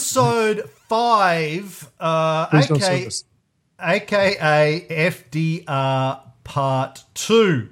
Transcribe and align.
Episode 0.00 0.70
five, 0.88 1.90
uh, 2.00 2.46
don't 2.66 3.22
aka, 3.78 4.86
FDR 4.88 6.20
Part 6.42 7.04
2 7.12 7.68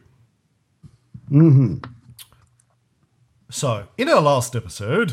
Mm-hmm. 1.31 1.77
So, 3.51 3.89
in 3.97 4.11
our 4.11 4.21
last 4.21 4.55
episode, 4.55 5.13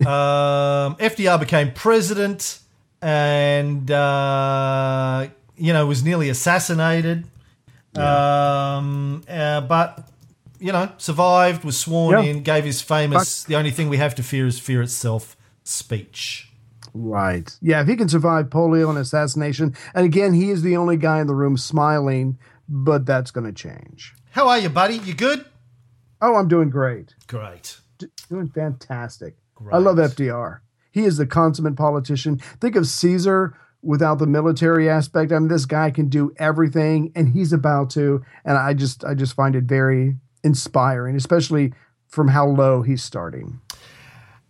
um, 0.00 0.96
FDR 0.98 1.38
became 1.38 1.72
president 1.72 2.58
and, 3.00 3.88
uh, 3.88 5.28
you 5.56 5.72
know, 5.72 5.86
was 5.86 6.02
nearly 6.02 6.30
assassinated. 6.30 7.28
Um, 7.94 9.22
uh, 9.28 9.60
but, 9.60 10.08
you 10.58 10.72
know, 10.72 10.90
survived, 10.98 11.62
was 11.64 11.78
sworn 11.78 12.24
Yeah. 12.24 12.30
in, 12.30 12.42
gave 12.42 12.64
his 12.64 12.82
famous, 12.82 13.44
the 13.44 13.54
only 13.54 13.70
thing 13.70 13.88
we 13.88 13.98
have 13.98 14.16
to 14.16 14.24
fear 14.24 14.46
is 14.48 14.58
fear 14.58 14.82
itself 14.82 15.36
speech. 15.70 16.50
Right. 16.92 17.56
Yeah, 17.62 17.80
if 17.80 17.88
he 17.88 17.96
can 17.96 18.08
survive 18.08 18.50
polio 18.50 18.88
and 18.88 18.98
assassination, 18.98 19.76
and 19.94 20.04
again, 20.04 20.34
he 20.34 20.50
is 20.50 20.62
the 20.62 20.76
only 20.76 20.96
guy 20.96 21.20
in 21.20 21.26
the 21.26 21.34
room 21.34 21.56
smiling, 21.56 22.38
but 22.68 23.06
that's 23.06 23.30
going 23.30 23.46
to 23.46 23.52
change. 23.52 24.14
How 24.32 24.48
are 24.48 24.58
you, 24.58 24.68
buddy? 24.68 24.96
You 24.98 25.14
good? 25.14 25.44
Oh, 26.20 26.36
I'm 26.36 26.48
doing 26.48 26.70
great. 26.70 27.14
Great. 27.26 27.78
D- 27.98 28.08
doing 28.28 28.48
fantastic. 28.48 29.36
I 29.70 29.78
love 29.78 29.96
FDR. 29.96 30.60
He 30.90 31.04
is 31.04 31.16
the 31.16 31.26
consummate 31.26 31.76
politician. 31.76 32.38
Think 32.60 32.76
of 32.76 32.86
Caesar 32.86 33.56
without 33.82 34.18
the 34.18 34.26
military 34.26 34.88
aspect. 34.88 35.32
I 35.32 35.38
mean, 35.38 35.48
this 35.48 35.66
guy 35.66 35.90
can 35.90 36.08
do 36.08 36.32
everything, 36.38 37.12
and 37.14 37.28
he's 37.28 37.52
about 37.52 37.90
to. 37.90 38.24
And 38.44 38.56
I 38.56 38.74
just, 38.74 39.04
I 39.04 39.14
just 39.14 39.34
find 39.34 39.54
it 39.54 39.64
very 39.64 40.16
inspiring, 40.42 41.16
especially 41.16 41.72
from 42.08 42.28
how 42.28 42.46
low 42.46 42.82
he's 42.82 43.02
starting. 43.02 43.60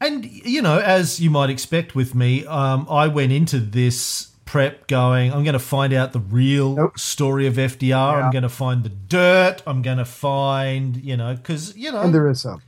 And 0.01 0.25
you 0.25 0.63
know, 0.63 0.79
as 0.79 1.21
you 1.21 1.31
might 1.31 1.51
expect 1.51 1.95
with 1.95 2.15
me, 2.15 2.47
um, 2.47 2.87
I 2.91 3.07
went 3.09 3.33
into 3.33 3.59
this 3.61 4.29
prep 4.47 4.87
going, 4.89 5.33
I'm 5.33 5.45
going 5.45 5.53
to 5.53 5.59
find 5.61 5.93
out 5.93 6.13
the 6.13 6.19
real 6.21 6.75
Nope. 6.75 6.99
story 6.99 7.47
of 7.47 7.55
FDR. 7.55 8.23
I'm 8.25 8.33
going 8.33 8.43
to 8.43 8.49
find 8.49 8.83
the 8.83 8.89
dirt. 8.89 9.63
I'm 9.67 9.83
going 9.83 9.99
to 9.99 10.05
find, 10.05 10.97
you 10.97 11.17
know, 11.17 11.35
because 11.35 11.77
you 11.77 11.93
know, 11.93 12.01
And 12.01 12.13
there 12.15 12.27
is 12.29 12.41
some. 12.41 12.61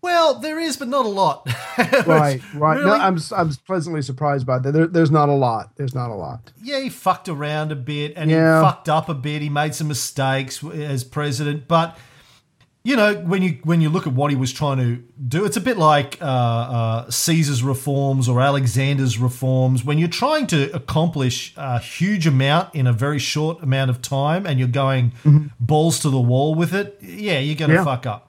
well, 0.00 0.38
there 0.38 0.58
is, 0.58 0.76
but 0.78 0.88
not 0.88 1.04
a 1.04 1.08
lot. 1.08 1.46
Right, 2.06 2.40
right. 2.54 2.80
No, 2.84 2.92
I'm, 2.92 3.18
I'm 3.36 3.50
pleasantly 3.66 4.02
surprised 4.02 4.46
by 4.46 4.58
that. 4.58 4.72
There, 4.72 4.86
there's 4.86 5.10
not 5.10 5.28
a 5.30 5.34
lot. 5.34 5.74
There's 5.76 5.94
not 5.94 6.10
a 6.10 6.14
lot. 6.14 6.52
yeah, 6.62 6.80
he 6.80 6.88
fucked 6.90 7.28
around 7.28 7.72
a 7.72 7.76
bit 7.76 8.12
and 8.16 8.30
Yeah. 8.30 8.60
he 8.60 8.66
fucked 8.66 8.88
up 8.88 9.08
a 9.08 9.14
bit. 9.14 9.40
He 9.42 9.48
made 9.48 9.74
some 9.74 9.88
mistakes 9.88 10.62
as 10.64 11.04
president, 11.04 11.66
but 11.68 11.96
you 12.82 12.96
know 12.96 13.14
when 13.14 13.42
you 13.42 13.58
when 13.64 13.80
you 13.82 13.90
look 13.90 14.06
at 14.06 14.12
what 14.14 14.30
he 14.30 14.36
was 14.36 14.52
trying 14.52 14.78
to 14.78 15.02
do, 15.28 15.44
it's 15.44 15.56
a 15.56 15.60
bit 15.60 15.76
like 15.76 16.16
uh, 16.22 16.24
uh, 16.24 17.10
Caesar's 17.10 17.62
reforms 17.62 18.28
or 18.28 18.40
Alexander's 18.40 19.18
reforms. 19.18 19.84
When 19.84 19.98
you're 19.98 20.08
trying 20.08 20.46
to 20.48 20.74
accomplish 20.74 21.52
a 21.56 21.78
huge 21.78 22.26
amount 22.26 22.74
in 22.74 22.86
a 22.86 22.92
very 22.92 23.18
short 23.18 23.62
amount 23.62 23.90
of 23.90 24.00
time, 24.00 24.46
and 24.46 24.58
you're 24.58 24.68
going 24.68 25.12
balls 25.60 25.98
to 26.00 26.10
the 26.10 26.20
wall 26.20 26.54
with 26.54 26.72
it, 26.74 26.96
yeah, 27.02 27.38
you're 27.38 27.54
going 27.56 27.70
to 27.70 27.76
Yeah. 27.76 27.84
fuck 27.84 28.06
up. 28.06 28.26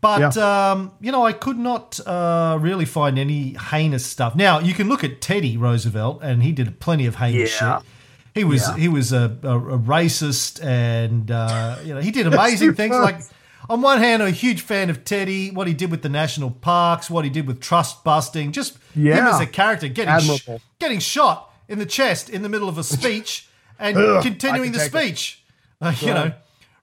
But 0.00 0.36
um, 0.36 0.92
you 1.00 1.10
know, 1.12 1.24
I 1.26 1.32
could 1.32 1.58
not 1.58 1.98
uh, 2.06 2.56
really 2.60 2.84
find 2.84 3.18
any 3.18 3.54
heinous 3.54 4.04
stuff. 4.06 4.34
Now 4.36 4.58
you 4.60 4.74
can 4.74 4.88
look 4.88 5.02
at 5.04 5.20
Teddy 5.20 5.56
Roosevelt, 5.56 6.20
and 6.22 6.42
he 6.42 6.52
did 6.52 6.78
plenty 6.80 7.06
of 7.06 7.16
heinous 7.16 7.60
Yeah. 7.60 7.78
shit. 7.78 7.86
He 8.34 8.44
was 8.44 8.62
Yeah. 8.68 8.76
he 8.76 8.88
was 8.88 9.12
a, 9.12 9.36
a, 9.42 9.56
a 9.58 9.78
racist, 9.78 10.64
and 10.64 11.30
uh, 11.30 11.76
you 11.84 11.94
know 11.94 12.00
he 12.00 12.10
did 12.12 12.26
amazing 12.32 12.74
things. 12.74 12.94
Like 12.96 13.20
on 13.68 13.82
one 13.82 13.98
hand, 13.98 14.22
I'm 14.22 14.28
a 14.28 14.32
huge 14.32 14.60
fan 14.62 14.90
of 14.90 15.04
Teddy, 15.04 15.50
what 15.50 15.66
he 15.66 15.74
did 15.74 15.90
with 15.90 16.02
the 16.02 16.08
national 16.08 16.50
parks, 16.50 17.10
what 17.10 17.24
he 17.24 17.30
did 17.30 17.46
with 17.46 17.60
trust 17.60 18.02
busting, 18.04 18.52
just 18.52 18.78
him 18.94 19.08
as 19.12 19.40
a 19.40 19.46
character, 19.46 19.88
getting 19.88 20.36
sh- 20.36 20.48
getting 20.78 20.98
shot 21.00 21.52
in 21.68 21.78
the 21.78 21.86
chest 21.86 22.30
in 22.30 22.42
the 22.42 22.48
middle 22.48 22.68
of 22.68 22.78
a 22.78 22.84
speech, 22.96 23.48
and 23.78 23.96
Ugh, 23.96 24.22
continuing 24.22 24.72
the 24.72 24.78
can 24.78 24.90
take 24.90 24.94
it. 24.94 25.06
speech. 25.16 25.44
Uh, 25.80 25.94
you 26.00 26.08
know, 26.12 26.22
I'm 26.24 26.34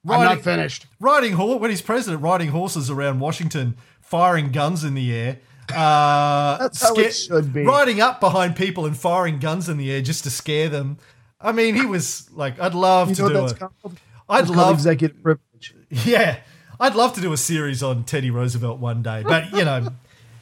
riding- 0.05 0.25
not 0.37 0.41
finished. 0.41 0.85
riding 1.01 1.33
horse 1.33 1.59
when 1.59 1.69
he's 1.69 1.81
president, 1.81 2.23
riding 2.23 2.47
horses 2.49 2.89
around 2.89 3.19
Washington, 3.19 3.75
firing 4.01 4.51
guns 4.53 4.85
in 4.85 4.93
the 4.93 5.13
air. 5.13 5.39
Uh, 5.73 6.57
That's 6.59 6.81
how 6.81 6.93
it 6.95 7.11
should 7.11 7.51
be. 7.51 7.63
Riding 7.65 7.99
up 7.99 8.21
behind 8.21 8.55
people 8.55 8.85
and 8.85 8.95
firing 8.95 9.39
guns 9.39 9.67
in 9.67 9.75
the 9.77 9.91
air 9.91 10.01
just 10.01 10.23
to 10.23 10.29
scare 10.29 10.69
them. 10.69 10.97
I 11.41 11.51
mean, 11.51 11.75
he 11.75 11.85
was 11.85 12.29
like, 12.31 12.57
I'd 12.59 12.73
love 12.73 13.09
You 13.09 13.15
to 13.15 13.21
know 13.23 13.27
do 13.27 13.33
what 13.35 13.41
that's 13.41 13.53
it. 13.53 13.59
called? 13.81 13.99
I'd 14.29 14.47
love, 14.49 14.75
executive 14.75 15.21
privilege. 15.21 15.75
yeah, 15.89 16.37
I'd 16.79 16.95
love 16.95 17.13
to 17.13 17.21
do 17.21 17.33
a 17.33 17.37
series 17.37 17.81
on 17.81 18.03
Teddy 18.03 18.31
Roosevelt 18.31 18.79
one 18.79 19.01
day. 19.01 19.23
But 19.23 19.51
you 19.51 19.65
know, 19.65 19.89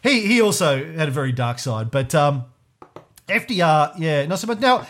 he 0.02 0.26
he 0.28 0.42
also 0.42 0.84
had 0.94 1.08
a 1.08 1.12
very 1.12 1.32
dark 1.32 1.60
side. 1.60 1.92
But 1.92 2.14
um, 2.16 2.46
FDR, 3.28 3.94
yeah, 3.98 4.26
not 4.26 4.40
so 4.40 4.48
much. 4.48 4.60
Now, 4.60 4.88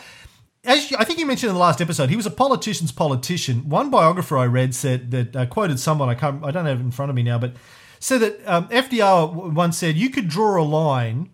as 0.64 0.90
you, 0.90 0.96
I 0.98 1.04
think 1.04 1.18
you 1.18 1.26
mentioned 1.26 1.48
in 1.48 1.54
the 1.54 1.60
last 1.60 1.80
episode, 1.80 2.10
he 2.10 2.16
was 2.16 2.26
a 2.26 2.30
politician's 2.30 2.92
politician. 2.92 3.68
One 3.68 3.90
biographer 3.90 4.36
I 4.38 4.46
read 4.46 4.74
said 4.74 5.10
that 5.10 5.36
uh, 5.36 5.46
quoted 5.46 5.78
someone 5.78 6.08
I 6.08 6.14
can't, 6.14 6.44
I 6.44 6.50
don't 6.50 6.66
have 6.66 6.80
it 6.80 6.82
in 6.82 6.90
front 6.90 7.10
of 7.10 7.16
me 7.16 7.22
now, 7.22 7.38
but 7.38 7.54
said 8.00 8.20
that 8.20 8.40
um, 8.46 8.68
FDR 8.68 9.52
once 9.52 9.78
said 9.78 9.96
you 9.96 10.10
could 10.10 10.28
draw 10.28 10.60
a 10.60 10.64
line 10.64 11.30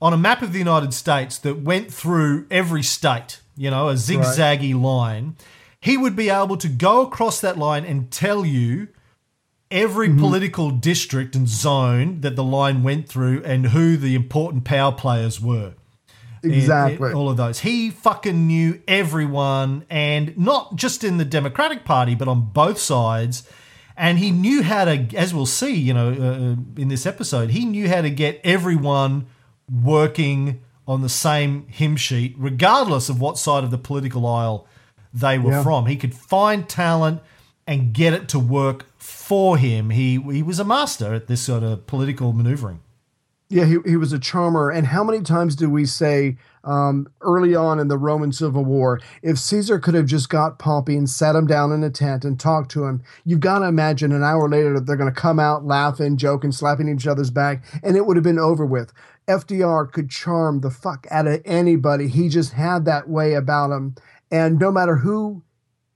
on 0.00 0.12
a 0.12 0.16
map 0.16 0.42
of 0.42 0.52
the 0.52 0.58
United 0.58 0.94
States 0.94 1.38
that 1.38 1.60
went 1.60 1.92
through 1.92 2.46
every 2.50 2.82
state, 2.82 3.40
you 3.56 3.70
know, 3.70 3.88
a 3.88 3.94
zigzaggy 3.94 4.80
line. 4.80 5.36
He 5.80 5.96
would 5.96 6.16
be 6.16 6.30
able 6.30 6.56
to 6.58 6.68
go 6.68 7.02
across 7.02 7.40
that 7.40 7.58
line 7.58 7.84
and 7.84 8.10
tell 8.10 8.44
you 8.44 8.88
every 9.70 10.08
Mm-hmm. 10.08 10.20
political 10.20 10.70
district 10.70 11.34
and 11.36 11.48
zone 11.48 12.20
that 12.22 12.36
the 12.36 12.44
line 12.44 12.82
went 12.82 13.08
through 13.08 13.42
and 13.44 13.66
who 13.68 13.96
the 13.96 14.14
important 14.14 14.64
power 14.64 14.92
players 14.92 15.40
were 15.40 15.74
Exactly. 16.42 17.12
all 17.12 17.28
of 17.28 17.36
those. 17.36 17.60
He 17.60 17.90
fucking 17.90 18.46
knew 18.46 18.80
everyone, 18.88 19.84
and 19.90 20.36
not 20.38 20.76
just 20.76 21.04
in 21.04 21.18
the 21.18 21.24
Democratic 21.24 21.84
Party, 21.84 22.14
but 22.14 22.28
on 22.28 22.50
both 22.52 22.78
sides. 22.78 23.46
And 23.96 24.18
he 24.18 24.30
knew 24.30 24.62
how 24.62 24.86
to, 24.86 25.06
as 25.14 25.34
we'll 25.34 25.44
see, 25.44 25.74
you 25.76 25.92
know, 25.92 26.08
uh, 26.08 26.80
in 26.80 26.88
this 26.88 27.04
episode, 27.04 27.50
he 27.50 27.66
knew 27.66 27.88
how 27.88 28.00
to 28.00 28.08
get 28.10 28.40
everyone 28.42 29.26
working 29.70 30.62
on 30.88 31.02
the 31.02 31.08
same 31.10 31.66
hymn 31.68 31.96
sheet, 31.96 32.34
regardless 32.38 33.08
of 33.10 33.20
what 33.20 33.36
side 33.38 33.62
of 33.62 33.70
the 33.70 33.78
political 33.78 34.26
aisle 34.26 34.66
they 35.12 35.38
were 35.38 35.52
Yeah. 35.52 35.62
from. 35.62 35.86
He 35.86 35.96
could 35.96 36.14
find 36.14 36.66
talent 36.68 37.20
and 37.66 37.92
get 37.92 38.14
it 38.14 38.28
to 38.30 38.38
work 38.38 38.86
for 39.30 39.56
him. 39.56 39.90
He 39.90 40.20
he 40.32 40.42
was 40.42 40.58
a 40.58 40.64
master 40.64 41.14
at 41.14 41.28
this 41.28 41.40
sort 41.40 41.62
of 41.62 41.86
political 41.86 42.32
maneuvering. 42.32 42.80
Yeah, 43.48 43.64
he, 43.64 43.76
he 43.86 43.96
was 43.96 44.12
a 44.12 44.18
charmer. 44.18 44.70
And 44.70 44.88
how 44.88 45.04
many 45.04 45.22
times 45.22 45.54
do 45.54 45.70
we 45.70 45.86
say 45.86 46.36
um, 46.64 47.06
early 47.20 47.54
on 47.54 47.78
in 47.78 47.86
the 47.86 47.96
Roman 47.96 48.32
Civil 48.32 48.64
War, 48.64 49.00
if 49.22 49.38
Caesar 49.38 49.78
could 49.78 49.94
have 49.94 50.06
just 50.06 50.28
got 50.30 50.58
Pompey 50.58 50.96
and 50.96 51.08
sat 51.08 51.36
him 51.36 51.46
down 51.46 51.70
in 51.70 51.84
a 51.84 51.90
tent 51.90 52.24
and 52.24 52.40
talked 52.40 52.72
to 52.72 52.86
him, 52.86 53.04
you've 53.24 53.38
got 53.38 53.60
to 53.60 53.66
imagine 53.66 54.10
an 54.10 54.24
hour 54.24 54.48
later 54.48 54.80
they're 54.80 54.96
going 54.96 55.14
to 55.14 55.20
come 55.20 55.38
out 55.38 55.64
laughing, 55.64 56.16
joking, 56.16 56.50
slapping 56.50 56.88
each 56.88 57.06
other's 57.06 57.30
back, 57.30 57.62
and 57.84 57.96
it 57.96 58.06
would 58.06 58.16
have 58.16 58.24
been 58.24 58.38
over 58.38 58.66
with. 58.66 58.92
FDR 59.28 59.92
could 59.92 60.10
charm 60.10 60.60
the 60.60 60.70
fuck 60.72 61.06
out 61.08 61.28
of 61.28 61.40
anybody. 61.44 62.08
He 62.08 62.28
just 62.28 62.54
had 62.54 62.84
that 62.86 63.08
way 63.08 63.34
about 63.34 63.70
him. 63.70 63.94
And 64.32 64.58
no 64.58 64.72
matter 64.72 64.96
who 64.96 65.44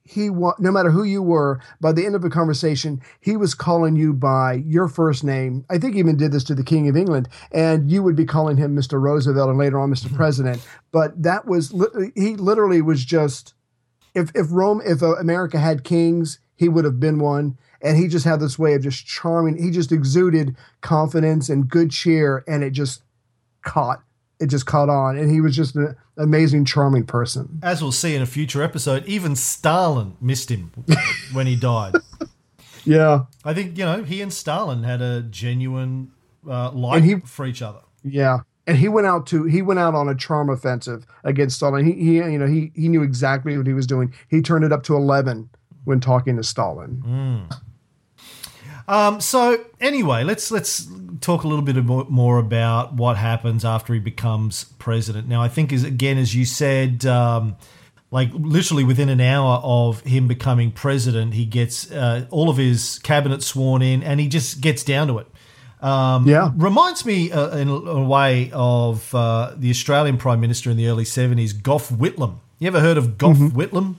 he 0.04 0.28
wa- 0.28 0.54
no 0.58 0.70
matter 0.70 0.90
who 0.90 1.02
you 1.02 1.22
were, 1.22 1.60
by 1.80 1.90
the 1.92 2.04
end 2.04 2.14
of 2.14 2.24
a 2.24 2.30
conversation, 2.30 3.00
he 3.20 3.36
was 3.36 3.54
calling 3.54 3.96
you 3.96 4.12
by 4.12 4.52
your 4.66 4.86
first 4.86 5.24
name. 5.24 5.64
I 5.70 5.78
think 5.78 5.94
he 5.94 6.00
even 6.00 6.16
did 6.16 6.30
this 6.30 6.44
to 6.44 6.54
the 6.54 6.62
King 6.62 6.88
of 6.88 6.96
England, 6.96 7.28
and 7.50 7.90
you 7.90 8.02
would 8.02 8.14
be 8.14 8.26
calling 8.26 8.58
him 8.58 8.76
Mr. 8.76 9.00
Roosevelt 9.00 9.48
and 9.48 9.58
later 9.58 9.78
on 9.78 9.90
Mr. 9.90 10.14
President. 10.14 10.66
But 10.92 11.22
that 11.22 11.46
was 11.46 11.72
li- 11.72 12.12
he 12.14 12.36
literally 12.36 12.82
was 12.82 13.04
just 13.04 13.54
if 14.14 14.30
if 14.34 14.46
Rome 14.50 14.82
if 14.84 15.02
uh, 15.02 15.16
America 15.16 15.58
had 15.58 15.84
kings, 15.84 16.38
he 16.54 16.68
would 16.68 16.84
have 16.84 17.00
been 17.00 17.18
one. 17.18 17.58
And 17.80 17.98
he 17.98 18.08
just 18.08 18.24
had 18.24 18.40
this 18.40 18.58
way 18.58 18.72
of 18.72 18.82
just 18.82 19.04
charming. 19.04 19.62
He 19.62 19.70
just 19.70 19.92
exuded 19.92 20.56
confidence 20.80 21.50
and 21.50 21.68
good 21.68 21.90
cheer, 21.90 22.42
and 22.48 22.64
it 22.64 22.70
just 22.70 23.02
caught. 23.62 24.02
It 24.44 24.50
just 24.50 24.66
caught 24.66 24.90
on, 24.90 25.16
and 25.16 25.30
he 25.30 25.40
was 25.40 25.56
just 25.56 25.74
an 25.74 25.96
amazing, 26.18 26.66
charming 26.66 27.06
person. 27.06 27.60
As 27.62 27.80
we'll 27.80 27.92
see 27.92 28.14
in 28.14 28.20
a 28.20 28.26
future 28.26 28.62
episode, 28.62 29.06
even 29.06 29.34
Stalin 29.36 30.18
missed 30.20 30.50
him 30.50 30.70
when 31.32 31.46
he 31.46 31.56
died. 31.56 31.94
Yeah, 32.84 33.24
I 33.42 33.54
think 33.54 33.78
you 33.78 33.86
know 33.86 34.02
he 34.02 34.20
and 34.20 34.30
Stalin 34.30 34.82
had 34.82 35.00
a 35.00 35.22
genuine 35.22 36.10
uh, 36.46 36.70
like 36.72 37.02
he- 37.04 37.20
for 37.20 37.46
each 37.46 37.62
other. 37.62 37.80
Yeah, 38.02 38.40
and 38.66 38.76
he 38.76 38.88
went 38.88 39.06
out 39.06 39.26
to 39.28 39.44
he 39.44 39.62
went 39.62 39.80
out 39.80 39.94
on 39.94 40.10
a 40.10 40.14
charm 40.14 40.50
offensive 40.50 41.06
against 41.24 41.56
Stalin. 41.56 41.86
He, 41.86 41.92
he 41.94 42.14
you 42.16 42.38
know 42.38 42.46
he 42.46 42.70
he 42.74 42.88
knew 42.88 43.02
exactly 43.02 43.56
what 43.56 43.66
he 43.66 43.72
was 43.72 43.86
doing. 43.86 44.12
He 44.28 44.42
turned 44.42 44.62
it 44.66 44.72
up 44.72 44.82
to 44.82 44.94
eleven 44.94 45.48
when 45.84 46.00
talking 46.00 46.36
to 46.36 46.42
Stalin. 46.42 47.48
Um, 48.86 49.20
so 49.22 49.64
anyway, 49.80 50.24
let's 50.24 50.50
let's 50.50 50.86
talk 51.20 51.44
a 51.44 51.48
little 51.48 51.64
bit 51.64 51.76
more, 51.84 52.38
about 52.38 52.94
what 52.94 53.16
happens 53.16 53.64
after 53.64 53.94
he 53.94 54.00
becomes 54.00 54.64
president. 54.78 55.28
Now, 55.28 55.42
I 55.42 55.48
think 55.48 55.72
is 55.72 55.84
again 55.84 56.18
as 56.18 56.34
you 56.34 56.44
said, 56.44 57.04
um, 57.06 57.56
like 58.10 58.30
literally 58.32 58.84
within 58.84 59.08
an 59.08 59.20
hour 59.20 59.60
of 59.62 60.00
him 60.02 60.28
becoming 60.28 60.70
president, 60.70 61.34
he 61.34 61.44
gets 61.44 61.90
uh, 61.90 62.26
all 62.30 62.48
of 62.48 62.56
his 62.56 62.98
cabinet 63.00 63.42
sworn 63.42 63.82
in, 63.82 64.02
and 64.02 64.20
he 64.20 64.28
just 64.28 64.60
gets 64.60 64.82
down 64.84 65.08
to 65.08 65.18
it. 65.18 65.26
Um, 65.80 66.26
Yeah. 66.26 66.50
reminds 66.56 67.04
me 67.04 67.30
uh, 67.30 67.56
in 67.56 67.68
a 67.68 68.02
way 68.04 68.50
of 68.52 69.14
uh, 69.14 69.52
the 69.56 69.70
Australian 69.70 70.16
Prime 70.16 70.40
Minister 70.40 70.70
in 70.70 70.76
the 70.76 70.86
early 70.88 71.04
seventies, 71.04 71.52
Gough 71.52 71.90
Whitlam. 71.90 72.36
You 72.58 72.68
ever 72.68 72.80
heard 72.80 72.96
of 72.96 73.18
Gough 73.18 73.36
Whitlam? 73.36 73.96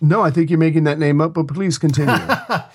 No, 0.00 0.20
I 0.20 0.30
think 0.32 0.50
you're 0.50 0.58
making 0.58 0.84
that 0.84 0.98
name 0.98 1.20
up, 1.20 1.34
but 1.34 1.46
please 1.46 1.78
continue. 1.78 2.12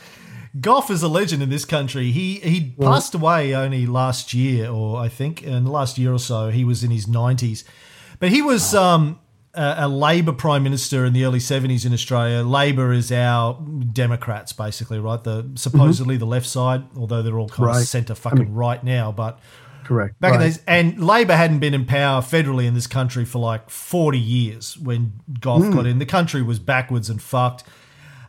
Gough 0.62 0.90
is 0.90 1.04
a 1.04 1.08
legend 1.08 1.44
in 1.44 1.50
this 1.50 1.66
country. 1.66 2.12
He 2.12 2.36
he 2.36 2.74
passed 2.80 3.14
away 3.16 3.54
only 3.54 3.86
last 3.86 4.34
year, 4.34 4.70
or 4.70 4.98
I 5.00 5.10
think 5.10 5.44
in 5.44 5.66
the 5.66 5.72
last 5.72 5.98
year 5.98 6.14
or 6.14 6.20
so. 6.20 6.50
He 6.50 6.64
was 6.64 6.84
in 6.84 6.92
his 6.92 7.08
nineties, 7.08 7.64
but 8.20 8.30
he 8.30 8.42
was 8.42 8.74
um, 8.74 9.20
a, 9.54 9.76
a 9.80 9.88
Labor 9.88 10.32
prime 10.34 10.64
minister 10.64 11.06
in 11.06 11.14
the 11.14 11.26
early 11.26 11.40
seventies 11.40 11.86
in 11.86 11.94
Australia. 11.94 12.44
Labor 12.44 12.94
is 12.94 13.12
our 13.12 13.60
Democrats, 13.94 14.54
basically, 14.54 15.00
right? 15.00 15.24
The 15.24 15.50
supposedly 15.56 16.18
the 16.18 16.26
left 16.26 16.46
side, 16.48 16.84
although 16.96 17.22
they're 17.22 17.38
all 17.40 17.50
kind 17.50 17.68
Right. 17.68 17.82
of 17.82 17.88
centre 17.88 18.16
fucking 18.16 18.54
right 18.54 18.84
now, 18.84 19.12
but. 19.12 19.40
Correct. 19.84 20.20
Back 20.20 20.34
in 20.34 20.40
Right. 20.42 20.46
those, 20.48 20.60
and 20.68 21.02
Labor 21.02 21.38
hadn't 21.38 21.60
been 21.60 21.74
in 21.74 21.86
power 21.86 22.22
federally 22.22 22.66
in 22.66 22.74
this 22.74 22.88
country 22.88 23.24
for 23.24 23.40
like 23.40 23.70
40 23.70 24.20
years 24.20 24.78
when 24.78 25.14
Gough 25.40 25.64
Hmm. 25.64 25.72
got 25.72 25.86
in. 25.86 26.00
The 26.00 26.06
country 26.06 26.42
was 26.42 26.60
backwards 26.60 27.10
and 27.10 27.22
fucked. 27.22 27.64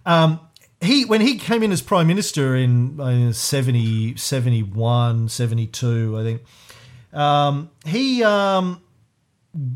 Um, 0.06 0.38
he 0.80 1.04
when 1.04 1.20
he 1.20 1.36
came 1.36 1.62
in 1.62 1.72
as 1.72 1.82
prime 1.82 2.06
minister 2.06 2.54
in 2.56 3.00
uh, 3.00 3.32
70, 3.32 4.16
71, 4.16 5.28
72, 5.28 6.18
I 6.18 6.22
think, 6.22 6.42
um, 7.12 7.70
he, 7.84 8.22
um, 8.22 8.80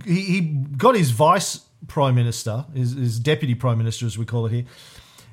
he 0.04 0.20
he 0.20 0.40
got 0.40 0.94
his 0.94 1.10
vice 1.10 1.60
prime 1.88 2.14
minister, 2.14 2.66
his, 2.74 2.92
his 2.92 3.18
deputy 3.18 3.54
prime 3.54 3.78
minister, 3.78 4.06
as 4.06 4.16
we 4.16 4.24
call 4.24 4.46
it 4.46 4.52
here. 4.52 4.64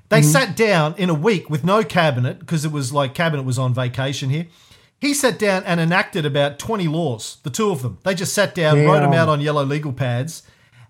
They 0.10 0.24
sat 0.24 0.58
down 0.58 0.96
in 0.98 1.12
a 1.12 1.14
week 1.14 1.52
with 1.52 1.64
no 1.64 1.84
cabinet 1.84 2.40
because 2.40 2.66
it 2.66 2.72
was 2.72 2.92
like 2.92 3.14
cabinet 3.14 3.44
was 3.44 3.60
on 3.60 3.76
vacation 3.76 4.32
here. 4.32 4.48
He 5.00 5.14
sat 5.14 5.38
down 5.38 5.64
and 5.66 5.80
enacted 5.80 6.26
about 6.26 6.58
20 6.58 6.88
laws, 6.88 7.38
the 7.44 7.52
two 7.52 7.70
of 7.70 7.84
them. 7.84 8.00
They 8.04 8.16
just 8.16 8.34
sat 8.34 8.56
down, 8.56 8.86
wrote 8.86 9.02
them 9.02 9.14
out 9.14 9.30
on 9.30 9.40
yellow 9.40 9.64
legal 9.64 9.94
pads 9.94 10.42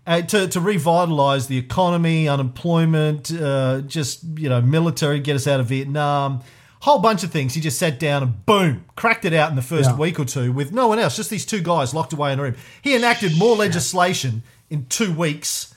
uh, 0.09 0.21
to, 0.23 0.47
to 0.47 0.59
revitalize 0.59 1.45
the 1.47 1.57
economy, 1.57 2.27
unemployment, 2.27 3.31
uh, 3.31 3.81
just, 3.81 4.23
you 4.37 4.49
know, 4.49 4.59
military, 4.61 5.19
get 5.19 5.35
us 5.35 5.45
out 5.47 5.59
of 5.59 5.67
Vietnam, 5.67 6.41
whole 6.81 6.97
bunch 6.99 7.23
of 7.23 7.31
things. 7.31 7.53
He 7.53 7.61
just 7.61 7.77
sat 7.77 7.99
down 7.99 8.23
and 8.23 8.45
boom, 8.45 8.85
cracked 8.95 9.23
it 9.25 9.33
out 9.33 9.49
in 9.51 9.55
the 9.55 9.61
first 9.61 9.91
Yeah. 9.91 9.97
week 9.97 10.19
or 10.19 10.25
two 10.25 10.51
with 10.51 10.71
no 10.71 10.87
one 10.87 10.97
else, 10.97 11.15
just 11.15 11.29
these 11.29 11.45
two 11.45 11.61
guys 11.61 11.93
locked 11.93 12.11
away 12.13 12.33
in 12.33 12.39
a 12.39 12.41
room. 12.43 12.55
He 12.81 12.95
enacted 12.95 13.37
more 13.37 13.55
legislation 13.55 14.41
in 14.69 14.87
two 14.87 15.13
weeks 15.13 15.75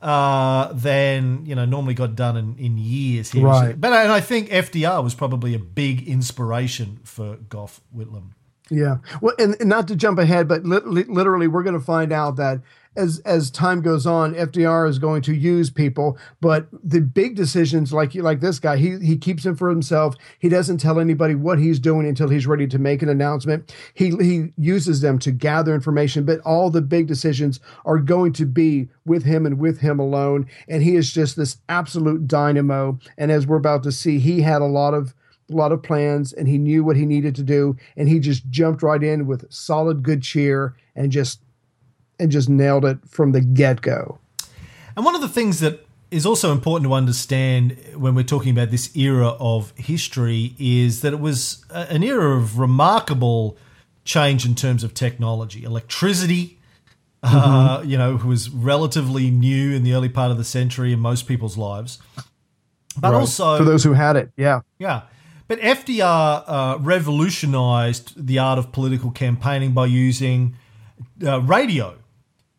uh, 0.00 0.72
than 0.72 1.46
you 1.46 1.54
know 1.54 1.64
normally 1.64 1.94
got 1.94 2.16
done 2.16 2.36
in, 2.36 2.56
in 2.58 2.76
years. 2.76 3.30
Here. 3.30 3.44
Right. 3.46 3.80
But 3.80 3.92
and 3.92 4.10
I 4.10 4.20
think 4.20 4.48
FDR 4.50 5.02
was 5.02 5.14
probably 5.14 5.54
a 5.54 5.58
big 5.60 6.08
inspiration 6.08 6.98
for 7.04 7.36
Gough 7.36 7.80
Whitlam. 7.96 8.30
Yeah. 8.70 8.96
Well, 9.20 9.34
and, 9.38 9.54
and 9.60 9.68
not 9.68 9.86
to 9.88 9.96
jump 9.96 10.18
ahead, 10.18 10.48
but 10.48 10.64
li- 10.64 10.80
li- 10.84 11.04
literally, 11.08 11.46
we're 11.46 11.62
going 11.62 11.78
to 11.78 11.84
find 11.84 12.12
out 12.12 12.36
that 12.36 12.60
as 12.94 13.20
as 13.20 13.50
time 13.50 13.80
goes 13.80 14.06
on, 14.06 14.34
FDR 14.34 14.88
is 14.88 14.98
going 14.98 15.22
to 15.22 15.34
use 15.34 15.70
people, 15.70 16.18
but 16.40 16.66
the 16.82 17.00
big 17.00 17.36
decisions, 17.36 17.92
like 17.92 18.14
like 18.14 18.40
this 18.40 18.58
guy, 18.58 18.76
he 18.76 18.98
he 18.98 19.16
keeps 19.16 19.44
them 19.44 19.56
for 19.56 19.70
himself. 19.70 20.14
He 20.38 20.48
doesn't 20.48 20.78
tell 20.78 21.00
anybody 21.00 21.34
what 21.34 21.58
he's 21.58 21.78
doing 21.78 22.06
until 22.06 22.28
he's 22.28 22.46
ready 22.46 22.66
to 22.66 22.78
make 22.78 23.02
an 23.02 23.08
announcement. 23.08 23.74
He 23.94 24.10
he 24.10 24.52
uses 24.58 25.00
them 25.00 25.18
to 25.20 25.32
gather 25.32 25.74
information, 25.74 26.24
but 26.24 26.40
all 26.40 26.70
the 26.70 26.82
big 26.82 27.06
decisions 27.06 27.60
are 27.84 27.98
going 27.98 28.32
to 28.34 28.46
be 28.46 28.88
with 29.06 29.24
him 29.24 29.46
and 29.46 29.58
with 29.58 29.80
him 29.80 29.98
alone. 29.98 30.46
And 30.68 30.82
he 30.82 30.94
is 30.94 31.12
just 31.12 31.36
this 31.36 31.58
absolute 31.68 32.26
dynamo. 32.26 32.98
And 33.16 33.32
as 33.32 33.46
we're 33.46 33.56
about 33.56 33.82
to 33.84 33.92
see, 33.92 34.18
he 34.18 34.42
had 34.42 34.60
a 34.60 34.66
lot 34.66 34.92
of 34.92 35.14
a 35.50 35.56
lot 35.56 35.72
of 35.72 35.82
plans 35.82 36.32
and 36.32 36.48
he 36.48 36.58
knew 36.58 36.84
what 36.84 36.96
he 36.96 37.04
needed 37.04 37.34
to 37.34 37.42
do 37.42 37.76
and 37.96 38.08
he 38.08 38.18
just 38.18 38.48
jumped 38.48 38.82
right 38.82 39.02
in 39.02 39.26
with 39.26 39.50
solid 39.52 40.02
good 40.02 40.22
cheer 40.22 40.74
and 40.94 41.12
just 41.12 41.41
and 42.22 42.30
just 42.32 42.48
nailed 42.48 42.84
it 42.84 42.98
from 43.08 43.32
the 43.32 43.40
get-go 43.40 44.18
And 44.96 45.04
one 45.04 45.14
of 45.14 45.20
the 45.20 45.28
things 45.28 45.60
that 45.60 45.86
is 46.10 46.26
also 46.26 46.52
important 46.52 46.88
to 46.90 46.92
understand 46.94 47.76
when 47.96 48.14
we're 48.14 48.22
talking 48.22 48.50
about 48.52 48.70
this 48.70 48.94
era 48.94 49.28
of 49.40 49.72
history 49.76 50.54
is 50.58 51.00
that 51.00 51.12
it 51.14 51.20
was 51.20 51.64
an 51.70 52.02
era 52.02 52.36
of 52.36 52.58
remarkable 52.58 53.56
change 54.04 54.44
in 54.44 54.54
terms 54.54 54.84
of 54.84 54.92
technology. 54.92 55.64
Electricity, 55.64 56.58
uh, 57.22 57.82
you 57.86 57.96
know, 57.96 58.16
was 58.16 58.50
relatively 58.50 59.30
new 59.30 59.72
in 59.74 59.84
the 59.84 59.94
early 59.94 60.08
part 60.10 60.30
of 60.30 60.36
the 60.36 60.44
century 60.44 60.92
in 60.92 61.00
most 61.00 61.26
people's 61.26 61.56
lives. 61.56 61.98
But 63.00 63.12
Right. 63.12 63.20
also, 63.20 63.56
for 63.56 63.64
those 63.64 63.82
who 63.84 63.94
had 63.94 64.16
it 64.16 64.32
yeah 64.36 64.60
yeah. 64.78 65.02
But 65.48 65.60
FDR 65.60 66.44
uh, 66.46 66.78
revolutionized 66.80 68.26
the 68.26 68.38
art 68.38 68.58
of 68.58 68.70
political 68.72 69.10
campaigning 69.10 69.72
by 69.72 69.86
using 69.86 70.56
uh, 71.26 71.40
radio. 71.40 71.94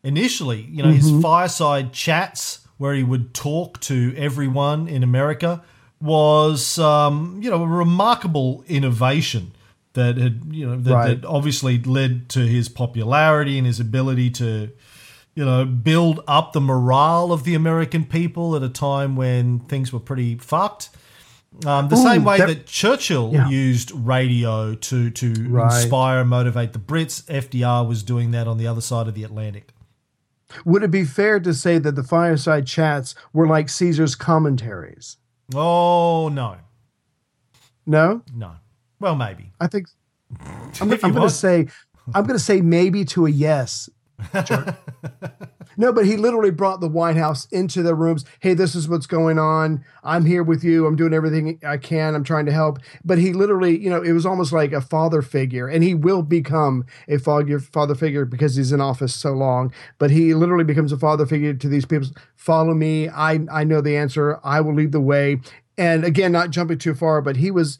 Initially, 0.04 0.62
you 0.70 0.82
know, 0.82 0.90
his 0.90 1.10
fireside 1.22 1.92
chats 1.92 2.60
where 2.76 2.92
he 2.94 3.02
would 3.02 3.32
talk 3.34 3.80
to 3.80 4.14
everyone 4.16 4.86
in 4.86 5.02
America 5.02 5.62
was, 6.00 6.78
um, 6.78 7.40
you 7.42 7.50
know, 7.50 7.62
a 7.62 7.66
remarkable 7.66 8.62
innovation 8.68 9.52
that 9.94 10.16
had, 10.18 10.42
you 10.50 10.66
know, 10.66 10.76
that, 10.76 10.92
Right. 10.92 11.20
that 11.22 11.26
obviously 11.26 11.78
led 11.82 12.28
to 12.30 12.40
his 12.40 12.68
popularity 12.68 13.56
and 13.56 13.66
his 13.66 13.80
ability 13.80 14.28
to, 14.32 14.68
you 15.34 15.44
know, 15.44 15.64
build 15.64 16.20
up 16.28 16.52
the 16.52 16.60
morale 16.60 17.32
of 17.32 17.44
the 17.44 17.54
American 17.54 18.04
people 18.04 18.54
at 18.56 18.62
a 18.62 18.68
time 18.68 19.16
when 19.16 19.60
things 19.60 19.92
were 19.92 20.00
pretty 20.00 20.36
fucked. 20.36 20.90
Um, 21.64 21.88
the 21.88 21.94
Ooh, 21.96 22.02
same 22.02 22.24
way 22.24 22.38
that- 22.38 22.48
that, 22.48 22.66
Churchill 22.66 23.30
Yeah. 23.32 23.48
used 23.48 23.92
radio 23.92 24.74
to 24.74 25.10
to 25.10 25.32
Right. 25.48 25.80
inspire 25.82 26.20
and 26.20 26.28
motivate 26.28 26.72
the 26.72 26.80
Brits, 26.80 27.22
FDR 27.30 27.84
was 27.84 28.02
doing 28.02 28.32
that 28.32 28.48
on 28.48 28.58
the 28.58 28.66
other 28.66 28.80
side 28.80 29.06
of 29.06 29.14
the 29.14 29.22
Atlantic. 29.22 29.68
Would 30.64 30.82
it 30.82 30.90
be 30.90 31.04
fair 31.04 31.40
to 31.40 31.52
say 31.54 31.78
that 31.78 31.94
the 31.96 32.02
fireside 32.02 32.66
chats 32.66 33.14
were 33.32 33.46
like 33.46 33.68
caesar's 33.68 34.14
commentaries 34.14 35.16
Oh 35.54 36.28
no, 36.30 36.56
no 37.86 38.22
no. 38.34 38.52
Well, 39.00 39.14
maybe. 39.16 39.52
i 39.60 39.66
think 39.66 39.88
i'm, 40.80 40.90
I'm 40.92 41.12
going 41.12 41.28
to 41.28 41.30
say 41.30 41.68
i'm 42.14 42.24
going 42.24 42.38
to 42.38 42.44
say 42.44 42.60
maybe 42.60 43.04
to 43.06 43.26
a 43.26 43.30
yes 43.30 43.88
jerk. 44.44 44.76
no 45.76 45.92
but 45.92 46.06
he 46.06 46.16
literally 46.16 46.50
brought 46.50 46.80
the 46.80 46.88
white 46.88 47.16
house 47.16 47.46
into 47.46 47.82
their 47.82 47.94
rooms. 47.94 48.24
Hey 48.40 48.54
this 48.54 48.74
is 48.74 48.88
what's 48.88 49.06
going 49.06 49.38
on. 49.38 49.84
I'm 50.02 50.24
here 50.24 50.42
with 50.42 50.62
you. 50.62 50.86
I'm 50.86 50.96
doing 50.96 51.14
everything 51.14 51.58
i 51.66 51.76
can. 51.76 52.14
I'm 52.14 52.24
trying 52.24 52.46
to 52.46 52.52
help. 52.52 52.78
But 53.04 53.18
he 53.18 53.32
literally 53.32 53.78
you 53.78 53.90
know 53.90 54.02
it 54.02 54.12
was 54.12 54.26
almost 54.26 54.52
like 54.52 54.72
a 54.72 54.80
father 54.80 55.22
figure. 55.22 55.68
And 55.68 55.82
he 55.82 55.94
will 55.94 56.22
become 56.22 56.84
a 57.08 57.18
father 57.18 57.58
father 57.58 57.94
figure 57.94 58.24
because 58.24 58.56
he's 58.56 58.72
in 58.72 58.80
office 58.80 59.14
so 59.14 59.32
long. 59.32 59.72
But 59.98 60.10
he 60.10 60.34
literally 60.34 60.64
becomes 60.64 60.92
a 60.92 60.98
father 60.98 61.26
figure 61.26 61.54
to 61.54 61.68
these 61.68 61.86
people. 61.86 62.08
Follow 62.36 62.74
me. 62.74 63.08
I 63.08 63.40
i 63.50 63.64
know 63.64 63.80
the 63.80 63.96
answer. 63.96 64.40
I 64.44 64.60
will 64.60 64.74
lead 64.74 64.92
the 64.92 65.00
way. 65.00 65.40
And 65.76 66.04
again 66.04 66.32
not 66.32 66.50
jumping 66.50 66.78
too 66.78 66.94
far 66.94 67.20
but 67.20 67.36
he 67.36 67.50
was 67.50 67.78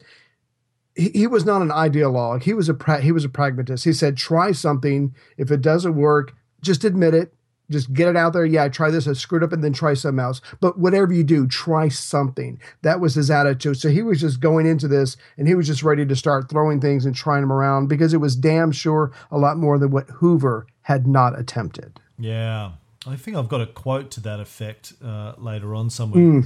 he, 0.95 1.09
he 1.09 1.27
was 1.27 1.45
not 1.45 1.61
an 1.61 1.69
ideologue. 1.69 2.43
He 2.43 2.53
was 2.53 2.69
a 2.69 2.73
pra- 2.73 3.01
he 3.01 3.11
was 3.11 3.25
a 3.25 3.29
pragmatist. 3.29 3.83
He 3.83 3.93
said, 3.93 4.17
"Try 4.17 4.51
something. 4.51 5.13
If 5.37 5.51
it 5.51 5.61
doesn't 5.61 5.95
work, 5.95 6.33
just 6.61 6.83
admit 6.83 7.13
it. 7.13 7.33
just 7.69 7.93
get 7.93 8.07
it 8.07 8.15
out 8.15 8.33
there. 8.33 8.45
Yeah, 8.45 8.67
try 8.67 8.91
this. 8.91 9.07
I 9.07 9.13
screwed 9.13 9.43
up, 9.43 9.51
and 9.51 9.63
then 9.63 9.73
try 9.73 9.95
something 9.95 10.23
else. 10.23 10.39
But 10.59 10.77
whatever 10.79 11.11
you 11.13 11.23
do, 11.23 11.47
try 11.47 11.89
something. 11.89 12.59
That 12.83 12.99
was 12.99 13.15
his 13.15 13.31
attitude. 13.31 13.77
So 13.77 13.89
he 13.89 14.03
was 14.03 14.21
just 14.21 14.39
going 14.39 14.67
into 14.67 14.87
this, 14.87 15.17
and 15.37 15.47
he 15.47 15.55
was 15.55 15.67
just 15.67 15.81
ready 15.83 16.05
to 16.05 16.15
start 16.15 16.49
throwing 16.49 16.79
things 16.79 17.05
and 17.05 17.15
trying 17.15 17.41
them 17.41 17.51
around 17.51 17.87
because 17.87 18.13
it 18.13 18.17
was 18.17 18.35
damn 18.35 18.71
sure 18.71 19.11
a 19.31 19.37
lot 19.37 19.57
more 19.57 19.79
than 19.79 19.89
what 19.91 20.07
Hoover 20.09 20.67
had 20.83 21.07
not 21.07 21.37
attempted. 21.39 21.99
Yeah. 22.19 22.73
I 23.07 23.15
think 23.15 23.37
I've 23.37 23.49
got 23.49 23.61
a 23.61 23.67
quote 23.67 24.09
to 24.11 24.19
that 24.21 24.39
effect 24.39 24.93
uh, 25.03 25.33
later 25.37 25.75
on 25.75 25.89
somewhere. 25.91 26.43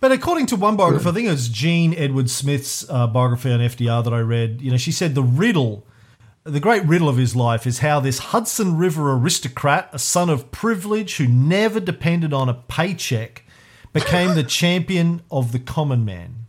But 0.00 0.12
according 0.12 0.46
to 0.46 0.56
one 0.56 0.76
biographer, 0.76 1.08
I 1.08 1.12
think 1.12 1.26
it 1.26 1.32
was 1.32 1.48
Jean 1.48 1.92
Edward 1.94 2.30
Smith's 2.30 2.88
uh, 2.88 3.06
biography 3.08 3.50
on 3.50 3.60
FDR 3.60 4.04
that 4.04 4.12
I 4.12 4.20
read, 4.20 4.60
you 4.60 4.70
know, 4.70 4.76
she 4.76 4.92
said 4.92 5.14
the 5.14 5.22
riddle, 5.22 5.84
the 6.44 6.60
great 6.60 6.84
riddle 6.84 7.08
of 7.08 7.16
his 7.16 7.34
life 7.34 7.66
is 7.66 7.80
how 7.80 7.98
this 7.98 8.18
Hudson 8.18 8.78
River 8.78 9.12
aristocrat, 9.12 9.88
a 9.92 9.98
son 9.98 10.30
of 10.30 10.52
privilege 10.52 11.16
who 11.16 11.26
never 11.26 11.80
depended 11.80 12.32
on 12.32 12.48
a 12.48 12.54
paycheck, 12.54 13.44
became 13.92 14.34
the 14.34 14.44
champion 14.44 15.22
of 15.30 15.50
the 15.50 15.58
common 15.58 16.04
man. 16.04 16.46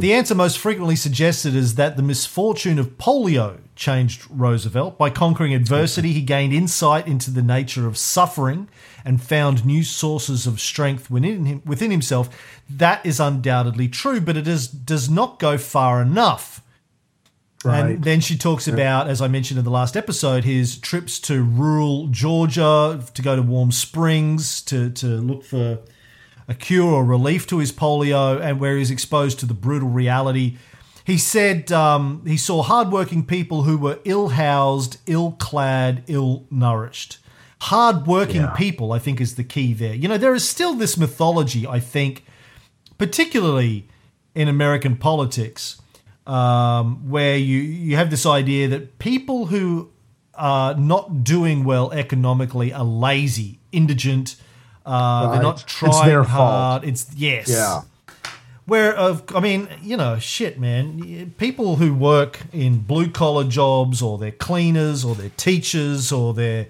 The 0.00 0.14
answer 0.14 0.34
most 0.34 0.58
frequently 0.58 0.96
suggested 0.96 1.54
is 1.54 1.74
that 1.74 1.96
the 1.98 2.02
misfortune 2.02 2.78
of 2.78 2.96
polio 2.96 3.58
changed 3.76 4.26
Roosevelt. 4.30 4.96
By 4.96 5.10
conquering 5.10 5.52
adversity, 5.52 6.12
he 6.12 6.22
gained 6.22 6.54
insight 6.54 7.06
into 7.06 7.30
the 7.30 7.42
nature 7.42 7.86
of 7.86 7.98
suffering 7.98 8.68
and 9.04 9.22
found 9.22 9.64
new 9.64 9.82
sources 9.82 10.46
of 10.46 10.60
strength 10.60 11.10
within, 11.10 11.44
him, 11.44 11.62
within 11.64 11.90
himself. 11.90 12.28
That 12.68 13.04
is 13.04 13.20
undoubtedly 13.20 13.88
true, 13.88 14.20
but 14.20 14.36
it 14.36 14.48
is, 14.48 14.68
does 14.68 15.08
not 15.08 15.38
go 15.38 15.58
far 15.58 16.02
enough. 16.02 16.62
Right. 17.64 17.80
And 17.80 18.04
then 18.04 18.20
she 18.20 18.38
talks 18.38 18.68
about, 18.68 19.08
as 19.08 19.20
I 19.20 19.26
mentioned 19.26 19.58
in 19.58 19.64
the 19.64 19.70
last 19.70 19.96
episode, 19.96 20.44
his 20.44 20.78
trips 20.78 21.18
to 21.20 21.42
rural 21.42 22.06
Georgia 22.06 23.04
to 23.14 23.22
go 23.22 23.34
to 23.34 23.42
warm 23.42 23.72
springs 23.72 24.62
to, 24.62 24.90
to 24.90 25.06
look 25.06 25.42
for 25.44 25.80
a 26.46 26.54
cure 26.54 26.92
or 26.92 27.04
relief 27.04 27.46
to 27.48 27.58
his 27.58 27.72
polio, 27.72 28.40
and 28.40 28.60
where 28.60 28.76
he's 28.76 28.90
exposed 28.90 29.40
to 29.40 29.46
the 29.46 29.54
brutal 29.54 29.88
reality. 29.88 30.56
He 31.04 31.18
said 31.18 31.72
um, 31.72 32.22
he 32.26 32.36
saw 32.36 32.62
hardworking 32.62 33.26
people 33.26 33.64
who 33.64 33.76
were 33.76 33.98
ill 34.04 34.28
housed, 34.28 34.98
ill 35.06 35.32
clad, 35.32 36.04
ill 36.06 36.46
nourished. 36.50 37.18
Hardworking 37.60 38.42
Yeah. 38.42 38.54
people, 38.56 38.92
I 38.92 38.98
think, 38.98 39.20
is 39.20 39.34
the 39.34 39.44
key 39.44 39.72
there. 39.72 39.94
You 39.94 40.08
know, 40.08 40.18
there 40.18 40.34
is 40.34 40.48
still 40.48 40.74
this 40.74 40.96
mythology, 40.96 41.66
I 41.66 41.80
think, 41.80 42.24
particularly 42.98 43.88
in 44.34 44.48
American 44.48 44.96
politics, 44.96 45.80
um, 46.26 47.08
where 47.08 47.36
you, 47.36 47.58
you 47.58 47.96
have 47.96 48.10
this 48.10 48.26
idea 48.26 48.68
that 48.68 48.98
people 48.98 49.46
who 49.46 49.90
are 50.34 50.74
not 50.74 51.24
doing 51.24 51.64
well 51.64 51.90
economically 51.92 52.72
are 52.72 52.84
lazy, 52.84 53.58
indigent, 53.72 54.36
uh, 54.86 55.22
they're 55.22 55.30
Right. 55.30 55.42
not 55.42 55.62
It's 55.62 55.72
trying 55.72 56.06
their 56.08 56.24
fault. 56.24 56.36
hard. 56.36 56.84
It's 56.84 57.06
yes, 57.16 57.48
Yeah. 57.48 57.82
where 58.66 58.94
of 58.94 59.22
I 59.34 59.40
mean, 59.40 59.68
you 59.82 59.96
know, 59.96 60.18
shit, 60.18 60.60
man. 60.60 61.32
People 61.38 61.76
who 61.76 61.92
work 61.92 62.40
in 62.52 62.80
blue 62.80 63.08
collar 63.10 63.44
jobs, 63.44 64.00
or 64.00 64.16
they're 64.18 64.30
cleaners, 64.30 65.04
or 65.04 65.14
they're 65.16 65.30
teachers, 65.36 66.12
or 66.12 66.32
they're, 66.34 66.66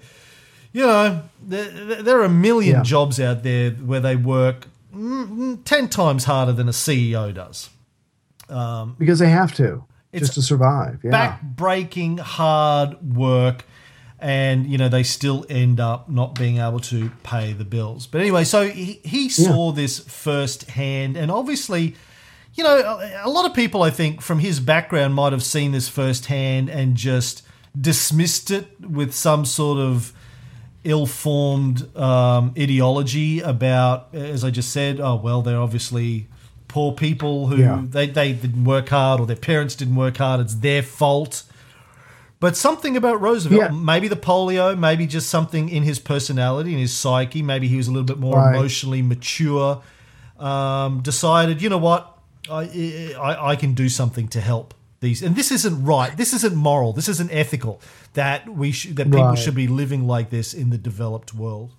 you 0.71 0.85
know, 0.85 1.23
there, 1.41 1.69
there 2.03 2.19
are 2.19 2.25
a 2.25 2.29
million 2.29 2.77
Yeah. 2.77 2.83
jobs 2.83 3.19
out 3.19 3.43
there 3.43 3.71
where 3.71 3.99
they 3.99 4.15
work 4.15 4.67
mm, 4.95 5.59
ten 5.65 5.87
times 5.89 6.25
harder 6.25 6.51
than 6.53 6.67
a 6.67 6.73
CEO 6.73 7.33
does. 7.33 7.69
because 8.97 9.19
they 9.19 9.29
have 9.29 9.53
to 9.55 9.83
It's 10.11 10.21
just 10.27 10.33
to 10.35 10.41
survive. 10.41 10.99
Yeah. 11.03 11.11
Back-breaking 11.11 12.17
hard 12.17 13.15
work. 13.15 13.65
And 14.21 14.67
you 14.67 14.77
know 14.77 14.89
they 14.89 15.03
still 15.03 15.45
end 15.49 15.79
up 15.79 16.09
not 16.09 16.35
being 16.35 16.57
able 16.57 16.81
to 16.81 17.09
pay 17.23 17.53
the 17.53 17.63
bills. 17.63 18.05
But 18.05 18.19
anyway, 18.19 18.43
so 18.43 18.67
he, 18.67 18.99
he 19.05 19.29
saw 19.29 19.71
this 19.71 19.99
firsthand, 19.99 21.15
and 21.15 21.31
obviously, 21.31 21.95
you 22.53 22.65
know, 22.65 22.99
a 23.23 23.29
lot 23.29 23.45
of 23.45 23.53
people, 23.53 23.81
I 23.81 23.91
think, 23.91 24.19
from 24.21 24.39
his 24.39 24.59
background, 24.59 25.13
might 25.13 25.31
have 25.31 25.41
seen 25.43 25.71
this 25.71 25.87
firsthand 25.87 26.69
and 26.69 26.95
just 26.95 27.43
dismissed 27.79 28.51
it 28.51 28.67
with 28.81 29.13
some 29.15 29.45
sort 29.45 29.79
of 29.79 30.11
ill-formed 30.83 31.95
um, 31.97 32.53
ideology 32.57 33.39
about, 33.41 34.13
as 34.13 34.43
I 34.43 34.49
just 34.49 34.71
said, 34.71 34.99
oh 34.99 35.15
well, 35.15 35.41
they're 35.41 35.59
obviously 35.59 36.27
poor 36.67 36.91
people 36.93 37.47
who 37.47 37.57
Yeah. 37.57 37.81
they, 37.83 38.07
they 38.07 38.33
didn't 38.33 38.63
work 38.63 38.89
hard 38.89 39.19
or 39.19 39.25
their 39.25 39.35
parents 39.35 39.75
didn't 39.75 39.95
work 39.95 40.17
hard. 40.17 40.39
It's 40.39 40.55
their 40.55 40.83
fault. 40.83 41.43
But 42.39 42.55
something 42.55 42.95
about 42.95 43.19
Roosevelt, 43.19 43.61
Yeah. 43.61 43.69
maybe 43.77 44.07
the 44.07 44.15
polio, 44.15 44.77
maybe 44.77 45.05
just 45.05 45.29
something 45.29 45.67
in 45.67 45.83
his 45.83 45.99
personality, 45.99 46.71
in 46.73 46.79
his 46.79 46.93
psyche, 46.95 47.41
maybe 47.41 47.67
he 47.67 47.75
was 47.75 47.87
a 47.87 47.91
little 47.91 48.05
bit 48.05 48.17
more 48.19 48.37
Right. 48.37 48.55
emotionally 48.55 49.01
mature, 49.01 49.81
um, 50.39 51.01
decided, 51.01 51.61
you 51.61 51.67
know 51.69 51.77
what, 51.77 52.17
I, 52.49 53.13
I, 53.19 53.49
I 53.51 53.55
can 53.57 53.73
do 53.73 53.89
something 53.89 54.27
to 54.29 54.39
help 54.39 54.73
these. 54.99 55.21
And 55.21 55.35
this 55.35 55.51
isn't 55.51 55.83
right. 55.85 56.15
This 56.15 56.33
isn't 56.33 56.55
moral. 56.55 56.93
This 56.93 57.07
isn't 57.09 57.31
ethical 57.31 57.81
that 58.13 58.47
we 58.49 58.71
should, 58.71 58.95
that 58.97 59.05
people 59.05 59.23
Right. 59.23 59.37
should 59.37 59.55
be 59.55 59.67
living 59.67 60.07
like 60.07 60.29
this 60.29 60.53
in 60.53 60.69
the 60.69 60.77
developed 60.77 61.33
world. 61.33 61.71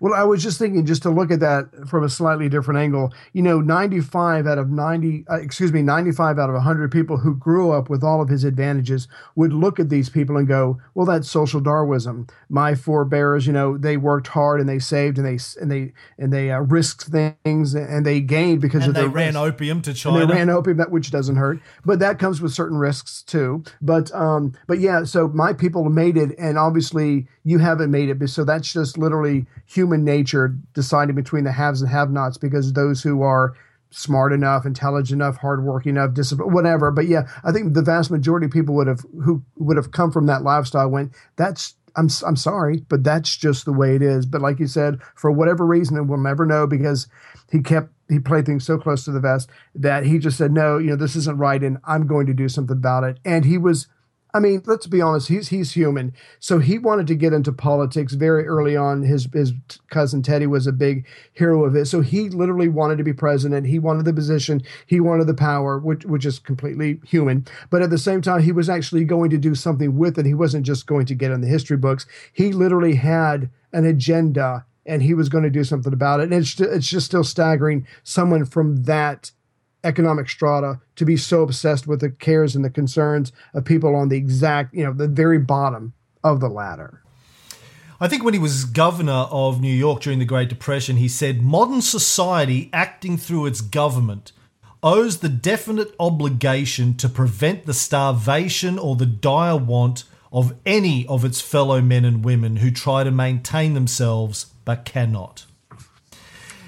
Well, 0.00 0.14
I 0.14 0.22
was 0.24 0.42
just 0.42 0.58
thinking, 0.58 0.86
just 0.86 1.02
to 1.02 1.10
look 1.10 1.30
at 1.30 1.40
that 1.40 1.68
from 1.88 2.04
a 2.04 2.08
slightly 2.08 2.48
different 2.48 2.78
angle. 2.78 3.12
You 3.32 3.42
know, 3.42 3.60
95 3.60 4.46
out 4.46 4.58
of 4.58 4.70
90, 4.70 5.24
uh, 5.30 5.36
excuse 5.40 5.72
me, 5.72 5.82
95 5.82 6.38
out 6.38 6.48
of 6.48 6.54
100 6.54 6.90
people 6.92 7.16
who 7.18 7.34
grew 7.34 7.72
up 7.72 7.90
with 7.90 8.04
all 8.04 8.20
of 8.22 8.28
his 8.28 8.44
advantages 8.44 9.08
would 9.34 9.52
look 9.52 9.80
at 9.80 9.88
these 9.88 10.08
people 10.08 10.36
and 10.36 10.46
go, 10.46 10.78
"Well, 10.94 11.06
that's 11.06 11.28
social 11.30 11.60
Darwinism. 11.60 12.26
My 12.48 12.74
forebears, 12.74 13.46
you 13.46 13.52
know, 13.52 13.76
they 13.76 13.96
worked 13.96 14.28
hard 14.28 14.60
and 14.60 14.68
they 14.68 14.78
saved 14.78 15.18
and 15.18 15.26
they 15.26 15.38
and 15.60 15.70
they 15.70 15.92
and 16.18 16.32
they 16.32 16.50
uh, 16.50 16.60
risked 16.60 17.04
things 17.08 17.74
and 17.74 18.06
they 18.06 18.20
gained 18.20 18.60
because 18.60 18.82
And 18.82 18.90
of 18.90 18.94
they 18.94 19.00
their 19.02 19.10
ran 19.10 19.34
risk. 19.34 19.38
opium 19.38 19.82
to 19.82 19.90
And 19.90 19.98
China. 19.98 20.26
they 20.26 20.32
ran 20.34 20.50
opium, 20.50 20.76
that 20.76 20.90
which 20.90 21.10
doesn't 21.10 21.36
hurt, 21.36 21.58
but 21.84 21.98
that 21.98 22.18
comes 22.18 22.40
with 22.40 22.52
certain 22.52 22.78
risks 22.78 23.22
too. 23.22 23.64
But 23.80 24.12
um, 24.14 24.52
but 24.68 24.78
yeah, 24.78 25.04
so 25.04 25.28
my 25.28 25.52
people 25.52 25.88
made 25.90 26.16
it, 26.16 26.34
and 26.38 26.58
obviously 26.58 27.26
you 27.44 27.58
haven't 27.58 27.90
made 27.90 28.08
it. 28.08 28.28
So 28.28 28.44
that's 28.44 28.72
just 28.72 28.96
literally 28.96 29.46
human 29.66 30.04
nature 30.04 30.56
deciding 30.74 31.16
between 31.16 31.44
the 31.44 31.52
haves 31.52 31.82
and 31.82 31.90
have-nots, 31.90 32.38
because 32.38 32.72
those 32.72 33.02
who 33.02 33.22
are 33.22 33.54
smart 33.90 34.32
enough, 34.32 34.64
intelligent 34.64 35.20
enough, 35.20 35.36
hardworking 35.36 35.96
enough, 35.96 36.14
disciplined, 36.14 36.54
whatever. 36.54 36.90
But 36.90 37.08
yeah, 37.08 37.28
I 37.44 37.52
think 37.52 37.74
the 37.74 37.82
vast 37.82 38.10
majority 38.10 38.46
of 38.46 38.52
people 38.52 38.74
would 38.76 38.86
have 38.86 39.04
who 39.24 39.42
would 39.56 39.76
have 39.76 39.90
come 39.90 40.10
from 40.10 40.26
that 40.26 40.42
lifestyle 40.42 40.88
went, 40.88 41.12
that's 41.36 41.74
I'm 41.94 42.08
I'm 42.24 42.36
sorry, 42.36 42.86
but 42.88 43.04
that's 43.04 43.36
just 43.36 43.66
the 43.66 43.72
way 43.72 43.94
it 43.94 44.02
is. 44.02 44.24
But 44.24 44.40
like 44.40 44.60
you 44.60 44.66
said, 44.66 45.00
for 45.14 45.30
whatever 45.30 45.66
reason, 45.66 45.98
and 45.98 46.08
we'll 46.08 46.18
never 46.18 46.46
know 46.46 46.66
because 46.66 47.06
he 47.50 47.60
kept 47.60 47.90
he 48.08 48.18
played 48.18 48.46
things 48.46 48.64
so 48.64 48.78
close 48.78 49.04
to 49.04 49.10
the 49.10 49.20
vest 49.20 49.50
that 49.74 50.06
he 50.06 50.18
just 50.18 50.38
said, 50.38 50.52
no, 50.52 50.78
you 50.78 50.90
know, 50.90 50.96
this 50.96 51.16
isn't 51.16 51.38
right, 51.38 51.62
and 51.62 51.78
I'm 51.84 52.06
going 52.06 52.26
to 52.28 52.34
do 52.34 52.48
something 52.48 52.76
about 52.76 53.04
it. 53.04 53.18
And 53.24 53.44
he 53.44 53.58
was. 53.58 53.88
I 54.34 54.40
mean, 54.40 54.62
let's 54.64 54.86
be 54.86 55.02
honest. 55.02 55.28
He's 55.28 55.48
he's 55.48 55.72
human, 55.72 56.14
so 56.40 56.58
he 56.58 56.78
wanted 56.78 57.06
to 57.08 57.14
get 57.14 57.34
into 57.34 57.52
politics 57.52 58.14
very 58.14 58.46
early 58.46 58.74
on. 58.74 59.02
His 59.02 59.28
his 59.32 59.52
cousin 59.90 60.22
Teddy 60.22 60.46
was 60.46 60.66
a 60.66 60.72
big 60.72 61.06
hero 61.34 61.64
of 61.64 61.76
it, 61.76 61.84
so 61.84 62.00
he 62.00 62.30
literally 62.30 62.68
wanted 62.68 62.96
to 62.96 63.04
be 63.04 63.12
president. 63.12 63.66
He 63.66 63.78
wanted 63.78 64.06
the 64.06 64.14
position. 64.14 64.62
He 64.86 65.00
wanted 65.00 65.26
the 65.26 65.34
power, 65.34 65.78
which 65.78 66.06
which 66.06 66.24
is 66.24 66.38
completely 66.38 66.98
human. 67.04 67.46
But 67.68 67.82
at 67.82 67.90
the 67.90 67.98
same 67.98 68.22
time, 68.22 68.40
he 68.40 68.52
was 68.52 68.70
actually 68.70 69.04
going 69.04 69.28
to 69.30 69.38
do 69.38 69.54
something 69.54 69.98
with 69.98 70.18
it. 70.18 70.24
He 70.24 70.34
wasn't 70.34 70.64
just 70.64 70.86
going 70.86 71.04
to 71.06 71.14
get 71.14 71.30
in 71.30 71.42
the 71.42 71.48
history 71.48 71.76
books. 71.76 72.06
He 72.32 72.52
literally 72.52 72.94
had 72.94 73.50
an 73.74 73.84
agenda, 73.84 74.64
and 74.86 75.02
he 75.02 75.12
was 75.12 75.28
going 75.28 75.44
to 75.44 75.50
do 75.50 75.64
something 75.64 75.92
about 75.92 76.20
it. 76.20 76.32
And 76.32 76.34
it's 76.34 76.58
it's 76.58 76.88
just 76.88 77.04
still 77.04 77.24
staggering. 77.24 77.86
Someone 78.02 78.46
from 78.46 78.84
that 78.84 79.32
economic 79.84 80.28
strata 80.28 80.80
to 80.96 81.04
be 81.04 81.16
so 81.16 81.42
obsessed 81.42 81.86
with 81.86 82.00
the 82.00 82.10
cares 82.10 82.54
and 82.54 82.64
the 82.64 82.70
concerns 82.70 83.32
of 83.54 83.64
people 83.64 83.94
on 83.94 84.08
the 84.08 84.16
exact, 84.16 84.74
you 84.74 84.84
know, 84.84 84.92
the 84.92 85.08
very 85.08 85.38
bottom 85.38 85.92
of 86.22 86.40
the 86.40 86.48
ladder. 86.48 87.02
I 88.00 88.08
think 88.08 88.24
when 88.24 88.34
he 88.34 88.40
was 88.40 88.64
governor 88.64 89.28
of 89.30 89.60
New 89.60 89.72
York 89.72 90.02
during 90.02 90.18
the 90.18 90.24
Great 90.24 90.48
Depression, 90.48 90.96
he 90.96 91.08
said 91.08 91.42
modern 91.42 91.80
society, 91.80 92.68
acting 92.72 93.16
through 93.16 93.46
its 93.46 93.60
government, 93.60 94.32
owes 94.82 95.18
the 95.18 95.28
definite 95.28 95.94
obligation 96.00 96.94
to 96.96 97.08
prevent 97.08 97.64
the 97.64 97.74
starvation 97.74 98.78
or 98.78 98.96
the 98.96 99.06
dire 99.06 99.56
want 99.56 100.02
of 100.32 100.54
any 100.66 101.06
of 101.06 101.24
its 101.24 101.40
fellow 101.40 101.80
men 101.80 102.04
and 102.04 102.24
women 102.24 102.56
who 102.56 102.70
try 102.70 103.04
to 103.04 103.10
maintain 103.10 103.74
themselves 103.74 104.46
but 104.64 104.84
cannot. 104.84 105.46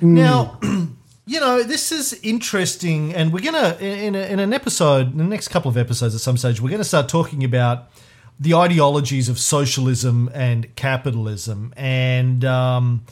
Mm. 0.01 0.03
Now, 0.03 0.61
you 1.27 1.41
know, 1.41 1.63
this 1.63 1.91
is 1.91 2.13
interesting, 2.23 3.15
and 3.15 3.33
we're 3.33 3.41
gonna 3.41 3.77
in, 3.81 4.15
a, 4.15 4.19
in 4.19 4.39
an 4.39 4.53
episode, 4.53 5.13
in 5.13 5.19
the 5.19 5.25
next 5.25 5.49
couple 5.49 5.71
of 5.71 5.77
episodes, 5.77 6.15
at 6.15 6.21
some 6.21 6.37
stage, 6.37 6.61
we're 6.61 6.71
gonna 6.71 6.85
start 6.85 7.09
talking 7.09 7.43
about 7.45 7.91
the 8.39 8.55
ideologies 8.55 9.29
of 9.29 9.39
socialism 9.39 10.31
and 10.35 10.75
capitalism, 10.77 11.73
and 11.77 12.45
um, 12.45 13.05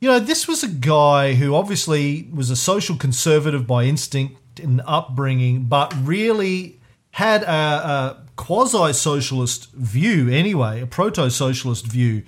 you 0.00 0.08
know, 0.08 0.18
this 0.18 0.46
was 0.48 0.62
a 0.62 0.68
guy 0.68 1.34
who 1.34 1.54
obviously 1.54 2.28
was 2.34 2.50
a 2.50 2.56
social 2.56 2.96
conservative 2.96 3.66
by 3.66 3.84
instinct 3.84 4.60
and 4.60 4.82
upbringing, 4.84 5.64
but 5.64 5.94
really 6.02 6.80
had 7.12 7.42
a, 7.44 7.46
a 7.46 8.22
quasi 8.36 8.92
socialist 8.92 9.70
view 9.72 10.28
anyway, 10.28 10.80
a 10.80 10.86
proto 10.86 11.30
socialist 11.30 11.86
view 11.86 12.24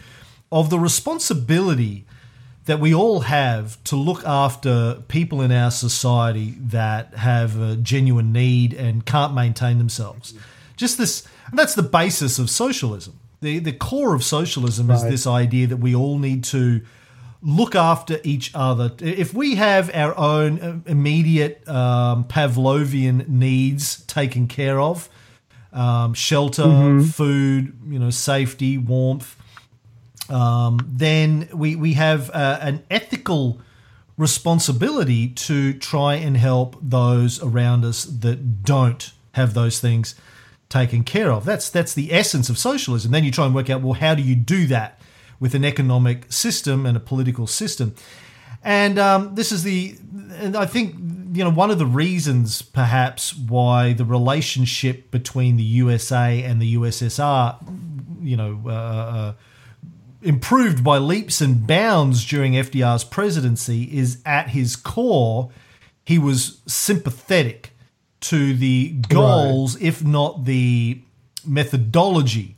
of 0.53 0.71
the 0.71 0.79
responsibility 0.79 2.07
that 2.66 2.80
we 2.80 2.94
all 2.94 3.21
have 3.21 3.83
to 3.85 3.97
look 3.97 4.25
after 4.25 5.02
people 5.09 5.42
in 5.42 5.52
our 5.52 5.71
society 5.71 6.54
that 6.59 7.14
have 7.14 7.61
a 7.61 7.76
genuine 7.76 8.33
need 8.33 8.73
and 8.73 9.04
can't 9.04 9.35
maintain 9.35 9.78
themselves. 9.78 10.35
Just 10.76 10.97
this, 10.99 11.26
that's 11.52 11.75
the 11.75 11.83
basis 11.83 12.38
of 12.38 12.49
socialism. 12.49 13.18
The, 13.40 13.59
the 13.59 13.73
core 13.73 14.14
of 14.14 14.25
socialism 14.25 14.90
is 14.90 15.02
this 15.02 15.26
idea 15.26 15.66
that 15.66 15.76
we 15.76 15.94
all 15.94 16.18
need 16.18 16.44
to 16.44 16.80
look 17.42 17.75
after 17.75 18.18
each 18.25 18.50
other. 18.54 18.90
If 19.00 19.35
we 19.35 19.56
have 19.56 19.94
our 19.94 20.16
own 20.18 20.61
uh, 20.61 20.80
immediate 20.87 21.68
um, 21.68 22.25
Maslovian 22.25 23.28
needs 23.28 24.00
taken 24.06 24.49
care 24.49 24.80
of, 24.80 25.11
um, 25.71 26.14
shelter, 26.14 26.62
food, 27.02 27.76
you 27.87 27.99
know, 27.99 28.09
safety, 28.09 28.78
warmth, 28.78 29.37
um, 30.28 30.78
then 30.90 31.49
we 31.52 31.76
we 31.76 31.95
have 31.95 32.31
uh, 32.31 32.59
an 32.61 32.83
ethical 32.90 33.61
responsibility 34.16 35.28
to 35.28 35.75
try 35.75 36.14
and 36.14 36.37
help 36.37 36.76
those 36.81 37.43
around 37.43 37.85
us 37.85 38.04
that 38.04 38.62
don't 38.62 39.12
have 39.33 39.54
those 39.54 39.81
things 39.81 40.14
taken 40.69 41.04
care 41.04 41.31
of. 41.31 41.45
That's 41.45 41.69
that's 41.69 41.95
the 41.95 42.12
essence 42.12 42.49
of 42.49 42.59
socialism. 42.59 43.12
Then 43.12 43.25
you 43.25 43.31
try 43.31 43.47
and 43.47 43.54
work 43.54 43.71
out 43.71 43.83
well 43.83 43.95
how 43.95 44.14
do 44.14 44.23
you 44.23 44.35
do 44.35 44.66
that 44.69 45.00
with 45.40 45.54
an 45.54 45.64
economic 45.64 46.33
system 46.33 46.87
and 46.87 46.97
a 46.97 47.00
political 47.00 47.47
system. 47.47 47.95
And 48.62 48.99
um, 48.99 49.35
this 49.35 49.52
is 49.52 49.62
the, 49.62 49.95
and 50.33 50.57
I 50.57 50.64
think 50.64 50.95
you 51.35 51.45
know 51.45 51.50
one 51.50 51.71
of 51.71 51.78
the 51.78 51.87
reasons 51.87 52.62
perhaps 52.62 53.37
why 53.37 53.93
the 53.93 54.04
relationship 54.04 55.11
between 55.11 55.57
the 55.57 55.62
USA 55.62 56.43
and 56.43 56.62
the 56.62 56.76
USSR, 56.76 57.59
you 58.23 58.37
know, 58.37 58.62
uh, 58.64 58.71
uh, 58.71 59.33
improved 60.25 60.83
by 60.83 60.99
leaps 60.99 61.40
and 61.40 61.66
bounds 61.66 62.25
during 62.25 62.54
FDR's 62.54 63.04
presidency 63.04 63.85
is 63.97 64.23
at 64.25 64.49
his 64.50 64.75
core, 64.75 65.50
he 66.04 66.19
was 66.19 66.61
sympathetic 66.66 67.71
to 68.21 68.54
the 68.54 68.90
goals, 69.09 69.81
if 69.81 70.02
not 70.02 70.47
the 70.47 71.00
methodology, 71.47 72.57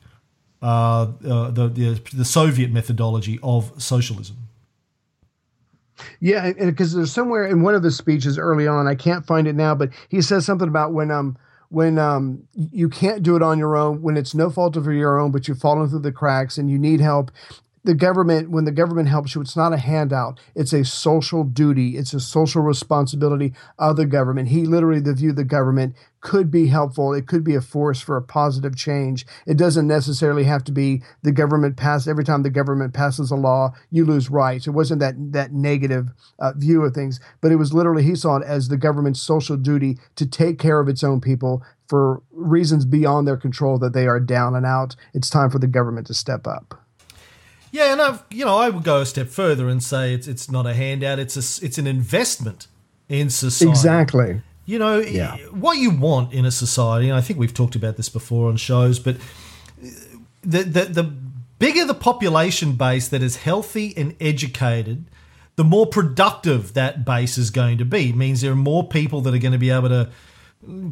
uh, 0.62 1.08
uh, 1.26 1.50
the, 1.50 1.68
the 1.68 2.00
the 2.14 2.24
Soviet 2.24 2.70
methodology 2.70 3.38
of 3.42 3.72
socialism. 3.82 4.36
Yeah, 6.20 6.52
because 6.52 6.94
there's 6.94 7.12
somewhere 7.12 7.46
in 7.46 7.62
one 7.62 7.74
of 7.74 7.82
the 7.82 7.90
speeches 7.90 8.38
early 8.38 8.66
on, 8.66 8.86
I 8.86 8.94
can't 8.94 9.26
find 9.26 9.48
it 9.48 9.54
now, 9.54 9.74
but 9.74 9.90
he 10.08 10.22
says 10.22 10.46
something 10.46 10.68
about 10.68 10.92
when 10.92 11.10
um 11.10 11.36
when 11.68 11.98
um 11.98 12.44
you 12.54 12.88
can't 12.88 13.22
do 13.22 13.36
it 13.36 13.42
on 13.42 13.58
your 13.58 13.76
own, 13.76 14.02
when 14.02 14.16
it's 14.16 14.34
no 14.34 14.50
fault 14.50 14.76
of 14.76 14.86
your 14.86 15.18
own, 15.18 15.30
but 15.30 15.48
you've 15.48 15.58
fallen 15.58 15.88
through 15.88 16.00
the 16.00 16.12
cracks 16.12 16.58
and 16.58 16.70
you 16.70 16.78
need 16.78 17.00
help. 17.00 17.30
The 17.86 17.94
government, 17.94 18.50
when 18.50 18.64
the 18.64 18.72
government 18.72 19.08
helps 19.08 19.36
you, 19.36 19.40
it's 19.40 19.56
not 19.56 19.72
a 19.72 19.76
handout. 19.76 20.40
It's 20.56 20.72
a 20.72 20.84
social 20.84 21.44
duty. 21.44 21.96
It's 21.96 22.12
a 22.12 22.18
social 22.18 22.60
responsibility 22.60 23.54
of 23.78 23.94
the 23.94 24.06
government. 24.06 24.48
He 24.48 24.64
literally 24.64 24.98
the 24.98 25.14
view 25.14 25.32
the 25.32 25.44
government 25.44 25.94
could 26.20 26.50
be 26.50 26.66
helpful. 26.66 27.14
It 27.14 27.28
could 27.28 27.44
be 27.44 27.54
a 27.54 27.60
force 27.60 28.00
for 28.00 28.16
a 28.16 28.22
positive 28.22 28.74
change. 28.74 29.24
It 29.46 29.56
doesn't 29.56 29.86
necessarily 29.86 30.42
have 30.42 30.64
to 30.64 30.72
be 30.72 31.04
the 31.22 31.30
government 31.30 31.76
pass 31.76 32.08
every 32.08 32.24
time 32.24 32.42
the 32.42 32.50
government 32.50 32.92
passes 32.92 33.30
a 33.30 33.36
law, 33.36 33.72
you 33.92 34.04
lose 34.04 34.30
rights. 34.30 34.66
It 34.66 34.72
wasn't 34.72 34.98
that 34.98 35.14
that 35.30 35.52
negative 35.52 36.08
uh, 36.40 36.54
view 36.56 36.82
of 36.82 36.92
things, 36.92 37.20
but 37.40 37.52
it 37.52 37.56
was 37.56 37.72
literally 37.72 38.02
he 38.02 38.16
saw 38.16 38.38
it 38.38 38.44
as 38.44 38.66
the 38.66 38.76
government's 38.76 39.22
social 39.22 39.56
duty 39.56 39.96
to 40.16 40.26
take 40.26 40.58
care 40.58 40.80
of 40.80 40.88
its 40.88 41.04
own 41.04 41.20
people 41.20 41.62
for 41.86 42.20
reasons 42.32 42.84
beyond 42.84 43.28
their 43.28 43.36
control 43.36 43.78
that 43.78 43.92
they 43.92 44.08
are 44.08 44.18
down 44.18 44.56
and 44.56 44.66
out. 44.66 44.96
It's 45.14 45.30
time 45.30 45.50
for 45.50 45.60
the 45.60 45.68
government 45.68 46.08
to 46.08 46.14
step 46.14 46.48
up. 46.48 46.82
Yeah, 47.76 47.92
and 47.92 48.00
I've, 48.00 48.24
you 48.30 48.46
know, 48.46 48.56
I 48.56 48.70
would 48.70 48.84
go 48.84 49.02
a 49.02 49.06
step 49.06 49.28
further 49.28 49.68
and 49.68 49.82
say 49.82 50.14
it's 50.14 50.26
it's 50.26 50.50
not 50.50 50.66
a 50.66 50.72
handout; 50.72 51.18
it's 51.18 51.36
a 51.36 51.64
it's 51.64 51.76
an 51.76 51.86
investment 51.86 52.68
in 53.06 53.28
society. 53.28 53.70
Exactly. 53.70 54.42
You 54.64 54.78
know, 54.78 54.98
Yeah. 54.98 55.36
what 55.50 55.76
you 55.76 55.90
want 55.90 56.32
in 56.32 56.46
a 56.46 56.50
society, 56.50 57.08
and 57.08 57.16
I 57.16 57.20
think 57.20 57.38
we've 57.38 57.52
talked 57.52 57.76
about 57.76 57.98
this 57.98 58.08
before 58.08 58.48
on 58.48 58.56
shows, 58.56 58.98
but 58.98 59.16
the, 60.42 60.62
the, 60.62 60.84
the 60.86 61.12
bigger 61.58 61.84
the 61.84 61.94
population 61.94 62.72
base 62.72 63.08
that 63.08 63.22
is 63.22 63.36
healthy 63.36 63.94
and 63.96 64.16
educated, 64.20 65.04
the 65.56 65.62
more 65.62 65.86
productive 65.86 66.72
that 66.74 67.04
base 67.04 67.36
is 67.36 67.50
going 67.50 67.76
to 67.78 67.84
be. 67.84 68.08
It 68.08 68.16
means 68.16 68.40
there 68.40 68.52
are 68.52 68.56
more 68.56 68.88
people 68.88 69.20
that 69.20 69.34
are 69.34 69.38
going 69.38 69.52
to 69.52 69.58
be 69.58 69.70
able 69.70 69.90
to 69.90 70.10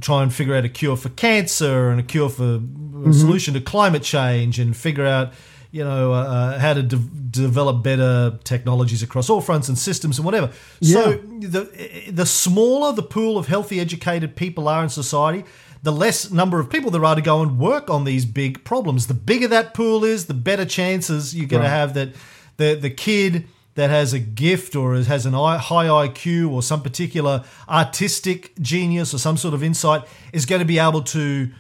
try 0.00 0.22
and 0.22 0.32
figure 0.32 0.54
out 0.54 0.64
a 0.64 0.68
cure 0.68 0.96
for 0.96 1.08
cancer 1.08 1.88
and 1.88 1.98
a 1.98 2.04
cure 2.04 2.28
for 2.28 2.42
a 2.44 2.58
mm-hmm. 2.58 3.12
solution 3.12 3.54
to 3.54 3.60
climate 3.60 4.02
change 4.02 4.60
and 4.60 4.76
figure 4.76 5.06
out 5.06 5.32
you 5.74 5.82
know 5.82 6.12
uh, 6.12 6.58
how 6.58 6.72
to 6.72 6.82
de- 6.82 6.96
develop 6.96 7.82
better 7.82 8.38
technologies 8.44 9.02
across 9.02 9.28
all 9.28 9.40
fronts 9.40 9.68
and 9.68 9.76
systems 9.76 10.18
and 10.18 10.24
whatever. 10.24 10.52
So 10.80 11.14
the 11.40 11.64
the 12.10 12.26
smaller 12.26 12.92
the 12.92 13.02
pool 13.02 13.36
of 13.36 13.48
healthy 13.48 13.80
educated 13.80 14.36
people 14.36 14.68
are 14.68 14.84
in 14.84 14.88
society 14.88 15.44
the 15.82 15.92
less 15.92 16.30
number 16.30 16.58
of 16.60 16.70
people 16.70 16.90
there 16.90 17.04
are 17.04 17.14
to 17.14 17.20
go 17.20 17.42
and 17.42 17.58
work 17.58 17.90
on 17.90 18.04
these 18.04 18.24
big 18.24 18.64
problems. 18.64 19.06
The 19.06 19.14
bigger 19.14 19.48
that 19.48 19.74
pool 19.74 20.02
is 20.02 20.26
the 20.26 20.34
better 20.34 20.64
chances 20.64 21.34
you're 21.36 21.46
going 21.46 21.62
to 21.62 21.68
have 21.68 21.92
that 21.94 22.14
the 22.56 22.74
the 22.74 22.90
kid 22.90 23.46
that 23.74 23.90
has 23.90 24.12
a 24.12 24.20
gift 24.20 24.76
or 24.76 24.94
has 24.94 25.26
an 25.26 25.32
high 25.34 25.86
IQ 26.06 26.50
or 26.50 26.62
some 26.62 26.82
particular 26.82 27.44
artistic 27.68 28.56
genius 28.60 29.12
or 29.12 29.18
some 29.18 29.36
sort 29.36 29.52
of 29.52 29.62
insight 29.62 30.02
is 30.32 30.46
going 30.46 30.60
to 30.60 30.64
be 30.64 30.78
able 30.78 31.02
to 31.02 31.50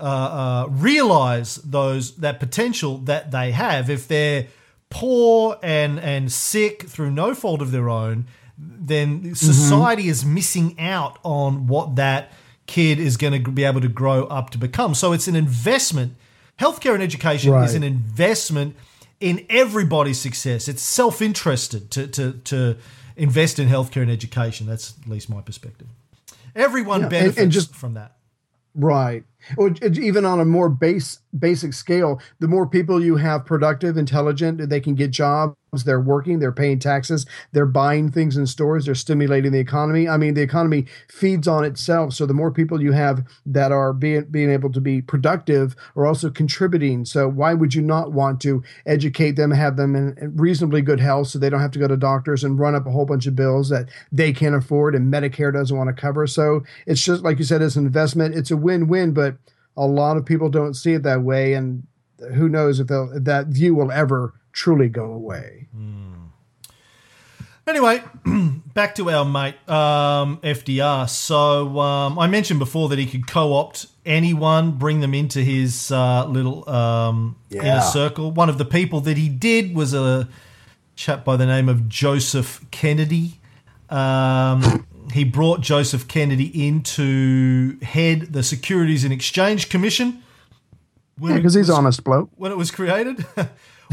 uh, 0.00 0.04
uh, 0.04 0.66
realize 0.70 1.56
those 1.56 2.16
that 2.16 2.40
potential 2.40 2.98
that 2.98 3.30
they 3.30 3.52
have. 3.52 3.88
If 3.90 4.08
they're 4.08 4.46
poor 4.90 5.58
and 5.62 5.98
and 6.00 6.32
sick 6.32 6.88
through 6.88 7.10
no 7.12 7.34
fault 7.34 7.62
of 7.62 7.70
their 7.70 7.88
own, 7.88 8.26
then 8.58 9.34
society 9.34 10.08
is 10.08 10.24
missing 10.24 10.78
out 10.78 11.18
on 11.22 11.66
what 11.66 11.96
that 11.96 12.32
kid 12.66 12.98
is 13.00 13.16
going 13.16 13.42
to 13.44 13.50
be 13.50 13.64
able 13.64 13.80
to 13.80 13.88
grow 13.88 14.24
up 14.26 14.50
to 14.50 14.58
become. 14.58 14.94
So 14.94 15.12
it's 15.12 15.28
an 15.28 15.36
investment. 15.36 16.14
Healthcare 16.58 16.94
and 16.94 17.02
education 17.02 17.54
is 17.54 17.74
an 17.74 17.82
investment 17.82 18.76
in 19.18 19.44
everybody's 19.48 20.20
success. 20.20 20.68
It's 20.68 20.82
self-interested 20.82 21.90
to 21.92 22.06
to 22.08 22.32
to 22.44 22.76
invest 23.16 23.58
in 23.58 23.68
healthcare 23.68 24.02
and 24.02 24.10
education. 24.10 24.66
That's 24.66 24.94
at 25.02 25.08
least 25.08 25.28
my 25.30 25.40
perspective. 25.42 25.88
Everyone 26.54 27.00
Yeah, 27.00 27.04
and- 27.04 27.10
benefits 27.10 27.38
and 27.38 27.52
just- 27.52 27.74
from 27.74 27.94
that. 27.94 28.16
Right. 28.74 29.24
Or 29.56 29.72
even 29.82 30.24
on 30.24 30.40
a 30.40 30.44
more 30.44 30.68
base 30.68 31.20
basic 31.38 31.72
scale, 31.72 32.20
the 32.38 32.48
more 32.48 32.66
people 32.66 33.02
you 33.02 33.16
have 33.16 33.46
productive, 33.46 33.96
intelligent, 33.96 34.68
they 34.68 34.80
can 34.80 34.94
get 34.94 35.10
jobs, 35.10 35.56
they're 35.72 36.00
working, 36.00 36.38
they're 36.38 36.52
paying 36.52 36.78
taxes, 36.78 37.26
they're 37.52 37.66
buying 37.66 38.10
things 38.10 38.36
in 38.36 38.46
stores, 38.46 38.86
they're 38.86 38.94
stimulating 38.94 39.52
the 39.52 39.58
economy. 39.58 40.08
I 40.08 40.16
mean, 40.16 40.34
the 40.34 40.42
economy 40.42 40.86
feeds 41.08 41.46
on 41.46 41.64
itself. 41.64 42.12
So 42.14 42.26
the 42.26 42.34
more 42.34 42.50
people 42.50 42.82
you 42.82 42.92
have 42.92 43.24
that 43.46 43.72
are 43.72 43.92
being 43.92 44.24
being 44.30 44.50
able 44.50 44.72
to 44.72 44.80
be 44.80 45.00
productive 45.00 45.76
are 45.96 46.06
also 46.06 46.30
contributing. 46.30 47.04
So 47.04 47.28
why 47.28 47.54
would 47.54 47.74
you 47.74 47.82
not 47.82 48.12
want 48.12 48.40
to 48.42 48.62
educate 48.86 49.32
them, 49.32 49.50
have 49.50 49.76
them 49.76 49.94
in 49.94 50.36
reasonably 50.36 50.82
good 50.82 51.00
health 51.00 51.28
so 51.28 51.38
they 51.38 51.50
don't 51.50 51.60
have 51.60 51.70
to 51.72 51.78
go 51.78 51.88
to 51.88 51.96
doctors 51.96 52.44
and 52.44 52.58
run 52.58 52.74
up 52.74 52.86
a 52.86 52.90
whole 52.90 53.06
bunch 53.06 53.26
of 53.26 53.36
bills 53.36 53.68
that 53.68 53.88
they 54.10 54.32
can't 54.32 54.54
afford 54.54 54.94
and 54.94 55.12
Medicare 55.12 55.52
doesn't 55.52 55.76
want 55.76 55.88
to 55.88 56.00
cover. 56.00 56.26
So 56.26 56.62
it's 56.86 57.02
just 57.02 57.22
like 57.22 57.38
you 57.38 57.44
said, 57.44 57.62
it's 57.62 57.76
an 57.76 57.86
investment. 57.86 58.34
It's 58.34 58.50
a 58.50 58.56
win-win, 58.56 59.12
but 59.12 59.36
a 59.76 59.86
lot 59.86 60.16
of 60.16 60.26
people 60.26 60.48
don't 60.48 60.74
see 60.74 60.92
it 60.94 61.02
that 61.04 61.22
way, 61.22 61.54
and 61.54 61.86
who 62.34 62.48
knows 62.48 62.80
if, 62.80 62.90
if 62.90 63.24
that 63.24 63.46
view 63.46 63.74
will 63.74 63.90
ever 63.90 64.34
truly 64.52 64.88
go 64.88 65.12
away. 65.12 65.66
Anyway, 67.66 68.02
back 68.74 68.94
to 68.96 69.08
our 69.10 69.24
mate 69.24 69.54
um, 69.68 70.38
FDR. 70.38 71.08
So 71.08 71.78
um, 71.78 72.18
I 72.18 72.26
mentioned 72.26 72.58
before 72.58 72.88
that 72.88 72.98
he 72.98 73.06
could 73.06 73.28
co-opt 73.28 73.86
anyone, 74.04 74.72
bring 74.72 75.00
them 75.00 75.14
into 75.14 75.40
his 75.42 75.92
uh, 75.92 76.24
little 76.26 76.68
um, 76.68 77.36
inner 77.50 77.62
Yeah. 77.64 77.80
circle. 77.80 78.32
One 78.32 78.48
of 78.48 78.58
the 78.58 78.64
people 78.64 79.00
that 79.02 79.16
he 79.16 79.28
did 79.28 79.74
was 79.76 79.94
a 79.94 80.28
chap 80.96 81.24
by 81.24 81.36
the 81.36 81.46
name 81.46 81.68
of 81.68 81.88
Joseph 81.88 82.64
Kennedy. 82.72 83.38
Um, 83.88 84.84
he 85.12 85.22
brought 85.22 85.60
Joseph 85.60 86.08
Kennedy 86.08 86.66
in 86.66 86.82
to 86.82 87.78
head 87.82 88.32
the 88.32 88.42
Securities 88.42 89.04
and 89.04 89.12
Exchange 89.12 89.68
Commission. 89.68 90.22
when 91.18 91.32
it 91.32 91.36
Because 91.36 91.54
he's 91.54 91.68
was- 91.68 91.76
honest 91.76 92.02
bloke. 92.02 92.30
when 92.36 92.50
it 92.50 92.58
was 92.58 92.70
created. 92.72 93.24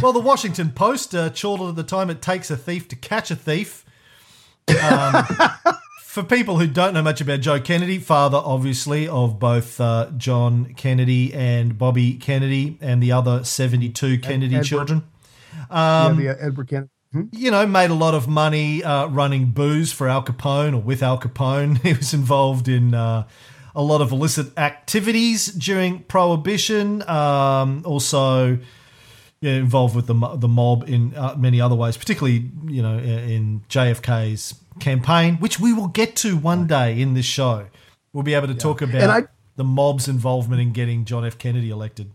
well, 0.02 0.14
the 0.14 0.20
Washington 0.20 0.72
Post 0.72 1.16
uh, 1.16 1.30
chortled 1.30 1.70
at 1.70 1.76
the 1.76 1.84
time 1.84 2.10
it 2.10 2.22
takes 2.22 2.50
a 2.52 2.58
thief 2.58 2.88
to 2.90 2.96
catch 2.96 3.32
a 3.32 3.36
thief. 3.36 3.86
Um, 4.84 5.26
for 6.02 6.24
people 6.24 6.58
who 6.58 6.68
don't 6.68 6.94
know 6.94 7.02
much 7.02 7.22
about 7.22 7.42
Joe 7.42 7.60
Kennedy, 7.60 8.00
father 8.00 8.42
obviously 8.44 9.08
of 9.08 9.40
both 9.40 9.80
uh, 9.80 10.10
John 10.18 10.74
Kennedy 10.76 11.34
and 11.34 11.78
Bobby 11.78 12.16
Kennedy 12.16 12.78
and 12.82 13.02
the 13.02 13.12
other 13.12 13.44
72 13.44 14.20
Kennedy 14.20 14.56
Edward. 14.56 14.66
children. 14.66 15.04
yeah, 15.70 16.14
the 16.18 16.30
uh, 16.30 16.36
Edward 16.40 16.68
Kennedy. 16.70 16.90
You 17.32 17.52
know, 17.52 17.66
made 17.66 17.90
a 17.90 17.96
lot 17.96 18.14
of 18.14 18.28
money 18.28 18.84
uh, 18.84 19.08
running 19.08 19.52
booze 19.52 19.94
for 19.94 20.08
Al 20.08 20.24
Capone 20.24 20.74
or 20.74 20.82
with 20.82 21.02
Al 21.02 21.20
Capone. 21.20 21.78
He 21.84 21.94
was 21.94 22.14
involved 22.14 22.68
in 22.68 22.94
uh, 22.94 23.28
a 23.76 23.82
lot 23.82 24.02
of 24.02 24.12
illicit 24.12 24.58
activities 24.58 25.48
during 25.48 26.04
Prohibition. 26.04 27.08
Um, 27.08 27.84
also, 27.86 28.60
involved 29.42 29.96
with 29.96 30.08
the 30.08 30.14
the 30.38 30.48
mob 30.48 30.90
in 30.90 31.14
uh, 31.16 31.36
many 31.38 31.62
other 31.62 31.76
ways, 31.76 31.98
particularly 31.98 32.50
you 32.68 32.82
know 32.82 32.98
in- 32.98 33.62
JFK's 33.70 34.56
campaign, 34.80 35.38
which 35.38 35.60
we 35.60 35.74
will 35.74 35.88
get 35.88 36.16
to 36.18 36.38
one 36.38 36.68
day 36.68 37.00
in 37.00 37.14
this 37.14 37.26
show. 37.26 37.68
We'll 38.14 38.24
be 38.24 38.34
able 38.34 38.48
to 38.48 38.56
talk 38.56 38.82
about 38.82 39.10
I- 39.10 39.28
the 39.56 39.64
mob's 39.64 40.08
involvement 40.08 40.62
in 40.62 40.72
getting 40.72 41.06
John 41.06 41.26
F. 41.26 41.38
Kennedy 41.38 41.70
elected. 41.70 42.12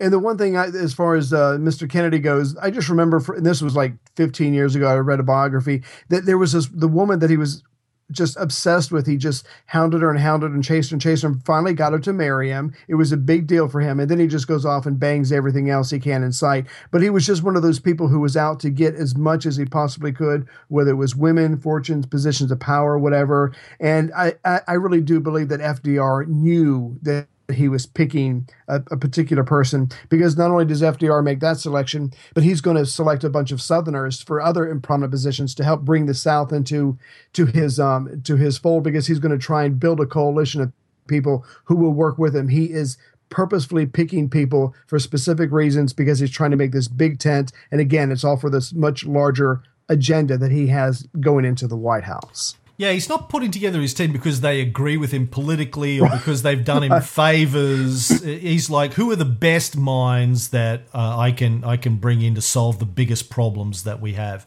And 0.00 0.12
the 0.12 0.18
one 0.18 0.36
thing, 0.36 0.56
I, 0.56 0.66
as 0.66 0.92
far 0.92 1.14
as 1.14 1.32
uh, 1.32 1.56
Mr. 1.60 1.88
Kennedy 1.88 2.18
goes, 2.18 2.56
I 2.56 2.70
just 2.70 2.88
remember, 2.88 3.20
for, 3.20 3.36
and 3.36 3.46
this 3.46 3.62
was 3.62 3.76
like 3.76 3.92
15 4.16 4.52
years 4.52 4.74
ago. 4.74 4.88
I 4.88 4.96
read 4.96 5.20
a 5.20 5.22
biography 5.22 5.82
that 6.08 6.26
there 6.26 6.38
was 6.38 6.52
this 6.52 6.66
the 6.66 6.88
woman 6.88 7.20
that 7.20 7.30
he 7.30 7.36
was 7.36 7.62
just 8.10 8.36
obsessed 8.36 8.92
with. 8.92 9.06
He 9.06 9.16
just 9.16 9.46
hounded 9.66 10.02
her 10.02 10.10
and 10.10 10.18
hounded 10.18 10.52
and 10.52 10.64
chased 10.64 10.92
and 10.92 11.00
chased 11.00 11.22
her, 11.22 11.28
and 11.28 11.44
finally 11.44 11.72
got 11.72 11.92
her 11.92 11.98
to 12.00 12.12
marry 12.12 12.50
him. 12.50 12.74
It 12.88 12.94
was 12.94 13.12
a 13.12 13.16
big 13.16 13.46
deal 13.46 13.68
for 13.68 13.80
him, 13.80 14.00
and 14.00 14.10
then 14.10 14.18
he 14.18 14.26
just 14.26 14.48
goes 14.48 14.64
off 14.64 14.86
and 14.86 14.98
bangs 14.98 15.32
everything 15.32 15.70
else 15.70 15.90
he 15.90 15.98
can 15.98 16.22
in 16.22 16.32
sight. 16.32 16.66
But 16.90 17.02
he 17.02 17.10
was 17.10 17.26
just 17.26 17.42
one 17.42 17.56
of 17.56 17.62
those 17.62 17.80
people 17.80 18.08
who 18.08 18.20
was 18.20 18.36
out 18.36 18.60
to 18.60 18.70
get 18.70 18.94
as 18.94 19.16
much 19.16 19.46
as 19.46 19.56
he 19.56 19.64
possibly 19.64 20.12
could, 20.12 20.46
whether 20.68 20.90
it 20.90 20.94
was 20.94 21.16
women, 21.16 21.58
fortunes, 21.58 22.06
positions 22.06 22.50
of 22.50 22.60
power, 22.60 22.98
whatever. 22.98 23.52
And 23.80 24.12
I, 24.16 24.34
I, 24.44 24.60
I 24.68 24.72
really 24.74 25.00
do 25.00 25.20
believe 25.20 25.48
that 25.48 25.60
FDR 25.60 26.26
knew 26.26 26.98
that 27.02 27.26
he 27.52 27.68
was 27.68 27.86
picking 27.86 28.48
a, 28.68 28.76
a, 28.90 28.96
particular 28.96 29.44
person 29.44 29.90
because 30.08 30.36
not 30.36 30.50
only 30.50 30.64
does 30.64 30.82
FDR 30.82 31.22
make 31.22 31.40
that 31.40 31.58
selection, 31.58 32.12
but 32.32 32.42
he's 32.42 32.60
going 32.60 32.76
to 32.76 32.86
select 32.86 33.24
a 33.24 33.30
bunch 33.30 33.52
of 33.52 33.60
Southerners 33.60 34.22
for 34.22 34.40
other 34.40 34.74
prominent 34.80 35.10
positions 35.10 35.54
to 35.56 35.64
help 35.64 35.82
bring 35.82 36.06
the 36.06 36.14
South 36.14 36.52
into 36.52 36.98
to 37.34 37.46
his 37.46 37.78
um 37.78 38.22
to 38.22 38.36
his 38.36 38.56
fold 38.56 38.84
because 38.84 39.06
he's 39.06 39.18
going 39.18 39.38
to 39.38 39.44
try 39.44 39.64
and 39.64 39.80
build 39.80 40.00
a 40.00 40.06
coalition 40.06 40.60
of 40.60 40.72
people 41.06 41.44
who 41.64 41.76
will 41.76 41.92
work 41.92 42.18
with 42.18 42.34
him. 42.34 42.48
He 42.48 42.70
is 42.70 42.96
purposefully 43.28 43.86
picking 43.86 44.30
people 44.30 44.74
for 44.86 44.98
specific 44.98 45.50
reasons 45.50 45.92
because 45.92 46.20
he's 46.20 46.30
trying 46.30 46.52
to 46.52 46.56
make 46.56 46.72
this 46.72 46.88
big 46.88 47.18
tent, 47.18 47.52
and 47.70 47.80
again, 47.80 48.10
it's 48.10 48.24
all 48.24 48.36
for 48.36 48.50
this 48.50 48.72
much 48.72 49.04
larger 49.04 49.62
agenda 49.88 50.38
that 50.38 50.50
he 50.50 50.68
has 50.68 51.06
going 51.20 51.44
into 51.44 51.66
the 51.66 51.76
White 51.76 52.04
House. 52.04 52.56
Yeah, 52.76 52.90
he's 52.90 53.08
not 53.08 53.28
putting 53.28 53.52
together 53.52 53.80
his 53.80 53.94
team 53.94 54.10
because 54.12 54.40
they 54.40 54.60
agree 54.60 54.96
with 54.96 55.12
him 55.12 55.28
politically 55.28 56.00
or 56.00 56.08
because 56.10 56.42
they've 56.42 56.64
done 56.64 56.82
him 56.82 57.00
favors. 57.02 58.08
He's 58.24 58.68
like, 58.68 58.94
who 58.94 59.10
are 59.12 59.16
the 59.16 59.24
best 59.24 59.76
minds 59.76 60.48
that 60.48 60.82
uh, 60.92 61.16
I 61.18 61.30
can 61.32 61.62
I 61.64 61.76
can 61.76 61.96
bring 61.96 62.20
in 62.22 62.34
to 62.34 62.40
solve 62.42 62.78
the 62.80 62.84
biggest 62.86 63.30
problems 63.30 63.84
that 63.84 64.00
we 64.00 64.14
have? 64.14 64.44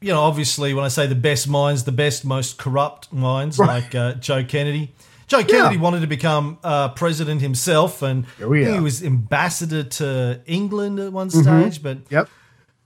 You 0.00 0.08
know, 0.08 0.20
obviously, 0.22 0.74
when 0.74 0.84
I 0.84 0.88
say 0.88 1.06
the 1.06 1.14
best 1.14 1.48
minds, 1.48 1.84
the 1.84 1.92
best, 1.92 2.24
most 2.24 2.58
corrupt 2.58 3.12
minds, 3.12 3.58
like 3.58 3.94
uh, 3.94 4.14
Joe 4.14 4.42
Kennedy. 4.44 4.92
Joe 5.28 5.44
Kennedy 5.44 5.76
wanted 5.78 6.00
to 6.00 6.06
become 6.08 6.58
uh, 6.64 6.88
president 6.90 7.40
himself, 7.40 8.02
and 8.02 8.26
Oh, 8.42 8.52
yeah. 8.52 8.72
he 8.74 8.80
was 8.80 9.02
ambassador 9.04 9.82
to 9.84 10.40
England 10.46 10.98
at 10.98 11.12
one 11.12 11.30
stage. 11.30 11.82
But 11.82 11.98
Yep. 12.10 12.28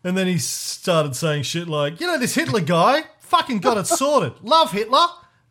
and 0.05 0.17
then 0.17 0.27
he 0.27 0.39
started 0.39 1.17
saying 1.17 1.45
shit 1.45 1.67
like, 1.67 1.99
you 2.01 2.07
know, 2.07 2.19
this 2.19 2.35
Hitler 2.35 2.61
guy 2.61 3.05
fucking 3.27 3.59
got 3.59 3.77
it 3.77 3.87
sorted. 3.87 4.33
Love 4.43 4.73
Hitler. 4.73 5.07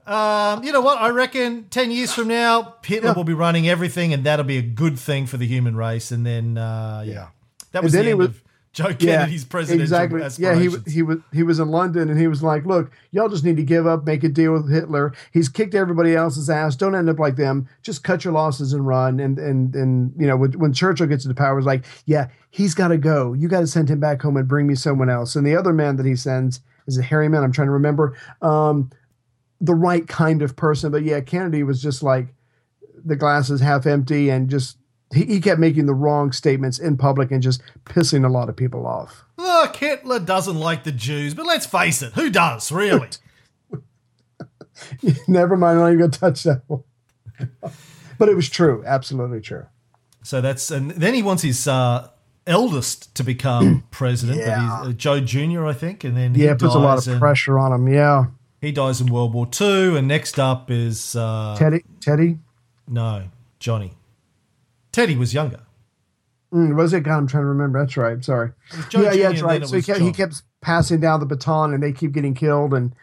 Um, 0.06 0.64
you 0.64 0.72
know 0.72 0.82
what? 0.82 1.00
I 1.00 1.10
reckon 1.10 1.66
10 1.70 1.90
years 1.92 2.14
from 2.14 2.28
now, 2.28 2.76
Hitler 2.86 3.14
will 3.14 3.24
be 3.24 3.34
running 3.34 3.68
everything 3.68 4.14
and 4.14 4.24
that'll 4.24 4.46
be 4.46 4.58
a 4.58 4.62
good 4.62 5.00
thing 5.00 5.26
for 5.26 5.38
the 5.38 5.48
human 5.48 5.76
race. 5.76 6.12
And 6.12 6.26
then, 6.26 6.58
uh, 6.58 7.04
yeah. 7.06 7.30
That 7.72 7.84
was 7.84 7.94
the 7.94 8.00
end 8.06 8.18
was- 8.20 8.28
of 8.30 8.42
Joe 8.76 8.94
Kennedy's 8.94 9.46
presidential 9.46 9.84
exactly. 9.84 10.44
Yeah, 10.44 10.56
he 10.60 10.70
he 10.92 11.02
was 11.02 11.20
he 11.32 11.44
was 11.44 11.60
in 11.60 11.70
London 11.70 12.10
and 12.10 12.20
he 12.20 12.28
was 12.28 12.44
like, 12.44 12.66
"Look, 12.66 12.92
y'all 13.12 13.30
just 13.30 13.46
need 13.46 13.56
to 13.56 13.64
give 13.64 13.88
up, 13.88 14.06
make 14.06 14.22
a 14.26 14.28
deal 14.28 14.52
with 14.52 14.70
Hitler. 14.70 15.14
He's 15.32 15.48
kicked 15.48 15.74
everybody 15.74 16.14
else's 16.14 16.50
ass. 16.50 16.76
Don't 16.76 16.94
end 16.94 17.10
up 17.10 17.18
like 17.18 17.38
them. 17.38 17.70
Just 17.84 18.04
cut 18.04 18.26
your 18.26 18.34
losses 18.34 18.74
and 18.74 18.86
run." 18.86 19.22
And 19.22 19.40
and 19.40 19.74
and 19.74 20.12
you 20.18 20.28
know, 20.28 20.36
when, 20.36 20.60
when 20.60 20.74
Churchill 20.74 21.08
gets 21.08 21.24
into 21.24 21.36
power, 21.36 21.58
it's 21.58 21.66
like, 21.66 21.86
"Yeah, 22.06 22.28
he's 22.50 22.76
got 22.76 22.90
to 22.90 22.98
go. 22.98 23.32
You 23.32 23.48
got 23.48 23.62
to 23.62 23.68
send 23.68 23.90
him 23.90 24.02
back 24.02 24.22
home 24.22 24.36
and 24.36 24.46
bring 24.46 24.68
me 24.68 24.76
someone 24.76 25.10
else." 25.10 25.38
And 25.38 25.48
the 25.48 25.56
other 25.56 25.72
man 25.72 25.96
that 25.96 26.06
he 26.06 26.18
sends 26.18 26.60
is 26.88 26.98
it 26.98 27.04
Harriman. 27.04 27.44
I'm 27.44 27.52
trying 27.52 27.68
to 27.68 27.74
remember 27.74 28.18
um, 28.42 28.92
the 29.62 29.76
right 29.76 30.08
kind 30.08 30.42
of 30.42 30.56
person, 30.56 30.92
but 30.92 31.04
yeah, 31.04 31.20
Kennedy 31.22 31.64
was 31.64 31.82
just 31.82 32.04
like 32.04 32.28
the 33.04 33.16
glass 33.16 33.50
is 33.50 33.62
half 33.62 33.86
empty 33.86 34.30
and 34.30 34.50
just. 34.50 34.78
He, 35.14 35.24
he 35.26 35.40
kept 35.40 35.60
making 35.60 35.86
the 35.86 35.94
wrong 35.94 36.32
statements 36.32 36.80
in 36.80 36.98
public 36.98 37.32
and 37.32 37.42
just 37.42 37.62
pissing 37.86 38.26
a 38.26 38.28
lot 38.28 38.50
of 38.50 38.56
people 38.56 38.88
off. 38.88 39.24
Look, 39.38 39.76
Hitler 39.76 40.20
doesn't 40.20 40.60
like 40.60 40.84
the 40.84 40.92
Jews, 40.92 41.36
but 41.36 41.46
let's 41.46 41.68
face 41.68 42.02
it, 42.02 42.14
who 42.14 42.32
does, 42.32 42.72
really? 42.72 43.10
Never 45.28 45.56
mind, 45.56 45.78
I'm 45.78 45.86
not 45.86 45.94
even 45.94 46.12
to 46.12 46.20
touch 46.20 46.44
that 46.44 46.64
one. 46.66 46.84
but 48.18 48.30
it 48.30 48.36
was 48.36 48.50
true, 48.50 48.84
absolutely 48.86 49.42
true. 49.42 49.68
so 50.24 50.42
that's, 50.42 50.72
and 50.72 50.92
then 50.92 51.14
he 51.14 51.22
wants 51.22 51.44
his 51.44 51.68
uh, 51.68 52.10
eldest 52.48 53.14
to 53.16 53.24
become 53.24 53.84
president, 53.92 54.40
Yeah. 54.40 54.56
but 54.80 54.86
he's 54.88 54.94
uh, 54.94 54.98
Joe 54.98 55.20
Jr., 55.20 55.66
I 55.66 55.74
think. 55.74 56.04
And 56.04 56.16
then 56.16 56.36
Yeah, 56.36 56.54
puts 56.56 56.76
a 56.76 56.80
lot 56.80 56.98
of 56.98 57.08
and- 57.08 57.20
pressure 57.20 57.58
on 57.60 57.72
him. 57.74 57.88
Yeah, 57.88 58.26
He 58.62 58.72
dies 58.72 59.02
in 59.02 59.08
World 59.12 59.34
War 59.34 59.48
II, 59.60 59.98
and 59.98 60.08
next 60.08 60.40
up 60.40 60.70
is 60.72 61.16
uh, 61.16 61.56
Teddy, 61.58 61.84
Teddy, 62.02 62.40
no 62.88 63.26
Johnny. 63.60 63.94
Teddy 64.92 65.16
was 65.16 65.34
younger. 65.34 65.60
mm, 66.54 66.76
was 66.76 66.94
it? 66.94 67.02
God, 67.02 67.18
I'm 67.18 67.28
trying 67.28 67.44
to 67.44 67.48
remember. 67.48 67.80
That's 67.80 67.98
right. 67.98 68.24
Sorry. 68.24 68.52
Yeah, 68.74 68.82
Jr. 68.90 69.00
yeah, 69.00 69.30
that's 69.30 69.42
right. 69.42 69.68
So 69.68 69.76
he 69.76 69.82
kept, 69.82 70.00
he 70.00 70.12
kept 70.12 70.42
passing 70.62 71.00
down 71.02 71.20
the 71.20 71.26
baton, 71.26 71.74
and 71.74 71.84
they 71.84 71.92
keep 71.92 72.12
getting 72.14 72.34
killed. 72.34 72.74
And 72.74 72.94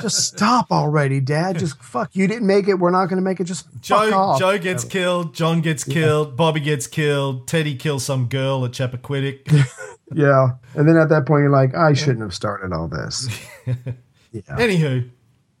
just 0.00 0.24
stop 0.26 0.70
already, 0.70 1.20
Dad. 1.20 1.58
Just 1.60 1.80
fuck. 1.82 2.10
You 2.14 2.26
didn't 2.26 2.46
make 2.46 2.68
it. 2.68 2.74
We're 2.74 2.90
not 2.90 3.06
going 3.06 3.16
to 3.18 3.22
make 3.22 3.40
it. 3.40 3.44
Just 3.44 3.70
fuck 3.70 3.82
Joe 3.82 4.12
off. 4.14 4.38
Joe 4.38 4.58
gets 4.58 4.84
killed. 4.84 5.34
John 5.34 5.60
gets 5.60 5.84
killed. 5.84 6.36
Bobby 6.36 6.60
gets 6.60 6.86
killed. 6.86 7.46
Teddy 7.46 7.74
kills 7.76 8.04
some 8.04 8.26
girl 8.28 8.64
at 8.64 8.72
Chappaquiddick. 8.72 9.66
Yeah, 10.12 10.50
and 10.74 10.86
then 10.86 10.96
at 10.96 11.08
that 11.08 11.26
point, 11.26 11.40
you're 11.42 11.50
like, 11.50 11.74
I 11.74 11.94
shouldn't 11.94 12.20
have 12.20 12.34
started 12.34 12.72
all 12.72 12.88
this. 12.88 13.26
Anywho, 14.34 15.10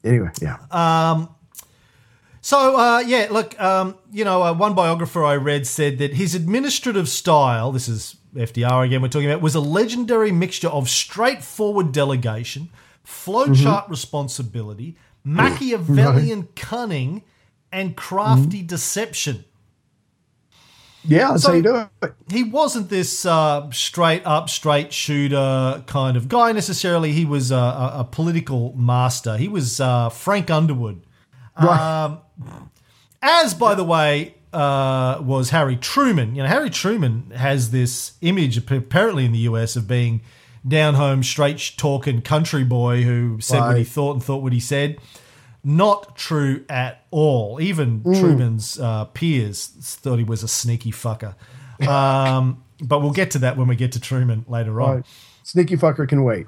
Anyway, 0.04 0.30
yeah. 0.40 0.58
Uh, 0.70 1.26
So 2.42 2.76
uh, 2.78 2.98
yeah, 3.00 3.28
look, 3.30 3.58
um, 3.60 3.96
you 4.12 4.22
know, 4.24 4.42
uh, 4.42 4.52
one 4.52 4.74
biographer 4.74 5.24
I 5.24 5.36
read 5.36 5.66
said 5.66 5.96
that 5.98 6.12
his 6.12 6.34
administrative 6.34 7.08
style, 7.08 7.72
this 7.72 7.88
is 7.88 8.16
FDR 8.34 8.84
again, 8.84 9.00
we're 9.00 9.08
talking 9.08 9.30
about, 9.30 9.40
was 9.40 9.54
a 9.54 9.60
legendary 9.60 10.30
mixture 10.30 10.68
of 10.68 10.90
straightforward 10.90 11.90
delegation, 11.90 12.68
flowchart 13.06 13.88
responsibility, 13.88 14.96
Machiavellian 15.24 16.48
cunning, 16.56 17.22
and 17.72 17.96
crafty 17.96 18.62
deception. 18.62 19.44
yeah, 21.06 21.30
that's 21.32 21.42
so- 21.42 21.48
how 21.50 21.54
you 21.54 21.62
do 21.62 21.76
it. 22.02 22.14
He 22.30 22.44
wasn't 22.44 22.88
this 22.88 23.26
uh, 23.26 23.70
straight 23.70 24.22
up, 24.24 24.48
straight 24.48 24.92
shooter 24.92 25.82
kind 25.86 26.16
of 26.16 26.28
guy 26.28 26.52
necessarily. 26.52 27.12
He 27.12 27.24
was 27.24 27.50
a, 27.50 27.56
a, 27.56 27.92
a 28.00 28.04
political 28.10 28.72
master. 28.76 29.36
He 29.36 29.48
was 29.48 29.80
uh, 29.80 30.08
Frank 30.08 30.50
Underwood. 30.50 31.02
Um, 31.56 32.18
as, 33.22 33.54
by 33.54 33.74
the 33.74 33.84
way, 33.84 34.34
uh, 34.52 35.18
was 35.20 35.50
Harry 35.50 35.76
Truman. 35.76 36.34
You 36.34 36.42
know, 36.42 36.48
Harry 36.48 36.70
Truman 36.70 37.30
has 37.34 37.70
this 37.70 38.14
image, 38.22 38.56
apparently 38.56 39.24
in 39.24 39.32
the 39.32 39.40
US, 39.40 39.76
of 39.76 39.86
being 39.86 40.20
down 40.66 40.94
home, 40.94 41.22
straight 41.22 41.72
talking 41.76 42.22
country 42.22 42.64
boy 42.64 43.02
who 43.02 43.38
said 43.40 43.60
what 43.60 43.76
he 43.76 43.84
thought 43.84 44.12
and 44.12 44.22
thought 44.22 44.42
what 44.42 44.52
he 44.52 44.60
said. 44.60 44.98
Not 45.62 46.16
true 46.16 46.64
at 46.68 47.06
all. 47.10 47.60
Even 47.60 48.02
Truman's 48.02 48.78
uh, 48.78 49.06
peers 49.06 49.66
thought 49.66 50.18
he 50.18 50.24
was 50.24 50.42
a 50.42 50.48
sneaky 50.48 50.92
fucker. 50.92 51.34
Um, 51.88 52.62
but 52.80 53.00
we'll 53.00 53.10
get 53.10 53.32
to 53.32 53.40
that 53.40 53.56
when 53.56 53.66
we 53.66 53.74
get 53.74 53.90
to 53.92 54.00
Truman 54.00 54.44
later 54.48 54.80
on. 54.80 54.96
Right. 54.96 55.06
Sneaky 55.42 55.76
fucker 55.76 56.08
can 56.08 56.22
wait. 56.22 56.46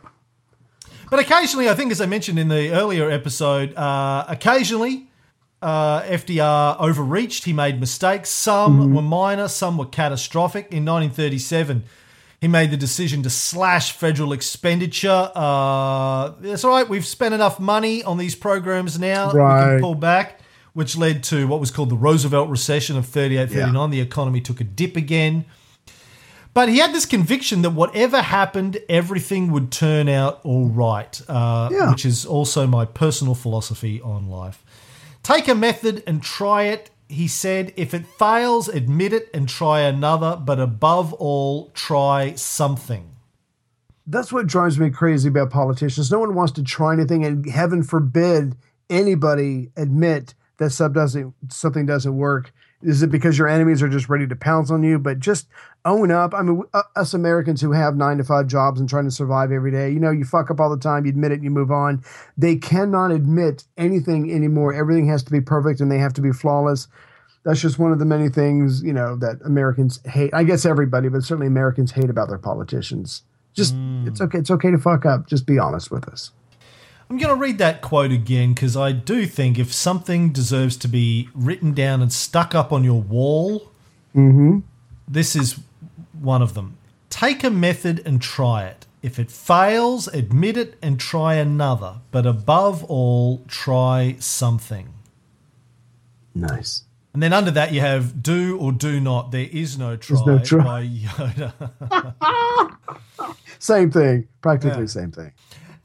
But 1.10 1.18
occasionally, 1.18 1.68
I 1.68 1.74
think, 1.74 1.90
as 1.90 2.00
I 2.00 2.06
mentioned 2.06 2.38
in 2.38 2.46
the 2.46 2.70
earlier 2.70 3.10
episode, 3.10 3.74
uh, 3.74 4.24
occasionally 4.28 5.08
uh, 5.62 6.02
FDR 6.02 6.76
overreached. 6.78 7.44
He 7.44 7.52
made 7.52 7.80
mistakes. 7.80 8.28
Some 8.30 8.94
were 8.94 9.02
minor, 9.02 9.48
some 9.48 9.78
were 9.78 9.86
catastrophic. 9.86 10.64
In 10.70 10.84
1937, 10.84 11.84
he 12.40 12.48
made 12.48 12.70
the 12.70 12.76
decision 12.76 13.22
to 13.22 13.30
slash 13.30 13.92
federal 13.92 14.32
expenditure. 14.32 15.30
Uh, 15.34 16.32
that's 16.40 16.64
all 16.64 16.70
right. 16.70 16.88
We've 16.88 17.06
spent 17.06 17.34
enough 17.34 17.58
money 17.58 18.02
on 18.04 18.18
these 18.18 18.34
programs 18.34 18.98
now. 18.98 19.28
We 19.28 19.38
can 19.38 19.80
pull 19.80 19.94
back, 19.94 20.40
which 20.74 20.96
led 20.96 21.22
to 21.24 21.46
what 21.48 21.60
was 21.60 21.70
called 21.70 21.88
the 21.90 21.96
Roosevelt 21.96 22.48
recession 22.50 22.96
of 22.96 23.06
38 23.06 23.48
39. 23.50 23.90
The 23.90 24.00
economy 24.00 24.40
took 24.40 24.60
a 24.60 24.64
dip 24.64 24.96
again. 24.96 25.44
But 26.52 26.70
he 26.70 26.78
had 26.78 26.94
this 26.94 27.04
conviction 27.04 27.60
that 27.62 27.70
whatever 27.70 28.22
happened, 28.22 28.78
everything 28.88 29.52
would 29.52 29.70
turn 29.70 30.08
out 30.08 30.40
all 30.42 30.68
right, 30.68 31.20
uh, 31.28 31.68
Yeah. 31.70 31.90
which 31.90 32.06
is 32.06 32.24
also 32.24 32.66
my 32.66 32.86
personal 32.86 33.34
philosophy 33.34 34.00
on 34.00 34.30
life. 34.30 34.64
Take 35.22 35.48
a 35.48 35.54
method 35.54 36.02
and 36.06 36.22
try 36.22 36.62
it, 36.64 36.88
he 37.08 37.28
said. 37.28 37.72
If 37.76 37.94
it 37.94 38.06
fails, 38.06 38.68
admit 38.68 39.12
it 39.12 39.28
and 39.32 39.48
try 39.48 39.80
another, 39.80 40.36
but 40.36 40.60
above 40.60 41.12
all, 41.14 41.70
try 41.70 42.34
something. 42.34 43.10
That's 44.06 44.32
what 44.32 44.46
drives 44.46 44.78
me 44.78 44.90
crazy 44.90 45.28
about 45.28 45.50
politicians. 45.50 46.12
No 46.12 46.20
one 46.20 46.34
wants 46.34 46.52
to 46.52 46.62
try 46.62 46.92
anything, 46.92 47.24
and 47.24 47.48
heaven 47.48 47.82
forbid 47.82 48.56
anybody 48.88 49.70
admit 49.76 50.34
that 50.58 50.70
sub 50.70 50.94
doesn't 50.94 51.34
something 51.50 51.86
doesn't 51.86 52.16
work 52.16 52.52
Is 52.82 53.02
it 53.02 53.10
because 53.10 53.38
your 53.38 53.48
enemies 53.48 53.82
are 53.82 53.88
just 53.88 54.08
ready 54.08 54.26
to 54.26 54.36
pounce 54.36 54.70
on 54.70 54.82
you? 54.82 54.98
But 54.98 55.18
just 55.18 55.48
own 55.84 56.10
up. 56.10 56.34
I 56.34 56.42
mean, 56.42 56.62
us 56.94 57.14
Americans 57.14 57.60
who 57.60 57.72
have 57.72 57.96
nine 57.96 58.18
to 58.18 58.24
five 58.24 58.46
jobs 58.48 58.80
and 58.80 58.88
trying 58.88 59.04
to 59.04 59.10
survive 59.10 59.52
every 59.52 59.70
day, 59.70 59.90
you 59.90 60.00
know, 60.00 60.10
you 60.10 60.24
fuck 60.24 60.50
up 60.50 60.60
all 60.60 60.68
the 60.68 60.78
time, 60.78 61.06
you 61.06 61.10
admit 61.10 61.32
it, 61.32 61.36
and 61.36 61.44
you 61.44 61.50
move 61.50 61.70
on. 61.70 62.02
They 62.36 62.56
cannot 62.56 63.12
admit 63.12 63.64
anything 63.78 64.30
anymore. 64.32 64.74
Everything 64.74 65.08
has 65.08 65.22
to 65.24 65.32
be 65.32 65.40
perfect 65.40 65.80
and 65.80 65.90
they 65.90 65.98
have 65.98 66.12
to 66.14 66.20
be 66.20 66.32
flawless. 66.32 66.88
That's 67.44 67.60
just 67.60 67.78
one 67.78 67.92
of 67.92 68.00
the 68.00 68.04
many 68.04 68.28
things, 68.28 68.82
you 68.82 68.92
know, 68.92 69.16
that 69.16 69.36
Americans 69.44 70.00
hate. 70.04 70.34
I 70.34 70.42
guess 70.42 70.66
everybody, 70.66 71.08
but 71.08 71.22
certainly 71.22 71.46
Americans 71.46 71.92
hate 71.92 72.10
about 72.10 72.28
their 72.28 72.38
politicians. 72.38 73.22
Just, 73.54 73.74
mm. 73.74 74.06
it's 74.08 74.20
okay. 74.20 74.38
It's 74.38 74.50
okay 74.50 74.70
to 74.70 74.78
fuck 74.78 75.06
up. 75.06 75.28
Just 75.28 75.46
be 75.46 75.58
honest 75.58 75.90
with 75.90 76.08
us. 76.08 76.32
I'm 77.08 77.18
going 77.18 77.34
to 77.34 77.40
read 77.40 77.58
that 77.58 77.82
quote 77.82 78.10
again 78.10 78.52
because 78.52 78.76
I 78.76 78.92
do 78.92 79.26
think 79.26 79.58
if 79.58 79.72
something 79.72 80.30
deserves 80.32 80.76
to 80.78 80.88
be 80.88 81.28
written 81.34 81.72
down 81.72 82.02
and 82.02 82.12
stuck 82.12 82.54
up 82.54 82.72
on 82.72 82.82
your 82.82 83.00
wall, 83.00 83.70
mm-hmm. 84.14 84.60
this 85.06 85.36
is 85.36 85.60
one 86.20 86.42
of 86.42 86.54
them. 86.54 86.78
Take 87.08 87.44
a 87.44 87.50
method 87.50 88.02
and 88.04 88.20
try 88.20 88.64
it. 88.64 88.86
If 89.02 89.20
it 89.20 89.30
fails, 89.30 90.08
admit 90.08 90.56
it 90.56 90.76
and 90.82 90.98
try 90.98 91.34
another. 91.34 91.98
But 92.10 92.26
above 92.26 92.82
all, 92.84 93.44
try 93.46 94.16
something. 94.18 94.92
Nice. 96.34 96.82
And 97.14 97.22
then 97.22 97.32
under 97.32 97.52
that, 97.52 97.72
you 97.72 97.80
have 97.80 98.22
do 98.22 98.58
or 98.58 98.72
do 98.72 99.00
not. 99.00 99.30
There 99.30 99.48
is 99.50 99.78
no 99.78 99.96
try, 99.96 100.22
no 100.26 100.38
try. 100.40 100.64
by 100.64 100.86
Yoda. 100.86 101.52
Same 103.58 103.90
thing. 103.90 104.28
Practically 104.42 104.80
Yeah. 104.82 104.86
same 104.86 105.12
thing. 105.12 105.32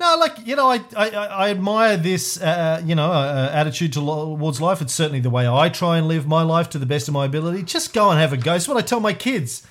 No, 0.01 0.17
like 0.17 0.35
you 0.47 0.55
know, 0.55 0.67
I 0.71 0.81
I, 0.97 1.09
I 1.09 1.49
admire 1.51 1.95
this 1.95 2.41
uh, 2.41 2.81
you 2.83 2.95
know 2.95 3.11
uh, 3.11 3.49
attitude 3.53 3.93
towards 3.93 4.59
life. 4.59 4.81
It's 4.81 4.93
certainly 4.93 5.19
the 5.19 5.29
way 5.29 5.47
I 5.47 5.69
try 5.69 5.97
and 5.99 6.07
live 6.07 6.25
my 6.27 6.41
life 6.41 6.69
to 6.71 6.79
the 6.79 6.87
best 6.87 7.07
of 7.07 7.13
my 7.13 7.25
ability. 7.25 7.61
Just 7.63 7.93
go 7.93 8.09
and 8.09 8.19
have 8.19 8.33
a 8.33 8.37
go. 8.37 8.55
It's 8.55 8.67
what 8.67 8.77
I 8.77 8.81
tell 8.81 8.99
my 8.99 9.13
kids. 9.13 9.65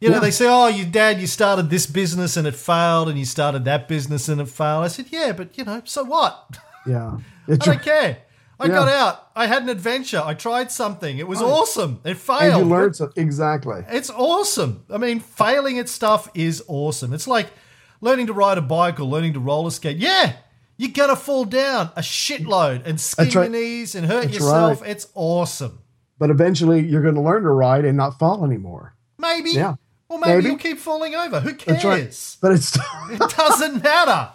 You 0.00 0.10
know, 0.10 0.16
Yeah. 0.16 0.20
they 0.20 0.30
say, 0.32 0.46
"Oh, 0.48 0.66
your 0.66 0.86
dad, 0.86 1.20
you 1.20 1.26
started 1.26 1.70
this 1.70 1.86
business 1.86 2.36
and 2.36 2.46
it 2.46 2.54
failed, 2.56 3.08
and 3.08 3.18
you 3.18 3.24
started 3.24 3.64
that 3.64 3.88
business 3.88 4.28
and 4.28 4.40
it 4.40 4.48
failed." 4.48 4.84
I 4.84 4.88
said, 4.88 5.06
"Yeah, 5.10 5.32
but 5.32 5.56
you 5.56 5.64
know, 5.64 5.80
so 5.84 6.04
what? 6.04 6.58
Yeah. 6.86 7.18
I 7.48 7.54
don't 7.56 7.80
care. 7.82 8.18
I 8.58 8.66
Yeah. 8.66 8.72
got 8.78 8.88
out. 8.88 9.28
I 9.36 9.46
had 9.46 9.62
an 9.62 9.68
adventure. 9.68 10.20
I 10.24 10.34
tried 10.34 10.72
something. 10.72 11.16
It 11.18 11.28
was 11.28 11.40
awesome. 11.40 12.00
It 12.04 12.10
and 12.10 12.18
failed. 12.18 12.60
you 12.64 12.68
learned 12.68 12.96
so, 12.96 13.10
exactly. 13.16 13.84
It's 13.88 14.10
awesome. 14.10 14.82
I 14.90 14.98
mean, 14.98 15.20
failing 15.20 15.78
at 15.78 15.88
stuff 15.88 16.28
is 16.34 16.62
awesome. 16.66 17.12
It's 17.12 17.28
like 17.28 17.46
learning 18.02 18.26
to 18.26 18.34
ride 18.34 18.58
a 18.58 18.62
bike 18.62 19.00
or 19.00 19.04
learning 19.04 19.32
to 19.32 19.40
roller 19.40 19.70
skate. 19.70 19.96
Yeah, 19.96 20.34
you're 20.76 20.90
gonna 20.90 21.16
fall 21.16 21.46
down 21.46 21.88
a 21.96 22.02
shitload 22.02 22.84
and 22.84 23.00
skin 23.00 23.24
That's 23.24 23.36
right. 23.36 23.50
your 23.50 23.52
knees 23.60 23.94
and 23.94 24.06
hurt 24.06 24.24
That's 24.24 24.34
yourself. 24.34 24.82
right. 24.82 24.90
It's 24.90 25.08
awesome. 25.14 25.78
But 26.18 26.28
eventually 26.30 26.86
you're 26.86 27.02
going 27.02 27.16
to 27.16 27.20
learn 27.20 27.42
to 27.42 27.50
ride 27.50 27.84
and 27.84 27.96
not 27.96 28.16
fall 28.16 28.44
anymore. 28.44 28.94
Maybe. 29.18 29.50
Yeah. 29.50 29.74
Or 30.08 30.20
maybe, 30.20 30.34
Maybe. 30.34 30.48
you'll 30.50 30.58
keep 30.58 30.78
falling 30.78 31.16
over. 31.16 31.40
Who 31.40 31.52
That's 31.52 31.84
right. 31.84 32.02
cares? 32.02 32.36
But 32.40 32.52
it's 32.52 32.78
It 33.10 33.18
doesn't 33.36 33.82
matter. 33.82 34.28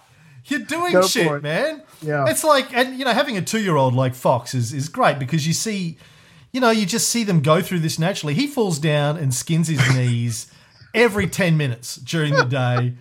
You're 0.48 0.62
doing 0.62 0.92
Go 0.92 1.04
for 1.04 1.08
shit, 1.08 1.28
it. 1.32 1.44
man. 1.44 1.82
Yeah. 2.02 2.26
It's 2.28 2.44
like, 2.44 2.76
and 2.76 2.98
you 3.00 3.06
know, 3.06 3.14
having 3.14 3.38
a 3.38 3.42
two 3.42 3.62
year 3.62 3.78
old 3.78 3.94
like 3.94 4.16
Fox 4.16 4.54
is, 4.54 4.74
is 4.74 4.90
great 4.90 5.18
because 5.18 5.48
you 5.48 5.54
see, 5.54 5.98
you 6.52 6.60
know, 6.60 6.72
you 6.72 6.86
just 6.86 7.08
see 7.08 7.24
them 7.24 7.40
go 7.42 7.62
through 7.62 7.80
this 7.80 7.98
naturally. 7.98 8.34
He 8.34 8.48
falls 8.48 8.80
down 8.80 9.16
and 9.16 9.34
skins 9.34 9.70
his 9.70 9.80
knees 9.96 10.52
every 10.94 11.28
10 11.28 11.56
minutes 11.56 11.96
during 11.96 12.34
the 12.34 12.44
day. 12.44 12.96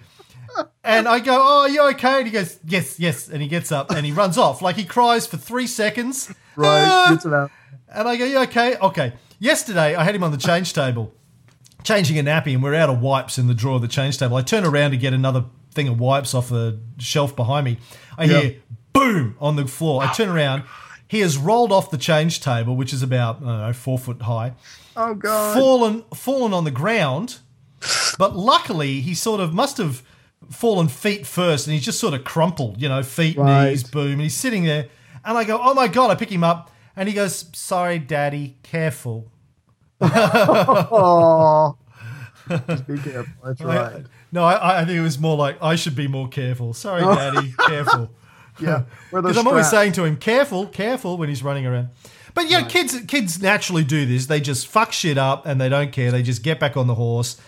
And 0.84 1.08
I 1.08 1.18
go, 1.20 1.34
Oh, 1.34 1.60
are 1.62 1.68
you 1.68 1.82
okay? 1.90 2.18
And 2.18 2.26
he 2.26 2.32
goes, 2.32 2.58
Yes, 2.64 2.98
yes. 3.00 3.28
And 3.28 3.42
he 3.42 3.48
gets 3.48 3.72
up 3.72 3.90
and 3.90 4.04
he 4.06 4.12
runs 4.12 4.38
off. 4.38 4.62
Like 4.62 4.76
he 4.76 4.84
cries 4.84 5.26
for 5.26 5.36
three 5.36 5.66
seconds. 5.66 6.32
right. 6.56 6.84
Ah! 6.86 7.06
Gets 7.10 7.26
it 7.26 7.32
out. 7.32 7.50
And 7.88 8.08
I 8.08 8.16
go, 8.16 8.24
You 8.24 8.38
okay? 8.40 8.76
Okay. 8.76 9.12
Yesterday, 9.38 9.94
I 9.94 10.04
had 10.04 10.14
him 10.14 10.22
on 10.24 10.30
the 10.32 10.38
change 10.38 10.72
table, 10.72 11.12
changing 11.84 12.18
a 12.18 12.22
nappy, 12.22 12.54
and 12.54 12.62
we're 12.62 12.74
out 12.74 12.88
of 12.88 13.00
wipes 13.00 13.36
in 13.38 13.46
the 13.48 13.54
drawer 13.54 13.76
of 13.76 13.82
the 13.82 13.88
change 13.88 14.16
table. 14.18 14.36
I 14.36 14.42
turn 14.42 14.64
around 14.64 14.92
to 14.92 14.96
get 14.96 15.12
another 15.12 15.44
thing 15.72 15.88
of 15.88 16.00
wipes 16.00 16.32
off 16.34 16.48
the 16.48 16.80
shelf 16.98 17.36
behind 17.36 17.64
me. 17.66 17.78
I 18.16 18.24
Yeah. 18.24 18.40
hear 18.40 18.56
boom 18.92 19.36
on 19.40 19.56
the 19.56 19.66
floor. 19.66 20.02
I 20.02 20.12
turn 20.12 20.28
around. 20.30 20.62
He 21.08 21.20
has 21.20 21.36
rolled 21.36 21.70
off 21.70 21.90
the 21.90 21.98
change 21.98 22.40
table, 22.40 22.74
which 22.76 22.92
is 22.92 23.02
about, 23.02 23.36
I 23.36 23.40
don't 23.46 23.60
know, 23.60 23.72
four 23.74 23.98
foot 23.98 24.22
high, 24.22 24.54
Oh 24.96 25.14
God. 25.14 25.54
fallen, 25.54 26.04
fallen 26.14 26.52
on 26.54 26.64
the 26.64 26.70
ground. 26.70 27.38
But 28.18 28.34
luckily, 28.34 29.00
he 29.02 29.14
sort 29.14 29.40
of 29.40 29.52
must 29.52 29.76
have 29.76 30.02
fallen 30.50 30.88
feet 30.88 31.26
first, 31.26 31.66
and 31.66 31.74
he's 31.74 31.84
just 31.84 31.98
sort 32.00 32.14
of 32.14 32.24
crumpled, 32.24 32.80
you 32.80 32.88
know, 32.88 33.02
feet, 33.02 33.36
Right. 33.36 33.70
knees, 33.70 33.82
boom. 33.84 34.12
And 34.12 34.20
he's 34.22 34.34
sitting 34.34 34.64
there, 34.64 34.86
and 35.24 35.36
I 35.38 35.44
go, 35.44 35.60
"Oh 35.62 35.74
my 35.74 35.88
god!" 35.88 36.10
I 36.10 36.14
pick 36.14 36.30
him 36.30 36.44
up, 36.44 36.70
and 36.96 37.08
he 37.08 37.14
goes, 37.14 37.46
"Sorry, 37.54 37.98
Daddy, 37.98 38.56
careful." 38.62 39.30
Just 40.00 40.12
be 42.86 42.98
careful. 42.98 43.32
That's 43.44 43.60
right. 43.62 44.04
No, 44.32 44.44
I, 44.44 44.80
I 44.82 44.84
think 44.84 44.96
it 44.98 45.02
was 45.02 45.18
more 45.18 45.36
like 45.36 45.60
I 45.62 45.76
should 45.76 45.96
be 45.96 46.08
more 46.08 46.28
careful. 46.28 46.74
Sorry, 46.74 47.00
Daddy, 47.16 47.52
careful. 47.66 48.10
Yeah. 48.60 48.82
Because 49.12 49.36
I'm 49.38 49.46
always 49.46 49.68
saying 49.70 49.92
to 49.92 50.04
him, 50.04 50.16
"Careful, 50.16 50.66
careful," 50.66 51.16
when 51.16 51.28
he's 51.28 51.42
running 51.42 51.66
around. 51.66 51.88
But 52.34 52.50
yeah, 52.50 52.62
kids 52.64 52.98
kids 53.08 53.40
naturally 53.40 53.84
do 53.84 54.04
this. 54.06 54.26
They 54.26 54.40
just 54.40 54.66
fuck 54.68 54.92
shit 54.92 55.16
up 55.18 55.46
and 55.46 55.60
they 55.60 55.68
don't 55.68 55.90
care. 55.92 56.10
They 56.10 56.22
just 56.22 56.42
get 56.42 56.60
back 56.60 56.76
on 56.76 56.86
the 56.86 56.94
horse 56.94 57.40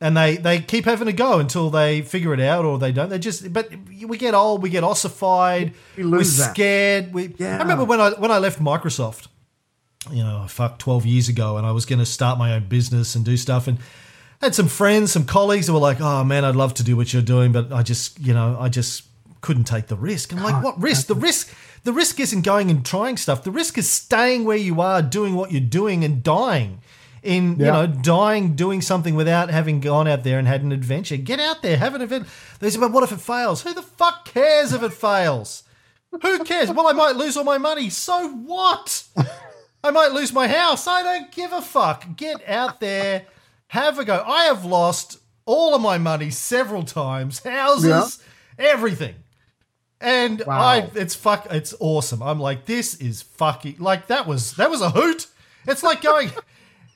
and 0.00 0.16
they 0.16 0.36
they 0.36 0.60
keep 0.60 0.84
having 0.84 1.08
a 1.08 1.12
go 1.12 1.38
until 1.38 1.70
they 1.70 2.02
figure 2.02 2.34
it 2.34 2.40
out 2.40 2.64
or 2.64 2.78
they 2.78 2.92
don't. 2.92 3.08
They 3.08 3.18
just 3.18 3.52
but 3.52 3.70
we 4.06 4.18
get 4.18 4.34
old, 4.34 4.62
we 4.62 4.70
get 4.70 4.84
ossified, 4.84 5.74
We 5.96 6.02
lose 6.02 6.38
we're 6.38 6.44
that. 6.44 6.54
scared. 6.54 7.14
We 7.14 7.34
Yeah. 7.38 7.56
I 7.56 7.62
remember 7.62 7.84
when 7.84 8.00
I 8.00 8.10
when 8.10 8.30
I 8.30 8.38
left 8.38 8.60
Microsoft, 8.60 9.28
you 10.10 10.22
know, 10.22 10.46
fuck, 10.48 10.78
12 10.78 11.06
years 11.06 11.28
ago, 11.28 11.56
and 11.56 11.66
I 11.66 11.72
was 11.72 11.86
going 11.86 12.00
to 12.00 12.06
start 12.06 12.38
my 12.38 12.54
own 12.54 12.68
business 12.68 13.14
and 13.14 13.24
do 13.24 13.36
stuff. 13.36 13.66
And 13.68 13.78
I 14.42 14.46
had 14.46 14.54
some 14.54 14.68
friends, 14.68 15.12
some 15.12 15.24
colleagues 15.24 15.66
that 15.66 15.72
were 15.72 15.78
like, 15.78 16.00
oh 16.00 16.24
man, 16.24 16.44
I'd 16.44 16.56
love 16.56 16.74
to 16.74 16.82
do 16.82 16.96
what 16.96 17.12
you're 17.12 17.22
doing, 17.22 17.52
but 17.52 17.72
I 17.72 17.82
just, 17.82 18.18
you 18.20 18.34
know, 18.34 18.58
I 18.60 18.68
just 18.68 19.04
couldn't 19.40 19.64
take 19.64 19.86
the 19.86 19.96
risk. 19.96 20.32
I'm 20.32 20.42
like, 20.42 20.62
what 20.62 20.80
risk? 20.80 21.06
The 21.06 21.14
risk, 21.14 21.54
the 21.84 21.92
risk 21.92 22.18
isn't 22.18 22.42
going 22.42 22.70
and 22.70 22.84
trying 22.84 23.16
stuff. 23.16 23.44
The 23.44 23.50
risk 23.50 23.78
is 23.78 23.88
staying 23.88 24.44
where 24.44 24.56
you 24.56 24.80
are, 24.80 25.02
doing 25.02 25.34
what 25.34 25.52
you're 25.52 25.60
doing, 25.60 26.02
and 26.04 26.22
dying. 26.22 26.80
In 27.24 27.58
you 27.58 27.64
know, 27.64 27.86
dying 27.86 28.54
doing 28.54 28.82
something 28.82 29.14
without 29.14 29.48
having 29.48 29.80
gone 29.80 30.06
out 30.06 30.24
there 30.24 30.38
and 30.38 30.46
had 30.46 30.62
an 30.62 30.72
adventure. 30.72 31.16
Get 31.16 31.40
out 31.40 31.62
there, 31.62 31.78
have 31.78 31.94
an 31.94 32.02
event. 32.02 32.26
They 32.60 32.68
say, 32.68 32.78
but 32.78 32.92
what 32.92 33.02
if 33.02 33.12
it 33.12 33.20
fails? 33.20 33.62
Who 33.62 33.72
the 33.72 33.80
fuck 33.82 34.26
cares 34.26 34.72
if 34.74 34.82
it 34.82 34.92
fails? 34.92 35.62
Who 36.22 36.44
cares? 36.44 36.70
Well, 36.70 36.86
I 36.86 36.92
might 36.92 37.16
lose 37.16 37.36
all 37.36 37.44
my 37.44 37.56
money. 37.58 37.88
So 37.90 38.28
what? 38.28 39.04
I 39.82 39.90
might 39.90 40.12
lose 40.12 40.32
my 40.32 40.48
house. 40.48 40.86
I 40.86 41.02
don't 41.02 41.32
give 41.32 41.52
a 41.52 41.60
fuck. 41.62 42.16
Get 42.16 42.46
out 42.48 42.80
there, 42.80 43.24
have 43.68 43.98
a 43.98 44.04
go. 44.04 44.22
I 44.26 44.44
have 44.44 44.64
lost 44.64 45.18
all 45.46 45.74
of 45.74 45.80
my 45.82 45.98
money 45.98 46.30
several 46.30 46.82
times, 46.84 47.42
houses, 47.42 48.22
everything. 48.58 49.14
And 50.00 50.42
Wow. 50.46 50.60
I 50.60 50.90
it's 50.94 51.14
fuck 51.14 51.46
it's 51.50 51.74
awesome. 51.80 52.22
I'm 52.22 52.38
like 52.38 52.66
this 52.66 52.94
is 53.00 53.22
fucking 53.22 53.76
like 53.78 54.08
that 54.08 54.26
was 54.26 54.52
that 54.56 54.70
was 54.70 54.80
a 54.82 54.90
hoot. 54.90 55.26
It's 55.66 55.82
like 55.82 56.02
going 56.02 56.30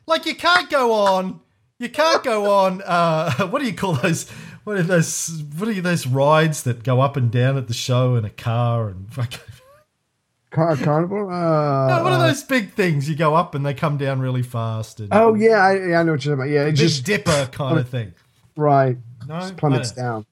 like 0.08 0.26
you 0.26 0.34
can't 0.34 0.68
go 0.70 0.92
on 0.92 1.40
you 1.78 1.88
can't 1.88 2.24
go 2.24 2.50
on 2.50 2.82
uh 2.84 3.30
what 3.48 3.60
do 3.60 3.66
you 3.66 3.74
call 3.74 3.92
those 3.94 4.28
what 4.64 4.76
are 4.76 4.82
those 4.82 5.42
what 5.56 5.68
are 5.68 5.80
those 5.80 6.06
rides 6.06 6.62
that 6.64 6.82
go 6.82 7.00
up 7.00 7.16
and 7.16 7.30
down 7.30 7.56
at 7.56 7.68
the 7.68 7.74
show 7.74 8.16
in 8.16 8.24
a 8.24 8.30
car 8.30 8.88
and 8.88 9.12
fucking 9.12 9.40
Car 10.50 10.76
carnival. 10.78 11.28
Uh, 11.28 11.88
No, 11.88 12.02
what 12.04 12.12
are 12.14 12.26
those 12.26 12.42
big 12.42 12.72
things 12.72 13.06
you 13.06 13.14
go 13.14 13.34
up 13.34 13.54
and 13.54 13.66
they 13.66 13.74
come 13.74 13.98
down 13.98 14.18
really 14.18 14.42
fast? 14.42 14.98
And 14.98 15.10
Oh 15.12 15.34
yeah, 15.34 15.62
I, 15.62 15.94
I 15.94 16.02
know 16.02 16.12
what 16.12 16.24
you're 16.24 16.34
talking 16.34 16.34
about. 16.34 16.48
Yeah, 16.48 16.70
just 16.70 17.04
dipper 17.04 17.48
kind 17.52 17.78
of 17.78 17.86
thing. 17.86 18.14
right. 18.56 18.96
No, 19.28 19.40
Just 19.40 19.58
plummets 19.58 19.92
down. 19.92 20.24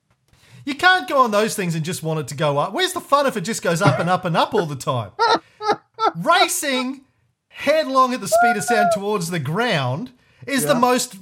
You 0.64 0.74
can't 0.74 1.06
go 1.06 1.18
on 1.22 1.32
those 1.32 1.54
things 1.54 1.74
and 1.74 1.84
just 1.84 2.02
want 2.02 2.18
it 2.20 2.28
to 2.28 2.34
go 2.34 2.56
up. 2.56 2.72
Where's 2.72 2.94
the 2.94 3.00
fun 3.00 3.26
if 3.26 3.36
it 3.36 3.42
just 3.42 3.62
goes 3.62 3.82
up 3.82 3.98
and 4.00 4.08
up 4.08 4.24
and 4.24 4.34
up 4.38 4.54
all 4.54 4.64
the 4.64 4.74
time? 4.74 5.10
Racing 6.16 7.02
headlong 7.56 8.12
at 8.14 8.20
the 8.20 8.28
speed 8.28 8.56
of 8.56 8.64
sound 8.64 8.90
towards 8.94 9.30
the 9.30 9.38
ground 9.38 10.12
is 10.46 10.64
the 10.66 10.74
most 10.74 11.16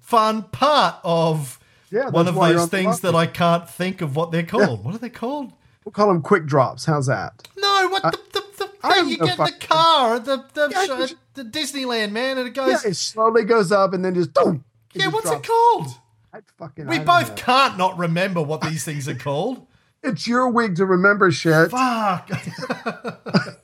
fun 0.00 0.42
part 0.44 0.96
of 1.02 1.58
Yeah, 1.90 2.10
one 2.10 2.28
of 2.28 2.34
those 2.34 2.68
things 2.68 3.00
that. 3.00 3.14
I 3.14 3.26
can't 3.26 3.68
think 3.68 4.00
of 4.00 4.14
what 4.16 4.30
they're 4.30 4.42
called. 4.44 4.84
What 4.84 4.94
are 4.94 4.98
they 4.98 5.08
called? 5.10 5.52
We'll 5.84 5.92
call 5.92 6.08
them 6.08 6.20
quick 6.22 6.44
drops. 6.46 6.84
How's 6.84 7.06
that? 7.06 7.48
No, 7.56 7.88
what 7.90 8.02
the, 8.02 8.18
the, 8.32 8.44
the 8.58 8.70
I 8.82 8.94
thing 8.94 9.08
you 9.08 9.16
no 9.18 9.26
get 9.26 9.38
in 9.38 9.44
the 9.46 9.52
car 9.66 10.14
at 10.16 10.24
the 10.26 10.44
the, 10.52 10.68
Yeah, 10.70 10.86
just- 10.86 11.14
uh, 11.14 11.16
the 11.34 11.44
Disneyland 11.44 12.12
man, 12.12 12.36
and 12.38 12.48
it 12.48 12.56
Yeah, 12.56 12.66
goes. 12.66 12.84
it 12.84 12.96
slowly 12.96 13.44
goes 13.44 13.72
up 13.72 13.94
and 13.94 14.04
then 14.04 14.14
just 14.14 14.34
boom. 14.34 14.62
yeah, 14.92 15.04
just 15.04 15.14
what's 15.14 15.26
drops. 15.30 15.48
it 15.48 15.50
called? 15.50 15.86
I 16.34 16.40
fucking, 16.58 16.86
We 16.86 16.98
I 16.98 17.04
both 17.04 17.30
know. 17.30 17.34
can't 17.36 17.78
not 17.78 17.96
remember 17.98 18.42
what 18.42 18.60
these 18.60 18.84
things 18.84 19.08
are 19.08 19.14
called. 19.14 19.66
It's 20.02 20.26
your 20.28 20.48
wig 20.50 20.76
to 20.76 20.84
remember 20.86 21.30
shit. 21.32 21.70
Fuck. 21.70 22.30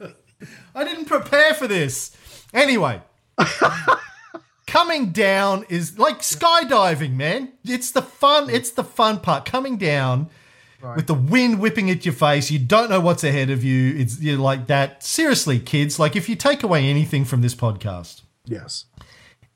I 0.76 0.84
didn't 0.84 1.06
prepare 1.06 1.54
for 1.54 1.66
this. 1.66 2.16
Anyway, 2.54 3.00
coming 4.66 5.10
down 5.10 5.64
is 5.68 5.98
like 5.98 6.20
skydiving, 6.20 7.14
man. 7.14 7.52
It's 7.64 7.90
the 7.90 8.02
fun. 8.02 8.48
It's 8.50 8.70
the 8.70 8.84
fun 8.84 9.20
part. 9.20 9.44
Coming 9.44 9.78
down 9.78 10.28
with 10.94 11.08
the 11.08 11.14
wind 11.14 11.58
whipping 11.58 11.90
at 11.90 12.04
your 12.04 12.14
face. 12.14 12.50
You 12.50 12.60
don't 12.60 12.90
know 12.90 13.00
what's 13.00 13.24
ahead 13.24 13.50
of 13.50 13.64
you. 13.64 13.96
It's 13.96 14.20
you're 14.20 14.38
like 14.38 14.68
that. 14.68 15.02
Seriously, 15.02 15.58
kids. 15.58 15.98
Like 15.98 16.14
if 16.14 16.28
you 16.28 16.36
take 16.36 16.62
away 16.62 16.88
anything 16.88 17.24
from 17.24 17.40
this 17.40 17.54
podcast, 17.54 18.22
Yes. 18.46 18.84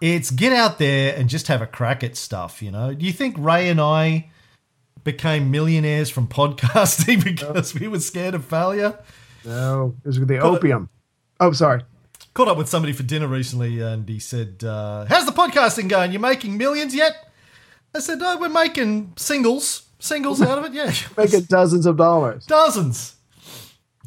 It's 0.00 0.30
get 0.30 0.52
out 0.52 0.78
there 0.78 1.14
and 1.14 1.28
just 1.28 1.48
have 1.48 1.60
a 1.60 1.66
crack 1.66 2.02
at 2.02 2.16
stuff, 2.16 2.62
you 2.62 2.70
know? 2.70 2.94
Do 2.94 3.04
you 3.04 3.12
think 3.12 3.36
Ray 3.38 3.68
and 3.68 3.80
I 3.80 4.30
became 5.04 5.50
millionaires 5.50 6.08
from 6.08 6.26
podcasting 6.26 7.22
because 7.24 7.74
we 7.74 7.86
were 7.86 8.00
scared 8.00 8.34
of 8.34 8.44
failure? 8.44 8.98
No, 9.44 9.94
it 10.04 10.06
was 10.06 10.18
the 10.18 10.38
opium. 10.38 10.88
Oh, 11.40 11.52
sorry. 11.52 11.82
Caught 12.34 12.48
up 12.48 12.58
with 12.58 12.68
somebody 12.68 12.92
for 12.92 13.02
dinner 13.02 13.26
recently 13.26 13.80
and 13.80 14.08
he 14.08 14.18
said, 14.18 14.62
uh, 14.62 15.06
How's 15.06 15.26
the 15.26 15.32
podcasting 15.32 15.88
going? 15.88 16.12
You're 16.12 16.20
making 16.20 16.56
millions 16.58 16.94
yet? 16.94 17.32
I 17.94 18.00
said, 18.00 18.18
No, 18.18 18.36
we're 18.38 18.48
making 18.50 19.14
singles. 19.16 19.86
Singles 19.98 20.40
out 20.40 20.58
of 20.58 20.64
it, 20.64 20.72
yeah. 20.72 20.92
Making 21.18 21.42
dozens 21.42 21.84
of 21.84 21.98
dollars. 21.98 22.46
Dozens. 22.46 23.16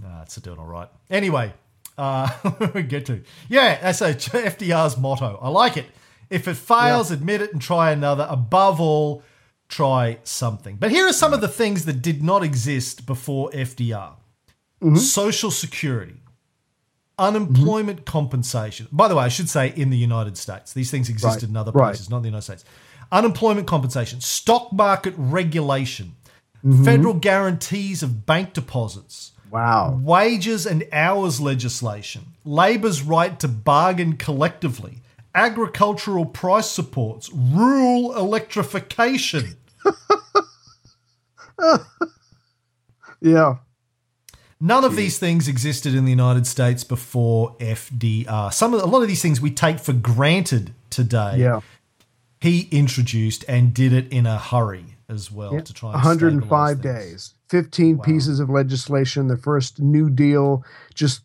Nah, 0.02 0.24
it's 0.24 0.36
doing 0.38 0.58
all 0.58 0.66
right. 0.66 0.90
Anyway, 1.10 1.54
uh, 2.00 2.30
we 2.74 2.82
get 2.82 3.06
to 3.06 3.22
yeah. 3.48 3.80
That's 3.80 4.02
a 4.02 4.16
FDR's 4.16 4.98
motto. 4.98 5.38
I 5.40 5.50
like 5.50 5.78
it. 5.78 5.86
If 6.32 6.48
it 6.48 6.56
fails, 6.56 7.12
admit 7.12 7.42
it 7.42 7.54
and 7.54 7.62
try 7.62 7.92
another. 7.92 8.26
Above 8.28 8.82
all, 8.82 9.22
try 9.70 10.18
something. 10.24 10.78
But 10.78 10.90
here 10.90 11.08
are 11.08 11.14
some 11.14 11.32
of 11.32 11.42
the 11.42 11.48
things 11.48 11.86
that 11.86 12.02
did 12.02 12.24
not 12.24 12.42
exist 12.42 13.06
before 13.06 13.52
FDR: 13.52 14.14
social 14.96 15.52
security, 15.52 16.16
unemployment 17.28 18.06
compensation. 18.06 18.88
By 18.92 19.08
the 19.08 19.16
way, 19.16 19.24
I 19.24 19.28
should 19.30 19.50
say 19.50 19.74
in 19.76 19.90
the 19.90 19.98
United 19.98 20.38
States. 20.38 20.74
These 20.74 20.92
things 20.92 21.10
existed 21.10 21.44
Right, 21.44 21.50
in 21.50 21.58
other 21.58 21.72
right. 21.72 21.88
places, 21.88 22.10
not 22.10 22.18
in 22.18 22.24
the 22.24 22.30
United 22.30 22.44
States. 22.44 22.66
Unemployment 23.12 23.68
compensation, 23.68 24.22
stock 24.22 24.72
market 24.74 25.14
regulation, 25.18 26.16
mm-hmm. 26.64 26.84
federal 26.84 27.14
guarantees 27.14 28.04
of 28.04 28.26
bank 28.26 28.54
deposits 28.54 29.32
Wow. 29.52 30.00
wages 30.02 30.66
and 30.66 30.88
hours 30.92 31.40
legislation, 31.40 32.24
labor's 32.44 33.04
right 33.04 33.40
to 33.40 33.48
bargain 33.48 34.14
collectively, 34.18 35.02
agricultural 35.36 36.26
price 36.26 36.70
supports, 36.72 37.30
rural 37.32 38.16
electrification. 38.18 39.58
Yeah. 43.24 43.56
None 44.64 44.86
of 44.86 44.96
these 44.96 45.20
things 45.20 45.50
existed 45.50 45.94
in 45.94 46.06
the 46.06 46.10
United 46.10 46.48
States 46.48 46.86
before 46.86 47.54
FDR. 47.58 48.54
Some 48.54 48.74
of, 48.74 48.82
a 48.82 48.86
lot 48.86 49.02
of 49.02 49.10
these 49.10 49.22
things 49.22 49.42
we 49.42 49.52
take 49.52 49.78
for 49.78 49.92
granted 49.92 50.74
today. 50.90 51.36
Yeah. 51.40 51.60
He 52.40 52.70
introduced 52.72 53.44
and 53.50 53.74
did 53.74 53.92
it 53.92 54.10
in 54.10 54.26
a 54.26 54.38
hurry 54.38 54.96
as 55.10 55.30
well 55.30 55.60
to 55.60 55.74
try 55.74 55.90
and 55.90 55.96
105 55.96 56.82
days, 56.82 57.34
15 57.50 58.00
pieces 58.00 58.40
of 58.40 58.50
legislation, 58.50 59.28
the 59.28 59.36
first 59.36 59.82
New 59.82 60.10
Deal, 60.10 60.64
just 60.96 61.24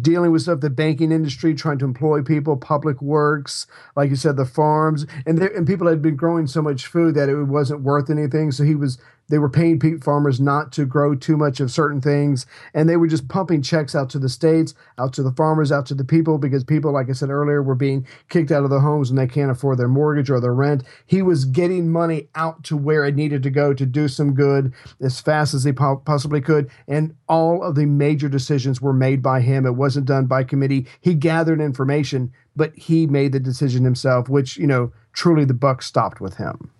dealing 0.00 0.32
with 0.32 0.42
stuff, 0.42 0.58
the 0.58 0.68
banking 0.68 1.12
industry, 1.12 1.54
trying 1.54 1.78
to 1.78 1.84
employ 1.84 2.22
people, 2.22 2.56
public 2.56 3.00
works, 3.00 3.68
like 3.94 4.10
you 4.10 4.16
said, 4.16 4.36
the 4.36 4.44
farms, 4.44 5.06
and 5.26 5.38
there, 5.38 5.56
and 5.56 5.64
people 5.64 5.86
had 5.86 6.02
been 6.02 6.16
growing 6.16 6.48
so 6.48 6.60
much 6.60 6.86
food 6.86 7.14
that 7.14 7.28
it 7.28 7.44
wasn't 7.44 7.80
worth 7.82 8.10
anything. 8.10 8.50
So 8.50 8.64
he 8.64 8.74
was 8.74 8.98
they 9.28 9.38
were 9.38 9.48
paying 9.48 9.78
pe- 9.78 9.98
farmers 9.98 10.40
not 10.40 10.72
to 10.72 10.84
grow 10.84 11.14
too 11.14 11.36
much 11.36 11.60
of 11.60 11.70
certain 11.70 12.00
things, 12.00 12.46
and 12.74 12.88
they 12.88 12.96
were 12.96 13.06
just 13.06 13.28
pumping 13.28 13.62
checks 13.62 13.94
out 13.94 14.10
to 14.10 14.18
the 14.18 14.28
states, 14.28 14.74
out 14.98 15.12
to 15.14 15.22
the 15.22 15.32
farmers, 15.32 15.72
out 15.72 15.86
to 15.86 15.94
the 15.94 16.04
people 16.04 16.38
because 16.38 16.64
people, 16.64 16.92
like 16.92 17.08
I 17.08 17.12
said 17.12 17.30
earlier, 17.30 17.62
were 17.62 17.74
being 17.74 18.06
kicked 18.28 18.50
out 18.50 18.64
of 18.64 18.70
their 18.70 18.80
homes 18.80 19.10
and 19.10 19.18
they 19.18 19.26
can't 19.26 19.50
afford 19.50 19.78
their 19.78 19.88
mortgage 19.88 20.30
or 20.30 20.40
their 20.40 20.54
rent. 20.54 20.84
He 21.06 21.22
was 21.22 21.44
getting 21.44 21.90
money 21.90 22.28
out 22.34 22.62
to 22.64 22.76
where 22.76 23.04
it 23.04 23.16
needed 23.16 23.42
to 23.44 23.50
go 23.50 23.72
to 23.72 23.86
do 23.86 24.08
some 24.08 24.34
good 24.34 24.72
as 25.00 25.20
fast 25.20 25.54
as 25.54 25.64
they 25.64 25.72
po- 25.72 26.02
possibly 26.04 26.40
could, 26.40 26.70
and 26.86 27.14
all 27.28 27.62
of 27.62 27.74
the 27.74 27.86
major 27.86 28.28
decisions 28.28 28.80
were 28.80 28.92
made 28.92 29.22
by 29.22 29.40
him. 29.40 29.64
It 29.64 29.76
wasn't 29.76 30.06
done 30.06 30.26
by 30.26 30.44
committee. 30.44 30.86
He 31.00 31.14
gathered 31.14 31.60
information, 31.60 32.32
but 32.56 32.76
he 32.76 33.06
made 33.06 33.32
the 33.32 33.40
decision 33.40 33.84
himself, 33.84 34.28
which 34.28 34.56
you 34.56 34.66
know 34.66 34.92
truly 35.12 35.44
the 35.44 35.54
buck 35.54 35.82
stopped 35.82 36.20
with 36.20 36.36
him. 36.36 36.70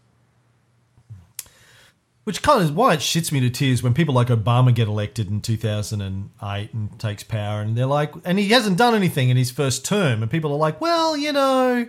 Which 2.25 2.41
kind 2.41 2.59
of 2.61 2.65
is 2.65 2.73
why 2.73 2.95
it 2.95 3.01
shits 3.01 3.31
me 3.31 3.41
to 3.41 3.51
tears 3.51 3.83
when 3.83 3.93
people 3.93 4.15
like 4.15 4.29
Obama 4.29 4.75
get 4.75 4.89
elected 4.89 5.29
in 5.31 5.43
2008 5.43 6.73
and 6.73 6.99
takes 6.99 7.23
power, 7.23 7.61
and 7.61 7.77
they're 7.77 7.85
like, 7.87 8.15
and 8.25 8.39
he 8.39 8.49
hasn't 8.49 8.79
done 8.79 8.95
anything 8.95 9.29
in 9.29 9.37
his 9.37 9.51
first 9.51 9.85
term, 9.85 10.23
and 10.23 10.31
people 10.31 10.51
are 10.53 10.57
like, 10.59 10.81
well, 10.81 11.17
you 11.19 11.33
know, 11.33 11.87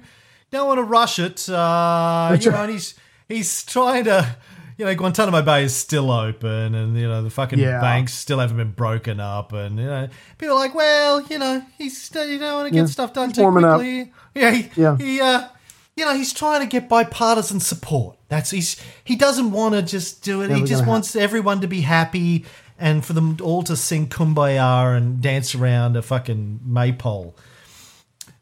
don't 0.51 0.67
want 0.67 0.77
to 0.79 0.83
rush 0.83 1.19
it, 1.19 1.47
uh, 1.49 2.35
you 2.41 2.51
know, 2.51 2.63
and 2.63 2.71
he's 2.71 2.95
he's 3.29 3.63
trying 3.63 4.03
to, 4.05 4.35
you 4.77 4.83
know, 4.83 4.93
Guantanamo 4.93 5.41
Bay 5.41 5.63
is 5.63 5.73
still 5.73 6.11
open, 6.11 6.75
and 6.75 6.97
you 6.97 7.07
know 7.07 7.23
the 7.23 7.29
fucking 7.29 7.57
Yeah. 7.59 7.79
banks 7.79 8.13
still 8.13 8.39
haven't 8.39 8.57
been 8.57 8.71
broken 8.71 9.21
up, 9.21 9.53
and 9.53 9.79
you 9.79 9.85
know, 9.85 10.09
people 10.37 10.57
are 10.57 10.59
like, 10.59 10.75
well, 10.75 11.21
you 11.29 11.39
know, 11.39 11.63
he's 11.77 12.01
still, 12.01 12.25
you 12.27 12.39
don't 12.39 12.55
want 12.55 12.67
to 12.67 12.73
get 12.73 12.79
Yeah. 12.81 12.85
stuff 12.87 13.13
done 13.13 13.29
He's 13.29 13.37
too 13.37 13.43
warming 13.43 13.63
up. 13.63 13.77
quickly. 13.79 14.11
Yeah, 14.35 14.51
he, 14.51 14.69
Yeah. 14.75 14.97
he 14.97 15.21
uh, 15.21 15.47
you 15.95 16.03
know, 16.03 16.13
he's 16.13 16.33
trying 16.33 16.61
to 16.61 16.67
get 16.67 16.89
bipartisan 16.89 17.59
support. 17.59 18.17
That's 18.27 18.51
he's 18.51 18.81
he 19.03 19.15
doesn't 19.15 19.51
want 19.51 19.75
to 19.75 19.81
just 19.81 20.23
do 20.23 20.41
it. 20.41 20.51
he 20.51 20.63
just 20.63 20.85
wants 20.85 21.15
everyone 21.15 21.61
to 21.61 21.67
be 21.67 21.81
happy 21.81 22.45
and 22.77 23.05
for 23.05 23.13
them 23.13 23.37
all 23.41 23.63
to 23.63 23.75
sing 23.75 24.07
kumbaya 24.07 24.97
and 24.97 25.21
dance 25.21 25.55
around 25.55 25.95
a 25.95 26.01
fucking 26.01 26.59
maypole. 26.65 27.35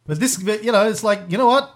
But 0.06 0.20
this, 0.20 0.42
you 0.42 0.72
know, 0.72 0.88
it's 0.90 1.04
like 1.04 1.22
you 1.30 1.38
know 1.38 1.48
what, 1.48 1.74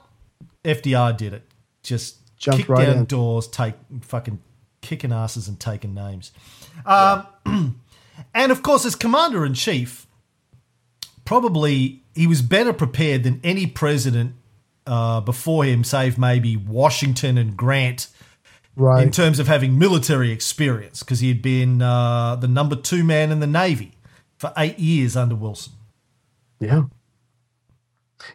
FDR 0.64 1.16
did 1.16 1.34
it. 1.34 1.44
Just 1.84 2.18
Jumped 2.38 2.62
kick 2.62 2.70
right 2.70 2.86
down 2.86 2.98
in. 3.00 3.06
doors, 3.06 3.48
take 3.48 3.76
fucking 4.02 4.40
kicking 4.82 5.12
asses 5.12 5.48
and 5.48 5.60
taking 5.60 5.94
names. 5.94 6.32
Um, 6.86 7.28
and 8.34 8.52
of 8.52 8.64
course, 8.64 8.86
as 8.86 8.96
commander 8.96 9.46
in 9.46 9.54
chief, 9.54 10.08
probably 11.24 12.04
he 12.16 12.26
was 12.26 12.42
better 12.42 12.74
prepared 12.74 13.24
than 13.24 13.40
any 13.44 13.68
president 13.68 14.34
uh, 14.88 15.22
before 15.22 15.66
him, 15.66 15.84
save 15.84 16.18
maybe 16.18 16.56
Washington 16.58 17.38
and 17.38 17.56
Grant, 17.56 18.08
Right. 18.76 19.02
in 19.02 19.10
terms 19.12 19.40
of 19.40 19.48
having 19.48 19.80
military 19.80 20.32
experience, 20.32 21.02
because 21.02 21.20
he 21.20 21.30
had 21.30 21.42
been 21.42 21.82
uh, 21.82 22.36
the 22.36 22.48
number 22.48 22.76
two 22.76 23.04
man 23.04 23.32
in 23.32 23.40
the 23.40 23.48
Navy 23.48 23.94
for 24.38 24.54
eight 24.56 24.78
years 24.78 25.16
under 25.18 25.34
Wilson. 25.36 25.74
Yeah. 26.60 26.84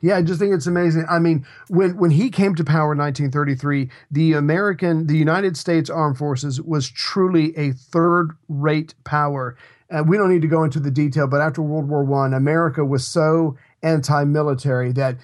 Yeah, 0.00 0.16
I 0.16 0.22
just 0.22 0.38
think 0.40 0.54
it's 0.54 0.66
amazing. 0.66 1.04
I 1.08 1.18
mean, 1.18 1.44
when 1.68 1.96
when 1.96 2.10
he 2.10 2.30
came 2.30 2.54
to 2.54 2.64
power 2.64 2.92
in 2.92 2.98
1933, 2.98 3.88
the 4.10 4.32
American, 4.34 5.06
the 5.06 5.16
United 5.16 5.56
States 5.56 5.90
Armed 5.90 6.16
Forces 6.18 6.60
was 6.60 6.88
truly 6.88 7.56
a 7.56 7.72
third-rate 7.72 8.94
power. 9.04 9.56
Uh, 9.90 10.02
we 10.06 10.16
don't 10.16 10.30
need 10.32 10.42
to 10.42 10.48
go 10.48 10.62
into 10.64 10.80
the 10.80 10.90
detail, 10.90 11.26
but 11.26 11.40
after 11.40 11.62
World 11.62 11.88
War 11.88 12.04
One, 12.04 12.32
America 12.32 12.84
was 12.84 13.06
so 13.06 13.56
anti-military 13.82 14.92
that 14.92 15.16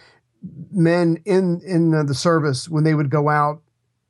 men 0.70 1.18
in 1.24 1.60
in 1.64 1.90
the 2.06 2.14
service, 2.14 2.68
when 2.68 2.84
they 2.84 2.94
would 2.94 3.10
go 3.10 3.28
out 3.28 3.62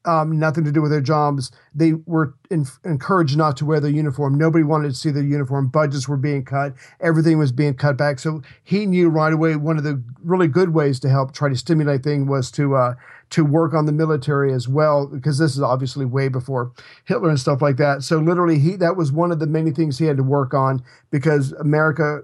um, 0.09 0.39
nothing 0.39 0.65
to 0.65 0.73
do 0.73 0.81
with 0.81 0.91
their 0.91 1.01
jobs. 1.01 1.53
They 1.75 1.93
were 2.07 2.35
in, 2.51 2.67
encouraged 2.85 3.37
not 3.37 3.57
to 3.59 3.67
wear 3.67 3.79
their 3.79 3.91
uniform. 3.91 4.39
Nobody 4.39 4.65
wanted 4.65 4.89
to 4.89 4.95
see 4.95 5.11
their 5.11 5.23
uniform. 5.23 5.69
Budgets 5.69 6.09
were 6.09 6.17
being 6.17 6.45
cut. 6.45 6.75
Everything 7.01 7.39
was 7.39 7.53
being 7.53 7.75
cut 7.75 7.99
back. 7.99 8.19
So 8.19 8.43
he 8.65 8.87
knew 8.87 9.11
right 9.11 9.33
away 9.33 9.57
one 9.57 9.77
of 9.77 9.85
the 9.85 10.03
really 10.23 10.49
good 10.49 10.73
ways 10.73 10.99
to 11.01 11.11
help 11.11 11.33
try 11.33 11.49
to 11.49 11.57
stimulate 11.57 12.03
things 12.03 12.29
was 12.29 12.51
to 12.53 12.75
uh, 12.75 12.95
to 13.31 13.45
work 13.45 13.75
on 13.75 13.85
the 13.85 13.93
military 13.93 14.55
as 14.55 14.67
well, 14.67 15.07
because 15.07 15.39
this 15.39 15.55
is 15.55 15.61
obviously 15.61 16.07
way 16.07 16.29
before 16.29 16.73
Hitler 17.05 17.29
and 17.29 17.39
stuff 17.39 17.61
like 17.61 17.77
that. 17.77 18.03
So 18.03 18.19
literally, 18.19 18.59
he 18.59 18.77
that 18.77 18.97
was 18.97 19.13
one 19.13 19.31
of 19.31 19.41
the 19.41 19.47
many 19.47 19.73
things 19.73 19.99
he 19.99 20.07
had 20.07 20.17
to 20.17 20.23
work 20.23 20.55
on 20.55 20.83
because 21.11 21.53
America 21.53 22.23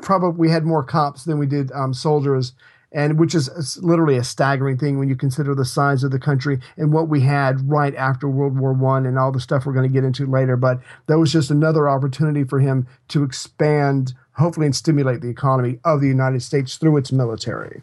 probably 0.00 0.48
had 0.48 0.64
more 0.64 0.84
cops 0.84 1.24
than 1.24 1.38
we 1.38 1.46
did 1.46 1.72
um, 1.72 1.92
soldiers, 1.92 2.54
and 2.94 3.18
which 3.18 3.34
is 3.34 3.78
literally 3.82 4.16
a 4.16 4.24
staggering 4.24 4.76
thing 4.78 4.98
when 4.98 5.08
you 5.08 5.16
consider 5.16 5.54
the 5.54 5.64
size 5.64 6.04
of 6.04 6.10
the 6.10 6.18
country 6.18 6.60
and 6.76 6.92
what 6.92 7.08
we 7.08 7.20
had 7.20 7.68
right 7.68 7.94
after 7.96 8.28
World 8.28 8.58
War 8.58 8.72
One 8.72 9.06
and 9.06 9.18
all 9.18 9.32
the 9.32 9.40
stuff 9.40 9.64
we're 9.64 9.72
going 9.72 9.88
to 9.88 9.92
get 9.92 10.04
into 10.04 10.26
later. 10.26 10.56
But 10.56 10.80
that 11.06 11.18
was 11.18 11.32
just 11.32 11.50
another 11.50 11.88
opportunity 11.88 12.44
for 12.44 12.60
him 12.60 12.86
to 13.08 13.22
expand, 13.24 14.14
hopefully, 14.32 14.66
and 14.66 14.76
stimulate 14.76 15.20
the 15.22 15.28
economy 15.30 15.78
of 15.84 16.00
the 16.00 16.08
United 16.08 16.42
States 16.42 16.76
through 16.76 16.96
its 16.98 17.12
military. 17.12 17.82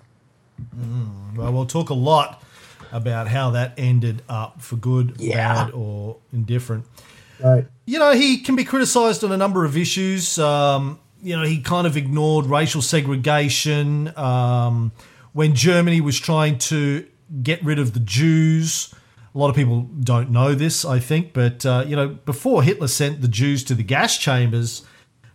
Well, 1.35 1.53
we'll 1.53 1.65
talk 1.65 1.89
a 1.89 1.93
lot 1.95 2.43
about 2.91 3.27
how 3.27 3.51
that 3.51 3.73
ended 3.77 4.21
up 4.27 4.61
for 4.61 4.75
good, 4.75 5.15
Yeah. 5.17 5.65
bad, 5.65 5.73
or 5.73 6.17
indifferent. 6.33 6.85
Right. 7.43 7.65
You 7.85 7.99
know, 7.99 8.11
he 8.11 8.39
can 8.39 8.55
be 8.55 8.63
criticised 8.65 9.23
on 9.23 9.31
a 9.31 9.37
number 9.37 9.63
of 9.63 9.77
issues. 9.77 10.37
Um, 10.37 10.99
you 11.21 11.35
know, 11.35 11.43
he 11.43 11.59
kind 11.61 11.85
of 11.87 11.97
ignored 11.97 12.45
racial 12.45 12.81
segregation 12.81 14.15
um, 14.17 14.91
when 15.33 15.55
Germany 15.55 16.01
was 16.01 16.19
trying 16.19 16.57
to 16.59 17.05
get 17.43 17.63
rid 17.63 17.79
of 17.79 17.93
the 17.93 17.99
Jews. 17.99 18.93
A 19.35 19.37
lot 19.37 19.49
of 19.49 19.55
people 19.55 19.81
don't 20.01 20.31
know 20.31 20.55
this, 20.55 20.83
I 20.85 20.99
think, 20.99 21.33
but 21.33 21.65
uh, 21.65 21.83
you 21.87 21.95
know, 21.95 22.07
before 22.07 22.63
Hitler 22.63 22.87
sent 22.87 23.21
the 23.21 23.27
Jews 23.27 23.63
to 23.65 23.75
the 23.75 23.83
gas 23.83 24.17
chambers, 24.17 24.83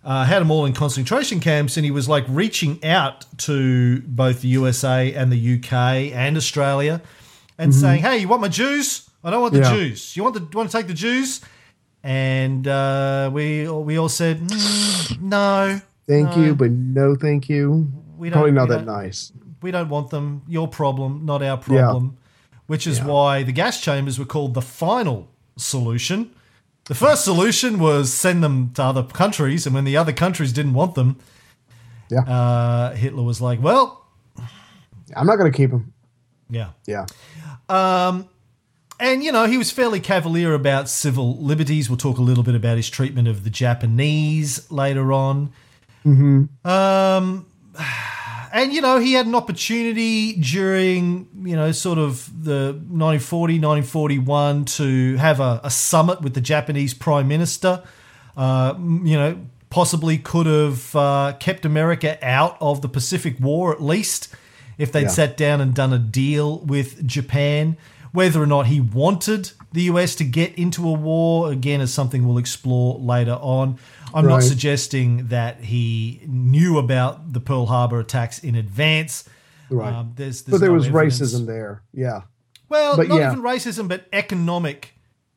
uh, 0.04 0.24
had 0.24 0.40
them 0.40 0.50
all 0.50 0.64
in 0.66 0.72
concentration 0.72 1.38
camps, 1.40 1.76
and 1.76 1.84
he 1.84 1.90
was 1.90 2.08
like 2.08 2.24
reaching 2.28 2.82
out 2.84 3.24
to 3.38 4.00
both 4.02 4.40
the 4.42 4.48
USA 4.48 5.14
and 5.14 5.30
the 5.32 5.54
UK 5.58 5.72
and 6.12 6.36
Australia, 6.36 7.00
and 7.56 7.72
saying, 7.74 8.02
"Hey, 8.02 8.18
you 8.18 8.28
want 8.28 8.42
my 8.42 8.48
Jews? 8.48 9.08
I 9.22 9.30
don't 9.30 9.40
want 9.40 9.54
the 9.54 9.60
Yeah. 9.60 9.72
Jews. 9.74 10.16
You 10.16 10.24
want 10.24 10.34
the 10.34 10.56
want 10.58 10.70
to 10.70 10.76
take 10.76 10.88
the 10.88 10.92
Jews?" 10.94 11.40
And 12.06 12.68
uh, 12.68 13.30
we 13.32 13.66
we 13.68 13.98
all 13.98 14.10
said, 14.10 14.38
"Mm, 14.40 15.20
"No, 15.22 15.80
Thank 16.06 16.36
No. 16.36 16.42
you, 16.42 16.54
but 16.54 16.70
no, 16.70 17.14
thank 17.16 17.48
you. 17.48 17.90
we 18.18 18.28
don't." 18.28 18.34
Probably 18.34 18.52
not 18.52 18.68
that 18.68 18.84
nice. 18.84 19.32
We 19.62 19.70
don't 19.70 19.88
want 19.88 20.10
them. 20.10 20.42
Your 20.46 20.68
problem, 20.68 21.24
not 21.24 21.42
our 21.42 21.56
problem. 21.56 22.18
Which 22.66 22.86
is 22.86 23.00
why 23.02 23.42
the 23.42 23.52
gas 23.52 23.80
chambers 23.80 24.18
were 24.18 24.26
called 24.26 24.52
the 24.54 24.60
final 24.62 25.28
solution. 25.56 26.30
The 26.86 26.94
first 26.94 27.24
solution 27.24 27.78
was 27.78 28.12
send 28.12 28.42
them 28.44 28.70
to 28.74 28.82
other 28.82 29.02
countries, 29.02 29.64
and 29.66 29.74
when 29.74 29.84
the 29.84 29.96
other 29.96 30.12
countries 30.12 30.52
didn't 30.52 30.74
want 30.74 30.94
them, 30.94 31.16
Yeah. 32.10 32.20
uh, 32.20 32.94
Hitler 32.94 33.22
was 33.22 33.40
like, 33.40 33.62
"Well, 33.62 34.04
I'm 35.16 35.26
not 35.26 35.36
going 35.36 35.50
to 35.50 35.56
keep 35.56 35.70
them." 35.70 35.92
yeah." 36.50 36.72
Yeah. 36.86 37.06
And 39.00 39.22
you 39.24 39.32
know, 39.32 39.46
he 39.46 39.58
was 39.58 39.70
fairly 39.70 40.00
cavalier 40.00 40.54
about 40.54 40.88
civil 40.88 41.36
liberties. 41.42 41.90
We'll 41.90 41.96
talk 41.98 42.18
a 42.18 42.22
little 42.22 42.44
bit 42.44 42.54
about 42.54 42.76
his 42.76 42.88
treatment 42.88 43.28
of 43.28 43.44
the 43.44 43.50
Japanese 43.50 44.70
later 44.70 45.12
on. 45.12 45.52
Um, 46.64 47.46
and 48.52 48.72
you 48.72 48.80
know, 48.80 48.98
he 48.98 49.14
had 49.14 49.26
an 49.26 49.34
opportunity 49.34 50.34
during 50.34 51.28
you 51.42 51.56
know 51.56 51.72
sort 51.72 51.98
of 51.98 52.30
the 52.44 52.72
1940, 52.88 53.54
1941 53.54 54.64
to 54.66 55.16
have 55.16 55.40
a, 55.40 55.60
a 55.64 55.70
summit 55.70 56.20
with 56.22 56.34
the 56.34 56.40
Japanese 56.40 56.94
Prime 56.94 57.26
Minister. 57.28 57.82
Uh, 58.36 58.74
you 58.78 59.16
know, 59.16 59.38
possibly 59.70 60.18
could 60.18 60.46
have 60.46 60.94
uh, 60.96 61.32
kept 61.40 61.64
America 61.64 62.18
out 62.24 62.56
of 62.60 62.80
the 62.82 62.88
Pacific 62.88 63.38
War 63.40 63.72
at 63.72 63.82
least 63.82 64.34
if 64.78 64.90
they'd 64.92 65.02
Yeah. 65.02 65.08
sat 65.08 65.36
down 65.36 65.60
and 65.60 65.72
done 65.74 65.92
a 65.92 65.98
deal 65.98 66.58
with 66.60 67.06
Japan. 67.06 67.76
Whether 68.14 68.40
or 68.40 68.46
not 68.46 68.66
he 68.66 68.80
wanted 68.80 69.50
the 69.72 69.82
US 69.92 70.14
to 70.14 70.24
get 70.24 70.54
into 70.56 70.88
a 70.88 70.92
war, 70.92 71.50
again, 71.52 71.80
is 71.80 71.92
something 71.92 72.26
we'll 72.26 72.38
explore 72.38 72.96
later 72.98 73.32
on. 73.40 73.78
I'm 74.14 74.26
not 74.26 74.44
suggesting 74.44 75.26
that 75.28 75.60
he 75.64 76.20
knew 76.24 76.78
about 76.78 77.32
the 77.32 77.40
Pearl 77.40 77.66
Harbor 77.66 77.98
attacks 77.98 78.38
in 78.38 78.54
advance. 78.54 79.28
Right. 79.68 79.92
Um, 79.92 80.12
there's, 80.14 80.42
there's 80.42 80.52
but 80.52 80.60
there 80.60 80.68
no 80.70 80.76
was 80.76 80.86
evidence. 80.86 81.20
racism 81.20 81.46
there. 81.46 81.82
Yeah. 81.92 82.20
Well, 82.68 82.96
But 82.96 83.08
not 83.08 83.18
yeah. 83.18 83.32
even 83.32 83.42
racism, 83.42 83.88
but 83.88 84.06
economic 84.12 84.94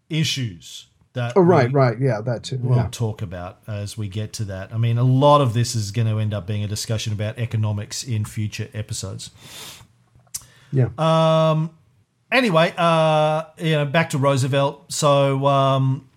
issues 0.10 0.86
that 1.14 1.34
Oh, 1.36 1.42
right, 1.42 1.70
we- 1.70 1.74
right. 1.74 2.00
Yeah, 2.00 2.22
that 2.22 2.44
too. 2.44 2.60
we'll 2.62 2.78
Yeah. 2.78 2.90
talk 2.92 3.24
about 3.24 3.58
as 3.68 3.98
we 3.98 4.08
get 4.08 4.34
to 4.34 4.46
that. 4.46 4.72
I 4.72 4.78
mean, 4.78 5.00
a 5.00 5.04
lot 5.04 5.42
of 5.42 5.54
this 5.56 5.74
is 5.74 5.90
going 5.92 6.08
to 6.08 6.20
end 6.20 6.34
up 6.36 6.46
being 6.46 6.64
a 6.64 6.68
discussion 6.68 7.12
about 7.12 7.40
economics 7.40 8.04
in 8.04 8.24
future 8.26 8.70
episodes. 8.76 9.32
Yeah. 10.72 10.90
Anyway, 12.32 12.74
uh, 12.78 13.44
you 13.58 13.72
know, 13.72 13.86
back 13.86 14.10
to 14.10 14.18
Roosevelt. 14.18 14.92
So, 14.92 15.46
um, 15.46 16.10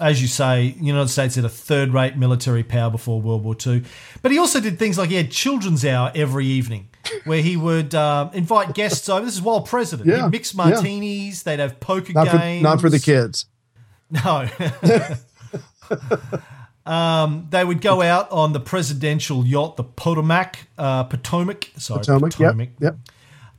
as 0.00 0.20
you 0.20 0.28
say, 0.28 0.72
the 0.78 0.84
United 0.84 1.08
States 1.08 1.36
had 1.36 1.44
a 1.44 1.48
third-rate 1.48 2.16
military 2.16 2.62
power 2.62 2.90
before 2.90 3.20
World 3.22 3.42
War 3.42 3.56
II, 3.66 3.82
but 4.20 4.30
he 4.30 4.38
also 4.38 4.60
did 4.60 4.78
things 4.78 4.98
like 4.98 5.08
he 5.08 5.16
had 5.16 5.30
children's 5.30 5.84
hour 5.84 6.12
every 6.14 6.44
evening, 6.44 6.88
where 7.24 7.40
he 7.40 7.56
would 7.56 7.94
uh, 7.94 8.28
invite 8.34 8.74
guests 8.74 9.08
over. 9.08 9.24
This 9.24 9.34
is 9.34 9.42
while 9.42 9.62
president. 9.62 10.08
Yeah, 10.08 10.24
He'd 10.24 10.30
mix 10.30 10.54
yeah. 10.54 10.64
martinis. 10.64 11.42
They'd 11.42 11.60
have 11.60 11.80
poker 11.80 12.12
not 12.12 12.28
for 12.28 12.38
games. 12.38 12.62
not 12.62 12.80
for 12.80 12.90
the 12.90 13.00
kids. 13.00 13.46
No. 14.10 14.48
um, 16.90 17.46
they 17.50 17.64
would 17.64 17.80
go 17.80 18.02
out 18.02 18.30
on 18.30 18.52
the 18.52 18.60
presidential 18.60 19.44
yacht, 19.46 19.76
the 19.76 19.84
Potomac. 19.84 20.58
Uh, 20.76 21.04
Potomac. 21.04 21.70
Sorry, 21.76 22.00
Potomac. 22.00 22.32
Potomac. 22.32 22.68
Yep. 22.78 22.94
Yep. 22.94 23.15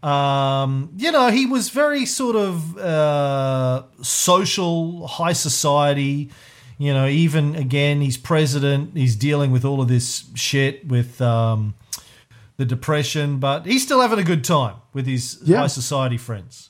Um, 0.07 0.89
you 0.97 1.11
know, 1.11 1.29
he 1.29 1.45
was 1.45 1.69
very 1.69 2.05
sort 2.05 2.35
of 2.35 2.77
uh, 2.77 3.83
social, 4.01 5.05
high 5.07 5.33
society. 5.33 6.29
You 6.77 6.93
know, 6.93 7.07
even 7.07 7.55
again, 7.55 8.01
he's 8.01 8.17
president. 8.17 8.91
He's 8.95 9.15
dealing 9.15 9.51
with 9.51 9.65
all 9.65 9.81
of 9.81 9.87
this 9.87 10.29
shit 10.35 10.87
with 10.87 11.19
um, 11.21 11.73
the 12.57 12.65
depression, 12.65 13.39
but 13.39 13.65
he's 13.65 13.83
still 13.83 13.99
having 14.01 14.19
a 14.19 14.23
good 14.23 14.43
time 14.43 14.75
with 14.93 15.07
his 15.07 15.39
Yeah. 15.43 15.57
high 15.57 15.67
society 15.67 16.17
friends. 16.17 16.69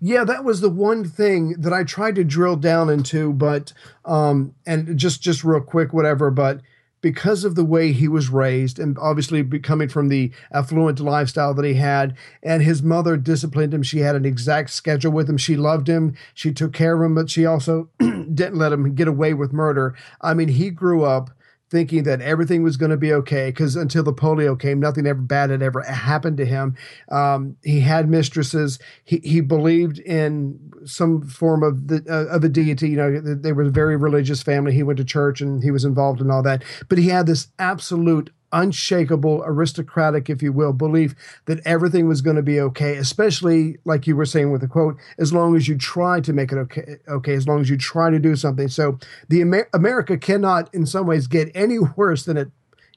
Yeah, 0.00 0.22
that 0.24 0.44
was 0.44 0.60
the 0.60 0.70
one 0.70 1.02
thing 1.04 1.56
that 1.58 1.72
I 1.72 1.82
tried 1.82 2.14
to 2.16 2.24
drill 2.24 2.54
down 2.56 2.88
into, 2.88 3.32
but 3.32 3.72
um, 4.04 4.54
and 4.66 4.96
just 4.96 5.20
just 5.22 5.42
real 5.42 5.60
quick, 5.60 5.92
whatever. 5.92 6.30
But 6.30 6.60
because 7.04 7.44
of 7.44 7.54
the 7.54 7.66
way 7.66 7.92
he 7.92 8.08
was 8.08 8.30
raised, 8.30 8.78
and 8.78 8.96
obviously 8.98 9.44
coming 9.60 9.90
from 9.90 10.08
the 10.08 10.32
affluent 10.50 10.98
lifestyle 10.98 11.52
that 11.52 11.66
he 11.66 11.74
had, 11.74 12.16
and 12.42 12.62
his 12.62 12.82
mother 12.82 13.18
disciplined 13.18 13.74
him. 13.74 13.82
She 13.82 13.98
had 13.98 14.16
an 14.16 14.24
exact 14.24 14.70
schedule 14.70 15.12
with 15.12 15.28
him. 15.28 15.36
She 15.36 15.54
loved 15.54 15.86
him. 15.86 16.14
She 16.32 16.50
took 16.50 16.72
care 16.72 16.96
of 16.96 17.02
him, 17.02 17.14
but 17.14 17.28
she 17.28 17.44
also 17.44 17.90
didn't 17.98 18.56
let 18.56 18.72
him 18.72 18.94
get 18.94 19.06
away 19.06 19.34
with 19.34 19.52
murder. 19.52 19.94
I 20.22 20.32
mean, 20.32 20.48
he 20.48 20.70
grew 20.70 21.04
up 21.04 21.28
thinking 21.74 22.04
that 22.04 22.20
everything 22.20 22.62
was 22.62 22.76
going 22.76 22.92
to 22.92 22.96
be 22.96 23.12
okay 23.12 23.48
because 23.48 23.74
until 23.74 24.04
the 24.04 24.12
polio 24.12 24.58
came, 24.58 24.78
nothing 24.78 25.08
ever 25.08 25.20
bad 25.20 25.50
had 25.50 25.60
ever 25.60 25.82
happened 25.82 26.36
to 26.36 26.46
him. 26.46 26.76
Um, 27.10 27.56
he 27.64 27.80
had 27.80 28.08
mistresses. 28.08 28.78
He 29.02 29.18
he 29.24 29.40
believed 29.40 29.98
in 29.98 30.72
some 30.84 31.22
form 31.22 31.64
of 31.64 31.88
the 31.88 32.04
uh, 32.08 32.32
of 32.32 32.44
a 32.44 32.48
deity. 32.48 32.90
You 32.90 32.96
know, 32.96 33.20
they 33.20 33.52
were 33.52 33.64
a 33.64 33.70
very 33.70 33.96
religious 33.96 34.40
family. 34.40 34.72
He 34.72 34.84
went 34.84 34.98
to 34.98 35.04
church 35.04 35.40
and 35.40 35.64
he 35.64 35.72
was 35.72 35.84
involved 35.84 36.20
in 36.20 36.30
all 36.30 36.44
that. 36.44 36.62
But 36.88 36.98
he 36.98 37.08
had 37.08 37.26
this 37.26 37.48
absolute 37.58 38.30
unshakable 38.54 39.42
aristocratic 39.44 40.30
if 40.30 40.40
you 40.42 40.52
will 40.52 40.72
belief 40.72 41.14
that 41.44 41.60
everything 41.66 42.08
was 42.08 42.22
going 42.22 42.36
to 42.36 42.42
be 42.42 42.58
okay 42.58 42.96
especially 42.96 43.76
like 43.84 44.06
you 44.06 44.16
were 44.16 44.24
saying 44.24 44.50
with 44.50 44.62
the 44.62 44.68
quote 44.68 44.96
as 45.18 45.32
long 45.32 45.54
as 45.54 45.68
you 45.68 45.76
try 45.76 46.20
to 46.20 46.32
make 46.32 46.52
it 46.52 46.56
okay 46.56 46.96
okay 47.08 47.34
as 47.34 47.46
long 47.46 47.60
as 47.60 47.68
you 47.68 47.76
try 47.76 48.10
to 48.10 48.18
do 48.18 48.34
something. 48.36 48.68
So 48.68 48.98
the 49.28 49.42
Amer- 49.42 49.68
america 49.72 50.16
cannot 50.16 50.72
in 50.74 50.86
some 50.86 51.06
ways 51.06 51.26
get 51.26 51.50
any 51.54 51.78
worse 51.96 52.24
than 52.24 52.36
it 52.36 52.50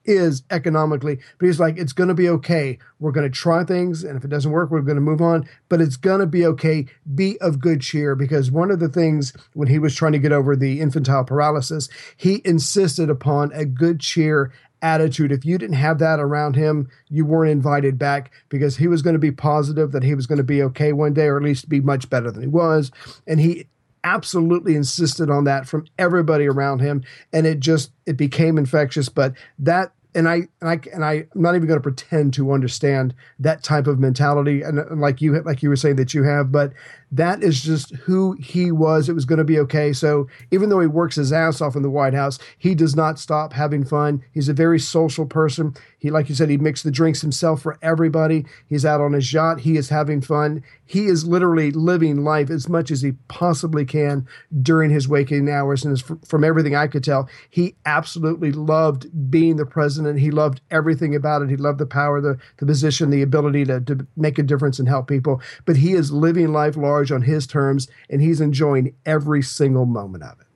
is 0.05 0.43
economically 0.51 1.19
but 1.37 1.47
he's 1.47 1.59
like 1.59 1.77
it's 1.77 1.91
going 1.91 2.07
to 2.07 2.13
be 2.13 2.29
okay. 2.29 2.79
We're 2.99 3.11
going 3.11 3.29
to 3.29 3.35
try 3.35 3.65
things 3.65 4.05
and 4.05 4.17
if 4.17 4.23
it 4.23 4.29
doesn't 4.29 4.51
work 4.51 4.71
we're 4.71 4.79
going 4.81 4.95
to 4.95 5.01
move 5.01 5.21
on 5.21 5.47
but 5.67 5.81
it's 5.81 5.97
going 5.97 6.21
to 6.21 6.25
be 6.25 6.45
okay. 6.45 6.85
Be 7.13 7.37
of 7.41 7.59
good 7.59 7.81
cheer. 7.81 8.15
Because 8.15 8.49
one 8.49 8.71
of 8.71 8.79
the 8.79 8.87
things 8.87 9.33
when 9.53 9.67
he 9.67 9.79
was 9.79 9.95
trying 9.95 10.13
to 10.13 10.19
get 10.19 10.31
over 10.31 10.55
the 10.55 10.79
infantile 10.79 11.25
paralysis 11.25 11.89
he 12.15 12.41
insisted 12.45 13.09
upon 13.09 13.51
a 13.51 13.65
good 13.65 13.99
cheer 13.99 14.53
attitude. 14.81 15.31
If 15.31 15.45
you 15.45 15.57
didn't 15.57 15.75
have 15.75 15.99
that 15.99 16.19
around 16.19 16.55
him, 16.55 16.89
you 17.09 17.25
weren't 17.25 17.51
invited 17.51 17.97
back 17.97 18.31
because 18.49 18.77
he 18.77 18.87
was 18.87 19.01
going 19.01 19.15
to 19.15 19.19
be 19.19 19.31
positive 19.31 19.91
that 19.91 20.03
he 20.03 20.15
was 20.15 20.27
going 20.27 20.37
to 20.37 20.43
be 20.43 20.61
okay 20.63 20.93
one 20.93 21.13
day, 21.13 21.27
or 21.27 21.37
at 21.37 21.43
least 21.43 21.69
be 21.69 21.81
much 21.81 22.09
better 22.09 22.31
than 22.31 22.41
he 22.41 22.47
was. 22.47 22.91
And 23.25 23.39
he 23.39 23.67
absolutely 24.03 24.75
insisted 24.75 25.29
on 25.29 25.43
that 25.43 25.67
from 25.67 25.85
everybody 25.97 26.47
around 26.47 26.79
him. 26.79 27.03
And 27.33 27.45
it 27.45 27.59
just 27.59 27.91
it 28.05 28.17
became 28.17 28.57
infectious. 28.57 29.09
But 29.09 29.33
that 29.59 29.91
and 30.15 30.27
I 30.27 30.47
and 30.61 30.69
I 30.69 30.79
and 30.93 31.05
I, 31.05 31.11
I'm 31.33 31.41
not 31.41 31.55
even 31.55 31.67
going 31.67 31.79
to 31.79 31.83
pretend 31.83 32.33
to 32.35 32.51
understand 32.51 33.13
that 33.39 33.63
type 33.63 33.87
of 33.87 33.99
mentality. 33.99 34.61
And, 34.61 34.79
and 34.79 35.01
like 35.01 35.21
you 35.21 35.39
like 35.41 35.61
you 35.61 35.69
were 35.69 35.75
saying 35.75 35.97
that 35.97 36.13
you 36.13 36.23
have, 36.23 36.51
but 36.51 36.73
that 37.11 37.41
is 37.41 37.61
just 37.61 37.95
who 37.95 38.33
he 38.33 38.71
was. 38.71 39.07
It 39.07 39.13
was 39.13 39.25
going 39.25 39.37
to 39.37 39.45
be 39.45 39.59
okay. 39.59 39.93
So 39.93 40.27
even 40.51 40.69
though 40.69 40.81
he 40.81 40.87
works 40.87 41.15
his 41.15 41.31
ass 41.31 41.61
off 41.61 41.75
in 41.75 41.81
the 41.81 41.89
White 41.89 42.13
House, 42.13 42.37
he 42.57 42.75
does 42.75 42.95
not 42.95 43.17
stop 43.17 43.53
having 43.53 43.85
fun. 43.85 44.23
He's 44.33 44.49
a 44.49 44.53
very 44.53 44.79
social 44.79 45.25
person. 45.25 45.73
He, 45.99 46.11
like 46.11 46.29
you 46.29 46.35
said, 46.35 46.49
he 46.49 46.57
mixed 46.57 46.83
the 46.83 46.91
drinks 46.91 47.21
himself 47.21 47.61
for 47.61 47.79
everybody. 47.81 48.45
He's 48.67 48.85
out 48.85 49.01
on 49.01 49.13
his 49.13 49.31
yacht. 49.31 49.61
He 49.61 49.77
is 49.77 49.89
having 49.89 50.21
fun. 50.21 50.63
He 50.85 51.05
is 51.05 51.25
literally 51.25 51.71
living 51.71 52.23
life 52.23 52.49
as 52.49 52.69
much 52.69 52.91
as 52.91 53.01
he 53.01 53.13
possibly 53.29 53.85
can 53.85 54.27
during 54.61 54.91
his 54.91 55.07
waking 55.07 55.49
hours. 55.49 55.85
And 55.85 56.01
from 56.27 56.43
everything 56.43 56.75
I 56.75 56.87
could 56.87 57.03
tell, 57.03 57.29
he 57.49 57.75
absolutely 57.85 58.51
loved 58.51 59.31
being 59.31 59.55
the 59.55 59.65
president. 59.65 60.19
He 60.19 60.31
loved 60.31 60.61
everything 60.71 61.15
about 61.15 61.41
it. 61.41 61.49
He 61.49 61.57
loved 61.57 61.79
the 61.79 61.85
power, 61.85 62.21
the, 62.21 62.37
the 62.57 62.65
position, 62.65 63.09
the 63.09 63.21
ability 63.21 63.65
to, 63.65 63.81
to 63.81 64.05
make 64.17 64.37
a 64.37 64.43
difference 64.43 64.77
and 64.77 64.87
help 64.87 65.07
people. 65.07 65.41
But 65.65 65.77
he 65.77 65.93
is 65.93 66.11
living 66.11 66.51
life 66.51 66.75
large 66.77 66.96
on 67.11 67.21
his 67.23 67.47
terms, 67.47 67.87
and 68.09 68.21
he's 68.21 68.41
enjoying 68.41 68.93
every 69.05 69.41
single 69.41 69.85
moment 69.85 70.23
of 70.23 70.39
it. 70.39 70.47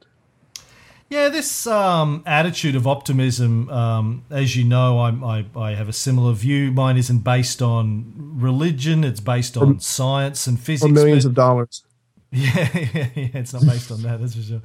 Yeah, 1.09 1.27
this 1.27 1.67
um, 1.67 2.23
attitude 2.25 2.75
of 2.75 2.87
optimism, 2.87 3.69
um, 3.69 4.23
as 4.29 4.55
you 4.55 4.63
know, 4.63 5.01
I'm, 5.01 5.21
I, 5.25 5.45
I 5.57 5.71
have 5.75 5.89
a 5.89 5.93
similar 5.93 6.31
view. 6.31 6.71
Mine 6.71 6.95
isn't 6.95 7.19
based 7.19 7.61
on 7.61 8.13
religion; 8.15 9.03
it's 9.03 9.19
based 9.19 9.57
on 9.57 9.79
science 9.81 10.47
and 10.47 10.57
physics. 10.57 10.87
For 10.87 10.93
millions 10.93 11.25
but- 11.25 11.29
of 11.29 11.35
dollars. 11.35 11.83
Yeah, 12.33 12.69
yeah, 12.73 13.09
yeah, 13.13 13.27
it's 13.33 13.51
not 13.51 13.65
based 13.65 13.91
on 13.91 14.03
that, 14.03 14.21
that's 14.21 14.35
for 14.35 14.41
sure. 14.41 14.61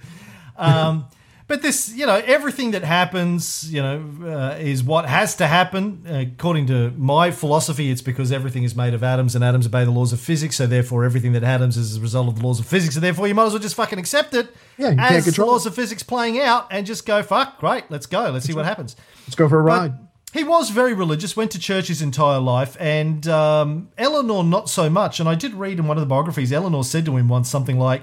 Um, 0.56 1.06
but 1.48 1.62
this, 1.62 1.92
you 1.94 2.06
know, 2.06 2.16
everything 2.24 2.72
that 2.72 2.82
happens, 2.82 3.72
you 3.72 3.80
know, 3.80 4.02
uh, 4.24 4.56
is 4.58 4.82
what 4.82 5.06
has 5.06 5.36
to 5.36 5.46
happen. 5.46 6.04
Uh, 6.08 6.24
according 6.32 6.66
to 6.66 6.90
my 6.96 7.30
philosophy, 7.30 7.90
it's 7.90 8.02
because 8.02 8.32
everything 8.32 8.64
is 8.64 8.74
made 8.74 8.94
of 8.94 9.02
atoms 9.04 9.34
and 9.36 9.44
atoms 9.44 9.66
obey 9.66 9.84
the 9.84 9.90
laws 9.92 10.12
of 10.12 10.20
physics. 10.20 10.56
So 10.56 10.66
therefore, 10.66 11.04
everything 11.04 11.32
that 11.34 11.42
happens 11.44 11.76
is 11.76 11.96
a 11.96 12.00
result 12.00 12.28
of 12.28 12.36
the 12.40 12.44
laws 12.46 12.58
of 12.58 12.66
physics. 12.66 12.94
So 12.94 13.00
therefore, 13.00 13.28
you 13.28 13.34
might 13.34 13.46
as 13.46 13.52
well 13.52 13.62
just 13.62 13.76
fucking 13.76 13.98
accept 13.98 14.34
it 14.34 14.48
Yeah, 14.76 14.90
you 14.90 14.98
as 14.98 15.24
the 15.36 15.44
laws 15.44 15.66
of 15.66 15.74
physics 15.74 16.02
playing 16.02 16.40
out 16.40 16.66
and 16.70 16.84
just 16.84 17.06
go, 17.06 17.22
fuck, 17.22 17.58
great, 17.58 17.84
let's 17.90 18.06
go. 18.06 18.30
Let's 18.30 18.46
see 18.46 18.54
what 18.54 18.64
happens. 18.64 18.96
Let's 19.26 19.36
go 19.36 19.48
for 19.48 19.60
a 19.60 19.64
But 19.64 19.68
ride. 19.68 19.94
he 20.32 20.42
was 20.42 20.70
very 20.70 20.94
religious, 20.94 21.36
went 21.36 21.52
to 21.52 21.60
church 21.60 21.86
his 21.86 22.02
entire 22.02 22.40
life, 22.40 22.76
and 22.80 23.26
um, 23.28 23.88
Eleanor 23.96 24.42
not 24.42 24.68
so 24.68 24.90
much. 24.90 25.20
And 25.20 25.28
I 25.28 25.36
did 25.36 25.54
read 25.54 25.78
in 25.78 25.86
one 25.86 25.96
of 25.96 26.00
the 26.00 26.06
biographies, 26.08 26.52
Eleanor 26.52 26.82
said 26.82 27.04
to 27.04 27.16
him 27.16 27.28
once 27.28 27.48
something 27.48 27.78
like, 27.78 28.02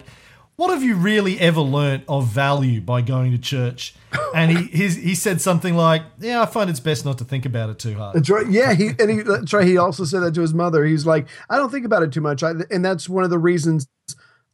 what 0.55 0.71
have 0.71 0.83
you 0.83 0.95
really 0.95 1.39
ever 1.39 1.61
learnt 1.61 2.03
of 2.07 2.27
value 2.27 2.79
by 2.81 3.01
going 3.01 3.31
to 3.31 3.37
church? 3.37 3.95
And 4.35 4.55
he 4.55 4.87
he 4.87 5.15
said 5.15 5.41
something 5.41 5.75
like, 5.75 6.03
"Yeah, 6.19 6.41
I 6.41 6.45
find 6.45 6.69
it's 6.69 6.79
best 6.79 7.05
not 7.05 7.17
to 7.19 7.23
think 7.23 7.45
about 7.45 7.69
it 7.69 7.79
too 7.79 7.95
hard." 7.95 8.15
That's 8.15 8.29
right. 8.29 8.49
Yeah, 8.49 8.73
he 8.73 8.89
and 8.99 9.09
he 9.09 9.21
that's 9.21 9.53
right. 9.53 9.65
He 9.65 9.77
also 9.77 10.05
said 10.05 10.21
that 10.21 10.33
to 10.35 10.41
his 10.41 10.53
mother. 10.53 10.85
He's 10.85 11.05
like, 11.05 11.27
I 11.49 11.57
don't 11.57 11.71
think 11.71 11.85
about 11.85 12.03
it 12.03 12.11
too 12.11 12.21
much, 12.21 12.43
I, 12.43 12.51
and 12.71 12.83
that's 12.83 13.09
one 13.09 13.23
of 13.23 13.29
the 13.29 13.39
reasons 13.39 13.87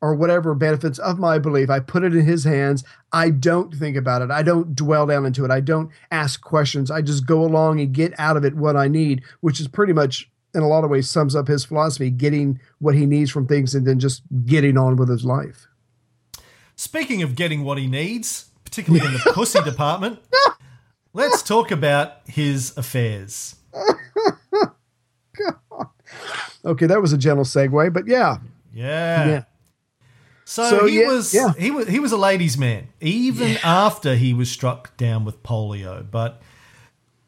or 0.01 0.15
whatever 0.15 0.55
benefits 0.55 0.97
of 0.99 1.19
my 1.19 1.39
belief. 1.39 1.69
I 1.69 1.79
put 1.79 2.03
it 2.03 2.15
in 2.15 2.25
his 2.25 2.43
hands. 2.43 2.83
I 3.11 3.29
don't 3.29 3.73
think 3.73 3.97
about 3.97 4.21
it. 4.21 4.31
I 4.31 4.43
don't 4.43 4.75
dwell 4.75 5.05
down 5.07 5.25
into 5.25 5.43
it. 5.43 5.51
I 5.51 5.59
don't 5.59 5.91
ask 6.11 6.41
questions. 6.41 6.89
I 6.89 7.01
just 7.01 7.25
go 7.25 7.43
along 7.43 7.81
and 7.81 7.93
get 7.93 8.17
out 8.17 8.37
of 8.37 8.45
it 8.45 8.55
what 8.55 8.75
I 8.75 8.87
need, 8.87 9.23
which 9.41 9.59
is 9.59 9.67
pretty 9.67 9.93
much 9.93 10.29
in 10.53 10.61
a 10.61 10.67
lot 10.67 10.83
of 10.83 10.89
ways 10.89 11.09
sums 11.09 11.35
up 11.35 11.47
his 11.47 11.65
philosophy, 11.65 12.09
getting 12.09 12.59
what 12.79 12.95
he 12.95 13.05
needs 13.05 13.29
from 13.29 13.45
things 13.45 13.75
and 13.75 13.85
then 13.85 13.99
just 13.99 14.23
getting 14.45 14.77
on 14.77 14.95
with 14.95 15.09
his 15.09 15.25
life. 15.25 15.67
Speaking 16.79 17.23
of 17.23 17.35
getting 17.35 17.65
what 17.65 17.77
he 17.77 17.87
needs, 17.87 18.45
particularly 18.63 19.05
in 19.05 19.11
the 19.11 19.19
pussy 19.33 19.61
department, 19.63 20.17
let's 21.11 21.43
talk 21.43 21.71
about 21.71 22.21
his 22.25 22.71
affairs. 22.77 23.57
Okay, 26.63 26.85
that 26.85 27.01
was 27.01 27.11
a 27.11 27.17
gentle 27.17 27.43
segue, 27.43 27.91
but 27.91 28.07
yeah. 28.07 28.37
Yeah. 28.73 29.27
Yeah. 29.27 29.43
So, 30.45 30.69
So, 30.69 30.85
he 30.85 31.01
yeah, 31.01 31.07
was 31.07 31.33
yeah. 31.33 31.51
he 31.59 31.69
was 31.69 31.89
he 31.89 31.99
was 31.99 32.13
a 32.13 32.17
ladies' 32.17 32.57
man 32.57 32.87
even 33.01 33.57
after 33.61 34.15
he 34.15 34.33
was 34.33 34.49
struck 34.49 34.95
down 34.95 35.25
with 35.25 35.43
polio. 35.43 36.09
But 36.09 36.41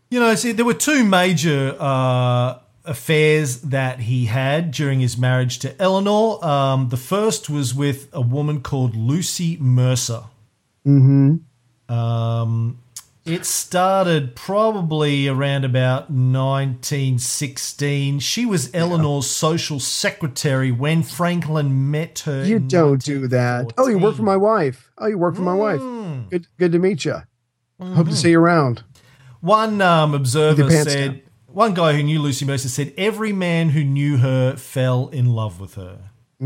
you 0.10 0.22
know, 0.22 0.34
see, 0.36 0.54
there 0.54 0.64
were 0.64 0.74
two 0.74 1.04
major 1.04 1.76
uh, 1.78 2.60
affairs 2.92 3.62
that 3.62 4.02
he 4.02 4.26
had 4.26 4.72
during 4.72 5.00
his 5.00 5.18
marriage 5.18 5.58
to 5.60 5.82
Eleanor. 5.82 6.44
Um, 6.46 6.90
the 6.90 6.98
first 6.98 7.50
was 7.50 7.74
with 7.74 8.08
a 8.14 8.22
woman 8.22 8.62
called 8.62 8.96
Lucy 8.96 9.58
Mercer. 9.60 10.24
Mm-hmm. 10.86 11.38
Um, 11.94 12.78
it 13.26 13.46
started 13.46 14.36
probably 14.36 15.28
around 15.28 15.64
about 15.66 16.10
1916. 16.10 18.20
She 18.20 18.46
was 18.46 18.74
Eleanor's 18.74 19.30
social 19.30 19.80
secretary 19.80 20.72
when 20.72 21.04
Franklin 21.04 21.92
met 21.92 22.20
her. 22.20 22.44
You 22.46 22.60
don't 22.60 23.04
do 23.04 23.28
that. 23.28 23.74
Oh, 23.78 23.88
you 23.88 23.98
work 23.98 24.16
for 24.16 24.24
my 24.24 24.38
wife. 24.38 24.90
Oh, 24.98 25.08
you 25.08 25.18
work 25.18 25.36
for 25.36 25.42
my 25.42 25.54
wife. 25.54 25.80
Mm. 25.80 26.30
Good, 26.30 26.48
good 26.58 26.72
to 26.72 26.80
meet 26.80 27.06
you. 27.06 27.14
Hope 27.14 27.24
Mm-hmm. 27.82 28.04
to 28.10 28.16
see 28.16 28.32
you 28.32 28.40
around. 28.40 28.84
One 29.42 29.82
um, 29.82 30.14
observer 30.14 30.64
With 30.64 30.72
your 30.72 30.84
pants 30.84 30.94
said, 30.94 31.12
down. 31.14 31.22
One 31.54 31.74
guy 31.74 31.94
who 31.94 32.04
knew 32.04 32.22
Lucy 32.22 32.46
Mercer 32.46 32.70
said, 32.70 32.94
every 32.98 33.34
man 33.34 33.70
who 33.70 33.84
knew 33.84 34.18
her 34.18 34.56
fell 34.56 35.08
in 35.10 35.28
love 35.34 35.60
with 35.60 35.76
her. 35.76 36.00
I've 36.40 36.46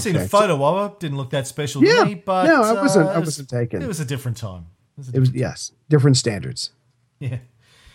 seen 0.00 0.14
a 0.14 0.18
Mm, 0.18 0.22
okay. 0.22 0.26
photo 0.28 0.62
of 0.62 0.90
her. 0.92 0.96
Didn't 0.98 1.16
look 1.16 1.30
that 1.30 1.46
special 1.46 1.82
Yeah. 1.82 2.00
to 2.00 2.04
me, 2.06 2.14
but 2.16 2.44
No, 2.46 2.62
I 2.62 2.72
wasn't- 2.74 3.06
uh, 3.06 3.10
I 3.10 3.16
it 3.16 3.20
was- 3.20 3.26
wasn't 3.28 3.48
taken. 3.48 3.82
It 3.82 3.86
was 3.88 3.98
a 4.00 4.04
different 4.04 4.36
time. 4.36 4.66
It 4.96 4.98
was 4.98 5.08
It 5.10 5.20
was 5.20 5.30
yes, 5.32 5.72
different 5.88 6.16
standards. 6.18 6.70
Yeah. 7.18 7.38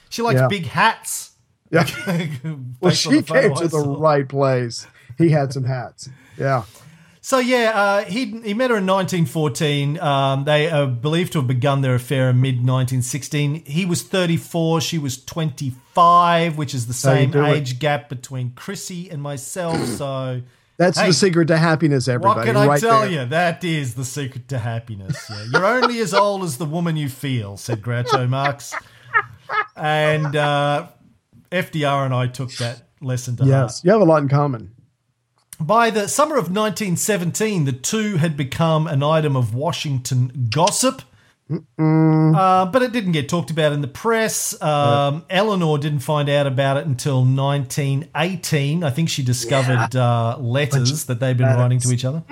She 0.09 0.21
likes 0.23 0.39
Yeah. 0.39 0.47
big 0.47 0.65
hats. 0.65 1.31
Yeah. 1.69 1.85
Well, 2.81 2.91
she 2.91 3.21
came 3.21 3.53
to 3.55 3.67
the 3.67 3.79
right 3.79 4.27
place. 4.27 4.87
He 5.17 5.29
had 5.29 5.53
some 5.53 5.63
hats. 5.65 6.09
Yeah. 6.37 6.63
So 7.23 7.37
yeah, 7.37 7.71
uh, 7.75 8.03
he 8.05 8.25
he 8.41 8.53
met 8.55 8.71
her 8.71 8.77
in 8.77 8.87
1914. 8.87 9.99
Um, 9.99 10.43
they 10.43 10.69
are 10.71 10.87
believed 10.87 11.33
to 11.33 11.39
have 11.39 11.47
begun 11.47 11.81
their 11.81 11.93
affair 11.93 12.31
in 12.31 12.41
mid 12.41 12.55
1916. 12.55 13.63
He 13.65 13.85
was 13.85 14.01
34, 14.01 14.81
she 14.81 14.97
was 14.97 15.23
25, 15.23 16.57
which 16.57 16.73
is 16.73 16.87
the 16.87 16.93
same 16.93 17.29
do 17.29 17.45
it. 17.45 17.49
age 17.49 17.77
gap 17.79 18.09
between 18.09 18.51
Chrissy 18.53 19.09
and 19.11 19.21
myself. 19.21 19.77
So 19.85 20.41
That's 20.77 20.97
Hey, 20.97 21.07
the 21.07 21.13
secret 21.13 21.47
to 21.49 21.57
happiness, 21.57 22.07
everybody. 22.07 22.39
what 22.39 22.45
can 22.47 22.57
I 22.57 22.65
right 22.65 22.81
tell 22.81 23.01
there. 23.01 23.11
you? 23.11 23.25
That 23.25 23.63
is 23.63 23.93
the 23.93 24.05
secret 24.05 24.47
to 24.47 24.57
happiness. 24.57 25.15
Yeah. 25.29 25.45
You're 25.53 25.65
only 25.67 25.99
as 25.99 26.15
old 26.15 26.41
as 26.43 26.57
the 26.57 26.65
woman 26.65 26.97
you 26.97 27.07
feel, 27.07 27.55
said 27.55 27.83
Groucho 27.83 28.27
Marx. 28.29 28.73
And 29.75 30.35
uh, 30.35 30.87
FDR 31.51 32.05
and 32.05 32.15
I 32.15 32.25
took 32.27 32.51
that 32.53 32.87
lesson 32.99 33.35
to 33.37 33.43
heart. 33.43 33.51
Yes, 33.51 33.81
you 33.83 33.91
have 33.91 34.01
a 34.01 34.05
lot 34.05 34.23
in 34.23 34.29
common. 34.29 34.71
By 35.61 35.91
the 35.91 36.07
summer 36.07 36.35
of 36.35 36.45
1917, 36.45 37.65
the 37.65 37.71
two 37.71 38.17
had 38.17 38.35
become 38.35 38.87
an 38.87 39.03
item 39.03 39.35
of 39.35 39.53
Washington 39.53 40.47
gossip. 40.49 41.03
Uh, 41.77 42.65
but 42.65 42.81
it 42.81 42.93
didn't 42.93 43.11
get 43.11 43.27
talked 43.27 43.51
about 43.51 43.73
in 43.73 43.81
the 43.81 43.87
press. 43.87 44.59
Um, 44.61 45.25
Eleanor 45.29 45.77
didn't 45.77 45.99
find 45.99 46.29
out 46.29 46.47
about 46.47 46.77
it 46.77 46.85
until 46.87 47.17
1918. 47.25 48.83
I 48.85 48.89
think 48.89 49.09
she 49.09 49.21
discovered 49.21 49.93
uh, 49.95 50.37
letters 50.39 51.03
that 51.05 51.19
they'd 51.19 51.37
been 51.37 51.55
writing 51.57 51.77
to 51.79 51.91
each 51.91 52.05
other. 52.05 52.23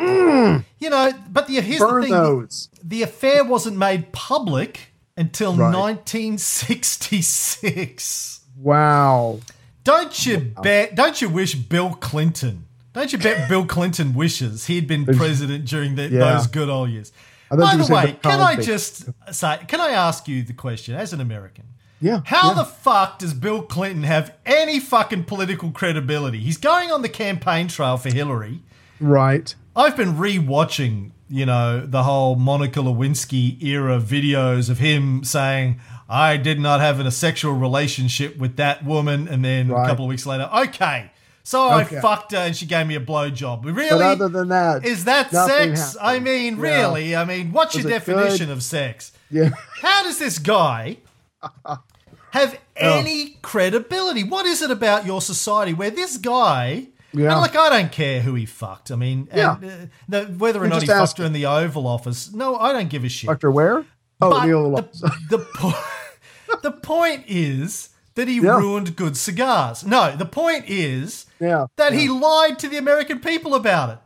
You 0.80 0.90
know, 0.90 1.12
but 1.30 1.48
the, 1.48 1.60
here's 1.62 1.80
Burn 1.82 2.02
the 2.02 2.08
thing: 2.08 2.14
those. 2.16 2.70
the 2.82 3.04
affair 3.04 3.44
wasn't 3.44 3.76
made 3.78 4.12
public 4.14 4.94
until 5.18 5.54
Right. 5.54 5.76
1966. 5.76 8.40
Wow. 8.58 9.42
Don't 9.84 10.26
you 10.26 10.54
bet? 10.64 10.96
Don't 10.96 11.22
you 11.22 11.28
wish 11.30 11.54
Bill 11.56 11.90
Clinton? 11.94 12.66
Don't 12.94 13.12
you 13.14 13.20
bet 13.20 13.48
Bill 13.50 13.66
Clinton 13.66 14.14
wishes 14.14 14.66
he'd 14.68 14.88
been 14.88 15.06
president 15.06 15.66
during 15.66 15.96
the, 15.96 16.10
Yeah. 16.10 16.34
those 16.34 16.48
good 16.48 16.70
old 16.70 16.90
years? 16.90 17.12
By 17.50 17.76
the 17.78 17.92
way, 17.92 18.06
Bill 18.22 18.32
can 18.32 18.42
I 18.42 18.56
just 18.58 19.10
say? 19.32 19.60
Can 19.68 19.82
I 19.82 19.90
ask 19.90 20.28
you 20.28 20.44
the 20.44 20.54
question 20.54 20.96
as 20.96 21.14
an 21.14 21.22
American? 21.22 21.66
Yeah. 22.02 22.22
How 22.26 22.50
yeah. 22.50 22.54
the 22.56 22.66
fuck 22.66 23.20
does 23.20 23.34
Bill 23.34 23.62
Clinton 23.62 24.04
have 24.04 24.34
any 24.46 24.80
fucking 24.80 25.26
political 25.26 25.72
credibility? 25.72 26.40
He's 26.40 26.58
going 26.58 26.92
on 26.92 27.02
the 27.02 27.10
campaign 27.10 27.68
trail 27.68 27.98
for 27.98 28.10
Hillary. 28.10 28.62
right? 29.00 29.54
I've 29.76 29.96
been 29.98 30.18
re-watching, 30.18 31.14
you 31.30 31.46
know, 31.46 31.86
the 31.86 32.04
whole 32.04 32.36
Monica 32.36 32.80
Lewinsky 32.80 33.62
era 33.64 34.00
videos 34.00 34.70
of 34.70 34.80
him 34.80 35.24
saying, 35.24 35.80
"I 36.10 36.38
did 36.38 36.60
not 36.60 36.82
have 36.82 37.00
a 37.00 37.12
sexual 37.12 37.54
relationship 37.54 38.38
with 38.38 38.58
that 38.58 38.84
woman," 38.84 39.28
and 39.28 39.44
then 39.44 39.72
a 39.72 39.86
couple 39.86 40.06
of 40.06 40.10
weeks 40.10 40.26
later, 40.26 40.50
okay, 40.54 41.12
so 41.44 41.70
I 41.70 41.84
fucked 41.84 42.32
her 42.34 42.38
and 42.40 42.56
she 42.56 42.66
gave 42.66 42.86
me 42.88 42.96
a 42.96 43.00
blowjob. 43.00 43.66
Really? 43.66 43.90
But 43.90 44.02
other 44.02 44.30
than 44.30 44.50
that, 44.50 44.86
is 44.86 45.06
that 45.06 45.32
sex? 45.32 45.94
happened. 45.94 45.98
I 46.02 46.20
mean, 46.20 46.58
Yeah. 46.58 46.62
really? 46.62 47.16
I 47.16 47.26
mean, 47.26 47.52
what's 47.52 47.76
Was 47.76 47.84
your 47.84 47.92
definition 47.94 48.48
good? 48.48 48.54
of 48.54 48.64
sex? 48.64 49.12
Yeah. 49.32 49.50
How 49.82 50.04
does 50.04 50.20
this 50.20 50.38
guy 50.40 50.98
have 52.32 52.60
any 52.76 53.38
credibility? 53.42 54.24
What 54.24 54.46
is 54.46 54.62
it 54.62 54.72
about 54.72 55.06
your 55.06 55.22
society 55.22 55.74
where 55.74 55.90
this 55.92 56.18
guy? 56.18 56.88
Yeah. 57.12 57.32
And 57.34 57.42
look, 57.42 57.56
I 57.56 57.70
don't 57.70 57.92
care 57.92 58.22
who 58.22 58.36
he 58.36 58.46
fucked. 58.46 58.92
I 58.92 58.96
mean, 58.96 59.28
Yeah. 59.34 59.56
and, 59.62 59.90
uh, 60.14 60.26
whether 60.26 60.60
or 60.60 60.64
You're 60.66 60.70
not 60.70 60.82
he 60.84 60.88
fucked 60.88 61.18
her 61.18 61.26
in 61.26 61.34
the 61.34 61.46
Oval 61.48 61.88
Office, 61.88 62.32
no, 62.32 62.56
I 62.58 62.72
don't 62.72 62.90
give 62.90 63.04
a 63.04 63.10
shit. 63.10 63.28
Doctor 63.28 63.50
Ware? 63.50 63.86
Oh, 64.22 64.30
But 64.32 64.46
Neil. 64.46 64.72
the, 64.72 65.12
the, 65.30 65.40
po- 65.40 65.84
the 66.62 66.72
point 66.72 67.24
is 67.28 67.90
that 68.16 68.28
he 68.28 68.36
Yeah. 68.36 68.58
ruined 68.58 68.96
good 68.96 69.18
cigars. 69.18 69.84
No, 69.84 70.16
the 70.16 70.26
point 70.26 70.66
is 70.68 71.26
Yeah, 71.40 71.68
that 71.78 71.94
he 71.94 72.10
lied 72.10 72.60
to 72.60 72.68
the 72.70 72.78
American 72.78 73.20
people 73.20 73.56
about 73.56 73.90
it. 73.92 73.98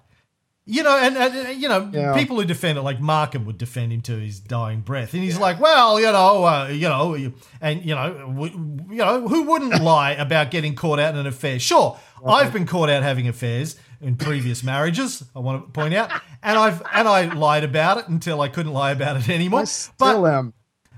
You 0.66 0.82
know, 0.82 0.98
and, 0.98 1.18
and 1.18 1.62
you 1.62 1.68
know, 1.68 1.90
Yeah. 1.92 2.14
people 2.16 2.38
who 2.40 2.46
defend 2.46 2.78
it, 2.78 2.84
like 2.84 3.02
Markham, 3.02 3.44
would 3.46 3.58
defend 3.58 3.92
him 3.92 4.00
to 4.04 4.18
his 4.18 4.40
dying 4.40 4.80
breath, 4.80 5.14
and 5.14 5.22
he's 5.22 5.38
like, 5.38 5.60
"Well, 5.60 6.00
you 6.00 6.10
know, 6.10 6.46
uh, 6.46 6.68
you 6.68 6.88
know, 6.88 7.16
and 7.60 7.84
you 7.84 7.94
know, 7.94 8.14
w- 8.34 8.78
you 8.90 8.98
know, 8.98 9.28
who 9.28 9.44
wouldn't 9.44 9.82
lie 9.84 10.12
about 10.12 10.52
getting 10.52 10.74
caught 10.74 11.00
out 11.00 11.16
in 11.16 11.20
an 11.20 11.28
affair? 11.28 11.60
Sure, 11.60 12.00
I've 12.26 12.54
been 12.54 12.66
caught 12.66 12.90
out 12.90 13.04
having 13.04 13.28
affairs 13.28 13.76
in 14.00 14.16
previous 14.16 14.64
marriages. 14.64 15.22
I 15.36 15.40
want 15.40 15.66
to 15.66 15.72
point 15.72 15.96
out, 15.96 16.10
and 16.42 16.58
I've 16.58 16.82
and 16.94 17.10
I 17.10 17.26
lied 17.34 17.66
about 17.66 17.98
it 17.98 18.08
until 18.08 18.40
I 18.40 18.48
couldn't 18.48 18.72
lie 18.72 18.92
about 18.92 19.18
it 19.18 19.28
anymore. 19.28 19.62
I 19.62 19.66
still 19.66 20.22
but 20.22 20.24
am. 20.32 20.54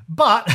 but 0.08 0.48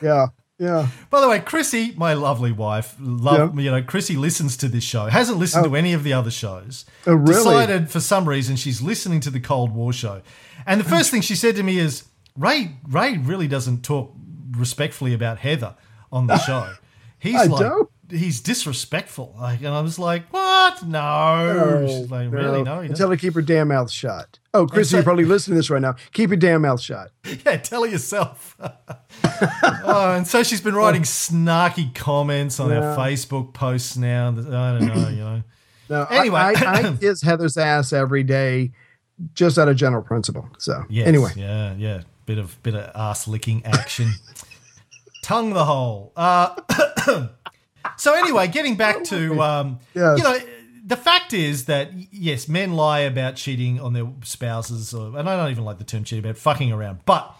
Yeah. 0.00 0.26
Yeah. 0.62 0.88
by 1.10 1.20
the 1.20 1.28
way, 1.28 1.40
Chrissy, 1.40 1.92
my 1.96 2.14
lovely 2.14 2.52
wife, 2.52 2.94
love 3.00 3.58
you 3.58 3.70
know, 3.70 3.82
Chrissy 3.82 4.16
listens 4.16 4.56
to 4.58 4.68
this 4.68 4.84
show. 4.84 5.06
Hasn't 5.06 5.38
listened 5.38 5.66
oh. 5.66 5.70
to 5.70 5.76
any 5.76 5.92
of 5.92 6.04
the 6.04 6.12
other 6.12 6.30
shows. 6.30 6.84
Oh, 7.04 7.14
really? 7.14 7.34
Decided 7.34 7.90
for 7.90 7.98
some 7.98 8.28
reason 8.28 8.54
she's 8.54 8.80
listening 8.80 9.18
to 9.20 9.30
the 9.30 9.40
Cold 9.40 9.74
War 9.74 9.92
show. 9.92 10.22
And 10.64 10.78
the 10.78 10.84
first 10.84 11.10
thing 11.10 11.20
she 11.20 11.34
said 11.34 11.56
to 11.56 11.64
me 11.64 11.78
is, 11.78 12.04
"Ray 12.36 12.76
Ray 12.88 13.18
really 13.18 13.48
doesn't 13.48 13.82
talk 13.82 14.14
respectfully 14.52 15.14
about 15.14 15.38
Heather 15.38 15.74
on 16.12 16.28
the 16.28 16.38
show. 16.46 16.74
He's 17.18 17.40
I 17.40 17.44
like 17.44 17.60
don't? 17.60 17.90
He's 18.12 18.40
disrespectful." 18.40 19.34
Like 19.40 19.58
and 19.60 19.68
I 19.68 19.80
was 19.80 19.98
like, 19.98 20.32
"What? 20.32 20.86
No." 20.86 21.86
She's 21.88 22.10
like, 22.10 22.30
"Really? 22.30 22.62
No, 22.62 22.80
And 22.80 22.94
tell 22.94 23.08
her 23.10 23.16
to 23.16 23.20
keep 23.20 23.34
her 23.34 23.42
damn 23.42 23.68
mouth 23.68 23.90
shut. 23.90 24.38
Oh, 24.54 24.66
Chrissy, 24.66 24.90
so- 24.90 24.96
you're 24.98 25.04
probably 25.04 25.24
listening 25.24 25.54
to 25.54 25.58
this 25.58 25.70
right 25.70 25.80
now. 25.82 25.94
Keep 26.12 26.30
your 26.30 26.36
damn 26.36 26.62
mouth 26.62 26.80
shut. 26.80 27.10
Yeah, 27.46 27.56
tell 27.56 27.82
her 27.84 27.88
yourself. 27.88 28.56
oh, 28.60 30.14
and 30.16 30.26
so 30.26 30.42
she's 30.42 30.60
been 30.60 30.74
writing 30.74 31.02
snarky 31.04 31.94
comments 31.94 32.60
on 32.60 32.72
our 32.72 32.96
Facebook 32.96 33.54
posts 33.54 33.96
now. 33.96 34.28
I 34.28 34.32
don't 34.32 34.86
know, 34.86 35.08
you 35.08 35.16
know. 35.16 35.42
No, 35.88 36.06
Anyway. 36.10 36.38
I, 36.38 36.52
I, 36.52 36.88
I 36.88 36.96
kiss 37.00 37.22
Heather's 37.22 37.56
ass 37.56 37.92
every 37.92 38.22
day, 38.22 38.72
just 39.34 39.58
out 39.58 39.68
of 39.68 39.76
general 39.76 40.02
principle. 40.02 40.48
So 40.58 40.84
Yes, 40.88 41.06
anyway, 41.06 41.30
yeah, 41.36 41.74
yeah, 41.76 42.02
bit 42.26 42.38
of 42.38 42.62
bit 42.62 42.74
of 42.74 42.90
ass 42.94 43.26
licking 43.28 43.64
action. 43.64 44.10
Tongue 45.22 45.52
the 45.52 45.64
hole. 45.64 46.12
Uh, 46.16 46.54
so 47.96 48.14
anyway, 48.14 48.48
getting 48.48 48.76
back 48.76 49.04
to 49.04 49.40
um, 49.48 49.78
Yes. 49.94 50.18
you 50.18 50.24
know, 50.24 50.38
the 50.84 50.96
fact 50.96 51.32
is 51.32 51.66
that 51.66 51.90
yes, 52.12 52.48
men 52.48 52.74
lie 52.74 53.00
about 53.00 53.36
cheating 53.36 53.80
on 53.80 53.92
their 53.92 54.08
spouses, 54.24 54.92
or, 54.92 55.16
and 55.18 55.28
I 55.28 55.36
don't 55.36 55.50
even 55.50 55.64
like 55.64 55.78
the 55.78 55.84
term 55.84 56.04
cheating 56.04 56.24
about 56.24 56.36
fucking 56.38 56.72
around. 56.72 57.00
But 57.06 57.34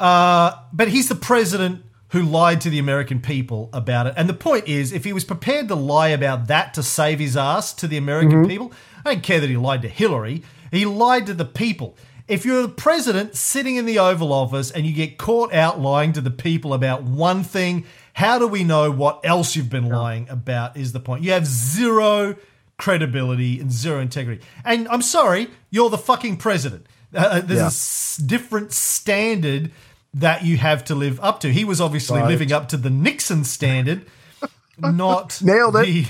uh, 0.00 0.56
but 0.72 0.88
he's 0.88 1.08
the 1.08 1.14
president 1.14 1.84
who 2.08 2.22
lied 2.22 2.60
to 2.60 2.68
the 2.68 2.78
American 2.78 3.20
people 3.20 3.70
about 3.72 4.06
it. 4.06 4.14
And 4.16 4.28
the 4.28 4.34
point 4.34 4.68
is, 4.68 4.92
if 4.92 5.04
he 5.04 5.12
was 5.14 5.24
prepared 5.24 5.68
to 5.68 5.74
lie 5.74 6.08
about 6.08 6.48
that 6.48 6.74
to 6.74 6.82
save 6.82 7.18
his 7.20 7.36
ass 7.38 7.72
to 7.74 7.88
the 7.88 7.96
American 7.96 8.46
people, 8.46 8.72
I 9.04 9.14
don't 9.14 9.22
care 9.22 9.40
that 9.40 9.48
he 9.48 9.56
lied 9.56 9.80
to 9.82 9.88
Hillary. 9.88 10.42
He 10.70 10.84
lied 10.84 11.26
to 11.26 11.34
the 11.34 11.44
people. 11.46 11.96
If 12.32 12.46
you're 12.46 12.62
the 12.62 12.68
president 12.68 13.36
sitting 13.36 13.76
in 13.76 13.84
the 13.84 13.98
Oval 13.98 14.32
Office 14.32 14.70
and 14.70 14.86
you 14.86 14.94
get 14.94 15.18
caught 15.18 15.52
out 15.52 15.78
lying 15.80 16.14
to 16.14 16.22
the 16.22 16.30
people 16.30 16.72
about 16.72 17.02
one 17.02 17.44
thing, 17.44 17.84
how 18.14 18.38
do 18.38 18.46
we 18.48 18.64
know 18.64 18.90
what 18.90 19.20
else 19.22 19.54
you've 19.54 19.68
been 19.68 19.88
lying 19.90 20.26
about? 20.30 20.76
Is 20.78 20.92
the 20.92 21.00
point. 21.00 21.22
You 21.22 21.32
have 21.32 21.46
zero 21.46 22.36
credibility 22.78 23.60
and 23.60 23.70
zero 23.70 24.00
integrity. 24.00 24.42
And 24.64 24.88
I'm 24.88 25.02
sorry, 25.02 25.48
you're 25.70 25.90
the 25.90 25.98
fucking 25.98 26.38
president. 26.38 26.86
Uh, 27.14 27.40
there's 27.40 27.58
Yeah. 27.60 27.64
a 27.64 27.66
s- 27.66 28.16
different 28.24 28.72
standard 28.72 29.70
that 30.14 30.42
you 30.42 30.56
have 30.56 30.84
to 30.86 30.94
live 30.94 31.20
up 31.20 31.40
to. 31.40 31.52
He 31.52 31.64
was 31.66 31.82
obviously 31.82 32.20
Right. 32.20 32.28
living 32.28 32.50
up 32.50 32.68
to 32.70 32.78
the 32.78 32.88
Nixon 32.90 33.44
standard, 33.44 34.06
not 34.78 35.40
Nailed 35.42 35.76
it. 35.76 35.84
the- 35.84 36.06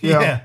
yeah, 0.00 0.20
Yeah. 0.20 0.40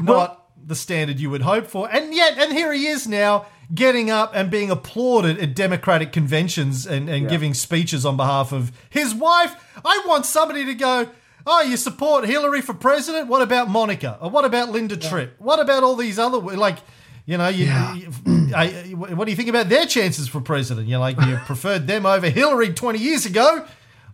not 0.00 0.42
the 0.64 0.76
standard 0.76 1.18
you 1.18 1.28
would 1.30 1.42
hope 1.42 1.66
for. 1.66 1.88
And 1.92 2.14
yet, 2.14 2.38
and 2.38 2.52
here 2.52 2.72
he 2.72 2.86
is 2.86 3.08
now 3.08 3.46
getting 3.72 4.10
up 4.10 4.32
and 4.34 4.50
being 4.50 4.70
applauded 4.70 5.38
at 5.38 5.54
Democratic 5.54 6.12
conventions 6.12 6.86
and, 6.86 7.08
and 7.08 7.28
giving 7.28 7.54
speeches 7.54 8.04
on 8.04 8.16
behalf 8.16 8.52
of 8.52 8.72
his 8.90 9.14
wife. 9.14 9.54
I 9.84 10.02
want 10.06 10.26
somebody 10.26 10.64
to 10.66 10.74
go, 10.74 11.08
Oh, 11.46 11.60
you 11.60 11.76
support 11.76 12.24
Hillary 12.26 12.62
for 12.62 12.72
president? 12.72 13.28
What 13.28 13.42
about 13.42 13.68
Monica? 13.68 14.16
Or 14.20 14.30
what 14.30 14.46
about 14.46 14.70
Linda 14.70 14.96
Tripp? 14.96 15.34
What 15.38 15.60
about 15.60 15.82
all 15.82 15.94
these 15.94 16.18
other 16.18 16.38
like, 16.38 16.78
you 17.26 17.36
know, 17.36 17.48
you, 17.48 17.66
you- 17.66 18.54
I, 18.56 18.68
what 18.96 19.24
do 19.24 19.30
you 19.30 19.36
think 19.36 19.48
about 19.48 19.68
their 19.68 19.84
chances 19.86 20.26
for 20.28 20.40
president? 20.40 20.88
You're 20.88 21.00
like 21.00 21.20
you 21.20 21.36
preferred 21.44 21.86
them 21.86 22.06
over 22.06 22.28
Hillary 22.30 22.72
20 22.72 22.98
years 22.98 23.26
ago. 23.26 23.64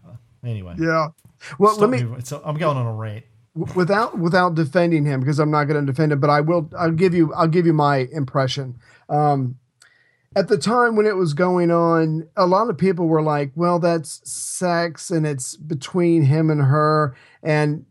Uh, 0.06 0.12
anyway, 0.44 0.74
Yeah. 0.78 1.08
Well, 1.58 1.76
let 1.76 1.90
me 1.90 2.02
me- 2.02 2.20
so 2.24 2.42
I'm 2.44 2.56
going 2.56 2.76
on 2.76 2.86
a 2.86 2.92
rant. 2.92 3.24
without 3.74 4.18
without 4.18 4.54
defending 4.54 5.04
him 5.04 5.20
because 5.20 5.38
I'm 5.38 5.50
not 5.50 5.64
going 5.64 5.84
to 5.84 5.92
defend 5.92 6.12
him, 6.12 6.20
but 6.20 6.30
I 6.30 6.40
will. 6.40 6.68
I'll 6.78 6.90
give 6.92 7.14
you. 7.14 7.32
I'll 7.34 7.48
give 7.48 7.64
you 7.66 7.72
my 7.72 8.08
impression. 8.12 8.76
Um, 9.10 9.56
at 10.36 10.48
the 10.48 10.58
time 10.58 10.94
when 10.94 11.06
it 11.06 11.16
was 11.16 11.34
going 11.34 11.70
on, 11.70 12.28
a 12.36 12.46
lot 12.46 12.70
of 12.70 12.78
people 12.78 13.06
were 13.06 13.22
like, 13.22 13.50
"Well, 13.56 13.78
that's 13.80 14.20
sex, 14.30 15.10
and 15.10 15.26
it's 15.26 15.56
between 15.56 16.22
him 16.22 16.50
and 16.50 16.62
her, 16.62 17.16
and 17.42 17.84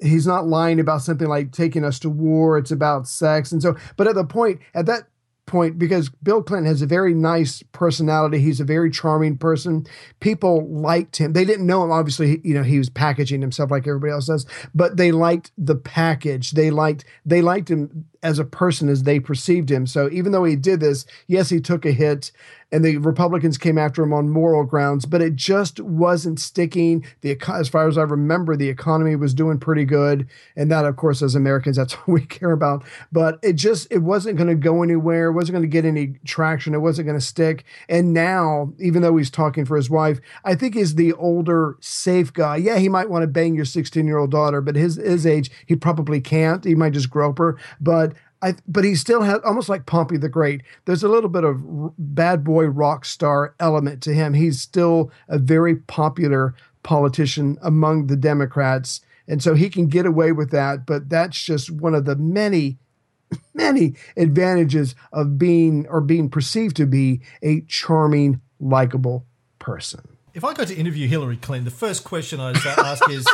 he's 0.00 0.26
not 0.26 0.46
lying 0.46 0.78
about 0.78 1.02
something 1.02 1.26
like 1.26 1.50
taking 1.50 1.84
us 1.84 1.98
to 2.00 2.10
war. 2.10 2.58
It's 2.58 2.70
about 2.70 3.08
sex." 3.08 3.50
And 3.50 3.60
so, 3.60 3.76
but 3.96 4.06
at 4.06 4.14
the 4.14 4.24
point, 4.24 4.60
at 4.72 4.86
that 4.86 5.08
point, 5.46 5.78
because 5.78 6.10
Bill 6.22 6.42
Clinton 6.42 6.66
has 6.66 6.82
a 6.82 6.86
very 6.86 7.14
nice 7.14 7.62
personality, 7.72 8.38
he's 8.38 8.60
a 8.60 8.64
very 8.64 8.90
charming 8.90 9.38
person. 9.38 9.86
People 10.20 10.68
liked 10.68 11.16
him. 11.16 11.32
They 11.32 11.44
didn't 11.44 11.66
know 11.66 11.82
him, 11.82 11.90
obviously. 11.90 12.40
You 12.44 12.54
know, 12.54 12.62
he 12.62 12.78
was 12.78 12.90
packaging 12.90 13.40
himself 13.40 13.70
like 13.70 13.86
everybody 13.86 14.12
else 14.12 14.26
does, 14.26 14.46
but 14.74 14.96
they 14.96 15.12
liked 15.12 15.52
the 15.56 15.76
package. 15.76 16.52
They 16.52 16.70
liked 16.70 17.04
they 17.24 17.42
liked 17.42 17.70
him 17.70 18.06
as 18.22 18.38
a 18.38 18.44
person 18.44 18.88
as 18.88 19.02
they 19.02 19.20
perceived 19.20 19.70
him. 19.70 19.86
So 19.86 20.08
even 20.10 20.32
though 20.32 20.44
he 20.44 20.56
did 20.56 20.80
this, 20.80 21.06
yes, 21.26 21.48
he 21.48 21.60
took 21.60 21.84
a 21.84 21.92
hit, 21.92 22.32
and 22.72 22.84
the 22.84 22.96
Republicans 22.98 23.58
came 23.58 23.78
after 23.78 24.02
him 24.02 24.12
on 24.12 24.28
moral 24.28 24.64
grounds, 24.64 25.06
but 25.06 25.22
it 25.22 25.36
just 25.36 25.78
wasn't 25.80 26.40
sticking. 26.40 27.06
The 27.20 27.38
as 27.48 27.68
far 27.68 27.86
as 27.86 27.96
I 27.96 28.02
remember, 28.02 28.56
the 28.56 28.68
economy 28.68 29.14
was 29.14 29.34
doing 29.34 29.58
pretty 29.58 29.84
good, 29.84 30.28
and 30.56 30.70
that, 30.70 30.84
of 30.84 30.96
course, 30.96 31.22
as 31.22 31.36
Americans, 31.36 31.76
that's 31.76 31.94
what 31.94 32.08
we 32.08 32.26
care 32.26 32.50
about. 32.50 32.84
But 33.12 33.38
it 33.42 33.52
just 33.52 33.86
it 33.92 33.98
wasn't 33.98 34.36
going 34.36 34.48
to 34.48 34.56
go 34.56 34.82
anywhere. 34.82 35.28
It 35.28 35.34
wasn't 35.34 35.54
going 35.54 35.62
to 35.62 35.68
get 35.68 35.84
any 35.84 36.18
traction. 36.24 36.74
It 36.74 36.78
wasn't 36.78 37.06
going 37.06 37.18
to 37.18 37.24
stick. 37.24 37.64
And 37.88 38.12
now, 38.12 38.72
even 38.80 39.02
though 39.02 39.16
he's 39.16 39.30
talking 39.30 39.64
for 39.64 39.76
his 39.76 39.88
wife, 39.88 40.20
I 40.44 40.56
think 40.56 40.74
he's 40.74 40.96
the 40.96 41.12
older, 41.12 41.76
safe 41.80 42.32
guy. 42.32 42.56
Yeah, 42.56 42.78
he 42.78 42.88
might 42.88 43.10
want 43.10 43.22
to 43.22 43.28
bang 43.28 43.54
your 43.54 43.64
16 43.64 44.06
year 44.06 44.18
old 44.18 44.32
daughter, 44.32 44.60
but 44.60 44.74
his 44.74 44.96
his 44.96 45.24
age, 45.24 45.52
he 45.66 45.76
probably 45.76 46.20
can't. 46.20 46.64
He 46.64 46.74
might 46.74 46.94
just 46.94 47.10
grope 47.10 47.38
her, 47.38 47.58
but. 47.80 48.14
I, 48.42 48.54
but 48.68 48.84
he 48.84 48.94
still 48.94 49.22
has 49.22 49.40
almost 49.44 49.68
like 49.68 49.86
Pompey 49.86 50.16
the 50.16 50.28
Great. 50.28 50.62
There's 50.84 51.02
a 51.02 51.08
little 51.08 51.30
bit 51.30 51.44
of 51.44 51.62
r- 51.66 51.92
bad 51.98 52.44
boy 52.44 52.66
rock 52.66 53.04
star 53.04 53.54
element 53.58 54.02
to 54.02 54.12
him. 54.14 54.34
He's 54.34 54.60
still 54.60 55.10
a 55.28 55.38
very 55.38 55.76
popular 55.76 56.54
politician 56.82 57.58
among 57.62 58.06
the 58.06 58.16
Democrats, 58.16 59.00
and 59.26 59.42
so 59.42 59.54
he 59.54 59.70
can 59.70 59.88
get 59.88 60.06
away 60.06 60.32
with 60.32 60.50
that. 60.50 60.86
But 60.86 61.08
that's 61.08 61.42
just 61.42 61.70
one 61.70 61.94
of 61.94 62.04
the 62.04 62.16
many, 62.16 62.78
many 63.54 63.94
advantages 64.16 64.94
of 65.12 65.38
being 65.38 65.86
or 65.88 66.00
being 66.00 66.28
perceived 66.28 66.76
to 66.76 66.86
be 66.86 67.22
a 67.42 67.62
charming, 67.62 68.40
likable 68.60 69.24
person. 69.58 70.16
If 70.34 70.44
I 70.44 70.52
go 70.52 70.66
to 70.66 70.74
interview 70.76 71.08
Hillary 71.08 71.38
Clinton, 71.38 71.64
the 71.64 71.70
first 71.70 72.04
question 72.04 72.40
I'd 72.40 72.56
ask 72.56 73.08
is, 73.08 73.26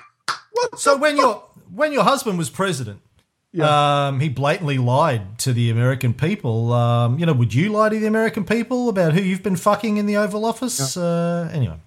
so 0.76 0.98
when 0.98 1.16
your 1.16 1.42
when 1.72 1.94
your 1.94 2.04
husband 2.04 2.36
was 2.36 2.50
president, 2.50 3.00
um, 3.60 4.20
he 4.20 4.28
blatantly 4.28 4.78
lied 4.78 5.38
to 5.40 5.52
the 5.52 5.70
American 5.70 6.12
people. 6.14 6.72
Um, 6.72 7.18
you 7.18 7.26
know, 7.26 7.32
would 7.32 7.54
you 7.54 7.70
lie 7.70 7.88
to 7.88 7.98
the 7.98 8.06
American 8.06 8.44
people 8.44 8.88
about 8.88 9.12
who 9.12 9.20
you've 9.22 9.42
been 9.42 9.56
fucking 9.56 9.96
in 9.96 10.06
the 10.06 10.16
Oval 10.16 10.44
Office? 10.44 10.96
Uh, 10.96 11.48
anyway, 11.52 11.78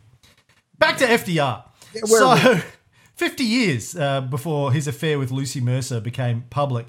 back 0.78 0.98
to 0.98 1.06
FDR. 1.06 1.64
are 2.04 2.08
so, 2.08 2.62
fifty 3.16 3.44
years 3.44 3.96
uh, 3.96 4.22
before 4.22 4.72
his 4.72 4.88
affair 4.88 5.20
with 5.20 5.32
Lucy 5.32 5.62
Mercer 5.62 6.00
became 6.00 6.44
public. 6.50 6.88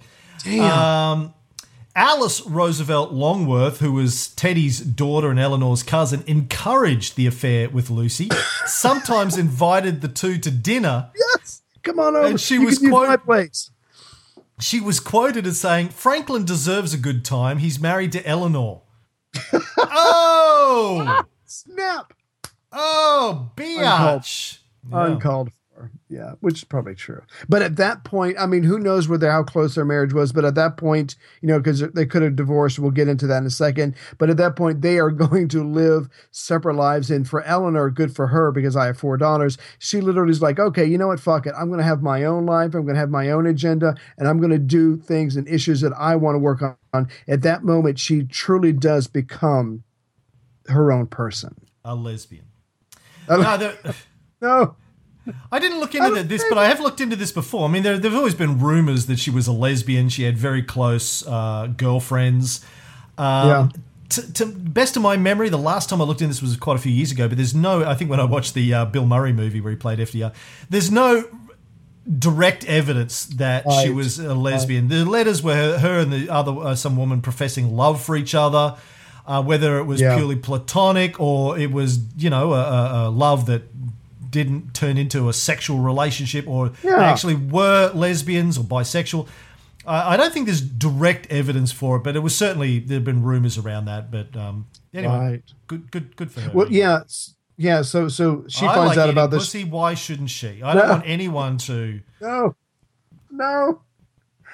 Um, 0.60 1.34
Alice 1.96 2.40
Roosevelt 2.46 3.12
Longworth, 3.12 3.80
who 3.80 3.92
was 3.92 4.28
Teddy's 4.28 4.80
daughter 4.80 5.28
and 5.30 5.38
Eleanor's 5.40 5.82
cousin, 5.82 6.22
encouraged 6.26 7.16
the 7.16 7.26
affair 7.26 7.68
with 7.68 7.90
Lucy, 7.90 8.28
sometimes 8.66 9.36
invited 9.36 10.00
the 10.00 10.08
two 10.08 10.38
to 10.38 10.50
dinner. 10.50 11.10
yes, 11.16 11.62
come 11.82 11.98
on 11.98 12.14
over. 12.16 12.26
And 12.28 12.40
she 12.40 12.54
You 12.54 12.62
was 12.66 12.78
quote- 12.78 13.08
my 13.08 13.16
place. 13.16 13.70
She 14.60 14.80
was 14.80 15.00
quoted 15.00 15.46
as 15.46 15.58
saying, 15.60 15.88
Franklin 15.88 16.44
deserves 16.44 16.92
a 16.94 16.98
good 16.98 17.24
time. 17.24 17.58
He's 17.58 17.80
married 17.80 18.12
to 18.12 18.26
Eleanor. 18.26 18.82
oh, 19.78 21.22
Snap. 21.44 22.12
oh, 22.72 23.50
biatch. 23.56 24.58
Uncalled 24.92 25.48
for. 25.48 25.59
Yeah, 26.10 26.32
which 26.40 26.58
is 26.58 26.64
probably 26.64 26.96
true. 26.96 27.22
But 27.48 27.62
at 27.62 27.76
that 27.76 28.02
point, 28.02 28.36
I 28.36 28.46
mean, 28.46 28.64
who 28.64 28.80
knows 28.80 29.06
whether 29.06 29.30
how 29.30 29.44
close 29.44 29.76
their 29.76 29.84
marriage 29.84 30.12
was? 30.12 30.32
But 30.32 30.44
at 30.44 30.56
that 30.56 30.76
point, 30.76 31.14
you 31.40 31.46
know, 31.46 31.60
because 31.60 31.82
they 31.92 32.04
could 32.04 32.22
have 32.22 32.34
divorced. 32.34 32.80
We'll 32.80 32.90
get 32.90 33.06
into 33.06 33.28
that 33.28 33.38
in 33.38 33.46
a 33.46 33.50
second. 33.50 33.94
But 34.18 34.28
at 34.28 34.36
that 34.38 34.56
point, 34.56 34.80
they 34.80 34.98
are 34.98 35.10
going 35.12 35.46
to 35.50 35.62
live 35.62 36.08
separate 36.32 36.74
lives. 36.74 37.12
And 37.12 37.28
for 37.28 37.42
Eleanor, 37.42 37.90
good 37.90 38.12
for 38.14 38.26
her 38.26 38.50
because 38.50 38.74
I 38.74 38.86
have 38.86 38.98
four 38.98 39.16
daughters. 39.18 39.56
She 39.78 40.00
literally 40.00 40.32
is 40.32 40.42
like, 40.42 40.58
okay, 40.58 40.84
you 40.84 40.98
know 40.98 41.06
what? 41.06 41.20
Fuck 41.20 41.46
it. 41.46 41.54
I'm 41.56 41.68
going 41.68 41.78
to 41.78 41.84
have 41.84 42.02
my 42.02 42.24
own 42.24 42.44
life. 42.44 42.74
I'm 42.74 42.82
going 42.82 42.94
to 42.94 43.00
have 43.00 43.10
my 43.10 43.30
own 43.30 43.46
agenda, 43.46 43.94
and 44.18 44.26
I'm 44.26 44.38
going 44.38 44.50
to 44.50 44.58
do 44.58 44.96
things 44.96 45.36
and 45.36 45.46
issues 45.46 45.80
that 45.82 45.92
I 45.96 46.16
want 46.16 46.34
to 46.34 46.40
work 46.40 46.60
on. 46.92 47.08
At 47.28 47.42
that 47.42 47.62
moment, 47.62 48.00
she 48.00 48.24
truly 48.24 48.72
does 48.72 49.06
become 49.06 49.84
her 50.66 50.90
own 50.90 51.06
person. 51.06 51.54
A 51.84 51.94
lesbian. 51.94 52.46
No. 54.42 54.74
I 55.52 55.58
didn't 55.58 55.80
look 55.80 55.94
into 55.94 56.22
this, 56.22 56.44
but 56.48 56.58
I 56.58 56.66
have 56.68 56.80
looked 56.80 57.00
into 57.00 57.14
this 57.16 57.30
before. 57.32 57.68
I 57.68 57.70
mean, 57.72 57.82
there 57.82 57.94
have 58.00 58.14
always 58.14 58.34
been 58.34 58.58
rumors 58.58 59.06
that 59.06 59.18
she 59.18 59.30
was 59.30 59.46
a 59.46 59.52
lesbian. 59.52 60.08
She 60.08 60.22
had 60.24 60.36
very 60.36 60.62
close 60.62 61.26
uh, 61.26 61.68
girlfriends. 61.76 62.64
Um, 63.18 63.48
Yeah. 63.48 63.68
To, 64.10 64.32
to 64.32 64.46
best 64.46 64.96
of 64.96 65.02
my 65.02 65.16
memory, 65.16 65.50
the 65.50 65.56
last 65.58 65.88
time 65.88 66.00
I 66.00 66.04
looked 66.04 66.20
into 66.20 66.34
this 66.34 66.42
was 66.42 66.56
quite 66.56 66.76
a 66.76 66.80
few 66.80 66.90
years 66.90 67.12
ago. 67.12 67.28
But 67.28 67.36
there's 67.36 67.54
no. 67.54 67.84
I 67.84 67.94
think 67.94 68.10
when 68.10 68.18
I 68.18 68.24
watched 68.24 68.54
the 68.54 68.74
uh, 68.74 68.84
Bill 68.86 69.06
Murray 69.06 69.32
movie 69.32 69.60
where 69.60 69.70
he 69.70 69.76
played 69.76 70.00
FDR, 70.00 70.32
there's 70.68 70.90
no 70.90 71.24
direct 72.18 72.64
evidence 72.64 73.26
that 73.26 73.64
she 73.82 73.90
was 73.90 74.18
a 74.18 74.34
lesbian. 74.34 74.88
The 74.88 75.04
letters 75.04 75.42
were 75.44 75.54
her, 75.54 75.78
her 75.78 75.98
and 76.00 76.12
the 76.12 76.28
other 76.28 76.50
uh, 76.52 76.74
some 76.74 76.96
woman 76.96 77.20
professing 77.22 77.76
love 77.76 78.02
for 78.02 78.16
each 78.16 78.34
other. 78.34 78.76
Uh, 79.26 79.40
whether 79.42 79.78
it 79.78 79.84
was 79.84 80.00
Yeah. 80.00 80.16
purely 80.16 80.34
platonic 80.34 81.20
or 81.20 81.56
it 81.56 81.70
was, 81.70 82.00
you 82.16 82.30
know, 82.30 82.52
a, 82.52 83.06
a 83.06 83.10
love 83.10 83.46
that 83.46 83.62
didn't 84.30 84.72
turn 84.74 84.96
into 84.96 85.28
a 85.28 85.32
sexual 85.32 85.78
relationship 85.80 86.46
or 86.48 86.68
they 86.70 86.88
Yeah. 86.88 87.02
actually 87.02 87.34
were 87.34 87.90
lesbians 87.94 88.56
or 88.58 88.64
bisexual. 88.64 89.26
I 89.86 90.14
I 90.14 90.16
don't 90.16 90.32
think 90.32 90.46
there's 90.46 90.60
direct 90.60 91.26
evidence 91.30 91.72
for 91.72 91.96
it, 91.96 92.04
but 92.04 92.14
it 92.16 92.20
was 92.20 92.36
certainly 92.36 92.78
there 92.78 92.96
have 92.96 93.04
been 93.04 93.22
rumors 93.22 93.58
around 93.58 93.86
that. 93.86 94.10
But 94.10 94.36
um, 94.36 94.66
anyway, 94.94 95.12
Right. 95.18 95.42
good, 95.66 95.90
good, 95.90 96.16
good 96.16 96.30
for 96.30 96.40
her. 96.42 96.50
Well, 96.52 96.70
yeah, 96.70 97.00
yeah. 97.56 97.82
So, 97.82 98.08
so 98.08 98.44
she 98.48 98.66
I 98.66 98.74
finds 98.74 98.88
like 98.96 98.98
out 98.98 99.10
about 99.10 99.30
this. 99.30 99.44
Pussy, 99.44 99.64
why 99.64 99.94
shouldn't 99.94 100.30
she? 100.30 100.62
I 100.62 100.74
don't 100.74 100.88
want 100.88 101.04
anyone 101.06 101.58
to. 101.58 102.00
No, 102.20 102.54
no. 103.30 103.80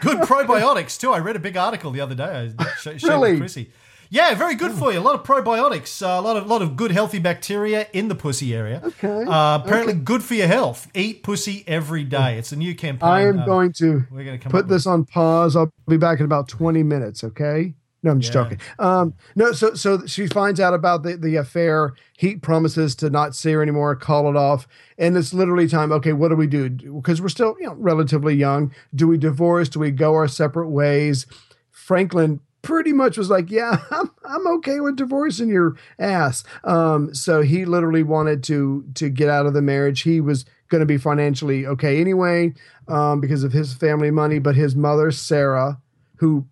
Good 0.02 0.18
probiotics 0.18 1.00
too. 1.00 1.10
I 1.10 1.18
read 1.18 1.36
a 1.36 1.40
big 1.40 1.56
article 1.56 1.90
the 1.90 2.00
other 2.02 2.14
day. 2.14 2.52
I 2.58 2.64
sh- 2.78 2.82
shared 2.82 3.02
Really? 3.04 3.38
Chrissy. 3.38 3.70
Yeah, 4.10 4.34
very 4.34 4.54
good 4.54 4.72
for 4.72 4.92
you. 4.92 4.98
A 4.98 5.00
lot 5.00 5.14
of 5.14 5.24
probiotics, 5.24 6.00
uh, 6.02 6.20
a 6.20 6.22
lot 6.22 6.36
of 6.36 6.46
lot 6.46 6.62
of 6.62 6.76
good 6.76 6.90
healthy 6.92 7.18
bacteria 7.18 7.86
in 7.92 8.08
the 8.08 8.14
pussy 8.14 8.54
area. 8.54 8.80
Okay. 8.84 9.24
Uh, 9.24 9.58
apparently, 9.62 9.94
good 9.94 10.22
for 10.22 10.34
your 10.34 10.46
health. 10.46 10.88
Eat 10.94 11.22
pussy 11.22 11.64
every 11.66 12.04
day. 12.04 12.38
It's 12.38 12.52
a 12.52 12.56
new 12.56 12.74
campaign. 12.74 13.08
I 13.08 13.22
am 13.22 13.40
um, 13.40 13.46
going 13.46 13.72
to 13.74 14.04
we're 14.10 14.24
gonna 14.24 14.38
come 14.38 14.50
put 14.52 14.64
with- 14.66 14.68
this 14.70 14.86
on 14.86 15.04
pause. 15.04 15.56
I'll 15.56 15.70
be 15.88 15.96
back 15.96 16.18
in 16.20 16.24
about 16.24 16.48
20 16.48 16.82
minutes, 16.82 17.24
okay? 17.24 17.74
No, 18.02 18.12
I'm 18.12 18.20
just 18.20 18.32
Yeah. 18.32 18.42
joking. 18.44 18.58
Um, 18.78 19.14
no, 19.34 19.50
so 19.50 19.74
so 19.74 20.06
she 20.06 20.28
finds 20.28 20.60
out 20.60 20.74
about 20.74 21.02
the, 21.02 21.16
the 21.16 21.34
affair. 21.36 21.92
He 22.16 22.36
promises 22.36 22.94
to 22.96 23.10
not 23.10 23.34
see 23.34 23.52
her 23.52 23.62
anymore, 23.62 23.96
call 23.96 24.28
it 24.28 24.36
off. 24.36 24.68
And 24.96 25.16
it's 25.16 25.34
literally 25.34 25.66
time, 25.66 25.90
okay, 25.92 26.12
what 26.12 26.28
do 26.28 26.36
we 26.36 26.46
do? 26.46 26.68
Because 26.70 27.20
we're 27.20 27.28
still, 27.28 27.56
you 27.58 27.66
know, 27.66 27.74
relatively 27.74 28.34
young. 28.36 28.72
Do 28.94 29.08
we 29.08 29.18
divorce? 29.18 29.68
Do 29.68 29.80
we 29.80 29.90
go 29.90 30.14
our 30.14 30.28
separate 30.28 30.68
ways? 30.68 31.26
Franklin 31.72 32.40
pretty 32.66 32.92
much 32.92 33.16
was 33.16 33.30
like, 33.30 33.50
yeah, 33.50 33.78
I'm, 33.90 34.10
I'm 34.24 34.46
okay 34.58 34.80
with 34.80 34.96
divorcing 34.96 35.48
your 35.48 35.76
ass. 35.98 36.44
Um, 36.64 37.14
so 37.14 37.42
he 37.42 37.64
literally 37.64 38.02
wanted 38.02 38.42
to 38.44 38.84
to 38.94 39.08
get 39.08 39.28
out 39.28 39.46
of 39.46 39.54
the 39.54 39.62
marriage. 39.62 40.02
He 40.02 40.20
was 40.20 40.44
going 40.68 40.80
to 40.80 40.86
be 40.86 40.98
financially 40.98 41.64
okay 41.64 42.00
anyway 42.00 42.52
um, 42.88 43.20
because 43.20 43.44
of 43.44 43.52
his 43.52 43.72
family 43.72 44.10
money, 44.10 44.40
but 44.40 44.56
his 44.56 44.74
mother 44.74 45.12
Sarah, 45.12 45.80
who 46.16 46.46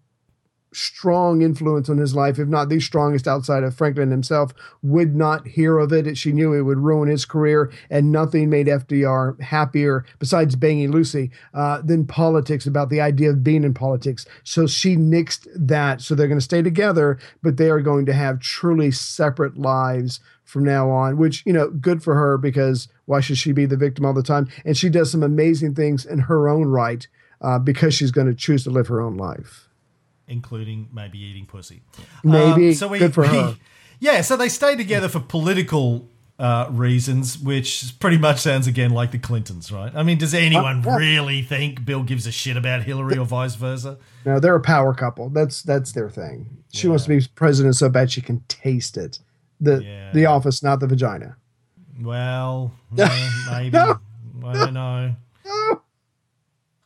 strong 0.77 1.43
influence 1.43 1.89
on 1.89 1.99
his 1.99 2.14
life, 2.14 2.39
if 2.39 2.49
not 2.49 2.68
the 2.68 2.81
strongest 2.81 3.27
outside 3.27 3.62
of 3.62 3.75
Franklin 3.75 4.11
himself, 4.11 4.53
would 4.83 5.14
not 5.14 5.47
hear 5.47 5.79
of 5.79 5.93
it. 5.93 6.16
She 6.16 6.33
knew 6.33 6.53
it 6.53 6.62
would 6.62 6.79
ruin 6.79 7.09
his 7.09 7.25
career, 7.25 7.72
and 7.91 8.12
nothing 8.12 8.51
made 8.51 8.66
FDR 8.66 9.41
happier 9.41 10.05
besides 10.18 10.57
banging 10.57 10.91
Lucy 10.91 11.31
uh, 11.53 11.81
than 11.83 12.07
politics 12.07 12.66
about 12.66 12.91
the 12.91 13.01
idea 13.01 13.31
of 13.31 13.45
being 13.45 13.64
in 13.64 13.75
politics. 13.75 14.27
So 14.43 14.66
she 14.66 14.97
nixed 14.97 15.47
that. 15.55 16.01
So 16.01 16.14
they're 16.14 16.29
going 16.29 16.39
to 16.39 16.45
stay 16.45 16.62
together, 16.62 17.18
but 17.43 17.57
they 17.57 17.70
are 17.70 17.81
going 17.81 18.07
to 18.07 18.12
have 18.12 18.41
truly 18.41 18.91
separate 18.91 19.57
lives 19.57 20.20
from 20.45 20.64
now 20.64 20.91
on, 20.91 21.16
which, 21.16 21.43
you 21.47 21.53
know, 21.53 21.70
good 21.70 22.03
for 22.03 22.14
her 22.14 22.37
because 22.39 22.89
why 23.07 23.20
should 23.20 23.39
she 23.39 23.53
be 23.53 23.66
the 23.66 23.77
victim 23.77 24.05
all 24.05 24.12
the 24.12 24.22
time? 24.22 24.49
And 24.64 24.77
she 24.77 24.89
does 24.89 25.11
some 25.11 25.22
amazing 25.22 25.75
things 25.75 26.05
in 26.05 26.20
her 26.20 26.49
own 26.49 26.66
right 26.66 27.07
uh, 27.41 27.59
because 27.59 27.95
she's 27.95 28.11
going 28.11 28.27
to 28.27 28.35
choose 28.35 28.64
to 28.64 28.70
live 28.70 28.89
her 28.89 29.01
own 29.01 29.16
life. 29.16 29.64
Including 30.29 30.89
maybe 30.93 31.18
eating 31.18 31.47
pussy. 31.47 31.83
Maybe. 32.22 32.68
Um, 32.68 32.75
so 32.75 32.89
we, 32.89 32.99
Good 32.99 33.14
for 33.14 33.22
we- 33.22 33.29
her. 33.29 33.57
Yeah, 34.01 34.20
so 34.22 34.37
they 34.37 34.49
stay 34.51 34.77
together 34.77 35.09
for 35.09 35.20
political 35.20 36.09
uh, 36.39 36.66
reasons, 36.70 37.39
which 37.39 37.95
pretty 38.01 38.18
much 38.18 38.41
sounds 38.41 38.66
again 38.66 38.91
like 38.91 39.12
the 39.12 39.18
Clintons, 39.18 39.70
right? 39.72 39.93
I 39.95 40.03
mean, 40.03 40.18
does 40.18 40.35
anyone 40.35 40.81
Uh, 40.87 40.91
yeah. 40.91 40.97
really 40.97 41.43
think 41.43 41.85
Bill 41.87 42.03
gives 42.03 42.27
a 42.27 42.33
shit 42.33 42.57
about 42.57 42.83
Hillary 42.83 43.16
or 43.16 43.25
vice 43.25 43.55
versa? 43.55 43.97
No, 44.27 44.41
they're 44.41 44.57
a 44.57 44.61
power 44.61 44.93
couple. 44.95 45.31
That's 45.31 45.62
that's 45.62 45.93
their 45.93 46.11
thing. 46.11 46.59
She 46.72 46.89
wants 46.89 47.05
to 47.05 47.11
be 47.11 47.25
president 47.35 47.77
so 47.77 47.89
bad 47.89 48.11
she 48.11 48.20
can 48.20 48.41
taste 48.49 48.97
it. 48.99 49.20
The 49.61 49.83
Yeah. 49.83 50.11
the 50.12 50.27
office, 50.27 50.62
not 50.62 50.81
the 50.81 50.89
vagina. 50.89 51.37
Well, 52.03 52.72
yeah, 52.95 53.31
maybe. 53.51 53.79
I 53.79 53.97
don't 54.53 54.75
know. 54.75 55.14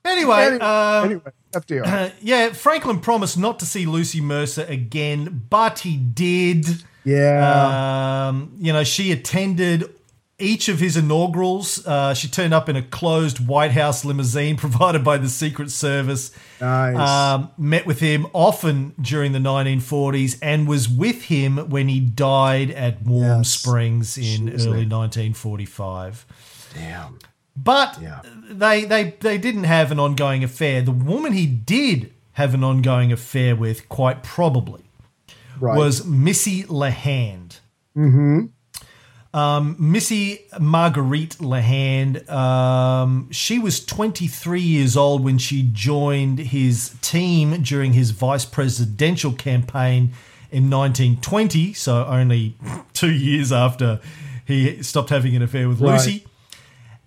Anyway, 0.05 0.37
Anyway, 0.37 0.61
um, 0.61 1.05
anyway, 1.05 1.21
FDR. 1.53 1.87
uh, 1.87 2.11
yeah, 2.21 2.51
Franklin 2.53 3.01
promised 3.01 3.39
not 3.39 3.59
to 3.61 3.67
see 3.67 3.87
Lucy 3.87 4.21
Mercer 4.21 4.65
again, 4.69 5.45
but 5.51 5.81
he 5.81 5.97
did. 5.97 6.67
Yeah. 7.05 8.29
Um, 8.29 8.53
you 8.59 8.73
know, 8.73 8.85
she 8.85 9.13
attended 9.13 9.95
each 10.41 10.69
of 10.69 10.79
his 10.79 10.97
inaugurals. 10.97 11.85
Uh, 11.87 12.15
she 12.15 12.29
turned 12.29 12.55
up 12.55 12.69
in 12.69 12.77
a 12.77 12.83
closed 12.83 13.45
White 13.45 13.73
House 13.73 14.05
limousine 14.05 14.57
provided 14.59 15.03
by 15.03 15.17
the 15.19 15.29
Secret 15.29 15.71
Service. 15.71 16.31
Nice. 16.61 16.97
Um, 16.97 17.51
met 17.59 17.87
with 17.87 17.99
him 18.01 18.27
often 18.33 18.95
during 19.01 19.33
the 19.33 19.39
1940s 19.41 20.39
and 20.43 20.69
was 20.69 20.89
with 20.89 21.23
him 21.25 21.57
when 21.71 21.89
he 21.89 21.99
died 21.99 22.71
at 22.71 23.03
Warm 23.03 23.39
Yes. 23.39 23.49
Springs 23.51 24.17
in 24.19 24.49
early 24.51 24.85
man. 24.87 24.91
1945. 24.91 26.27
Damn. 26.75 27.19
But 27.65 27.99
Yeah. 28.01 28.21
they, 28.51 28.85
they 28.85 29.15
they 29.21 29.39
didn't 29.39 29.65
have 29.65 29.91
an 29.91 29.99
ongoing 29.99 30.45
affair. 30.45 30.83
The 30.83 30.93
woman 30.93 31.33
he 31.33 31.47
did 31.47 32.13
have 32.33 32.55
an 32.55 32.63
ongoing 32.63 33.11
affair 33.13 33.57
with, 33.57 33.89
quite 33.89 34.23
probably, 34.23 34.83
Right. 35.61 35.77
was 35.77 36.05
Missy 36.07 36.63
LeHand. 36.65 37.59
Mm-hmm. 37.97 38.47
Um, 39.35 39.77
Missy 39.79 40.41
Marguerite 40.59 41.37
LeHand. 41.39 42.29
Um, 42.31 43.29
she 43.31 43.59
was 43.59 43.85
23 43.85 44.61
years 44.61 44.97
old 44.97 45.23
when 45.25 45.37
she 45.39 45.69
joined 45.73 46.39
his 46.39 46.95
team 47.03 47.61
during 47.63 47.93
his 47.93 48.13
vice 48.13 48.45
presidential 48.45 49.33
campaign 49.33 50.13
in 50.51 50.71
1920. 50.71 51.75
So 51.75 52.07
only 52.07 52.57
two 52.95 53.13
years 53.13 53.53
after 53.53 54.01
he 54.47 54.83
stopped 54.83 55.11
having 55.11 55.37
an 55.37 55.43
affair 55.43 55.69
with 55.69 55.81
Right. 55.81 55.93
Lucy. 55.93 56.25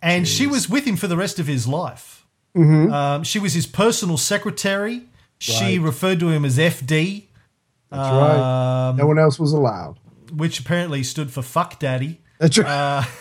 And 0.02 0.28
she 0.28 0.48
was 0.48 0.68
with 0.70 0.86
him 0.86 0.96
for 0.96 1.08
the 1.08 1.18
rest 1.18 1.38
of 1.40 1.48
his 1.48 1.68
life. 1.68 2.26
Um, 2.56 3.24
she 3.24 3.40
was 3.40 3.54
his 3.54 3.66
personal 3.68 4.18
secretary. 4.18 5.04
She 5.40 5.54
Mm-hmm. 5.78 5.86
Referred 5.86 6.20
to 6.20 6.30
him 6.30 6.44
as 6.46 6.58
FD 6.58 7.24
That's 7.90 8.10
right. 8.10 8.90
um, 8.90 8.98
No 8.98 9.08
one 9.08 9.18
else 9.20 9.40
was 9.40 9.54
allowed. 9.54 10.00
which 10.34 10.60
apparently 10.60 11.04
stood 11.04 11.32
for 11.32 11.42
fuck 11.42 11.80
daddy. 11.80 12.22
That's 12.40 12.58
right. 12.58 13.08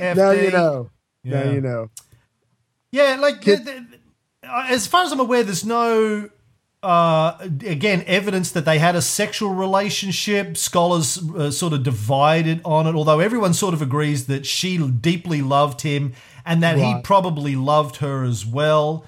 now 0.00 0.30
you 0.30 0.50
know. 0.50 0.90
Yeah. 1.22 1.44
Now 1.44 1.50
you 1.50 1.60
know. 1.60 1.90
Yeah, 2.92 3.16
like 3.20 3.42
th- 3.42 3.60
as 4.42 4.86
far 4.86 5.04
as 5.04 5.12
I'm 5.12 5.20
aware, 5.20 5.42
there's 5.44 5.64
no 5.64 6.28
uh, 6.82 7.36
again 7.40 8.02
evidence 8.06 8.50
that 8.52 8.64
they 8.64 8.78
had 8.78 8.96
a 8.96 9.02
sexual 9.02 9.50
relationship. 9.50 10.56
Scholars 10.56 11.18
uh, 11.18 11.50
sort 11.50 11.72
of 11.72 11.82
divided 11.82 12.60
on 12.64 12.86
it, 12.86 12.94
although 12.94 13.20
everyone 13.20 13.54
sort 13.54 13.74
of 13.74 13.82
agrees 13.82 14.26
that 14.26 14.46
she 14.46 14.78
deeply 14.78 15.42
loved 15.42 15.82
him 15.82 16.14
and 16.44 16.62
that 16.62 16.78
he 16.78 17.00
probably 17.02 17.54
loved 17.56 17.96
her 17.96 18.24
as 18.24 18.46
well. 18.46 19.04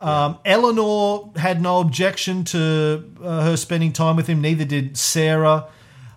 Um, 0.00 0.38
Eleanor 0.44 1.30
had 1.36 1.62
no 1.62 1.80
objection 1.80 2.42
to 2.46 3.08
uh, 3.22 3.44
her 3.44 3.56
spending 3.56 3.92
time 3.92 4.16
with 4.16 4.26
him. 4.26 4.40
Neither 4.40 4.64
did 4.64 4.96
Sarah. 4.96 5.68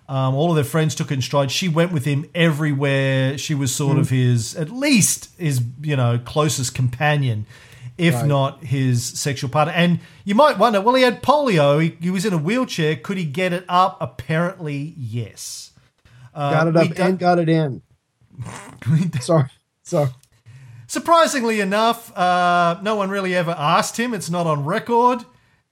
Um, 0.08 0.34
all 0.34 0.50
of 0.50 0.56
their 0.56 0.64
friends 0.64 0.94
took 0.94 1.12
in 1.12 1.22
stride. 1.22 1.50
She 1.50 1.68
went 1.68 1.92
with 1.92 2.04
him 2.04 2.28
everywhere. 2.34 3.38
She 3.38 3.54
was 3.54 3.74
sort 3.74 3.98
of 3.98 4.10
his, 4.10 4.56
at 4.56 4.70
least 4.70 5.30
his, 5.38 5.62
you 5.80 5.96
know, 5.96 6.18
closest 6.18 6.74
companion, 6.74 7.46
if 7.98 8.14
Right. 8.14 8.26
not 8.26 8.62
his 8.64 9.04
sexual 9.04 9.48
partner. 9.50 9.72
And 9.74 10.00
you 10.24 10.34
might 10.34 10.58
wonder, 10.58 10.80
well, 10.80 10.94
he 10.94 11.02
had 11.02 11.22
polio. 11.22 11.82
He, 11.82 11.96
he 12.00 12.10
was 12.10 12.24
in 12.24 12.32
a 12.32 12.38
wheelchair. 12.38 12.96
Could 12.96 13.16
he 13.16 13.24
get 13.24 13.52
it 13.52 13.64
up? 13.68 13.96
Apparently, 14.00 14.94
yes. 14.96 15.72
Uh, 16.34 16.50
got 16.50 16.68
it 16.68 16.76
up 16.76 16.98
and 16.98 17.18
got 17.18 17.38
it 17.38 17.48
in. 17.48 17.82
Sorry. 19.20 19.48
Sorry. 19.82 20.10
Surprisingly 20.88 21.60
enough, 21.60 22.16
uh, 22.16 22.78
no 22.82 22.94
one 22.96 23.08
really 23.10 23.34
ever 23.34 23.54
asked 23.58 23.96
him. 23.98 24.14
It's 24.14 24.30
not 24.30 24.46
on 24.46 24.64
record. 24.64 25.24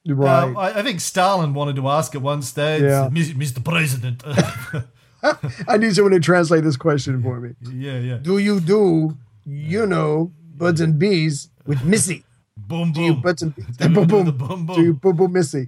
Right. 0.06 0.42
Um, 0.42 0.56
I, 0.56 0.78
I 0.80 0.82
think 0.82 1.00
Stalin 1.00 1.54
wanted 1.54 1.76
to 1.76 1.88
ask 1.88 2.14
at 2.14 2.22
one 2.22 2.42
stage, 2.42 2.82
Yeah. 2.82 3.08
Mr. 3.10 3.62
President. 3.64 4.22
I 5.68 5.78
need 5.78 5.94
someone 5.94 6.12
to 6.12 6.20
translate 6.20 6.64
this 6.64 6.76
question 6.76 7.22
for 7.22 7.40
me. 7.40 7.54
yeah, 7.72 7.98
yeah. 7.98 8.16
Do 8.18 8.38
you 8.38 8.60
do, 8.60 9.16
you 9.46 9.86
know, 9.86 10.32
birds 10.56 10.80
and 10.80 10.98
bees 10.98 11.48
with 11.66 11.82
Missy? 11.84 12.24
Boom, 12.56 12.92
Do 12.92 13.00
you 13.02 13.12
boom. 13.14 13.22
birds 13.22 13.42
and 13.42 13.54
bees? 13.54 13.76
Do 13.76 13.88
boom, 13.88 13.94
you 14.02 14.06
boom. 14.06 14.24
the 14.26 14.32
boom, 14.32 14.66
Do 14.66 14.80
you 14.82 14.92
boom? 14.94 14.98
boom, 15.02 15.16
boom, 15.16 15.32
Missy? 15.32 15.66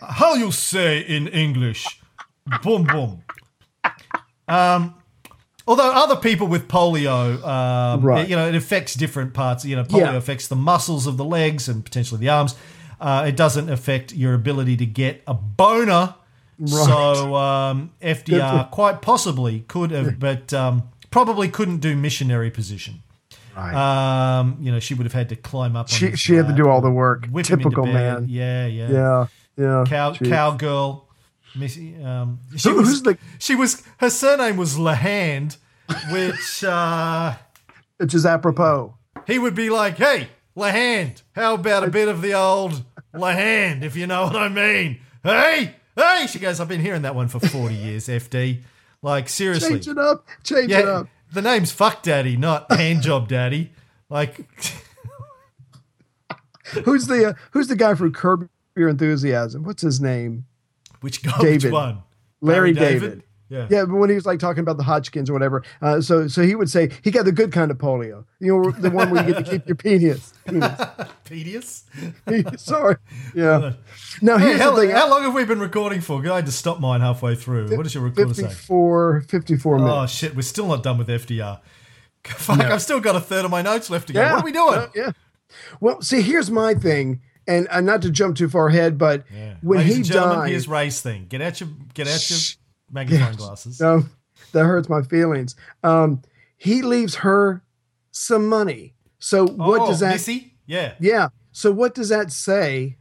How 0.00 0.34
you 0.34 0.50
say 0.52 1.00
in 1.00 1.28
English? 1.28 2.00
boom, 2.46 2.84
boom. 2.84 3.22
Um, 4.48 4.94
although 5.66 5.90
other 5.92 6.16
people 6.16 6.46
with 6.48 6.66
polio, 6.68 7.42
um, 7.46 8.02
Right. 8.02 8.28
you 8.28 8.34
know, 8.36 8.48
it 8.48 8.54
affects 8.54 8.94
different 8.94 9.34
parts. 9.34 9.64
You 9.64 9.76
know, 9.76 9.84
polio 9.84 9.98
Yeah. 10.12 10.16
affects 10.16 10.48
the 10.48 10.56
muscles 10.56 11.06
of 11.06 11.16
the 11.16 11.24
legs 11.24 11.68
and 11.68 11.84
potentially 11.84 12.20
the 12.20 12.28
arms. 12.28 12.54
Uh, 13.00 13.24
it 13.28 13.36
doesn't 13.36 13.70
affect 13.70 14.12
your 14.12 14.34
ability 14.34 14.76
to 14.78 14.86
get 14.86 15.22
a 15.26 15.34
boner. 15.34 16.14
So 16.66 17.34
um, 17.36 17.90
FDR 18.02 18.70
quite 18.70 19.00
possibly 19.00 19.60
could 19.60 19.92
have, 19.92 20.18
but 20.18 20.52
um, 20.52 20.82
probably 21.10 21.48
couldn't 21.48 21.78
do 21.78 21.96
missionary 21.96 22.50
position. 22.50 23.02
Right. 23.56 24.38
Um, 24.38 24.58
you 24.60 24.72
know, 24.72 24.80
she 24.80 24.94
would 24.94 25.04
have 25.04 25.12
had 25.12 25.28
to 25.30 25.36
climb 25.36 25.76
up. 25.76 25.88
She 25.88 26.16
she 26.16 26.34
had 26.34 26.48
to 26.48 26.54
do 26.54 26.68
all 26.68 26.80
the 26.80 26.90
work. 26.90 27.26
whip 27.26 27.46
him 27.46 27.60
into 27.60 27.70
Typical 27.70 27.86
man. 27.86 28.26
Yeah, 28.28 28.66
yeah. 28.66 28.90
Yeah. 28.90 29.26
Yeah. 29.56 29.84
Cow 29.86 30.14
cowgirl. 30.14 31.06
Missy. 31.56 32.00
Um, 32.02 32.38
she 32.56 32.68
Who- 32.68 32.76
was. 32.76 32.88
who's 32.88 33.02
the- 33.02 33.18
She 33.38 33.54
was. 33.56 33.82
Her 33.98 34.08
surname 34.10 34.56
was 34.56 34.76
LeHand, 34.76 35.56
which 36.12 36.62
uh, 36.64 37.34
Which 37.96 38.14
is 38.14 38.24
apropos. 38.24 38.94
he 39.26 39.38
would 39.38 39.54
be 39.56 39.68
like, 39.68 39.96
"Hey, 39.96 40.28
LeHand, 40.56 41.22
how 41.34 41.54
about 41.54 41.82
a 41.84 41.90
bit 41.90 42.06
of 42.08 42.22
the 42.22 42.34
old 42.34 42.84
LeHand, 43.12 43.82
if 43.82 43.96
you 43.96 44.06
know 44.06 44.24
what 44.24 44.36
I 44.36 44.48
mean?" 44.48 45.00
Hey, 45.24 45.74
hey. 45.96 46.26
She 46.28 46.38
goes, 46.38 46.60
"I've 46.60 46.68
been 46.68 46.80
hearing 46.80 47.02
that 47.02 47.14
one 47.16 47.26
for 47.28 47.40
forty 47.40 47.74
years, 47.74 48.06
FD. 48.06 48.60
Like 49.02 49.28
seriously." 49.28 49.70
Change 49.70 49.88
it 49.88 49.98
up. 49.98 50.26
Change 50.44 50.70
it 50.70 50.86
up. 50.88 51.08
The 51.32 51.42
name's 51.42 51.72
Fuck 51.72 52.02
Daddy, 52.02 52.36
not 52.36 52.70
Hand 52.72 53.02
Job 53.02 53.28
Daddy. 53.28 53.72
Like, 54.08 54.46
who's 56.84 57.06
the 57.06 57.30
uh, 57.30 57.32
who's 57.52 57.68
the 57.68 57.76
guy 57.76 57.94
from 57.94 58.12
Curb 58.12 58.48
Your 58.76 58.88
Enthusiasm? 58.88 59.62
What's 59.62 59.82
his 59.82 60.00
name? 60.00 60.46
Which 61.00 61.22
guy? 61.22 61.38
David. 61.40 61.64
Which 61.64 61.72
one? 61.72 62.02
Larry 62.40 62.72
Larry 62.72 63.00
David. 63.00 63.22
Yeah. 63.50 63.66
Yeah, 63.68 63.84
but 63.84 63.96
when 63.96 64.08
he 64.08 64.14
was 64.14 64.26
like 64.26 64.38
talking 64.38 64.60
about 64.60 64.76
the 64.76 64.84
Hodgkins 64.84 65.28
or 65.28 65.32
whatever, 65.32 65.64
uh, 65.82 66.00
so 66.00 66.28
so 66.28 66.42
he 66.42 66.54
would 66.54 66.70
say 66.70 66.88
he 67.02 67.10
got 67.10 67.24
the 67.24 67.32
good 67.32 67.50
kind 67.50 67.72
of 67.72 67.78
polio, 67.78 68.24
you 68.38 68.56
know, 68.56 68.70
the 68.70 68.90
one 68.90 69.10
where 69.10 69.26
you 69.26 69.34
get 69.34 69.44
to 69.44 69.50
keep 69.50 69.66
your 69.66 69.74
penis. 69.74 70.32
penis. 71.24 71.84
Sorry, 72.56 72.96
yeah. 73.34 73.72
Now 74.22 74.38
Hey, 74.38 74.50
here's 74.50 74.60
how, 74.60 74.70
the 74.70 74.82
thing: 74.82 74.90
how 74.90 75.10
long 75.10 75.22
have 75.22 75.34
we 75.34 75.44
been 75.44 75.58
recording 75.58 76.00
for? 76.00 76.24
I 76.30 76.36
had 76.36 76.46
to 76.46 76.52
stop 76.52 76.78
mine 76.78 77.00
halfway 77.00 77.34
through. 77.34 77.76
What 77.76 77.82
does 77.82 77.94
your 77.94 78.04
recorder 78.04 78.34
say? 78.34 78.42
54, 78.42 79.22
54 79.22 79.78
Oh 79.80 80.06
shit, 80.06 80.36
we're 80.36 80.42
still 80.42 80.68
not 80.68 80.84
done 80.84 80.96
with 80.96 81.08
FDR. 81.08 81.60
Fuck, 82.24 82.60
I've 82.60 82.82
still 82.82 83.00
got 83.00 83.16
a 83.16 83.20
third 83.20 83.44
of 83.44 83.50
my 83.50 83.62
notes 83.62 83.90
left 83.90 84.06
to 84.08 84.12
go. 84.12 84.22
What 84.22 84.42
are 84.42 84.44
we 84.44 84.52
doing? 84.52 84.74
uh, 84.74 84.88
yeah. 84.94 85.10
Well, 85.80 86.00
see, 86.02 86.22
here's 86.22 86.52
my 86.52 86.74
thing, 86.74 87.20
and 87.48 87.66
uh, 87.68 87.80
not 87.80 88.02
to 88.02 88.10
jump 88.10 88.36
too 88.36 88.48
far 88.48 88.68
ahead, 88.68 88.96
but 88.96 89.24
when 89.60 89.78
Ladies 89.80 90.06
he 90.06 90.14
died, 90.14 90.50
here's 90.50 90.68
Ray's 90.68 91.00
thing. 91.00 91.26
Get 91.28 91.42
out 91.42 91.58
your 91.58 91.70
get 91.94 92.06
out 92.06 92.30
your 92.30 92.38
magnifying 92.90 93.36
glasses. 93.36 93.80
No, 93.80 94.04
that 94.52 94.64
hurts 94.64 94.88
my 94.88 95.02
feelings. 95.02 95.54
Um, 95.82 96.22
he 96.56 96.82
leaves 96.82 97.16
her 97.16 97.62
some 98.10 98.46
money. 98.48 98.94
So 99.18 99.46
what 99.46 99.82
oh, 99.82 99.86
does 99.86 100.00
that? 100.00 100.12
Missy? 100.12 100.54
Yeah. 100.66 100.94
Yeah. 101.00 101.28
So 101.52 101.72
what 101.72 101.94
does 101.94 102.08
that 102.10 102.30
say, 102.32 102.96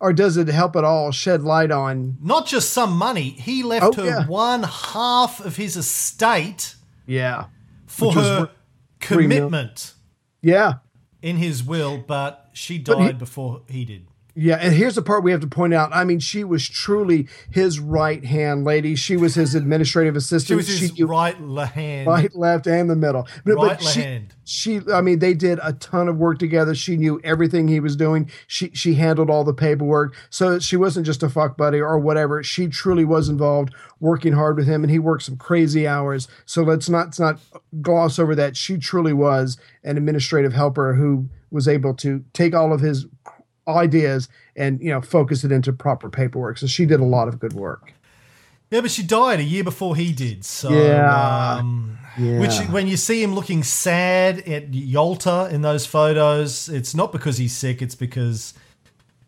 or 0.00 0.12
does 0.12 0.36
it 0.36 0.48
help 0.48 0.76
at 0.76 0.84
all 0.84 1.10
shed 1.10 1.42
light 1.42 1.70
on? 1.70 2.16
Not 2.20 2.46
just 2.46 2.70
some 2.70 2.92
money. 2.96 3.30
He 3.30 3.62
left 3.62 3.84
Oh, 3.84 3.92
her 3.92 4.04
yeah. 4.04 4.26
one 4.26 4.62
half 4.62 5.40
of 5.44 5.56
his 5.56 5.76
estate 5.76 6.74
Yeah. 7.06 7.46
for 7.86 8.12
her 8.12 8.20
worth 8.40 8.50
three 9.00 9.26
mil- 9.26 9.38
commitment 9.48 9.94
Yeah. 10.42 10.74
in 11.22 11.36
his 11.36 11.62
will, 11.64 11.98
but 11.98 12.50
she 12.52 12.78
But 12.78 12.98
died 12.98 13.06
he- 13.12 13.18
before 13.18 13.62
he 13.68 13.84
did. 13.84 14.06
Yeah, 14.40 14.54
and 14.60 14.72
here's 14.72 14.94
the 14.94 15.02
part 15.02 15.24
we 15.24 15.32
have 15.32 15.40
to 15.40 15.48
point 15.48 15.74
out. 15.74 15.90
I 15.92 16.04
mean, 16.04 16.20
she 16.20 16.44
was 16.44 16.68
truly 16.68 17.26
his 17.50 17.80
right 17.80 18.24
hand 18.24 18.62
lady. 18.62 18.94
She 18.94 19.16
was 19.16 19.34
his 19.34 19.56
administrative 19.56 20.14
assistant. 20.14 20.46
She 20.46 20.54
was 20.54 20.68
his 20.68 20.92
She- 20.94 21.02
right 21.02 21.34
hand. 21.34 22.06
right, 22.06 22.32
left, 22.36 22.68
and 22.68 22.88
the 22.88 22.94
middle. 22.94 23.26
But, 23.44 23.56
Right 23.56 23.78
but 23.78 23.82
she, 23.82 24.00
hand. 24.00 24.34
she, 24.44 24.80
I 24.92 25.00
mean, 25.00 25.18
they 25.18 25.34
did 25.34 25.58
a 25.60 25.72
ton 25.72 26.06
of 26.06 26.18
work 26.18 26.38
together. 26.38 26.76
She 26.76 26.96
knew 26.96 27.20
everything 27.24 27.66
he 27.66 27.80
was 27.80 27.96
doing. 27.96 28.30
She 28.46 28.70
she 28.74 28.94
handled 28.94 29.28
all 29.28 29.42
the 29.42 29.52
paperwork, 29.52 30.14
so 30.30 30.60
she 30.60 30.76
wasn't 30.76 31.04
just 31.04 31.24
a 31.24 31.28
fuck 31.28 31.56
buddy 31.56 31.80
or 31.80 31.98
whatever. 31.98 32.40
She 32.44 32.68
truly 32.68 33.04
was 33.04 33.28
involved, 33.28 33.74
working 33.98 34.34
hard 34.34 34.56
with 34.56 34.68
him, 34.68 34.84
and 34.84 34.90
he 34.92 35.00
worked 35.00 35.24
some 35.24 35.36
crazy 35.36 35.84
hours. 35.88 36.28
So 36.46 36.62
let's 36.62 36.88
not 36.88 37.06
let's 37.06 37.18
not 37.18 37.40
gloss 37.82 38.20
over 38.20 38.36
that. 38.36 38.56
She 38.56 38.78
truly 38.78 39.12
was 39.12 39.56
an 39.82 39.96
administrative 39.96 40.52
helper 40.52 40.94
who 40.94 41.28
was 41.50 41.66
able 41.66 41.94
to 41.94 42.22
take 42.32 42.54
all 42.54 42.72
of 42.72 42.80
his 42.80 43.06
ideas 43.68 44.28
and 44.56 44.80
you 44.80 44.90
know 44.90 45.00
focus 45.00 45.44
it 45.44 45.52
into 45.52 45.72
proper 45.72 46.08
paperwork. 46.10 46.58
So 46.58 46.66
she 46.66 46.86
did 46.86 47.00
a 47.00 47.04
lot 47.04 47.28
of 47.28 47.38
good 47.38 47.52
work. 47.52 47.92
Yeah, 48.70 48.82
but 48.82 48.90
she 48.90 49.02
died 49.02 49.40
a 49.40 49.44
year 49.44 49.64
before 49.64 49.96
he 49.96 50.12
did. 50.12 50.44
So, 50.44 50.68
Yeah. 50.70 51.56
um, 51.58 51.96
Yeah. 52.18 52.38
which 52.38 52.58
when 52.70 52.86
you 52.86 52.98
see 52.98 53.22
him 53.22 53.34
looking 53.34 53.62
sad 53.62 54.40
at 54.40 54.74
Yalta 54.74 55.48
in 55.50 55.62
those 55.62 55.86
photos, 55.86 56.68
it's 56.68 56.94
not 56.94 57.10
because 57.10 57.38
he's 57.38 57.56
sick. 57.56 57.80
It's 57.80 57.94
because 57.94 58.52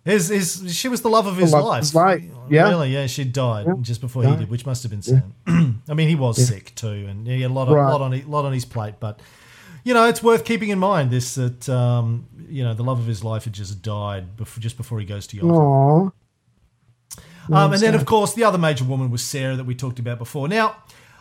his, 0.04 0.28
his 0.28 0.74
she 0.76 0.88
was 0.88 1.00
the 1.00 1.08
love 1.08 1.26
of 1.26 1.38
his 1.38 1.52
love 1.52 1.64
life. 1.64 1.94
life, 1.94 2.22
yeah. 2.50 2.68
really. 2.68 2.92
Yeah, 2.92 3.06
she 3.06 3.24
died 3.24 3.66
just 3.82 4.00
before 4.02 4.24
he 4.24 4.36
did, 4.36 4.50
which 4.50 4.66
must 4.66 4.82
have 4.82 4.90
been 4.90 5.02
sad. 5.02 5.22
I 5.46 5.94
mean, 5.94 6.08
he 6.08 6.16
was 6.16 6.46
sick 6.46 6.74
too, 6.74 7.06
and 7.08 7.26
he 7.26 7.40
had 7.40 7.50
a 7.50 7.54
lot, 7.54 7.68
of, 7.68 7.74
Right. 7.74 7.90
lot 7.90 8.02
on 8.02 8.30
lot 8.30 8.44
on 8.44 8.52
his 8.52 8.64
plate. 8.66 8.94
But 9.00 9.20
you 9.90 9.94
know, 9.94 10.06
it's 10.06 10.22
worth 10.22 10.44
keeping 10.44 10.68
in 10.68 10.78
mind 10.78 11.10
this 11.10 11.34
that 11.34 11.68
um, 11.68 12.28
you 12.48 12.62
know 12.62 12.74
the 12.74 12.84
love 12.84 13.00
of 13.00 13.06
his 13.06 13.24
life 13.24 13.42
had 13.42 13.52
just 13.52 13.82
died 13.82 14.36
before, 14.36 14.62
just 14.62 14.76
before 14.76 15.00
he 15.00 15.04
goes 15.04 15.26
to 15.26 15.36
Yalta. 15.36 15.52
Aww. 15.52 16.12
Um, 17.52 17.72
and 17.72 17.82
then, 17.82 17.96
of 17.96 18.06
course, 18.06 18.32
the 18.34 18.44
other 18.44 18.56
major 18.56 18.84
woman 18.84 19.10
was 19.10 19.24
Sarah 19.24 19.56
that 19.56 19.64
we 19.64 19.74
talked 19.74 19.98
about 19.98 20.18
before. 20.18 20.46
Now, 20.46 20.76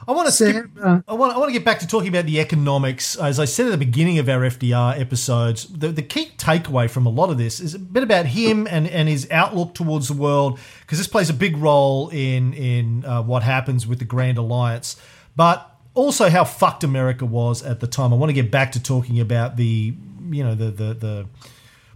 I 0.08 0.12
want 0.12 0.28
to 0.28 0.32
skip. 0.32 0.68
I 0.80 1.14
want. 1.16 1.36
I 1.36 1.40
want 1.40 1.48
to 1.48 1.52
get 1.52 1.66
back 1.66 1.80
to 1.80 1.88
talking 1.88 2.10
about 2.10 2.28
the 2.28 2.40
economics. 2.40 3.16
As 3.16 3.40
I 3.40 3.46
said 3.46 3.66
at 3.66 3.72
the 3.72 3.80
beginning 3.80 4.20
of 4.20 4.30
our 4.30 4.42
FDR 4.42 5.00
episodes, 5.00 5.66
the, 5.66 5.88
the 5.88 6.04
key 6.04 6.30
takeaway 6.38 6.88
from 6.88 7.08
a 7.08 7.10
lot 7.10 7.32
of 7.32 7.40
this 7.40 7.60
is 7.60 7.74
a 7.74 7.80
bit 7.80 8.04
about 8.04 8.28
him 8.28 8.68
and, 8.70 8.88
and 8.88 9.10
his 9.10 9.28
outlook 9.32 9.74
towards 9.74 10.10
the 10.10 10.14
world, 10.14 10.60
because 10.82 11.00
this 11.00 11.08
plays 11.08 11.32
a 11.32 11.34
big 11.34 11.58
role 11.58 12.10
in 12.10 12.54
in 12.54 13.04
uh, 13.04 13.24
what 13.24 13.42
happens 13.42 13.88
with 13.88 13.98
the 13.98 14.06
Grand 14.06 14.38
Alliance, 14.38 14.96
but 15.36 15.79
also 15.94 16.30
how 16.30 16.44
fucked 16.44 16.84
America 16.84 17.26
was 17.26 17.64
at 17.64 17.80
the 17.80 17.88
time. 17.88 18.14
I 18.14 18.16
want 18.16 18.30
to 18.30 18.34
get 18.34 18.52
back 18.52 18.72
to 18.74 18.84
talking 18.84 19.20
about 19.20 19.58
the 19.58 19.94
you 20.30 20.44
know 20.44 20.56
the 20.56 20.72
the 20.72 20.94
the 20.94 21.26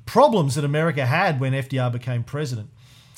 problems 0.06 0.56
that 0.56 0.66
America 0.66 1.06
had 1.06 1.40
when 1.40 1.54
FDR 1.54 1.92
became 1.92 2.24
president. 2.24 2.70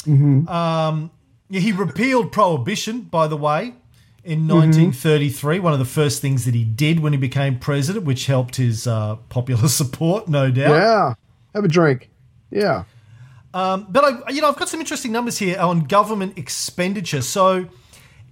Um, 0.08 1.12
yeah, 1.50 1.60
he 1.60 1.72
repealed 1.72 2.32
prohibition, 2.32 3.02
by 3.02 3.28
the 3.28 3.38
way, 3.38 3.74
in 4.24 4.48
1933. 4.48 5.60
One 5.60 5.74
of 5.74 5.80
the 5.80 5.86
first 5.86 6.22
things 6.22 6.46
that 6.46 6.56
he 6.56 6.64
did 6.64 7.00
when 7.00 7.14
he 7.14 7.18
became 7.18 7.60
president, 7.60 8.06
which 8.06 8.26
helped 8.26 8.56
his 8.56 8.88
uh, 8.88 9.16
popular 9.30 9.68
support, 9.68 10.28
no 10.28 10.52
doubt. 10.52 10.72
Yeah. 10.72 11.14
Have 11.54 11.64
a 11.64 11.70
drink. 11.70 12.10
Yeah. 12.52 12.84
Um, 13.54 13.88
but 13.90 14.04
I, 14.04 14.32
you 14.32 14.42
know, 14.42 14.50
I've 14.50 14.58
got 14.58 14.68
some 14.68 14.82
interesting 14.82 15.14
numbers 15.14 15.38
here 15.38 15.58
on 15.58 15.86
government 15.86 16.38
expenditure. 16.38 17.22
So, 17.22 17.70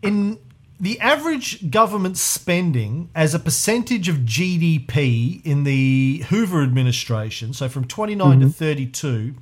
in 0.02 0.38
the 0.84 1.00
average 1.00 1.72
government 1.72 2.18
spending 2.18 3.10
as 3.16 3.34
a 3.34 3.40
percentage 3.40 4.10
of 4.10 4.18
GDP 4.18 5.42
in 5.46 5.64
the 5.64 6.26
Hoover 6.28 6.62
administration, 6.62 7.54
so 7.54 7.70
from 7.70 7.86
29 7.86 8.42
to 8.42 8.50
32, 8.50 9.34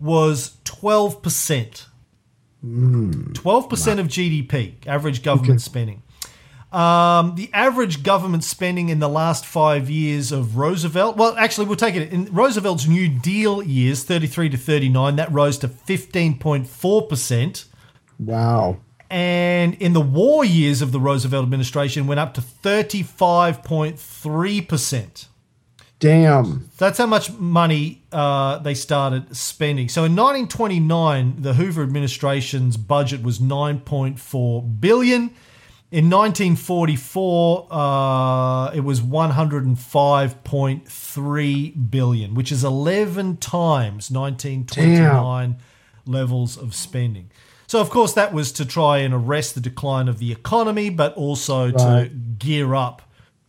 was 0.00 0.56
12%. 0.64 1.86
12% 2.64 4.00
of 4.00 4.08
GDP, 4.08 4.74
average 4.88 5.22
government 5.22 5.60
spending. 5.60 6.02
Um, 6.72 7.36
the 7.36 7.48
average 7.52 8.02
government 8.02 8.42
spending 8.42 8.88
in 8.88 8.98
the 8.98 9.08
last 9.08 9.46
five 9.46 9.88
years 9.88 10.32
of 10.32 10.56
Roosevelt, 10.56 11.16
well, 11.16 11.36
actually, 11.36 11.68
we'll 11.68 11.76
take 11.76 11.94
it 11.94 12.12
in 12.12 12.24
Roosevelt's 12.34 12.88
New 12.88 13.08
Deal 13.08 13.62
years, 13.62 14.02
33 14.02 14.48
to 14.48 14.56
39, 14.56 15.14
that 15.14 15.32
rose 15.32 15.58
to 15.58 15.68
15.4%. 15.68 17.64
Wow. 18.18 18.78
And 19.10 19.74
in 19.74 19.92
the 19.92 20.00
war 20.00 20.44
years 20.44 20.82
of 20.82 20.92
the 20.92 21.00
Roosevelt 21.00 21.42
administration, 21.44 22.06
went 22.06 22.20
up 22.20 22.34
to 22.34 22.40
35.3%. 22.40 25.26
Damn. 25.98 26.70
That's 26.76 26.98
how 26.98 27.06
much 27.06 27.32
money 27.32 28.02
uh, 28.12 28.58
they 28.58 28.74
started 28.74 29.34
spending. 29.34 29.88
So 29.88 30.04
in 30.04 30.14
1929, 30.14 31.40
the 31.40 31.54
Hoover 31.54 31.82
administration's 31.82 32.76
budget 32.76 33.22
was 33.22 33.38
9.4 33.38 34.80
billion. 34.80 35.30
In 35.92 36.10
1944, 36.10 37.68
uh, 37.70 38.72
it 38.74 38.80
was 38.80 39.00
105.3 39.00 41.90
billion, 41.90 42.34
which 42.34 42.50
is 42.52 42.64
11 42.64 43.36
times 43.38 44.10
1929 44.10 45.56
levels 46.04 46.58
of 46.58 46.74
spending. 46.74 47.30
So, 47.76 47.82
of 47.82 47.90
course, 47.90 48.14
that 48.14 48.32
was 48.32 48.52
to 48.52 48.64
try 48.64 49.00
and 49.00 49.12
arrest 49.12 49.54
the 49.54 49.60
decline 49.60 50.08
of 50.08 50.18
the 50.18 50.32
economy, 50.32 50.88
but 50.88 51.12
also 51.12 51.70
to 51.72 52.10
gear 52.38 52.74
up 52.74 53.02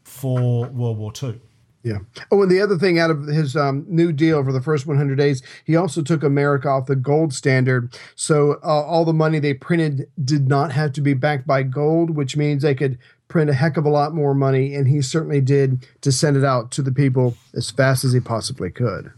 for 0.04 0.66
World 0.66 0.98
War 0.98 1.14
II. 1.24 1.40
Yeah. 1.82 2.00
Oh, 2.30 2.42
and 2.42 2.52
the 2.52 2.60
other 2.60 2.78
thing 2.78 3.00
out 3.00 3.10
of 3.10 3.28
his 3.28 3.56
um, 3.56 3.86
New 3.88 4.12
Deal 4.12 4.44
for 4.44 4.52
the 4.52 4.60
first 4.60 4.86
100 4.86 5.18
days, 5.18 5.42
he 5.64 5.78
also 5.78 6.02
took 6.02 6.24
America 6.24 6.68
off 6.68 6.88
the 6.88 6.96
gold 6.98 7.34
standard. 7.34 7.98
So 8.16 8.60
uh, 8.66 8.82
all 8.84 9.06
the 9.06 9.14
money 9.14 9.40
they 9.40 9.54
printed 9.54 10.10
did 10.22 10.50
not 10.50 10.74
have 10.74 10.92
to 10.92 11.02
be 11.02 11.14
backed 11.14 11.48
by 11.48 11.64
gold, 11.64 12.10
which 12.10 12.36
means 12.36 12.64
they 12.64 12.76
could 12.76 13.00
print 13.30 13.50
a 13.50 13.54
heck 13.54 13.78
of 13.78 13.86
a 13.86 13.90
lot 13.90 14.14
more 14.14 14.34
money. 14.34 14.76
And 14.76 14.90
he 14.90 15.02
certainly 15.02 15.40
did 15.40 15.88
to 16.02 16.12
send 16.12 16.36
it 16.36 16.44
out 16.44 16.70
to 16.72 16.82
the 16.82 16.92
people 16.92 17.38
as 17.54 17.72
fast 17.72 18.04
as 18.04 18.12
he 18.12 18.20
possibly 18.20 18.72
could. 18.72 19.10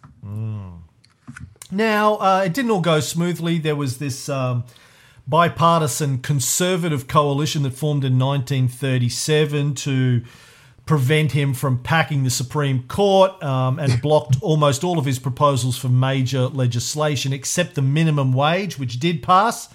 Now, 1.71 2.17
uh, 2.17 2.43
it 2.45 2.53
didn't 2.53 2.69
all 2.69 2.81
go 2.81 2.99
smoothly. 2.99 3.57
There 3.57 3.75
was 3.75 3.97
this 3.97 4.29
um, 4.29 4.65
bipartisan 5.29 6.17
conservative 6.19 7.07
coalition 7.07 7.63
that 7.63 7.73
formed 7.73 8.03
in 8.03 8.17
1937 8.17 9.75
to 9.75 10.23
prevent 10.85 11.33
him 11.33 11.53
from 11.53 11.77
packing 11.77 12.23
the 12.23 12.29
Supreme 12.31 12.83
Court 12.87 13.41
um, 13.43 13.77
and 13.77 14.01
blocked 14.01 14.37
almost 14.41 14.83
all 14.83 14.97
of 14.97 15.05
his 15.05 15.19
proposals 15.19 15.77
for 15.77 15.87
major 15.87 16.47
legislation 16.47 17.31
except 17.31 17.75
the 17.75 17.81
minimum 17.81 18.33
wage, 18.33 18.79
which 18.79 18.99
did 18.99 19.21
pass. 19.21 19.69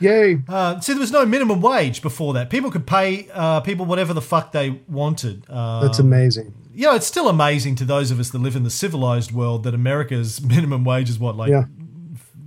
Yay. 0.00 0.40
Uh, 0.48 0.80
see, 0.80 0.92
there 0.92 1.00
was 1.00 1.12
no 1.12 1.24
minimum 1.24 1.60
wage 1.60 2.02
before 2.02 2.34
that. 2.34 2.50
People 2.50 2.70
could 2.70 2.86
pay 2.86 3.28
uh, 3.32 3.60
people 3.60 3.86
whatever 3.86 4.12
the 4.12 4.20
fuck 4.20 4.52
they 4.52 4.80
wanted. 4.88 5.44
Uh, 5.48 5.80
That's 5.80 5.98
amazing. 6.00 6.54
you 6.74 6.86
know, 6.86 6.94
it's 6.94 7.06
still 7.06 7.28
amazing 7.28 7.74
to 7.76 7.84
those 7.84 8.10
of 8.10 8.18
us 8.18 8.30
that 8.30 8.38
live 8.38 8.56
in 8.56 8.64
the 8.64 8.70
civilized 8.70 9.32
world 9.32 9.62
that 9.64 9.74
America's 9.74 10.40
minimum 10.54 10.84
wage 10.84 11.08
is 11.08 11.18
what, 11.18 11.36
like, 11.36 11.50
Yeah. 11.50 11.64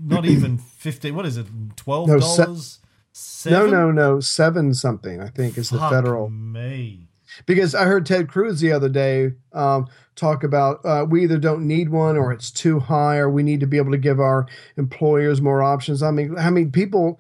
Not 0.04 0.26
even 0.26 0.58
fifteen. 0.58 1.16
What 1.16 1.26
is 1.26 1.38
it? 1.38 1.48
Twelve 1.76 2.08
No, 2.08 2.20
dollars? 2.20 2.80
se- 3.14 3.52
No, 3.52 3.68
no, 3.68 3.92
no. 3.92 4.20
Seven 4.20 4.74
something, 4.74 5.22
I 5.22 5.28
think, 5.30 5.58
is 5.58 5.70
the 5.70 5.80
federal. 5.80 6.30
me. 6.30 7.08
because 7.46 7.74
I 7.76 7.86
heard 7.86 8.06
Ted 8.06 8.28
Cruz 8.28 8.60
the 8.60 8.72
other 8.72 8.90
day 8.90 9.32
um, 9.54 9.88
talk 10.16 10.44
about 10.44 10.80
uh, 10.86 11.06
we 11.10 11.24
either 11.24 11.38
don't 11.38 11.66
need 11.68 11.90
one 11.90 12.18
or 12.18 12.32
it's 12.34 12.52
too 12.52 12.80
high 12.80 13.18
or 13.18 13.30
we 13.30 13.44
need 13.44 13.60
to 13.62 13.68
be 13.68 13.78
able 13.78 13.92
to 13.92 13.98
give 13.98 14.20
our 14.20 14.48
employers 14.78 15.42
more 15.42 15.62
options. 15.64 16.04
I 16.04 16.12
mean, 16.12 16.38
I 16.38 16.50
mean 16.50 16.72
people 16.72 17.20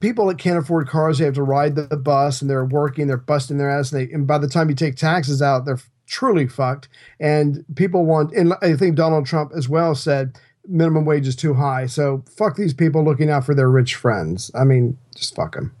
people 0.00 0.26
that 0.28 0.38
can't 0.38 0.58
afford 0.58 0.88
cars 0.88 1.18
they 1.18 1.26
have 1.26 1.34
to 1.34 1.42
ride 1.42 1.74
the 1.76 1.96
bus 1.96 2.40
and 2.40 2.48
they're 2.50 2.64
working 2.64 3.06
they're 3.06 3.18
busting 3.18 3.58
their 3.58 3.68
ass 3.68 3.92
and, 3.92 4.00
they, 4.08 4.12
and 4.12 4.26
by 4.26 4.38
the 4.38 4.48
time 4.48 4.70
you 4.70 4.74
take 4.74 4.96
taxes 4.96 5.42
out 5.42 5.66
they're 5.66 5.78
truly 6.06 6.46
fucked 6.48 6.88
and 7.20 7.62
people 7.76 8.06
want 8.06 8.32
and 8.32 8.54
I 8.62 8.74
think 8.76 8.96
Donald 8.96 9.26
Trump 9.26 9.52
as 9.54 9.68
well 9.68 9.94
said 9.94 10.38
minimum 10.68 11.04
wage 11.04 11.26
is 11.26 11.34
too 11.34 11.54
high 11.54 11.86
so 11.86 12.22
fuck 12.36 12.56
these 12.56 12.74
people 12.74 13.04
looking 13.04 13.30
out 13.30 13.44
for 13.44 13.54
their 13.54 13.68
rich 13.68 13.94
friends. 13.94 14.50
I 14.54 14.64
mean, 14.64 14.98
just 15.16 15.34
fuck 15.34 15.54
them. 15.54 15.74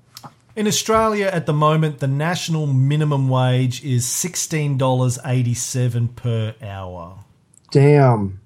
In 0.56 0.66
Australia 0.66 1.30
at 1.32 1.46
the 1.46 1.52
moment, 1.52 2.00
the 2.00 2.08
national 2.08 2.66
minimum 2.66 3.28
wage 3.28 3.84
is 3.84 4.04
$16.87 4.04 6.16
per 6.16 6.56
hour. 6.60 7.20
Damn. 7.70 8.40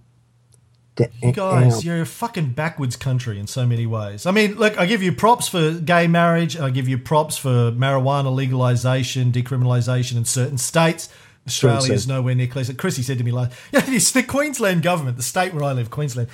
Damn. 0.97 1.09
You 1.23 1.33
guys, 1.33 1.83
you're 1.85 2.03
a 2.03 2.07
fucking 2.07 2.51
backwards 2.51 2.95
country 2.95 3.41
in 3.41 3.49
so 3.49 3.67
many 3.67 3.87
ways. 3.87 4.27
I 4.27 4.31
mean, 4.31 4.55
look, 4.55 4.79
I 4.79 4.87
give 4.87 5.03
you 5.03 5.13
props 5.13 5.49
for 5.49 5.73
gay 5.73 6.07
marriage, 6.07 6.57
I 6.57 6.71
give 6.71 6.89
you 6.89 6.99
props 6.99 7.37
for 7.37 7.73
marijuana 7.73 8.33
legalization, 8.33 9.33
decriminalization 9.33 10.17
in 10.17 10.25
certain 10.25 10.59
states. 10.59 11.09
Australia 11.47 11.93
is 11.93 12.09
nowhere 12.09 12.35
near 12.35 12.47
close. 12.47 12.73
Chrissy 12.73 13.03
said 13.03 13.19
to 13.19 13.25
me 13.25 13.31
last, 13.31 13.53
yeah, 13.73 13.83
it's 13.87 14.13
the 14.13 14.23
Queensland 14.23 14.83
government, 14.83 15.17
the 15.17 15.23
state 15.23 15.53
where 15.53 15.65
I 15.65 15.73
live, 15.73 15.91
Queensland, 15.91 16.29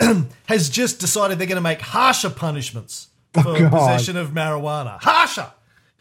has 0.46 0.68
just 0.68 0.98
decided 0.98 1.38
they're 1.38 1.46
going 1.46 1.56
to 1.56 1.60
make 1.62 1.80
harsher 1.80 2.30
punishments 2.30 3.08
oh, 3.36 3.42
for 3.42 3.64
Oh, 3.66 3.70
possession 3.70 4.16
of 4.16 4.30
marijuana. 4.30 4.98
Harsher! 5.00 5.52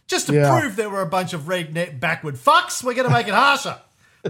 Just 0.07 0.27
to 0.27 0.33
Yeah. 0.33 0.59
prove 0.59 0.75
there 0.75 0.89
we're 0.89 1.01
a 1.01 1.05
bunch 1.07 1.33
of 1.33 1.41
redneck 1.43 1.99
backward 1.99 2.35
fucks, 2.35 2.83
we're 2.83 2.93
going 2.93 3.07
to 3.07 3.13
make 3.13 3.27
it 3.27 3.33
harsher. 3.33 3.77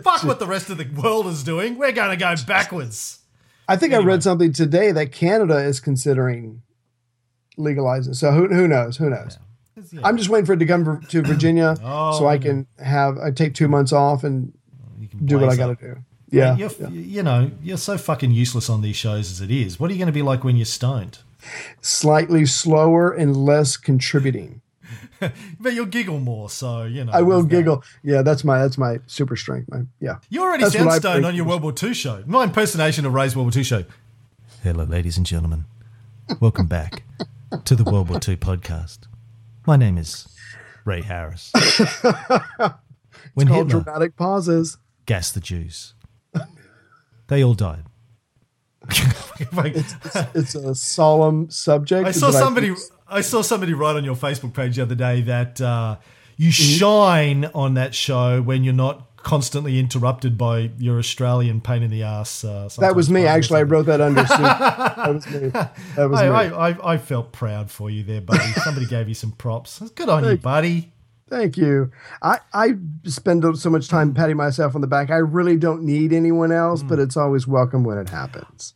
Fuck 0.02 0.24
what 0.24 0.40
the 0.40 0.48
rest 0.48 0.70
of 0.70 0.78
the 0.78 0.86
world 1.02 1.28
is 1.28 1.44
doing. 1.44 1.78
We're 1.78 1.94
going 1.94 2.10
to 2.10 2.18
go 2.18 2.36
backwards. 2.46 3.20
I 3.68 3.78
think 3.78 3.94
I 3.94 3.98
read 4.00 4.22
something 4.24 4.52
today 4.52 4.92
that 4.92 5.12
Canada 5.12 5.58
is 5.58 5.80
considering 5.80 6.62
legalizing. 7.58 8.14
So 8.14 8.32
who 8.32 8.48
who 8.50 8.68
knows? 8.68 8.98
Who 8.98 9.10
knows? 9.10 9.38
Yeah. 9.40 9.46
I'm 10.04 10.18
just 10.18 10.30
waiting 10.30 10.46
for 10.46 10.54
it 10.54 10.58
to 10.58 10.66
come 10.66 11.02
to 11.02 11.22
Virginia 11.22 11.76
Oh, 11.84 12.18
so 12.18 12.28
I 12.28 12.38
can 12.38 12.68
have 12.80 13.18
I 13.18 13.32
take 13.32 13.54
two 13.54 13.68
months 13.68 13.92
off 13.92 14.24
and 14.24 14.54
do 15.24 15.40
what 15.40 15.50
I 15.50 15.56
got 15.56 15.68
to 15.68 15.76
do. 15.76 15.98
Yeah, 16.30 16.56
you're, 16.58 16.72
yeah. 16.80 16.90
you 16.90 17.24
know, 17.24 17.52
you're 17.62 17.78
so 17.78 17.98
fucking 17.98 18.32
useless 18.32 18.70
on 18.70 18.82
these 18.82 18.96
shows 18.96 19.32
as 19.32 19.42
it 19.42 19.52
is. 19.52 19.80
What 19.80 19.90
are 19.90 19.94
you 19.94 20.00
going 20.00 20.08
to 20.08 20.14
be 20.14 20.24
like 20.24 20.44
when 20.44 20.56
you're 20.56 20.66
stoned? 20.66 21.20
slightly 21.82 22.46
slower 22.46 23.12
and 23.12 23.36
less 23.36 23.78
contributing. 23.78 24.62
But 25.60 25.74
you'll 25.74 25.88
giggle 25.88 26.20
more, 26.20 26.50
so 26.50 26.84
you 26.84 27.06
know. 27.06 27.12
I 27.12 27.22
will 27.22 27.42
there's 27.42 27.50
that. 27.50 27.58
giggle. 27.58 27.84
Yeah, 28.04 28.22
that's 28.22 28.44
my 28.44 28.60
that's 28.60 28.78
my 28.78 29.00
super 29.08 29.36
strength. 29.36 29.72
My 29.72 29.84
yeah. 30.00 30.18
You 30.30 30.44
already 30.44 30.64
That's 30.64 30.76
sound 30.76 30.92
stoned 30.92 31.26
on 31.26 31.34
your 31.34 31.46
World 31.46 31.64
War 31.64 31.74
II 31.82 31.94
show. 31.94 32.22
My 32.28 32.44
impersonation 32.44 33.06
of 33.06 33.14
Ray's 33.14 33.36
World 33.36 33.48
War 33.48 33.58
II 33.58 33.64
show. 33.64 33.86
Hello, 34.62 34.84
ladies 34.84 35.18
and 35.18 35.26
gentlemen. 35.26 35.66
Welcome 36.40 36.68
back 36.68 37.04
to 37.64 37.76
the 37.76 37.86
World 37.86 38.10
War 38.10 38.20
II 38.20 38.36
podcast. 38.36 39.08
My 39.68 39.78
name 39.78 39.98
is 39.98 40.28
Ray 40.86 41.02
Harris. 41.02 41.52
when 43.34 43.48
Called 43.48 43.68
Hitler 43.68 43.82
dramatic 43.82 44.16
pauses. 44.16 44.78
gassed 45.08 45.34
the 45.34 45.40
Jews, 45.40 45.96
they 47.28 47.44
all 47.44 47.56
died. 47.56 47.86
It's 49.38 50.56
a 50.56 50.74
solemn 50.76 51.50
subject. 51.50 52.08
I 52.08 52.12
saw 52.12 52.32
somebody. 52.32 52.74
I 53.08 53.20
saw 53.20 53.42
somebody 53.42 53.74
write 53.74 53.98
on 53.98 54.06
your 54.06 54.16
Facebook 54.16 54.54
page 54.54 54.78
the 54.78 54.84
other 54.84 54.96
day 54.96 55.22
that 55.24 55.60
uh, 55.60 55.98
you 56.38 56.52
shine 56.52 57.46
on 57.54 57.74
that 57.74 57.94
show 57.94 58.42
when 58.42 58.64
you're 58.64 58.74
not 58.74 59.15
constantly 59.26 59.80
interrupted 59.80 60.38
by 60.38 60.70
your 60.78 61.00
Australian 61.00 61.60
pain 61.60 61.84
in 61.84 61.90
the 61.92 62.04
ass. 62.04 62.44
Uh, 62.46 62.70
that 62.78 62.96
was 62.96 63.10
me. 63.10 63.26
Actually, 63.26 63.60
I 63.60 63.64
wrote 63.64 63.88
that 63.88 64.00
under. 64.00 64.24
That 64.96 65.14
was 65.14 65.28
me. 65.28 65.50
That 65.50 66.10
was 66.10 66.20
I, 66.22 66.26
me. 66.30 66.56
I, 66.56 66.70
I, 66.70 66.94
I 66.94 66.98
felt 66.98 67.32
proud 67.34 67.70
for 67.70 67.90
you 67.90 68.04
there, 68.04 68.22
buddy. 68.22 68.44
Somebody 68.64 68.86
gave 68.86 69.08
you 69.10 69.14
some 69.16 69.32
props. 69.34 69.80
Good 69.96 70.08
on 70.10 70.24
you, 70.24 70.38
buddy. 70.38 70.94
Thank 71.28 71.58
you. 71.58 71.92
I, 72.22 72.40
I 72.54 72.74
spend 73.06 73.44
so 73.58 73.70
much 73.72 73.88
time 73.90 74.14
patting 74.14 74.38
myself 74.38 74.76
on 74.76 74.82
the 74.82 74.88
back. 74.88 75.10
I 75.10 75.18
really 75.18 75.58
don't 75.58 75.82
need 75.84 76.14
anyone 76.14 76.52
else, 76.52 76.84
Mm. 76.84 76.88
but 76.88 77.00
it's 77.00 77.18
always 77.18 77.48
welcome 77.48 77.84
when 77.84 77.98
it 77.98 78.10
happens. 78.10 78.76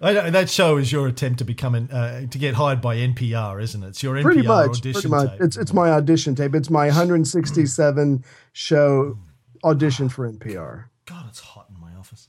I 0.00 0.12
know, 0.12 0.30
that 0.30 0.48
show 0.50 0.76
is 0.76 0.92
your 0.92 1.08
attempt 1.08 1.38
to 1.38 1.44
become 1.44 1.74
an, 1.74 1.90
uh, 1.90 2.26
to 2.26 2.38
get 2.38 2.54
hired 2.54 2.80
by 2.80 2.96
NPR, 2.98 3.60
isn't 3.62 3.82
it? 3.82 3.88
It's 3.88 4.02
your 4.02 4.14
NPR 4.16 4.22
Pretty 4.22 4.42
much. 4.42 4.68
audition 4.68 4.92
Pretty 4.92 5.08
much. 5.08 5.30
tape. 5.32 5.40
It's 5.40 5.56
it's 5.56 5.72
my 5.72 5.90
audition 5.90 6.34
tape. 6.36 6.54
It's 6.54 6.70
my 6.70 6.86
167 6.92 8.24
show 8.52 9.18
audition 9.64 10.08
for 10.08 10.30
NPR. 10.30 10.84
God, 11.06 11.24
it's 11.28 11.40
hot 11.40 11.66
in 11.74 11.80
my 11.80 11.94
office. 11.98 12.28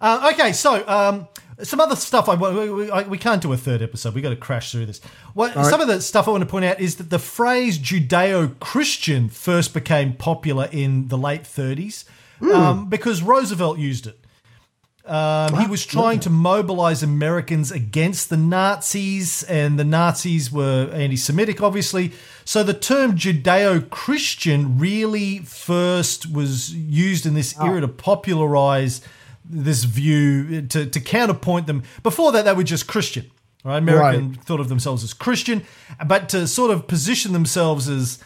Uh, 0.00 0.30
okay, 0.32 0.52
so 0.52 0.86
um, 0.88 1.28
some 1.62 1.80
other 1.80 1.96
stuff. 1.96 2.28
I, 2.28 2.34
we, 2.34 2.70
we, 2.70 3.02
we 3.04 3.18
can't 3.18 3.40
do 3.40 3.52
a 3.52 3.56
third 3.56 3.82
episode. 3.82 4.14
We 4.14 4.22
got 4.22 4.30
to 4.30 4.36
crash 4.36 4.72
through 4.72 4.86
this. 4.86 5.00
What, 5.34 5.54
Some 5.54 5.80
of 5.80 5.88
the 5.88 6.00
stuff 6.00 6.26
I 6.26 6.32
want 6.32 6.42
to 6.42 6.48
point 6.48 6.64
out 6.64 6.80
is 6.80 6.96
that 6.96 7.10
the 7.10 7.18
phrase 7.18 7.78
Judeo-Christian 7.78 9.28
first 9.28 9.72
became 9.72 10.14
popular 10.14 10.68
in 10.72 11.08
the 11.08 11.18
late 11.18 11.44
30s 11.44 12.04
um, 12.42 12.88
because 12.88 13.22
Roosevelt 13.22 13.78
used 13.78 14.06
it. 14.06 14.18
Um, 15.06 15.60
he 15.60 15.66
was 15.66 15.84
trying 15.84 16.20
to 16.20 16.30
mobilize 16.30 17.02
Americans 17.02 17.70
against 17.70 18.30
the 18.30 18.38
Nazis, 18.38 19.42
and 19.42 19.78
the 19.78 19.84
Nazis 19.84 20.50
were 20.50 20.90
anti 20.94 21.16
Semitic, 21.16 21.62
obviously. 21.62 22.12
So 22.46 22.62
the 22.62 22.72
term 22.72 23.12
Judeo 23.12 23.90
Christian 23.90 24.78
really 24.78 25.40
first 25.40 26.32
was 26.32 26.74
used 26.74 27.26
in 27.26 27.34
this 27.34 27.54
era 27.60 27.82
to 27.82 27.88
popularize 27.88 29.02
this 29.44 29.84
view, 29.84 30.62
to, 30.62 30.86
to 30.86 31.00
counterpoint 31.00 31.66
them. 31.66 31.82
Before 32.02 32.32
that, 32.32 32.46
they 32.46 32.54
were 32.54 32.62
just 32.62 32.86
Christian. 32.86 33.30
Right? 33.62 33.78
American 33.78 34.32
Right. 34.32 34.44
thought 34.44 34.60
of 34.60 34.68
themselves 34.68 35.04
as 35.04 35.12
Christian, 35.12 35.64
but 36.06 36.28
to 36.30 36.46
sort 36.46 36.70
of 36.70 36.86
position 36.86 37.32
themselves 37.32 37.88
as 37.88 38.18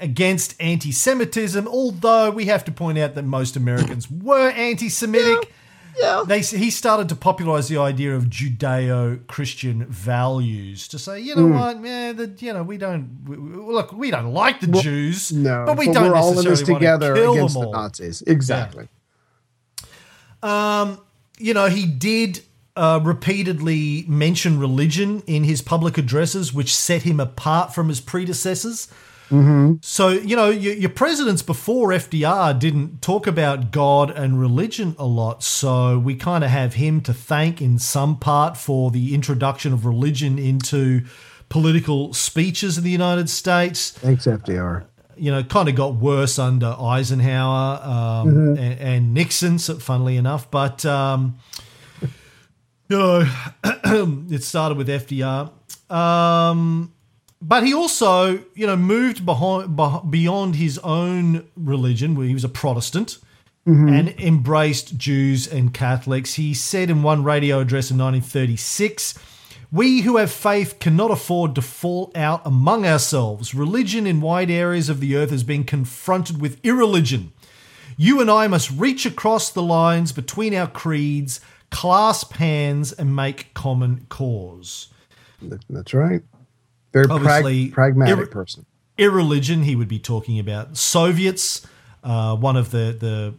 against 0.00 0.60
anti 0.60 0.92
Semitism, 0.92 1.66
although 1.66 2.30
we 2.30 2.46
have 2.46 2.64
to 2.64 2.72
point 2.72 2.98
out 2.98 3.14
that 3.14 3.24
most 3.24 3.56
Americans 3.56 4.10
were 4.10 4.50
anti 4.50 4.88
Semitic. 4.88 5.52
Yeah. 5.98 6.22
They, 6.26 6.40
he 6.40 6.70
started 6.70 7.08
to 7.10 7.16
popularize 7.16 7.68
the 7.68 7.78
idea 7.78 8.14
of 8.14 8.24
Judeo-Christian 8.26 9.86
values 9.86 10.88
to 10.88 10.98
say, 10.98 11.20
you 11.20 11.34
know 11.36 11.46
Hmm. 11.46 11.54
what, 11.54 11.80
man, 11.80 12.16
the, 12.16 12.32
you 12.38 12.52
know, 12.52 12.62
we 12.62 12.78
don't 12.78 13.08
we, 13.26 13.36
look, 13.36 13.92
we 13.92 14.10
don't 14.10 14.32
like 14.32 14.60
the 14.60 14.66
Jews, 14.68 15.32
No, 15.32 15.64
but 15.66 15.78
we 15.78 15.86
don't 15.92 16.10
we're 16.10 16.16
all 16.16 16.30
in 16.30 16.44
necessarily 16.44 16.60
this 16.60 16.68
want 16.68 16.80
together 16.80 17.14
to 17.14 17.30
against 17.32 17.54
them 17.54 17.64
the. 17.64 17.70
Nazis. 17.70 18.22
Exactly. 18.22 18.88
you 20.42 21.54
know, 21.54 21.66
he 21.68 21.86
did 21.86 22.42
uh, 22.76 23.00
repeatedly 23.02 24.04
mention 24.08 24.58
religion 24.58 25.22
in 25.26 25.44
his 25.44 25.60
public 25.62 25.98
addresses, 25.98 26.52
which 26.54 26.74
set 26.74 27.02
him 27.02 27.20
apart 27.20 27.74
from 27.74 27.88
his 27.88 28.00
predecessors. 28.00 28.88
So, 29.80 30.08
you 30.08 30.34
know, 30.34 30.50
your, 30.50 30.74
your 30.74 30.90
presidents 30.90 31.42
before 31.42 31.90
FDR 31.90 32.58
didn't 32.58 33.00
talk 33.00 33.26
about 33.26 33.70
God 33.70 34.10
and 34.10 34.40
religion 34.40 34.96
a 34.98 35.06
lot. 35.06 35.42
So 35.42 35.98
we 35.98 36.16
kind 36.16 36.42
of 36.42 36.50
have 36.50 36.74
him 36.74 37.00
to 37.02 37.14
thank 37.14 37.62
in 37.62 37.78
some 37.78 38.18
part 38.18 38.56
for 38.56 38.90
the 38.90 39.14
introduction 39.14 39.72
of 39.72 39.86
religion 39.86 40.38
into 40.38 41.02
political 41.48 42.12
speeches 42.12 42.78
in 42.78 42.84
the 42.84 42.90
United 42.90 43.28
States 43.28 43.90
Thanks, 43.90 44.26
FDR. 44.26 44.84
you 45.16 45.30
know, 45.30 45.42
kind 45.42 45.68
of 45.68 45.74
got 45.74 45.94
worse 45.94 46.38
under 46.38 46.74
Eisenhower 46.78 47.80
um, 47.82 48.56
and, 48.56 48.80
and 48.80 49.14
Nixon, 49.14 49.58
so 49.58 49.76
funnily 49.78 50.16
enough. 50.16 50.50
But, 50.50 50.84
um, 50.84 51.38
you 52.88 52.98
know, 52.98 53.32
it 53.64 54.42
started 54.42 54.76
with 54.76 54.88
FDR. 54.88 55.50
Um, 55.90 56.92
but 57.42 57.64
he 57.64 57.72
also, 57.72 58.44
you 58.54 58.66
know, 58.66 58.76
moved 58.76 59.24
behind, 59.24 59.76
beyond 60.10 60.56
his 60.56 60.78
own 60.78 61.48
religion, 61.56 62.14
where 62.14 62.26
he 62.26 62.34
was 62.34 62.44
a 62.44 62.48
Protestant, 62.48 63.18
mm-hmm. 63.66 63.88
and 63.88 64.08
embraced 64.20 64.98
Jews 64.98 65.46
and 65.46 65.72
Catholics. 65.72 66.34
He 66.34 66.52
said 66.52 66.90
in 66.90 67.02
one 67.02 67.24
radio 67.24 67.60
address 67.60 67.90
in 67.90 67.96
1936 67.96 69.14
We 69.72 70.02
who 70.02 70.18
have 70.18 70.30
faith 70.30 70.78
cannot 70.80 71.10
afford 71.10 71.54
to 71.54 71.62
fall 71.62 72.12
out 72.14 72.42
among 72.44 72.84
ourselves. 72.86 73.54
Religion 73.54 74.06
in 74.06 74.20
wide 74.20 74.50
areas 74.50 74.90
of 74.90 75.00
the 75.00 75.16
earth 75.16 75.30
has 75.30 75.44
been 75.44 75.64
confronted 75.64 76.40
with 76.42 76.60
irreligion. 76.62 77.32
You 77.96 78.20
and 78.20 78.30
I 78.30 78.48
must 78.48 78.70
reach 78.70 79.06
across 79.06 79.50
the 79.50 79.62
lines 79.62 80.12
between 80.12 80.54
our 80.54 80.66
creeds, 80.66 81.40
clasp 81.70 82.34
hands, 82.34 82.92
and 82.92 83.16
make 83.16 83.52
common 83.54 84.06
cause. 84.08 84.88
That's 85.68 85.94
right. 85.94 86.22
Very 86.92 87.06
prag- 87.06 87.72
pragmatic 87.72 88.18
ir- 88.18 88.26
person. 88.26 88.66
irreligion, 88.98 89.62
he 89.62 89.76
would 89.76 89.88
be 89.88 89.98
talking 89.98 90.38
about 90.38 90.76
Soviets. 90.76 91.66
Uh, 92.02 92.34
one 92.36 92.56
of 92.56 92.70
the, 92.70 92.96
the 92.98 93.34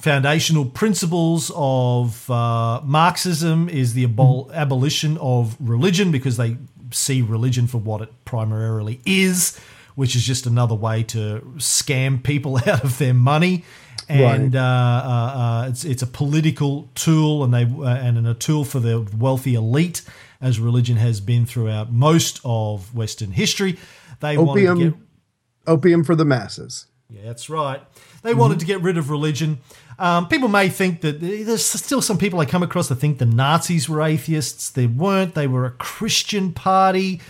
foundational 0.00 0.64
principles 0.64 1.50
of 1.54 2.30
uh, 2.30 2.80
Marxism 2.84 3.68
is 3.68 3.94
the 3.94 4.06
abol- 4.06 4.52
abolition 4.52 5.16
of 5.18 5.56
religion 5.60 6.10
because 6.10 6.36
they 6.36 6.56
see 6.90 7.22
religion 7.22 7.66
for 7.66 7.78
what 7.78 8.00
it 8.02 8.12
primarily 8.24 9.00
is, 9.04 9.58
which 9.94 10.14
is 10.16 10.24
just 10.24 10.46
another 10.46 10.74
way 10.74 11.02
to 11.04 11.40
scam 11.56 12.22
people 12.22 12.56
out 12.66 12.84
of 12.84 12.98
their 12.98 13.14
money. 13.14 13.64
And 14.08 14.54
Right. 14.54 14.60
uh, 14.62 15.02
uh, 15.04 15.38
uh, 15.64 15.68
it's 15.68 15.84
it's 15.84 16.02
a 16.02 16.06
political 16.06 16.88
tool, 16.94 17.42
and 17.42 17.52
they 17.52 17.64
uh, 17.64 17.88
and 17.88 18.24
a 18.28 18.34
tool 18.34 18.64
for 18.64 18.78
the 18.78 19.00
wealthy 19.18 19.54
elite, 19.56 20.02
as 20.46 20.60
religion 20.60 20.96
has 20.96 21.20
been 21.20 21.44
throughout 21.44 21.92
most 21.92 22.40
of 22.44 22.94
Western 22.94 23.32
history. 23.32 23.78
They 24.20 24.38
wanted 24.38 24.60
to 24.62 24.68
Opium, 24.68 24.90
get 24.90 25.00
opium 25.66 26.04
for 26.04 26.14
the 26.14 26.24
masses. 26.24 26.86
yeah, 27.10 27.22
that's 27.24 27.50
right. 27.50 27.82
They 28.22 28.32
wanted 28.34 28.60
to 28.60 28.66
get 28.66 28.80
rid 28.80 28.96
of 28.96 29.10
religion. 29.10 29.58
Um, 29.98 30.28
people 30.28 30.48
may 30.48 30.68
think 30.68 31.00
that 31.00 31.20
there's 31.20 31.64
still 31.64 32.02
some 32.02 32.18
people 32.18 32.38
I 32.40 32.44
come 32.44 32.62
across 32.62 32.88
that 32.88 32.96
think 32.96 33.18
the 33.18 33.26
Nazis 33.26 33.88
were 33.88 34.02
atheists. 34.02 34.70
They 34.70 34.86
weren't. 34.86 35.34
They 35.34 35.46
were 35.46 35.64
a 35.64 35.70
Christian 35.70 36.52
party. 36.52 37.20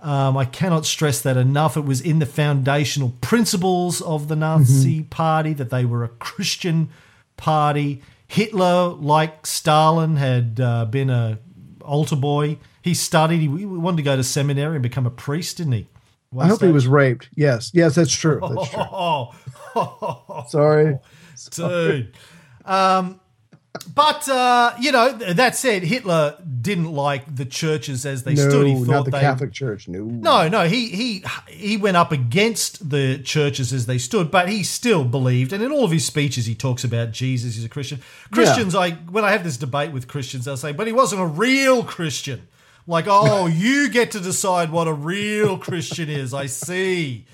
Um, 0.00 0.36
I 0.36 0.44
cannot 0.44 0.86
stress 0.86 1.20
that 1.22 1.36
enough. 1.36 1.76
It 1.76 1.84
was 1.84 2.00
in 2.00 2.20
the 2.20 2.26
foundational 2.26 3.14
principles 3.20 4.00
of 4.00 4.28
the 4.28 4.36
Nazi 4.36 5.02
party 5.02 5.52
that 5.54 5.70
they 5.70 5.84
were 5.84 6.04
a 6.04 6.08
Christian 6.08 6.88
party. 7.36 8.02
Hitler, 8.26 8.88
like 8.88 9.44
Stalin, 9.46 10.16
had 10.16 10.60
uh, 10.60 10.84
been 10.86 11.10
a 11.10 11.38
altar 11.82 12.16
boy. 12.16 12.58
He 12.82 12.94
studied. 12.94 13.40
He, 13.40 13.48
wanted 13.48 13.98
to 13.98 14.02
go 14.02 14.16
to 14.16 14.24
seminary 14.24 14.76
and 14.76 14.82
become 14.82 15.06
a 15.06 15.10
priest, 15.10 15.58
didn't 15.58 15.72
he? 15.72 15.86
I 16.38 16.46
hope 16.46 16.62
he 16.62 16.68
was 16.68 16.86
raped. 16.86 17.28
Yes, 17.34 17.72
yes, 17.74 17.96
that's 17.96 18.12
true. 18.12 18.40
That's 18.40 18.70
true. 18.70 18.82
Oh, 18.82 19.34
Sorry. 20.48 20.98
dude. 21.50 22.14
Um, 22.64 23.20
but 23.94 24.28
uh, 24.28 24.74
you 24.80 24.92
know, 24.92 25.12
that 25.12 25.56
said, 25.56 25.82
Hitler 25.82 26.36
didn't 26.60 26.92
like 26.92 27.34
the 27.34 27.44
churches 27.44 28.04
as 28.06 28.24
they 28.24 28.36
stood. 28.36 28.66
He 28.66 28.74
No, 28.74 28.84
thought 28.84 28.92
not 28.92 29.04
the 29.06 29.10
they 29.12 29.20
Catholic 29.20 29.52
Church. 29.52 29.88
No. 29.88 30.00
no, 30.02 30.48
no, 30.48 30.68
he 30.68 30.88
he 30.88 31.24
he 31.48 31.76
went 31.76 31.96
up 31.96 32.12
against 32.12 32.90
the 32.90 33.18
churches 33.18 33.72
as 33.72 33.86
they 33.86 33.98
stood, 33.98 34.30
but 34.30 34.48
he 34.48 34.62
still 34.62 35.04
believed. 35.04 35.52
And 35.52 35.62
in 35.62 35.72
all 35.72 35.84
of 35.84 35.90
his 35.90 36.04
speeches, 36.04 36.46
he 36.46 36.54
talks 36.54 36.84
about 36.84 37.12
Jesus. 37.12 37.56
He's 37.56 37.64
a 37.64 37.68
Christian. 37.68 38.00
Christians, 38.30 38.74
I 38.74 38.92
when 38.92 39.24
I 39.24 39.32
have 39.32 39.44
this 39.44 39.56
debate 39.56 39.92
with 39.92 40.08
Christians, 40.08 40.46
i'll 40.46 40.56
say, 40.56 40.72
"But 40.72 40.86
he 40.86 40.92
wasn't 40.92 41.22
a 41.22 41.26
real 41.26 41.82
Christian." 41.82 42.48
Like, 42.86 43.06
oh, 43.08 43.46
you 43.64 43.88
get 43.88 44.10
to 44.12 44.20
decide 44.20 44.70
what 44.70 44.88
a 44.88 44.92
real 44.92 45.58
Christian 45.58 46.08
is. 46.08 46.34
I 46.34 46.46
see. 46.46 47.26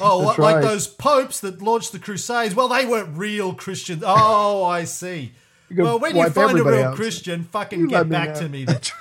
Oh, 0.00 0.24
what, 0.24 0.38
like 0.38 0.62
those 0.62 0.88
popes 0.88 1.40
that 1.40 1.62
launched 1.62 1.92
the 1.92 1.98
Crusades. 1.98 2.54
Well, 2.54 2.68
they 2.68 2.86
weren't 2.86 3.16
real 3.16 3.54
Christians. 3.54 4.02
Oh, 4.04 4.64
I 4.64 4.84
see. 4.84 5.32
Well, 5.76 5.98
when 5.98 6.16
you 6.16 6.28
find 6.30 6.58
a 6.58 6.64
real 6.64 6.84
out. 6.84 6.96
Christian, 6.96 7.44
fucking 7.44 7.80
You 7.80 7.88
get 7.88 8.08
back 8.08 8.34
to 8.36 8.48
me. 8.48 8.64
the, 8.64 8.92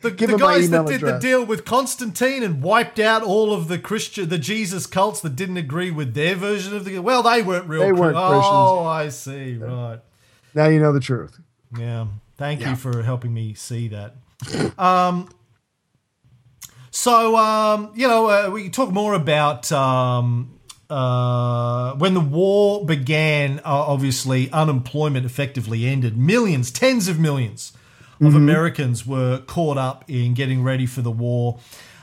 The, 0.00 0.10
guys 0.38 0.70
that 0.70 0.86
did 0.86 0.96
address. 0.96 1.12
the 1.14 1.18
deal 1.28 1.44
with 1.44 1.64
Constantine 1.64 2.42
and 2.42 2.62
wiped 2.62 2.98
out 2.98 3.22
all 3.22 3.52
of 3.52 3.68
the 3.68 3.78
Christian, 3.78 4.28
the 4.28 4.38
Jesus 4.38 4.86
cults 4.86 5.20
that 5.20 5.36
didn't 5.36 5.58
agree 5.58 5.90
with 5.90 6.14
their 6.14 6.34
version 6.34 6.74
of 6.74 6.84
the. 6.84 6.98
Well, 6.98 7.22
they 7.22 7.42
weren't 7.42 7.68
real. 7.68 7.82
They 7.82 7.92
weren't 7.92 8.16
Christians. 8.16 8.44
Oh, 8.46 8.84
I 8.84 9.08
see. 9.10 9.56
Right. 9.56 10.00
Now 10.54 10.68
you 10.68 10.80
know 10.80 10.92
the 10.92 11.00
truth. 11.00 11.38
Yeah. 11.78 12.06
Thank 12.36 12.64
you 12.64 12.74
for 12.74 13.02
helping 13.02 13.34
me 13.34 13.54
see 13.54 13.88
that. 13.88 14.14
Um. 14.78 15.28
So, 16.92 17.36
um, 17.36 17.92
you 17.94 18.08
know, 18.08 18.26
uh, 18.26 18.50
we 18.50 18.64
can 18.64 18.72
talk 18.72 18.90
more 18.90 19.14
about 19.14 19.70
um, 19.70 20.58
uh, 20.90 21.94
when 21.94 22.14
the 22.14 22.20
war 22.20 22.84
began. 22.84 23.58
Uh, 23.60 23.62
obviously, 23.64 24.50
unemployment 24.52 25.24
effectively 25.26 25.86
ended. 25.86 26.16
Millions, 26.16 26.70
tens 26.70 27.08
of 27.08 27.18
millions 27.18 27.72
of 28.22 28.34
Americans 28.34 29.06
were 29.06 29.38
caught 29.46 29.78
up 29.78 30.04
in 30.06 30.34
getting 30.34 30.62
ready 30.62 30.84
for 30.84 31.00
the 31.00 31.10
war. 31.10 31.58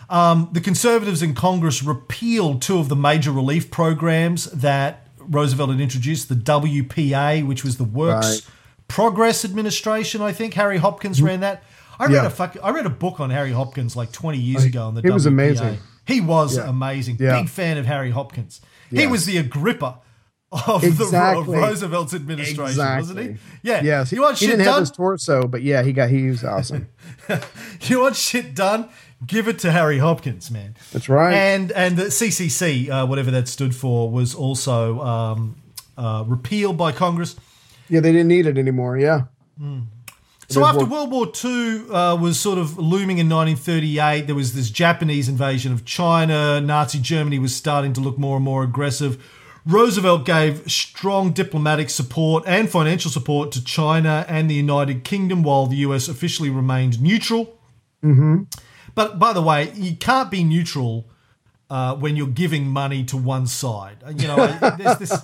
Um, 0.09 0.49
the 0.51 0.61
conservatives 0.61 1.21
in 1.21 1.35
Congress 1.35 1.83
repealed 1.83 2.61
two 2.63 2.79
of 2.79 2.89
the 2.89 2.95
major 2.95 3.31
relief 3.31 3.69
programs 3.69 4.45
that 4.45 5.07
Roosevelt 5.19 5.69
had 5.69 5.79
introduced 5.79 6.27
the 6.29 6.33
WPA, 6.35 7.45
which 7.45 7.63
was 7.63 7.77
the 7.77 7.83
Works 7.83 8.27
Right. 8.27 8.41
Progress 8.87 9.45
Administration, 9.45 10.21
I 10.23 10.31
think. 10.31 10.55
Harry 10.55 10.77
Hopkins 10.77 11.21
ran 11.21 11.41
that. 11.41 11.63
I 11.99 12.05
read 12.05 12.13
Yeah. 12.13 12.25
a 12.25 12.29
fuck, 12.31 12.55
I 12.63 12.69
read 12.71 12.85
a 12.85 12.89
book 12.91 13.19
on 13.19 13.29
Harry 13.29 13.51
Hopkins 13.51 13.95
like 13.95 14.11
20 14.11 14.37
years 14.39 14.63
ago 14.63 14.87
on 14.87 14.95
the 14.95 15.01
he 15.01 15.11
was 15.11 15.25
amazing. 15.27 15.77
He 16.05 16.21
was 16.21 16.57
Yeah. 16.57 16.69
amazing. 16.69 17.17
Yeah. 17.19 17.41
Big 17.41 17.49
fan 17.49 17.77
of 17.77 17.85
Harry 17.85 18.11
Hopkins. 18.11 18.61
He 18.91 19.07
was 19.07 19.25
the 19.25 19.37
Agrippa 19.37 19.99
of, 20.51 20.83
Exactly. 20.83 21.57
the, 21.57 21.63
of 21.63 21.69
Roosevelt's 21.69 22.13
administration, 22.13 22.77
wasn't 22.77 23.19
he? 23.19 23.35
Yeah. 23.63 23.81
Yes. 23.83 24.11
You 24.11 24.21
want 24.21 24.37
he 24.37 24.45
shit 24.45 24.57
didn't 24.57 24.65
have 24.71 24.79
his 24.79 24.91
torso, 24.91 25.47
but 25.47 25.61
yeah, 25.61 25.83
he 25.83 25.91
got 25.93 26.09
he 26.09 26.27
was 26.29 26.43
awesome. 26.43 26.87
you 27.81 27.99
want 27.99 28.15
shit 28.15 28.55
done? 28.55 28.89
Give 29.25 29.47
it 29.47 29.57
to 29.59 29.71
Harry 29.71 29.97
Hopkins, 29.97 30.51
man. 30.51 30.75
That's 30.93 31.09
right. 31.09 31.33
And 31.33 31.71
and 31.71 31.97
the 31.97 32.05
CCC, 32.05 32.89
uh, 32.89 33.05
whatever 33.07 33.31
that 33.31 33.47
stood 33.47 33.75
for, 33.75 34.09
was 34.11 34.35
also 34.35 35.01
um, 35.01 35.55
uh, 35.97 36.23
repealed 36.27 36.77
by 36.77 36.91
Congress. 36.91 37.35
yeah, 37.89 37.99
they 37.99 38.11
didn't 38.11 38.27
need 38.27 38.45
it 38.45 38.57
anymore. 38.57 38.97
Yeah. 38.97 39.23
So 40.49 40.65
after 40.65 40.85
World 40.85 41.11
War 41.11 41.27
II 41.43 41.89
uh, 41.91 42.15
was 42.15 42.39
sort 42.39 42.57
of 42.57 42.77
looming 42.77 43.17
in 43.17 43.27
1938, 43.27 44.27
there 44.27 44.35
was 44.35 44.53
this 44.53 44.69
Japanese 44.69 45.27
invasion 45.27 45.73
of 45.73 45.83
China. 45.83 46.61
Nazi 46.61 46.99
Germany 46.99 47.37
was 47.37 47.53
starting 47.53 47.91
to 47.93 48.01
look 48.01 48.17
more 48.17 48.37
and 48.37 48.45
more 48.45 48.63
aggressive. 48.63 49.21
Roosevelt 49.65 50.25
gave 50.25 50.71
strong 50.71 51.33
diplomatic 51.33 51.89
support 51.89 52.45
and 52.47 52.69
financial 52.69 53.11
support 53.11 53.51
to 53.51 53.63
China 53.63 54.25
and 54.29 54.49
the 54.49 54.55
United 54.55 55.03
Kingdom, 55.03 55.43
while 55.43 55.65
the 55.65 55.75
US 55.77 56.07
officially 56.07 56.49
remained 56.49 57.01
neutral. 57.01 57.57
Mm-hmm. 58.01 58.43
But 58.95 59.19
by 59.19 59.33
the 59.33 59.41
way, 59.41 59.73
you 59.73 59.97
can't 59.97 60.31
be 60.31 60.45
neutral 60.45 61.09
uh, 61.69 61.95
when 61.95 62.15
you're 62.15 62.27
giving 62.27 62.67
money 62.67 63.03
to 63.03 63.17
one 63.17 63.47
side. 63.47 63.97
You 64.15 64.27
know, 64.27 64.47
there's 64.77 64.97
this. 64.97 65.21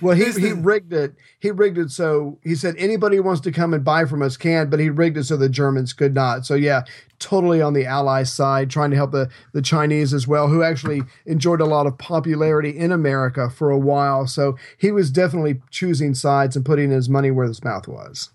Well, 0.00 0.16
he, 0.16 0.30
he 0.32 0.52
rigged 0.52 0.92
it. 0.92 1.14
He 1.38 1.50
rigged 1.50 1.78
it 1.78 1.90
so 1.90 2.38
he 2.42 2.54
said 2.54 2.74
anybody 2.78 3.16
who 3.16 3.22
wants 3.22 3.40
to 3.42 3.52
come 3.52 3.74
and 3.74 3.84
buy 3.84 4.04
from 4.04 4.22
us 4.22 4.36
can, 4.36 4.70
but 4.70 4.80
he 4.80 4.90
rigged 4.90 5.16
it 5.16 5.24
so 5.24 5.36
the 5.36 5.48
Germans 5.48 5.92
could 5.92 6.14
not. 6.14 6.46
So 6.46 6.54
yeah, 6.54 6.82
totally 7.18 7.62
on 7.62 7.72
the 7.72 7.86
Allies 7.86 8.32
side, 8.32 8.70
trying 8.70 8.90
to 8.90 8.96
help 8.96 9.12
the 9.12 9.30
the 9.52 9.62
Chinese 9.62 10.12
as 10.12 10.26
well, 10.26 10.48
who 10.48 10.62
actually 10.62 11.02
enjoyed 11.26 11.60
a 11.60 11.66
lot 11.66 11.86
of 11.86 11.98
popularity 11.98 12.76
in 12.76 12.92
America 12.92 13.48
for 13.50 13.70
a 13.70 13.78
while. 13.78 14.26
So 14.26 14.56
he 14.78 14.90
was 14.92 15.10
definitely 15.10 15.60
choosing 15.70 16.14
sides 16.14 16.56
and 16.56 16.64
putting 16.64 16.90
his 16.90 17.08
money 17.08 17.30
where 17.30 17.46
his 17.46 17.62
mouth 17.64 17.88
was. 17.88 18.30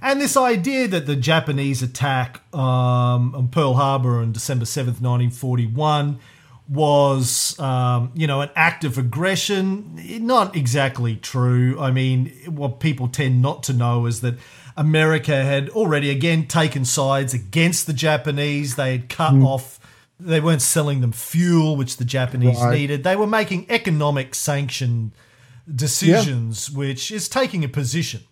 And 0.00 0.20
this 0.20 0.36
idea 0.36 0.88
that 0.88 1.06
the 1.06 1.14
Japanese 1.14 1.82
attack 1.82 2.40
um, 2.54 3.34
on 3.34 3.48
Pearl 3.48 3.74
Harbor 3.74 4.18
on 4.18 4.32
December 4.32 4.64
7th, 4.64 5.00
1941, 5.00 6.18
was, 6.68 7.58
um, 7.58 8.10
you 8.14 8.26
know, 8.26 8.40
an 8.40 8.50
act 8.54 8.84
of 8.84 8.96
aggression, 8.98 9.98
not 10.26 10.56
exactly 10.56 11.16
true. 11.16 11.78
I 11.80 11.90
mean, 11.90 12.32
what 12.46 12.80
people 12.80 13.08
tend 13.08 13.42
not 13.42 13.62
to 13.64 13.72
know 13.72 14.06
is 14.06 14.20
that 14.22 14.34
America 14.76 15.42
had 15.44 15.68
already, 15.70 16.08
again, 16.10 16.46
taken 16.46 16.84
sides 16.84 17.34
against 17.34 17.86
the 17.86 17.92
Japanese. 17.92 18.76
They 18.76 18.92
had 18.92 19.08
cut 19.08 19.34
off, 19.34 19.78
they 20.18 20.40
weren't 20.40 20.62
selling 20.62 21.00
them 21.00 21.12
fuel, 21.12 21.76
which 21.76 21.98
the 21.98 22.04
Japanese 22.04 22.58
Right. 22.60 22.78
needed. 22.78 23.04
They 23.04 23.16
were 23.16 23.26
making 23.26 23.66
economic 23.68 24.34
sanction 24.34 25.12
decisions, 25.72 26.70
which 26.70 27.10
is 27.10 27.28
taking 27.28 27.64
a 27.64 27.68
position. 27.68 28.22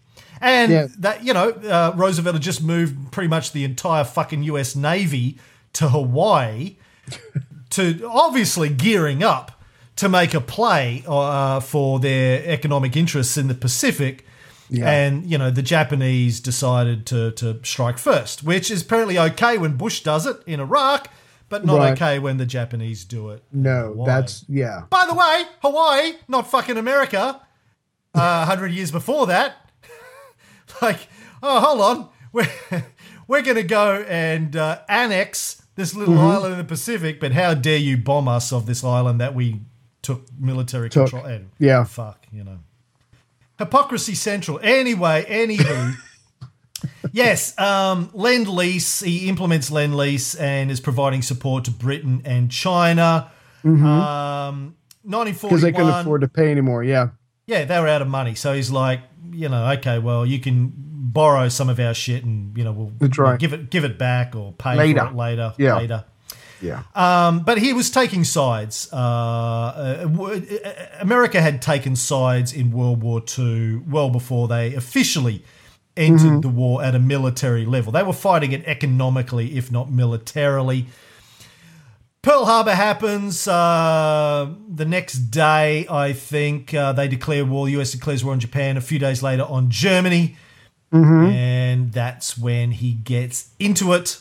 And 0.41 0.73
Yeah. 0.73 0.87
that 1.01 1.23
you 1.25 1.35
know, 1.35 1.51
uh, 1.51 1.93
Roosevelt 1.97 2.35
had 2.37 2.43
just 2.43 2.63
moved 2.63 3.13
pretty 3.13 3.29
much 3.29 3.53
the 3.53 3.65
entire 3.65 4.05
fucking 4.05 4.43
U.S. 4.45 4.75
Navy 4.75 5.37
to 5.75 5.89
Hawaii, 5.91 6.77
to 7.71 8.09
obviously 8.13 8.69
gearing 8.69 9.23
up 9.23 9.53
to 9.97 10.09
make 10.09 10.35
a 10.35 10.41
play 10.41 11.05
uh, 11.07 11.61
for 11.61 12.01
their 12.01 12.43
economic 12.47 12.97
interests 12.97 13.37
in 13.37 13.49
the 13.49 13.55
Pacific. 13.55 14.25
Yeah. 14.69 14.89
And 14.91 15.27
you 15.31 15.37
know, 15.37 15.51
the 15.51 15.63
Japanese 15.63 16.39
decided 16.41 17.05
to 17.07 17.33
to 17.33 17.59
strike 17.65 17.99
first, 17.99 18.45
which 18.45 18.71
is 18.71 18.83
apparently 18.83 19.19
okay 19.19 19.59
when 19.59 19.77
Bush 19.77 20.03
does 20.03 20.27
it 20.27 20.37
in 20.47 20.61
Iraq, 20.61 21.09
but 21.49 21.65
not 21.65 21.79
Right. 21.79 21.93
okay 21.93 22.19
when 22.21 22.37
the 22.37 22.47
Japanese 22.47 23.05
do 23.05 23.31
it. 23.31 23.43
No, 23.53 23.89
Hawaii. 23.89 24.07
that's 24.07 24.45
yeah. 24.49 24.83
By 24.89 25.07
the 25.07 25.15
way, 25.15 25.43
Hawaii, 25.63 26.13
not 26.29 26.49
fucking 26.49 26.77
America. 26.77 27.41
Uh, 28.15 28.43
A 28.43 28.47
hundred 28.47 28.73
years 28.73 28.91
before 28.93 29.27
that, 29.27 29.57
like, 30.83 31.09
oh, 31.43 31.61
hold 31.61 31.81
on, 31.81 32.09
we're 32.33 32.49
we're 33.29 33.43
gonna 33.43 33.63
go 33.65 34.05
and 34.09 34.55
uh, 34.57 34.81
annex 34.89 35.60
this 35.81 35.95
little 35.97 36.15
Mm-hmm. 36.15 36.27
island 36.37 36.53
in 36.53 36.59
the 36.59 36.65
Pacific. 36.65 37.19
But 37.21 37.33
how 37.33 37.55
dare 37.55 37.79
you 37.79 37.97
bomb 37.97 38.29
us 38.29 38.53
of 38.53 38.67
this 38.67 38.85
island 38.85 39.21
that 39.21 39.35
we 39.35 39.61
took 40.03 40.27
military 40.39 40.89
Took. 40.91 41.11
control? 41.11 41.25
And 41.33 41.51
Yeah. 41.59 41.85
fuck, 41.85 42.27
you 42.33 42.45
know, 42.45 42.59
hypocrisy 43.59 44.15
central. 44.15 44.61
Anyway, 44.63 45.25
anywho. 45.29 45.95
Yes, 47.13 47.59
um, 47.59 48.09
Lend 48.15 48.49
Lease. 48.49 49.01
He 49.01 49.29
implements 49.29 49.71
Lend 49.71 49.95
Lease 49.97 50.35
and 50.35 50.71
is 50.71 50.81
providing 50.81 51.21
support 51.23 51.65
to 51.65 51.71
Britain 51.71 52.23
and 52.25 52.51
China. 52.51 53.31
Um, 53.65 54.75
Because 55.05 55.61
they 55.63 55.73
couldn't 55.73 55.89
afford 55.91 56.23
to 56.23 56.29
pay 56.29 56.51
anymore. 56.51 56.83
Yeah. 56.85 57.09
Yeah, 57.47 57.65
they 57.65 57.79
were 57.81 57.89
out 57.89 58.01
of 58.01 58.09
money. 58.09 58.35
So 58.35 58.55
he's 58.55 58.71
like, 58.71 59.01
you 59.31 59.49
know, 59.51 59.71
okay, 59.73 59.99
well, 59.99 60.25
you 60.25 60.39
can 60.39 60.73
borrow 61.13 61.49
some 61.49 61.69
of 61.69 61.81
our 61.81 61.95
shit, 61.95 62.25
and 62.25 62.57
you 62.57 62.65
know, 62.65 62.73
we'll, 62.73 62.93
That's 62.99 63.19
we'll 63.19 63.37
give 63.37 63.53
it 63.53 63.71
give 63.71 63.85
it 63.85 63.99
back 63.99 64.35
or 64.35 64.53
pay 64.53 64.77
Later. 64.77 65.01
for 65.01 65.07
it 65.07 65.15
later. 65.15 65.55
Yeah. 65.59 65.77
Later. 65.77 66.05
Yeah. 66.63 66.83
Um, 66.95 67.41
but 67.41 67.59
he 67.59 67.73
was 67.73 67.91
taking 67.91 68.25
sides. 68.25 68.89
Uh, 68.93 68.97
uh, 68.97 70.87
America 71.01 71.41
had 71.41 71.63
taken 71.63 71.97
sides 71.97 72.53
in 72.53 72.71
World 72.71 73.03
War 73.03 73.23
II 73.39 73.77
well 73.89 74.11
before 74.11 74.47
they 74.47 74.75
officially 74.75 75.43
entered 75.97 76.43
the 76.43 76.49
war 76.49 76.83
at 76.83 76.95
a 76.95 76.99
military 76.99 77.65
level. 77.65 77.93
They 77.93 78.03
were 78.03 78.13
fighting 78.13 78.53
it 78.53 78.65
economically, 78.67 79.57
if 79.57 79.71
not 79.71 79.91
militarily. 79.91 80.87
Pearl 82.23 82.45
Harbor 82.45 82.75
happens 82.75 83.49
uh, 83.49 84.53
the 84.69 84.85
next 84.85 85.15
day, 85.31 85.87
I 85.89 86.13
think. 86.13 86.75
Uh, 86.75 86.93
they 86.93 87.09
declare 87.09 87.47
war. 87.47 87.69
US 87.71 87.93
declares 87.93 88.23
war 88.23 88.35
on 88.35 88.41
Japan. 88.41 88.77
A 88.77 88.83
few 88.83 88.99
days 88.99 89.23
later 89.23 89.45
on 89.45 89.71
Germany. 89.71 90.37
And 91.33 91.93
that's 91.93 92.37
when 92.37 92.73
he 92.73 92.93
gets 92.93 93.51
into 93.59 93.93
it. 93.93 94.21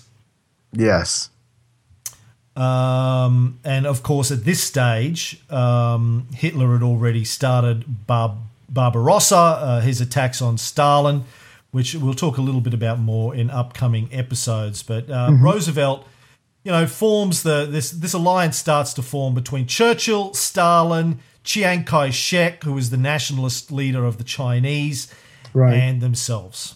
Yes. 0.71 1.29
Um, 2.55 3.59
and 3.63 3.87
of 3.87 4.03
course, 4.03 4.31
at 4.31 4.43
this 4.43 4.61
stage, 4.61 5.41
um, 5.49 6.27
Hitler 6.35 6.73
had 6.73 6.83
already 6.83 7.23
started 7.23 8.05
Bar- 8.05 8.37
Barbarossa, 8.67 9.35
uh, 9.35 9.81
his 9.81 10.01
attacks 10.01 10.41
on 10.41 10.57
Stalin, 10.57 11.23
which 11.71 11.95
we'll 11.95 12.13
talk 12.13 12.37
a 12.37 12.41
little 12.41 12.61
bit 12.61 12.73
about 12.73 12.99
more 12.99 13.33
in 13.33 13.49
upcoming 13.49 14.09
episodes. 14.11 14.83
But 14.83 15.09
uh, 15.09 15.31
Roosevelt, 15.39 16.05
you 16.63 16.71
know, 16.71 16.85
forms 16.85 17.43
the 17.43 17.65
this 17.65 17.91
this 17.91 18.13
alliance 18.13 18.57
starts 18.57 18.93
to 18.95 19.01
form 19.01 19.33
between 19.33 19.65
Churchill, 19.65 20.33
Stalin, 20.33 21.19
Chiang 21.43 21.83
Kai-shek, 21.85 22.63
who 22.63 22.73
was 22.73 22.89
the 22.89 22.97
nationalist 22.97 23.71
leader 23.71 24.03
of 24.05 24.17
the 24.17 24.23
Chinese, 24.23 25.13
Right. 25.53 25.73
and 25.73 26.01
themselves. 26.01 26.75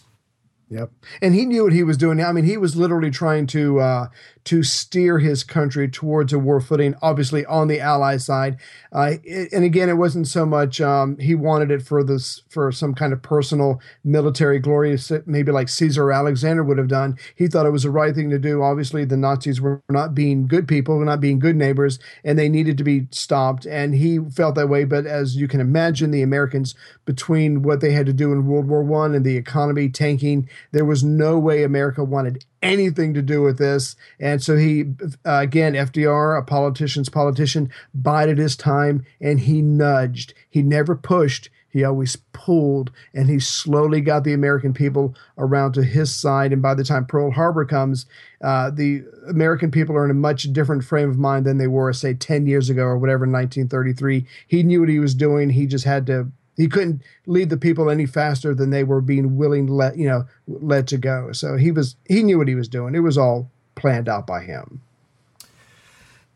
Yep. 0.70 0.92
And 1.22 1.36
he 1.36 1.46
knew 1.46 1.64
what 1.64 1.74
he 1.74 1.84
was 1.84 1.98
doing. 1.98 2.20
I 2.24 2.32
mean, 2.32 2.46
he 2.46 2.58
was 2.58 2.76
literally 2.76 3.12
trying 3.12 3.46
to 3.48 3.80
uh, 3.80 4.08
to 4.46 4.64
steer 4.64 5.20
his 5.20 5.44
country 5.44 5.88
towards 5.90 6.34
a 6.34 6.40
war 6.40 6.60
footing, 6.60 6.96
obviously 7.02 7.46
on 7.46 7.68
the 7.68 7.80
ally 7.80 8.18
side. 8.18 8.58
Uh, 8.92 9.14
it- 9.24 9.52
and 9.54 9.64
again, 9.64 9.90
it 9.90 9.98
wasn't 9.98 10.28
so 10.28 10.46
much 10.46 10.82
um, 10.82 11.18
he 11.18 11.36
wanted 11.36 11.72
it 11.72 11.82
for 11.82 12.04
this 12.04 12.42
for 12.50 12.72
some 12.72 12.94
kind 12.94 13.14
of 13.14 13.22
personal 13.22 13.80
military 14.04 14.60
glory, 14.60 14.98
maybe 15.26 15.52
like 15.52 15.70
Caesar 15.70 16.12
Alexander 16.12 16.64
would 16.64 16.78
have 16.78 16.88
done. 16.88 17.18
He 17.36 17.48
thought 17.48 17.66
it 17.66 17.72
was 17.72 17.84
the 17.84 17.90
right 17.92 18.14
thing 18.14 18.30
to 18.30 18.40
do. 18.40 18.62
Obviously, 18.62 19.06
the 19.06 19.18
Nazis 19.18 19.62
were 19.62 19.82
not 19.90 20.14
being 20.14 20.48
good 20.48 20.68
people, 20.68 20.98
were 20.98 21.06
not 21.06 21.22
being 21.22 21.40
good 21.40 21.56
neighbors, 21.56 22.00
and 22.24 22.38
they 22.38 22.50
needed 22.50 22.78
to 22.78 22.84
be 22.84 23.08
stopped. 23.12 23.66
And 23.66 23.96
he 23.96 24.20
felt 24.20 24.56
that 24.56 24.70
way. 24.70 24.84
But 24.84 25.06
as 25.06 25.36
you 25.36 25.48
can 25.48 25.60
imagine, 25.62 26.12
the 26.12 26.22
Americans 26.22 26.76
between 27.06 27.62
what 27.64 27.82
they 27.82 27.92
had 27.92 28.06
to 28.06 28.14
do 28.14 28.32
in 28.32 28.48
World 28.48 28.68
War 28.68 28.84
One 28.84 29.16
and 29.16 29.26
the 29.26 29.38
economy 29.38 29.90
tanking, 29.90 30.50
there 30.72 30.86
was 30.86 31.04
no 31.04 31.38
way 31.40 31.64
America 31.64 32.04
wanted 32.04 32.44
anything 32.64 33.14
to 33.14 33.22
do 33.22 33.42
with 33.42 33.58
this. 33.58 33.96
And 34.20 34.42
so 34.42 34.58
he, 34.58 34.86
uh, 35.26 35.40
again, 35.40 35.74
FDR, 35.74 36.40
a 36.40 36.44
politician's 36.44 37.10
politician, 37.10 37.70
bided 37.94 38.38
his 38.38 38.56
time 38.56 39.06
and 39.22 39.42
he 39.42 39.62
nudged. 39.62 40.34
He 40.50 40.64
never 40.64 40.96
pushed. 40.96 41.50
He 41.74 41.84
always 41.84 42.16
pulled, 42.34 42.92
and 43.16 43.28
he 43.28 43.40
slowly 43.40 44.00
got 44.00 44.24
the 44.24 44.34
American 44.34 44.76
people 44.76 45.16
around 45.40 45.72
to 45.74 45.84
his 45.84 46.14
side. 46.14 46.54
And 46.54 46.62
by 46.62 46.76
the 46.76 46.84
time 46.84 47.08
Pearl 47.08 47.32
Harbor 47.32 47.66
comes, 47.66 48.06
uh, 48.44 48.70
the 48.70 49.04
American 49.28 49.72
people 49.72 49.96
are 49.96 50.06
in 50.06 50.12
a 50.12 50.14
much 50.14 50.44
different 50.54 50.84
frame 50.84 51.10
of 51.10 51.18
mind 51.18 51.48
than 51.48 51.58
they 51.58 51.66
were, 51.66 51.92
say, 51.92 52.14
10 52.14 52.46
years 52.46 52.70
ago 52.70 52.84
or 52.84 53.00
whatever, 53.00 53.26
in 53.26 53.32
1933. 53.32 54.24
He 54.48 54.62
knew 54.62 54.82
what 54.82 54.90
he 54.90 55.00
was 55.00 55.16
doing. 55.16 55.50
He 55.50 55.66
just 55.66 55.86
had 55.86 56.06
to 56.06 56.32
he 56.58 56.68
couldn't 56.68 57.02
lead 57.26 57.50
the 57.50 57.58
people 57.58 57.90
any 57.90 58.06
faster 58.06 58.54
than 58.54 58.70
they 58.70 58.84
were 58.84 59.02
being 59.02 59.38
willing 59.38 59.68
to 59.68 59.74
let 59.74 59.98
you 59.98 60.08
know 60.08 60.26
led 60.48 60.88
to 60.90 60.98
go. 60.98 61.32
So 61.32 61.58
he 61.58 61.72
was 61.72 61.96
he 62.06 62.24
knew 62.24 62.38
what 62.38 62.48
he 62.48 62.56
was 62.56 62.68
doing. 62.68 62.96
It 62.96 63.00
was 63.00 63.18
all 63.18 63.50
planned 63.76 64.10
out 64.10 64.28
by 64.28 64.44
him. 64.44 64.82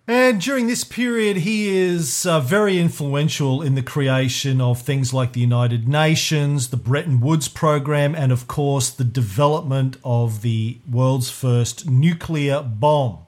And 0.09 0.39
during 0.39 0.67
this 0.67 0.85
period, 0.85 1.37
he 1.37 1.77
is 1.77 2.25
uh, 2.25 2.39
very 2.39 2.79
influential 2.79 3.61
in 3.61 3.75
the 3.75 3.81
creation 3.81 4.61
of 4.61 4.81
things 4.81 5.13
like 5.13 5.33
the 5.33 5.41
United 5.41 5.85
Nations, 5.85 6.69
the 6.69 6.77
Bretton 6.77 7.19
Woods 7.19 7.49
program, 7.49 8.15
and 8.15 8.31
of 8.31 8.47
course, 8.47 8.89
the 8.89 9.03
development 9.03 9.97
of 10.05 10.43
the 10.43 10.77
world's 10.89 11.29
first 11.29 11.89
nuclear 11.89 12.61
bomb, 12.61 13.26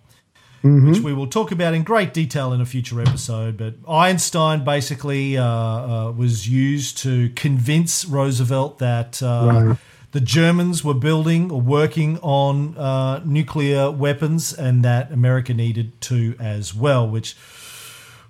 which 0.61 0.99
we 0.99 1.13
will 1.13 1.27
talk 1.27 1.51
about 1.51 1.73
in 1.73 1.83
great 1.83 2.13
detail 2.13 2.53
in 2.53 2.61
a 2.61 2.65
future 2.65 2.99
episode. 3.01 3.57
But 3.57 3.75
Einstein 3.87 4.63
basically 4.63 5.37
uh, 5.37 5.45
uh, 5.45 6.11
was 6.11 6.47
used 6.49 6.97
to 6.99 7.29
convince 7.35 8.05
Roosevelt 8.05 8.79
that. 8.79 9.21
Uh, 9.21 9.75
the 10.11 10.19
Germans 10.19 10.83
were 10.83 10.95
building 10.95 11.51
or 11.51 11.61
working 11.61 12.17
on 12.23 12.75
uh, 12.77 13.21
nuclear 13.23 13.91
weapons, 13.91 14.51
and 14.51 14.83
that 14.83 15.11
America 15.11 15.53
needed 15.53 16.01
to 16.01 16.35
as 16.39 16.73
well, 16.73 17.07
which 17.07 17.37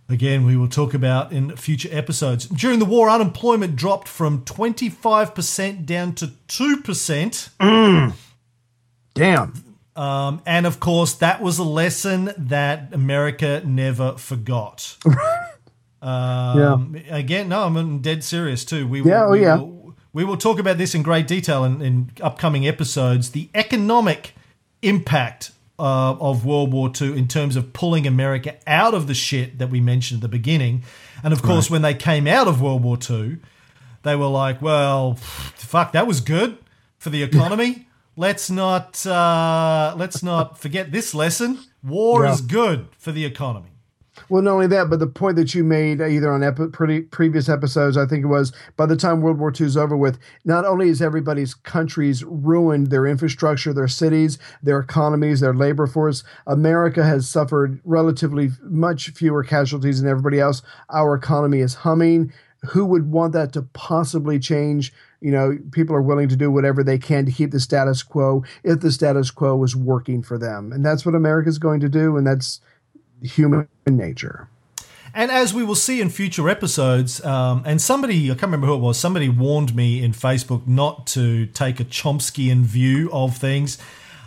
again 0.09 0.45
we 0.45 0.57
will 0.57 0.67
talk 0.67 0.93
about 0.93 1.31
in 1.31 1.55
future 1.55 1.87
episodes. 1.89 2.47
During 2.47 2.79
the 2.79 2.85
war, 2.85 3.09
unemployment 3.09 3.77
dropped 3.77 4.09
from 4.09 4.43
25% 4.43 5.85
down 5.85 6.15
to 6.15 6.27
2%. 6.49 7.49
damn 9.13 9.68
Um, 9.95 10.41
and 10.45 10.65
of 10.65 10.79
course, 10.79 11.13
that 11.15 11.41
was 11.41 11.59
a 11.59 11.63
lesson 11.63 12.31
that 12.37 12.93
America 12.93 13.61
never 13.65 14.13
forgot. 14.13 14.97
Um, 16.01 16.95
Again, 17.09 17.49
no, 17.49 17.63
I'm 17.63 17.99
dead 17.99 18.23
serious 18.23 18.63
too. 18.63 18.87
We 18.87 19.01
will, 19.01 19.09
Yeah, 19.09 19.25
oh, 19.25 19.31
we 19.31 19.41
yeah. 19.41 19.57
Will, 19.57 19.95
we 20.13 20.23
will 20.23 20.37
talk 20.37 20.57
about 20.57 20.77
this 20.77 20.95
in 20.95 21.03
great 21.03 21.27
detail 21.27 21.65
in, 21.65 21.81
in 21.81 22.11
upcoming 22.21 22.65
episodes. 22.65 23.31
The 23.31 23.49
economic 23.53 24.33
impact 24.81 25.51
uh, 25.77 26.13
of 26.13 26.45
World 26.45 26.73
War 26.73 26.91
II 26.99 27.17
in 27.17 27.27
terms 27.27 27.55
of 27.55 27.73
pulling 27.73 28.07
America 28.07 28.57
out 28.67 28.93
of 28.93 29.07
the 29.07 29.13
shit 29.13 29.59
that 29.59 29.69
we 29.69 29.79
mentioned 29.79 30.19
at 30.19 30.21
the 30.21 30.37
beginning. 30.37 30.83
And 31.23 31.33
of 31.33 31.41
course, 31.41 31.69
when 31.69 31.81
they 31.81 31.93
came 31.93 32.27
out 32.27 32.47
of 32.47 32.61
World 32.61 32.83
War 32.83 32.97
II, 32.97 33.37
they 34.03 34.15
were 34.15 34.27
like, 34.27 34.61
well, 34.61 35.15
fuck, 35.15 35.91
that 35.91 36.07
was 36.07 36.21
good 36.21 36.57
for 36.97 37.09
the 37.09 37.23
economy. 37.23 37.87
Let's 38.19 38.49
not 38.51 39.05
uh, 39.07 39.95
let's 39.97 40.21
not 40.21 40.57
forget 40.63 40.91
this 40.91 41.13
lesson. 41.15 41.57
War 41.81 42.25
Yeah. 42.25 42.33
is 42.33 42.41
good 42.41 42.87
for 42.97 43.11
the 43.13 43.23
economy. 43.25 43.69
Well, 44.27 44.41
not 44.43 44.51
only 44.51 44.67
that, 44.67 44.89
but 44.89 44.99
the 44.99 45.07
point 45.07 45.37
that 45.37 45.55
you 45.55 45.63
made 45.63 46.01
either 46.01 46.29
on 46.29 46.43
epi- 46.43 46.67
pretty 46.67 47.01
previous 47.03 47.47
episodes, 47.47 47.95
I 47.95 48.05
think 48.05 48.23
it 48.25 48.27
was, 48.27 48.51
by 48.75 48.85
the 48.85 48.97
time 48.97 49.21
World 49.21 49.39
War 49.39 49.53
II 49.57 49.65
is 49.65 49.77
over 49.77 49.95
with, 49.95 50.19
not 50.43 50.65
only 50.65 50.89
is 50.89 51.01
everybody's 51.01 51.53
countries 51.53 52.21
ruined, 52.25 52.87
their 52.87 53.07
infrastructure, 53.07 53.71
their 53.73 53.87
cities, 53.87 54.37
their 54.61 54.79
economies, 54.79 55.39
their 55.39 55.53
labor 55.53 55.87
force, 55.87 56.25
America 56.45 57.01
has 57.05 57.29
suffered 57.29 57.79
relatively 57.85 58.49
much 58.63 59.09
fewer 59.11 59.41
casualties 59.41 60.01
than 60.01 60.11
everybody 60.11 60.39
else. 60.39 60.61
Our 60.93 61.15
economy 61.15 61.61
is 61.61 61.73
humming. 61.75 62.33
Who 62.71 62.85
would 62.87 63.09
want 63.09 63.31
that 63.33 63.53
to 63.53 63.61
possibly 63.61 64.37
change? 64.37 64.91
You 65.21 65.31
know, 65.31 65.57
people 65.71 65.95
are 65.95 66.01
willing 66.01 66.29
to 66.29 66.35
do 66.35 66.49
whatever 66.49 66.83
they 66.83 66.97
can 66.97 67.25
to 67.25 67.31
keep 67.31 67.51
the 67.51 67.59
status 67.59 68.03
quo 68.03 68.43
if 68.63 68.79
the 68.79 68.91
status 68.91 69.31
quo 69.31 69.55
was 69.55 69.75
working 69.75 70.23
for 70.23 70.37
them. 70.37 70.71
And 70.71 70.85
that's 70.85 71.05
what 71.05 71.13
America's 71.15 71.57
going 71.57 71.81
to 71.81 71.89
do. 71.89 72.15
And 72.15 72.25
that's 72.25 72.61
human 73.21 73.67
nature. 73.85 74.47
And 75.13 75.31
as 75.31 75.53
we 75.53 75.63
will 75.63 75.75
see 75.75 76.01
in 76.01 76.09
future 76.09 76.47
episodes, 76.49 77.23
um, 77.25 77.63
and 77.65 77.81
somebody, 77.81 78.25
I 78.29 78.33
can't 78.35 78.43
remember 78.43 78.67
who 78.67 78.75
it 78.75 78.79
was, 78.79 78.97
somebody 78.97 79.27
warned 79.27 79.75
me 79.75 80.03
in 80.03 80.11
Facebook 80.11 80.67
not 80.67 81.07
to 81.07 81.47
take 81.47 81.79
a 81.79 81.83
Chomskyan 81.85 82.61
view 82.61 83.09
of 83.11 83.35
things. 83.35 83.77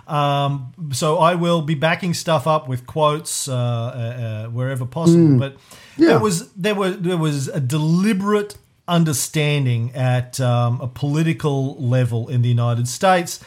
Um, 0.08 0.72
so 0.92 1.18
I 1.18 1.36
will 1.36 1.62
be 1.62 1.76
backing 1.76 2.12
stuff 2.12 2.46
up 2.46 2.68
with 2.68 2.86
quotes 2.86 3.48
uh, 3.48 3.54
uh, 3.54 3.56
uh, 3.56 4.50
wherever 4.50 4.84
possible. 4.84 5.38
But 5.38 5.56
Yeah. 5.96 6.08
there 6.08 6.18
was 6.20 6.50
there 6.52 6.74
were 6.74 6.90
there 6.90 7.16
was 7.16 7.46
a 7.48 7.60
deliberate 7.60 8.56
understanding 8.88 9.92
at 9.94 10.40
um, 10.40 10.80
a 10.80 10.88
political 10.88 11.76
level 11.76 12.28
in 12.28 12.42
the 12.42 12.48
United 12.48 12.88
States 12.88 13.42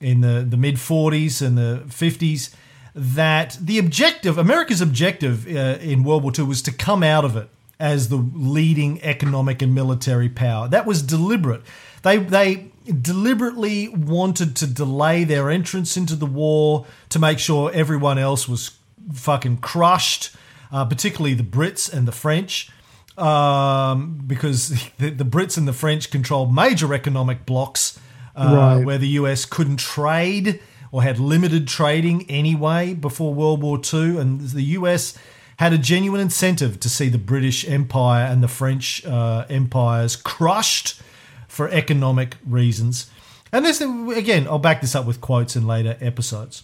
in 0.00 0.20
the, 0.20 0.46
the 0.48 0.56
mid 0.56 0.76
40s 0.76 1.44
and 1.44 1.58
the 1.58 1.82
50s 1.88 2.54
that 2.94 3.56
the 3.60 3.78
objective, 3.78 4.38
America's 4.38 4.80
objective 4.80 5.46
uh, 5.46 5.78
in 5.80 6.04
World 6.04 6.22
War 6.22 6.32
II 6.36 6.46
was 6.46 6.62
to 6.62 6.72
come 6.72 7.02
out 7.02 7.24
of 7.24 7.36
it 7.36 7.48
as 7.78 8.08
the 8.08 8.16
leading 8.16 9.00
economic 9.02 9.62
and 9.62 9.74
military 9.74 10.28
power. 10.28 10.68
That 10.68 10.84
was 10.84 11.02
deliberate. 11.02 11.62
They, 12.02 12.16
they 12.16 12.72
deliberately 13.00 13.88
wanted 13.88 14.56
to 14.56 14.66
delay 14.66 15.24
their 15.24 15.50
entrance 15.50 15.96
into 15.96 16.16
the 16.16 16.26
war 16.26 16.86
to 17.10 17.18
make 17.18 17.38
sure 17.38 17.70
everyone 17.72 18.18
else 18.18 18.48
was 18.48 18.78
fucking 19.12 19.58
crushed, 19.58 20.34
uh, 20.72 20.84
particularly 20.84 21.34
the 21.34 21.44
Brits 21.44 21.92
and 21.92 22.08
the 22.08 22.12
French 22.12 22.70
um, 23.18 24.20
because 24.26 24.68
the, 24.98 25.10
the 25.10 25.24
Brits 25.24 25.56
and 25.58 25.66
the 25.66 25.72
French 25.72 26.10
controlled 26.10 26.54
major 26.54 26.92
economic 26.94 27.44
blocks 27.46 27.98
uh, 28.36 28.54
Right. 28.54 28.84
where 28.84 28.98
the 28.98 29.08
US 29.08 29.44
couldn't 29.44 29.78
trade 29.78 30.60
or 30.92 31.02
had 31.02 31.18
limited 31.18 31.66
trading 31.68 32.24
anyway 32.30 32.94
before 32.94 33.34
World 33.34 33.62
War 33.62 33.78
II. 33.92 34.18
And 34.18 34.40
the 34.40 34.62
US 34.62 35.18
had 35.58 35.72
a 35.72 35.78
genuine 35.78 36.20
incentive 36.20 36.78
to 36.80 36.88
see 36.88 37.08
the 37.08 37.18
British 37.18 37.68
Empire 37.68 38.24
and 38.24 38.42
the 38.42 38.48
French 38.48 39.04
uh, 39.04 39.44
empires 39.50 40.14
crushed 40.14 41.02
for 41.48 41.68
economic 41.68 42.36
reasons. 42.46 43.10
And 43.52 43.64
this, 43.64 43.80
again, 43.80 44.46
I'll 44.46 44.58
back 44.60 44.80
this 44.80 44.94
up 44.94 45.04
with 45.04 45.20
quotes 45.20 45.56
in 45.56 45.66
later 45.66 45.96
episodes. 46.00 46.62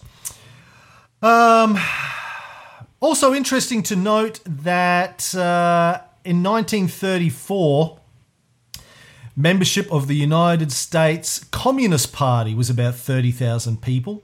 Um, 1.21 1.77
Also 3.01 3.35
interesting 3.35 3.83
to 3.83 3.95
note 3.95 4.39
that 4.45 5.35
uh, 5.35 5.99
in 6.25 6.41
1934, 6.43 7.99
membership 9.35 9.91
of 9.91 10.07
the 10.07 10.15
United 10.15 10.71
States 10.71 11.43
Communist 11.51 12.13
Party 12.13 12.53
was 12.53 12.69
about 12.69 12.95
30,000 12.95 13.81
people. 13.81 14.23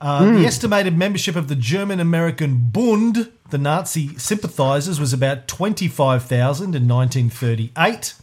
Uh, 0.00 0.24
The 0.32 0.44
estimated 0.46 0.96
membership 0.98 1.36
of 1.36 1.48
the 1.48 1.54
German 1.56 1.98
American 2.00 2.68
Bund, 2.70 3.30
the 3.50 3.58
Nazi 3.58 4.18
sympathizers, 4.18 5.00
was 5.00 5.12
about 5.12 5.48
25,000 5.48 6.74
in 6.74 6.86
1938. 6.88 8.14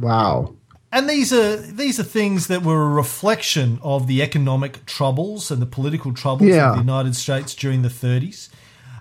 Wow. 0.00 0.54
And 0.94 1.08
these 1.08 1.32
are 1.32 1.56
these 1.56 1.98
are 1.98 2.02
things 2.04 2.46
that 2.48 2.62
were 2.62 2.82
a 2.82 2.88
reflection 2.88 3.78
of 3.82 4.06
the 4.06 4.20
economic 4.22 4.84
troubles 4.84 5.50
and 5.50 5.60
the 5.62 5.66
political 5.66 6.12
troubles 6.12 6.50
Yeah. 6.50 6.68
of 6.70 6.74
the 6.76 6.82
United 6.82 7.16
States 7.16 7.54
during 7.54 7.80
the 7.82 7.88
30s. 7.88 8.50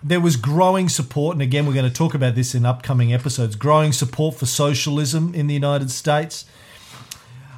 There 0.03 0.19
was 0.19 0.35
growing 0.35 0.89
support, 0.89 1.35
and 1.35 1.41
again, 1.41 1.65
we're 1.67 1.73
going 1.73 1.89
to 1.89 1.95
talk 1.95 2.13
about 2.13 2.33
this 2.35 2.55
in 2.55 2.65
upcoming 2.65 3.13
episodes. 3.13 3.55
Growing 3.55 3.91
support 3.91 4.35
for 4.35 4.45
socialism 4.47 5.35
in 5.35 5.47
the 5.47 5.53
United 5.53 5.91
States. 5.91 6.45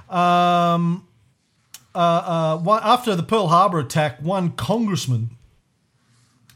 Um, 0.09 1.07
uh, 1.95 1.97
uh, 1.97 2.57
one, 2.57 2.81
after 2.83 3.15
the 3.15 3.23
Pearl 3.23 3.47
Harbor 3.47 3.79
attack, 3.79 4.19
one 4.21 4.51
congressman 4.51 5.31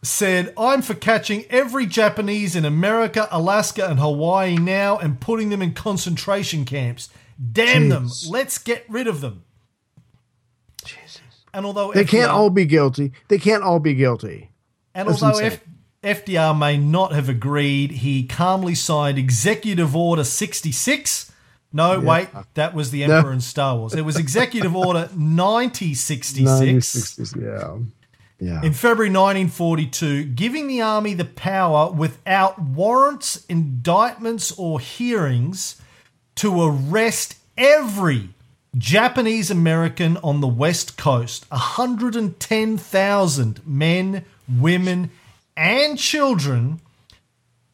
said, 0.04 0.54
I'm 0.58 0.82
for 0.82 0.94
catching 0.94 1.46
every 1.50 1.86
Japanese 1.86 2.56
in 2.56 2.66
America, 2.66 3.28
Alaska, 3.32 3.88
and 3.90 4.00
Hawaii 4.00 4.58
now 4.58 4.98
and 4.98 5.20
putting 5.20 5.50
them 5.50 5.62
in 5.62 5.74
concentration 5.74 6.66
camps. 6.66 7.10
Damn 7.52 7.90
them. 7.90 8.10
Let's 8.30 8.58
get 8.58 8.84
rid 8.90 9.08
of 9.08 9.22
them. 9.22 9.44
And 11.54 11.66
although 11.66 11.92
They 11.92 12.06
can't 12.06 12.30
all 12.32 12.50
be 12.50 12.66
guilty. 12.66 13.14
They 13.30 13.38
can't 13.40 13.64
all 13.64 13.80
be 13.80 13.96
guilty. 13.96 14.52
and 14.94 15.08
That's 15.08 15.24
although. 15.24 15.40
F- 15.40 15.64
FDR 16.08 16.58
may 16.58 16.78
not 16.78 17.14
have 17.14 17.30
agreed, 17.30 17.92
he 17.92 18.26
calmly 18.26 18.76
signed 18.76 19.18
Executive 19.18 19.96
Order 19.96 20.24
66. 20.24 21.32
No, 21.74 22.00
wait, 22.00 22.30
that 22.54 22.74
was 22.74 22.92
the 22.92 23.04
Emperor 23.04 23.34
in 23.34 23.42
Star 23.42 23.78
Wars. 23.78 23.94
It 23.94 24.06
was 24.06 24.18
Executive 24.18 24.76
Order 24.76 25.10
9066 25.16 27.30
90, 27.30 27.46
yeah. 27.46 27.78
Yeah. 28.40 28.62
in 28.64 28.74
February 28.74 29.10
1942, 29.10 30.26
giving 30.26 30.68
the 30.68 30.82
army 30.82 31.14
the 31.14 31.26
power 31.26 31.92
without 31.92 32.62
warrants, 32.62 33.44
indictments, 33.46 34.52
or 34.58 34.80
hearings 34.80 35.82
to 36.36 36.64
arrest 36.64 37.36
every 37.58 38.30
Japanese 38.78 39.50
American 39.50 40.18
on 40.18 40.42
the 40.42 40.48
West 40.48 40.98
Coast. 40.98 41.50
110,000 41.50 43.62
men, 43.66 44.26
women, 44.48 45.10
and 45.58 45.98
children 45.98 46.80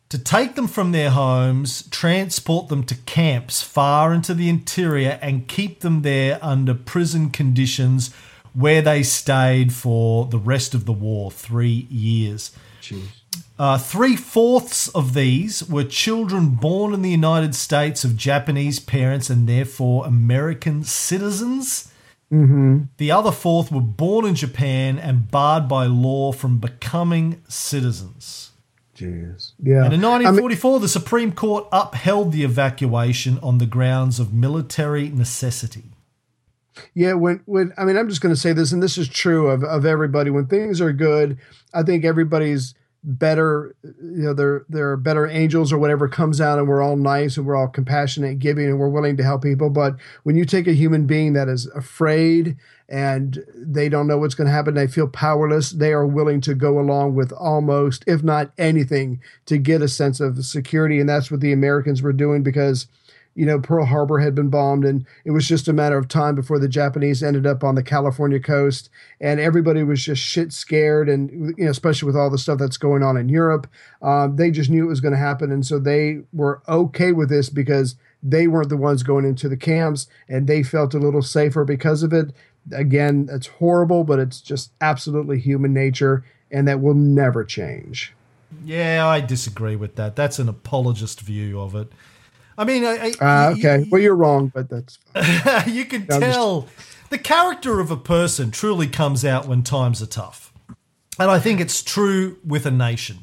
to 0.09 0.17
take 0.17 0.55
them 0.55 0.67
from 0.67 0.91
their 0.91 1.09
homes, 1.09 1.87
transport 1.89 2.69
them 2.69 2.83
to 2.85 2.95
camps 2.95 3.61
far 3.61 4.13
into 4.13 4.33
the 4.33 4.47
interior, 4.47 5.19
and 5.21 5.47
keep 5.47 5.81
them 5.81 6.01
there 6.03 6.39
under 6.41 6.73
prison 6.73 7.29
conditions 7.29 8.13
where 8.53 8.81
they 8.81 9.01
stayed 9.01 9.73
for 9.73 10.25
the 10.27 10.37
rest 10.37 10.73
of 10.75 10.85
the 10.85 10.93
war 10.93 11.31
three 11.31 11.87
years. 11.89 12.51
Uh, 13.57 13.77
Three 13.77 14.15
fourths 14.15 14.87
of 14.89 15.13
these 15.13 15.67
were 15.67 15.83
children 15.83 16.49
born 16.49 16.93
in 16.93 17.01
the 17.01 17.09
United 17.09 17.55
States 17.55 18.03
of 18.03 18.15
Japanese 18.17 18.79
parents 18.79 19.29
and 19.29 19.47
therefore 19.49 20.05
American 20.05 20.83
citizens. 20.83 21.91
Mm-hmm. 22.33 22.83
The 22.97 23.11
other 23.11 23.31
fourth 23.31 23.71
were 23.71 23.79
born 23.79 24.25
in 24.25 24.33
Japan 24.33 24.97
and 24.97 25.29
barred 25.29 25.67
by 25.67 25.85
law 25.85 26.31
from 26.31 26.57
becoming 26.57 27.43
citizens. 27.47 28.51
Jeez. 28.97 29.53
Yeah. 29.61 29.85
And 29.85 29.93
in 29.93 30.03
I 30.03 30.17
mean- 30.17 30.41
1944, 30.41 30.79
the 30.79 30.87
Supreme 30.87 31.31
Court 31.31 31.67
upheld 31.71 32.31
the 32.31 32.43
evacuation 32.43 33.37
on 33.43 33.59
the 33.59 33.65
grounds 33.65 34.19
of 34.19 34.33
military 34.33 35.09
necessity. 35.09 35.83
Yeah, 36.95 37.13
when 37.13 37.41
when 37.45 37.71
I 37.77 37.85
mean 37.85 37.97
I'm 37.97 38.09
just 38.09 38.21
going 38.21 38.33
to 38.33 38.39
say 38.39 38.51
this, 38.51 38.71
and 38.71 38.81
this 38.81 38.97
is 38.97 39.07
true 39.07 39.47
of 39.47 39.63
of 39.63 39.85
everybody. 39.85 40.31
When 40.31 40.47
things 40.47 40.81
are 40.81 40.91
good, 40.91 41.37
I 41.71 41.83
think 41.83 42.03
everybody's 42.03 42.73
better. 43.03 43.75
You 43.83 44.23
know, 44.23 44.33
they're 44.33 44.65
they're 44.69 44.97
better 44.97 45.27
angels 45.27 45.71
or 45.73 45.77
whatever 45.77 46.07
comes 46.07 46.39
out, 46.39 46.59
and 46.59 46.67
we're 46.67 46.81
all 46.81 46.95
nice 46.95 47.37
and 47.37 47.45
we're 47.45 47.55
all 47.55 47.67
compassionate, 47.67 48.31
and 48.31 48.39
giving, 48.39 48.65
and 48.65 48.79
we're 48.79 48.89
willing 48.89 49.17
to 49.17 49.23
help 49.23 49.43
people. 49.43 49.69
But 49.69 49.95
when 50.23 50.35
you 50.35 50.45
take 50.45 50.67
a 50.67 50.73
human 50.73 51.05
being 51.05 51.33
that 51.33 51.49
is 51.49 51.67
afraid 51.67 52.57
and 52.89 53.43
they 53.55 53.89
don't 53.89 54.07
know 54.07 54.17
what's 54.17 54.35
going 54.35 54.47
to 54.47 54.53
happen, 54.53 54.73
they 54.73 54.87
feel 54.87 55.07
powerless. 55.07 55.71
They 55.71 55.93
are 55.93 56.05
willing 56.05 56.41
to 56.41 56.53
go 56.53 56.79
along 56.79 57.15
with 57.15 57.31
almost, 57.33 58.03
if 58.07 58.23
not 58.23 58.51
anything, 58.57 59.21
to 59.45 59.57
get 59.57 59.81
a 59.81 59.87
sense 59.87 60.19
of 60.19 60.45
security, 60.45 60.99
and 60.99 61.09
that's 61.09 61.31
what 61.31 61.39
the 61.41 61.53
Americans 61.53 62.01
were 62.01 62.13
doing 62.13 62.43
because 62.43 62.87
you 63.35 63.45
know, 63.45 63.59
Pearl 63.59 63.85
Harbor 63.85 64.19
had 64.19 64.35
been 64.35 64.49
bombed, 64.49 64.85
and 64.85 65.05
it 65.25 65.31
was 65.31 65.47
just 65.47 65.67
a 65.67 65.73
matter 65.73 65.97
of 65.97 66.07
time 66.07 66.35
before 66.35 66.59
the 66.59 66.67
Japanese 66.67 67.23
ended 67.23 67.47
up 67.47 67.63
on 67.63 67.75
the 67.75 67.83
California 67.83 68.39
coast, 68.39 68.89
and 69.19 69.39
everybody 69.39 69.83
was 69.83 70.03
just 70.03 70.21
shit 70.21 70.53
scared, 70.53 71.09
and 71.09 71.55
you 71.57 71.65
know, 71.65 71.71
especially 71.71 72.05
with 72.05 72.15
all 72.15 72.29
the 72.29 72.37
stuff 72.37 72.59
that's 72.59 72.77
going 72.77 73.01
on 73.01 73.17
in 73.17 73.29
Europe, 73.29 73.67
um, 74.01 74.35
they 74.35 74.51
just 74.51 74.69
knew 74.69 74.85
it 74.85 74.89
was 74.89 75.01
going 75.01 75.13
to 75.13 75.17
happen, 75.17 75.51
and 75.51 75.65
so 75.65 75.79
they 75.79 76.21
were 76.31 76.61
okay 76.67 77.11
with 77.11 77.29
this 77.29 77.49
because 77.49 77.95
they 78.21 78.47
weren't 78.47 78.69
the 78.69 78.77
ones 78.77 79.03
going 79.03 79.25
into 79.25 79.49
the 79.49 79.57
camps, 79.57 80.07
and 80.29 80.47
they 80.47 80.63
felt 80.63 80.93
a 80.93 80.99
little 80.99 81.21
safer 81.21 81.65
because 81.65 82.03
of 82.03 82.13
it. 82.13 82.31
Again, 82.71 83.27
it's 83.31 83.47
horrible, 83.47 84.03
but 84.03 84.19
it's 84.19 84.39
just 84.39 84.71
absolutely 84.79 85.39
human 85.39 85.73
nature, 85.73 86.23
and 86.51 86.67
that 86.67 86.81
will 86.81 86.93
never 86.93 87.43
change. 87.43 88.13
Yeah, 88.63 89.07
I 89.07 89.19
disagree 89.19 89.75
with 89.75 89.95
that. 89.95 90.15
That's 90.15 90.39
an 90.39 90.47
apologist 90.47 91.21
view 91.21 91.59
of 91.59 91.75
it. 91.75 91.91
I 92.57 92.65
mean, 92.65 92.83
I, 92.85 93.13
I, 93.19 93.47
Uh, 93.47 93.51
okay, 93.57 93.85
well, 93.89 94.01
you're 94.01 94.15
wrong, 94.15 94.51
but 94.53 94.69
that's 94.69 94.99
you 95.67 95.85
can 95.85 96.01
I'm 96.03 96.21
just- 96.21 96.21
tell 96.21 96.67
the 97.09 97.17
character 97.17 97.79
of 97.79 97.91
a 97.91 97.97
person 97.97 98.51
truly 98.51 98.87
comes 98.87 99.23
out 99.25 99.47
when 99.47 99.63
times 99.63 100.01
are 100.01 100.07
tough. 100.07 100.51
And 101.19 101.29
I 101.29 101.39
think 101.39 101.59
it's 101.59 101.83
true 101.83 102.37
with 102.45 102.65
a 102.65 102.71
nation. 102.71 103.19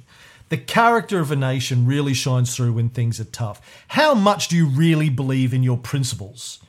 The 0.48 0.56
character 0.58 1.18
of 1.20 1.30
a 1.30 1.36
nation 1.36 1.86
really 1.86 2.14
shines 2.14 2.54
through 2.54 2.72
when 2.74 2.88
things 2.88 3.18
are 3.20 3.24
tough. 3.24 3.60
How 3.88 4.14
much 4.14 4.48
do 4.48 4.56
you 4.56 4.66
really 4.66 5.08
believe 5.08 5.52
in 5.54 5.62
your 5.62 5.76
principles? 5.78 6.60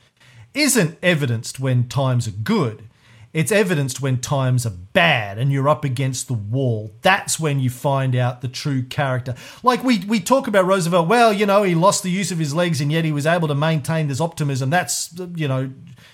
Isn't 0.54 0.98
evidenced 1.02 1.58
when 1.60 1.88
times 1.88 2.26
are 2.28 2.32
good. 2.32 2.84
It's 3.32 3.50
evidenced 3.50 4.02
when 4.02 4.18
times 4.18 4.66
are 4.66 4.70
bad 4.92 5.38
and 5.38 5.50
you're 5.50 5.68
up 5.68 5.84
against 5.84 6.28
the 6.28 6.34
wall. 6.34 6.92
That's 7.00 7.40
when 7.40 7.60
you 7.60 7.70
find 7.70 8.14
out 8.14 8.42
the 8.42 8.48
true 8.48 8.82
character. 8.82 9.34
Like 9.62 9.82
we, 9.82 10.00
we 10.00 10.20
talk 10.20 10.46
about 10.46 10.66
Roosevelt, 10.66 11.08
well, 11.08 11.32
you 11.32 11.46
know, 11.46 11.62
he 11.62 11.74
lost 11.74 12.02
the 12.02 12.10
use 12.10 12.30
of 12.30 12.38
his 12.38 12.54
legs 12.54 12.80
and 12.80 12.92
yet 12.92 13.04
he 13.04 13.12
was 13.12 13.26
able 13.26 13.48
to 13.48 13.54
maintain 13.54 14.08
this 14.08 14.20
optimism. 14.20 14.68
That's, 14.68 15.14
you 15.34 15.48
know, 15.48 15.70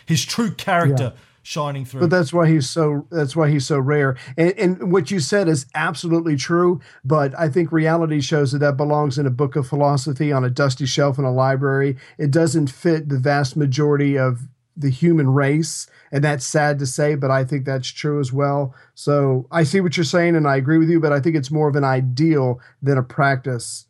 his 0.07 0.25
true 0.25 0.53
character 0.53 1.13
shining 1.49 1.85
through. 1.85 2.01
But 2.01 2.11
that's 2.11 2.33
why 2.33 2.49
he's 2.49 2.69
so 2.69 3.07
that's 3.11 3.35
why 3.35 3.49
he's 3.51 3.67
so 3.67 3.79
rare. 3.79 4.17
And, 4.37 4.53
and 4.59 4.93
what 4.93 5.11
you 5.11 5.19
said 5.19 5.49
is 5.49 5.67
absolutely 5.75 6.37
true. 6.37 6.81
But 7.05 7.37
I 7.39 7.49
think 7.49 7.73
reality 7.73 8.21
shows 8.21 8.53
that 8.53 8.59
that 8.59 8.77
belongs 8.77 9.19
in 9.19 9.27
a 9.27 9.31
book 9.31 9.57
of 9.57 9.67
philosophy 9.67 10.31
on 10.31 10.45
a 10.45 10.51
dusty 10.51 10.87
shelf 10.87 11.19
in 11.19 11.25
a 11.25 11.33
library. 11.33 11.97
It 12.19 12.31
doesn't 12.31 12.71
fit 12.71 13.09
the 13.09 13.19
vast 13.19 13.57
majority 13.57 14.19
of 14.19 14.47
the 14.79 14.91
human 14.91 15.29
race, 15.31 15.87
and 16.13 16.23
that's 16.23 16.47
sad 16.47 16.79
to 16.79 16.87
say, 16.87 17.17
but 17.17 17.31
I 17.31 17.45
think 17.45 17.65
that's 17.65 17.89
true 17.89 18.21
as 18.21 18.33
well. 18.33 18.75
So 18.95 19.47
I 19.51 19.65
see 19.65 19.81
what 19.81 19.97
you're 19.97 20.05
saying, 20.05 20.37
and 20.37 20.47
I 20.47 20.57
agree 20.57 20.79
with 20.79 20.89
you. 20.89 21.01
But 21.01 21.13
I 21.13 21.21
think 21.21 21.37
it's 21.37 21.51
more 21.51 21.69
of 21.69 21.77
an 21.77 21.85
ideal 21.85 22.61
than 22.81 22.97
a 22.97 23.03
practice, 23.03 23.87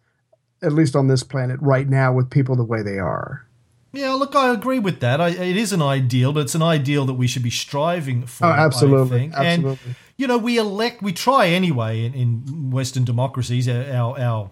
at 0.63 0.73
least 0.73 0.97
on 0.97 1.09
this 1.09 1.23
planet 1.23 1.61
right 1.61 1.89
now, 1.89 2.13
with 2.13 2.31
people 2.31 2.57
the 2.57 2.65
way 2.65 2.83
they 2.83 2.99
are. 2.99 3.47
Yeah, 3.93 4.13
look, 4.13 4.37
I 4.37 4.53
agree 4.53 4.79
with 4.79 5.01
that. 5.01 5.21
I, 5.21 5.29
it 5.29 5.57
is 5.57 5.73
an 5.73 5.81
ideal, 5.81 6.33
but 6.33 6.41
it's 6.41 6.55
an 6.55 6.63
ideal 6.63 7.05
that 7.07 7.15
we 7.15 7.27
should 7.27 7.43
be 7.43 7.51
striving 7.51 8.25
oh, 8.25 8.27
for. 8.27 8.47
Oh, 8.47 8.51
absolutely, 8.51 9.17
I 9.17 9.21
think. 9.21 9.35
absolutely. 9.35 9.79
And 9.87 9.97
you 10.17 10.27
know, 10.27 10.39
we 10.39 10.59
elect, 10.59 11.03
we 11.03 11.13
try 11.13 11.47
anyway 11.49 12.05
in, 12.05 12.15
in 12.15 12.71
Western 12.71 13.05
democracies. 13.05 13.69
Our 13.69 13.85
our, 13.85 14.19
our 14.19 14.51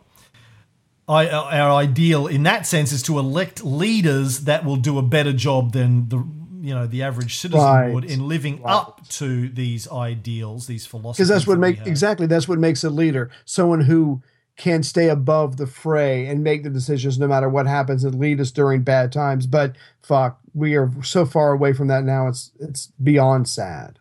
I- 1.08 1.28
our 1.28 1.70
ideal 1.70 2.26
in 2.26 2.42
that 2.44 2.66
sense 2.66 2.90
is 2.92 3.02
to 3.04 3.18
elect 3.18 3.64
leaders 3.64 4.40
that 4.40 4.64
will 4.64 4.76
do 4.76 4.98
a 4.98 5.02
better 5.02 5.32
job 5.32 5.72
than 5.72 6.08
the 6.08 6.16
you 6.60 6.74
know 6.74 6.86
the 6.86 7.02
average 7.04 7.36
citizen 7.38 7.60
Right. 7.64 7.94
would 7.94 8.04
in 8.04 8.26
living 8.26 8.60
up 8.64 9.06
to 9.10 9.48
these 9.48 9.86
ideals, 9.90 10.66
these 10.66 10.84
philosophies. 10.84 11.18
because 11.18 11.28
that's 11.28 11.46
what 11.46 11.54
that 11.54 11.60
makes 11.60 11.86
exactly 11.86 12.26
that's 12.26 12.48
what 12.48 12.58
makes 12.58 12.82
a 12.82 12.90
leader 12.90 13.30
someone 13.44 13.82
who 13.82 14.20
can 14.56 14.82
stay 14.82 15.08
above 15.08 15.58
the 15.58 15.66
fray 15.66 16.26
and 16.26 16.42
make 16.42 16.64
the 16.64 16.70
decisions 16.70 17.18
no 17.18 17.28
matter 17.28 17.48
what 17.48 17.66
happens 17.66 18.02
and 18.04 18.18
lead 18.18 18.40
us 18.40 18.50
during 18.50 18.82
bad 18.82 19.12
times 19.12 19.46
but 19.46 19.76
fuck 20.02 20.40
we 20.54 20.74
are 20.74 20.90
so 21.02 21.24
far 21.26 21.52
away 21.52 21.72
from 21.72 21.86
that 21.88 22.02
now 22.04 22.26
it's 22.26 22.50
it's 22.58 22.88
beyond 23.00 23.46
sad 23.48 23.98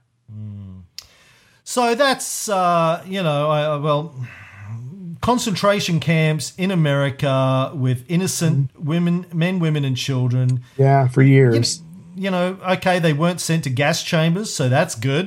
So 1.64 1.96
that's 1.96 2.48
uh, 2.50 3.04
you 3.08 3.22
know, 3.24 3.50
I, 3.50 3.62
I- 3.64 3.78
well, 3.78 4.14
concentration 5.26 6.00
camps 6.00 6.54
in 6.58 6.70
America 6.72 7.72
with 7.74 8.04
innocent 8.08 8.56
Mm-hmm. 8.74 8.86
women, 8.92 9.26
men, 9.34 9.60
women, 9.60 9.84
and 9.84 9.98
children. 9.98 10.62
yeah 10.78 11.08
for 11.08 11.24
years 11.24 11.82
You 12.16 12.32
know, 12.32 12.58
okay, 12.76 13.00
they 13.00 13.12
weren't 13.12 13.42
sent 13.42 13.64
to 13.64 13.70
gas 13.70 14.02
chambers, 14.04 14.54
so 14.54 14.70
that's 14.70 14.96
good. 14.96 15.26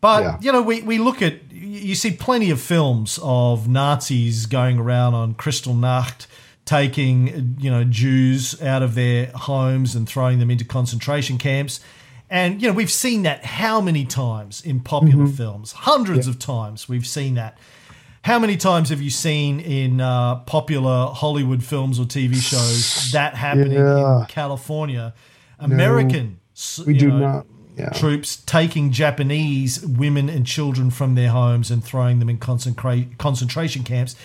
But 0.00 0.22
Yeah. 0.22 0.36
you 0.44 0.52
know, 0.52 0.62
we 0.70 0.76
we 0.82 0.98
look 0.98 1.22
at 1.22 1.34
you 1.52 1.94
see 1.94 2.10
plenty 2.28 2.50
of 2.52 2.60
films 2.60 3.18
of 3.22 3.66
Nazis 3.68 4.46
going 4.46 4.76
around 4.78 5.14
on 5.14 5.34
Kristallnacht, 5.34 6.26
taking 6.64 7.56
you 7.64 7.70
know 7.74 7.84
Jews 7.84 8.60
out 8.62 8.82
of 8.82 8.94
their 8.94 9.26
homes 9.34 9.96
and 9.96 10.06
throwing 10.08 10.38
them 10.38 10.50
into 10.50 10.64
concentration 10.64 11.36
camps. 11.38 11.80
And 12.38 12.60
you 12.62 12.68
know 12.68 12.74
we've 12.80 12.96
seen 13.06 13.22
that 13.24 13.44
how 13.60 13.80
many 13.80 14.04
times 14.04 14.62
in 14.70 14.80
popular 14.80 15.26
films? 15.42 15.72
Hundreds 15.72 16.26
of 16.28 16.38
times 16.38 16.88
we've 16.88 17.06
seen 17.18 17.34
that. 17.34 17.52
How 18.22 18.38
many 18.38 18.56
times 18.56 18.90
have 18.90 19.00
you 19.00 19.10
seen 19.10 19.60
in 19.60 20.00
uh, 20.00 20.36
popular 20.40 21.06
Hollywood 21.06 21.64
films 21.64 21.98
or 21.98 22.04
TV 22.04 22.34
shows 22.36 23.10
that 23.12 23.34
happening 23.34 23.72
Yeah. 23.72 24.20
in 24.20 24.26
California? 24.26 25.14
American, 25.58 26.38
s- 26.54 26.80
We 26.86 26.94
do 26.98 27.08
know, 27.08 27.18
not. 27.18 27.46
Yeah. 27.76 27.88
troops 27.90 28.36
taking 28.36 28.90
Japanese 28.92 29.84
women 29.86 30.28
and 30.28 30.46
children 30.46 30.90
from 30.90 31.14
their 31.14 31.30
homes 31.30 31.70
and 31.70 31.82
throwing 31.82 32.18
them 32.18 32.28
in 32.28 32.36
concentra- 32.38 33.16
concentration 33.16 33.84
camps. 33.84 34.16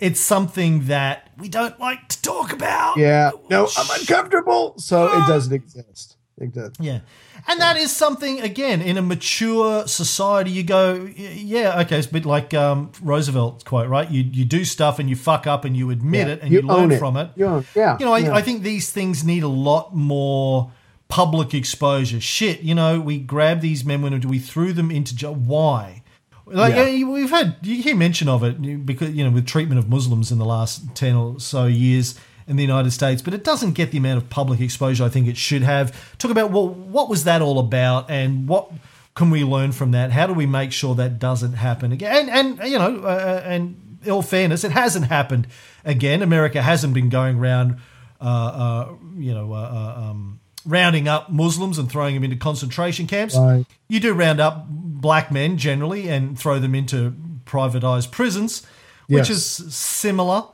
It's 0.00 0.18
something 0.20 0.86
that 0.86 1.30
we 1.38 1.48
don't 1.48 1.78
like 1.78 2.08
to 2.08 2.20
talk 2.22 2.52
about. 2.52 2.96
Yeah. 2.96 3.30
No, 3.50 3.68
I'm 3.76 4.00
uncomfortable. 4.00 4.74
So 4.78 5.06
it 5.12 5.28
doesn't 5.28 5.52
exist. 5.52 6.13
It 6.36 6.52
does. 6.52 6.72
Yeah. 6.80 7.00
And 7.46 7.60
that 7.60 7.76
is 7.76 7.94
something, 7.94 8.40
again, 8.40 8.82
in 8.82 8.96
a 8.96 9.02
mature 9.02 9.86
society, 9.86 10.50
you 10.50 10.64
go, 10.64 11.08
yeah, 11.16 11.80
okay, 11.82 11.96
it's 11.98 12.08
a 12.08 12.12
bit 12.12 12.26
like 12.26 12.52
um, 12.52 12.90
Roosevelt's 13.00 13.62
quote, 13.62 13.88
right? 13.88 14.10
You, 14.10 14.22
you 14.24 14.44
do 14.44 14.64
stuff 14.64 14.98
and 14.98 15.08
you 15.08 15.14
fuck 15.14 15.46
up 15.46 15.64
and 15.64 15.76
you 15.76 15.90
admit 15.90 16.26
Yeah. 16.26 16.32
it 16.34 16.42
and 16.42 16.50
you, 16.52 16.60
You 16.62 16.66
learn 16.66 16.90
it. 16.90 16.98
from 16.98 17.16
it. 17.16 17.30
Yeah, 17.36 17.62
You 17.76 18.04
know, 18.04 18.12
I, 18.14 18.18
yeah. 18.18 18.34
I 18.34 18.42
think 18.42 18.62
these 18.64 18.90
things 18.90 19.22
need 19.24 19.44
a 19.44 19.48
lot 19.48 19.94
more 19.94 20.72
public 21.08 21.54
exposure. 21.54 22.20
Shit, 22.20 22.62
you 22.62 22.74
know, 22.74 23.00
we 23.00 23.18
grabbed 23.18 23.62
these 23.62 23.84
men 23.84 24.02
when 24.02 24.18
we 24.22 24.40
threw 24.40 24.72
them 24.72 24.90
into 24.90 25.14
jail. 25.14 25.34
Why? 25.36 26.02
Like 26.46 26.74
Yeah. 26.74 27.06
we've 27.06 27.30
had 27.30 27.56
you 27.62 27.80
hear 27.82 27.94
mention 27.96 28.28
of 28.28 28.42
it 28.44 28.84
because 28.84 29.10
you 29.14 29.24
know 29.24 29.30
with 29.30 29.46
treatment 29.46 29.78
of 29.78 29.88
Muslims 29.88 30.30
in 30.30 30.38
the 30.38 30.44
last 30.44 30.94
ten 30.94 31.14
or 31.16 31.40
so 31.40 31.64
years 31.64 32.18
in 32.46 32.56
the 32.56 32.62
United 32.62 32.90
States, 32.90 33.22
but 33.22 33.32
it 33.34 33.42
doesn't 33.44 33.72
get 33.72 33.90
the 33.90 33.98
amount 33.98 34.18
of 34.22 34.28
public 34.30 34.60
exposure 34.60 35.04
I 35.04 35.08
think 35.08 35.26
it 35.28 35.36
should 35.36 35.62
have. 35.62 36.16
Talk 36.18 36.30
about 36.30 36.50
well, 36.50 36.68
what 36.68 37.08
was 37.08 37.24
that 37.24 37.40
all 37.42 37.58
about, 37.58 38.10
and 38.10 38.46
what 38.48 38.70
can 39.14 39.30
we 39.30 39.44
learn 39.44 39.72
from 39.72 39.92
that? 39.92 40.10
How 40.12 40.26
do 40.26 40.32
we 40.34 40.46
make 40.46 40.72
sure 40.72 40.94
that 40.96 41.18
doesn't 41.18 41.54
happen 41.54 41.92
again? 41.92 42.28
And, 42.28 42.58
and 42.60 42.70
you 42.70 42.78
know, 42.78 43.00
uh, 43.04 43.42
and 43.44 43.98
in 44.04 44.10
all 44.10 44.22
fairness, 44.22 44.64
it 44.64 44.72
hasn't 44.72 45.06
happened 45.06 45.46
again. 45.84 46.22
America 46.22 46.60
hasn't 46.60 46.92
been 46.94 47.08
going 47.08 47.38
around, 47.38 47.78
uh, 48.20 48.24
uh, 48.24 48.92
you 49.16 49.32
know. 49.34 49.52
Uh, 49.52 49.56
uh, 49.96 50.00
um, 50.10 50.40
Rounding 50.66 51.08
up 51.08 51.30
Muslims 51.30 51.76
and 51.76 51.92
throwing 51.92 52.14
them 52.14 52.24
into 52.24 52.36
concentration 52.36 53.06
camps. 53.06 53.36
Right. 53.36 53.66
You 53.86 54.00
do 54.00 54.14
round 54.14 54.40
up 54.40 54.64
black 54.66 55.30
men 55.30 55.58
generally 55.58 56.08
and 56.08 56.38
throw 56.38 56.58
them 56.58 56.74
into 56.74 57.14
privatized 57.44 58.10
prisons, 58.10 58.62
which 59.06 59.28
Yes. 59.28 59.60
is 59.60 59.74
similar 59.74 60.44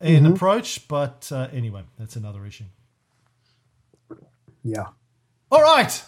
in 0.00 0.26
approach. 0.26 0.86
But 0.88 1.30
uh, 1.32 1.48
anyway, 1.52 1.82
that's 1.98 2.16
another 2.16 2.44
issue. 2.46 2.64
Yeah. 4.62 4.86
All 5.50 5.62
right. 5.62 6.02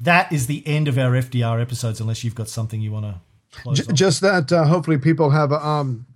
That 0.00 0.32
is 0.32 0.46
the 0.46 0.64
end 0.66 0.86
of 0.86 0.96
our 0.96 1.12
FDR 1.12 1.60
episodes, 1.60 2.00
unless 2.00 2.22
you've 2.22 2.34
got 2.34 2.48
something 2.48 2.80
you 2.80 2.92
want 2.92 3.06
to 3.06 3.20
J- 3.72 3.92
just 3.92 4.20
that 4.20 4.52
uh, 4.52 4.64
hopefully 4.64 4.98
people 4.98 5.30
have 5.30 5.52
a, 5.52 5.66
um 5.66 6.06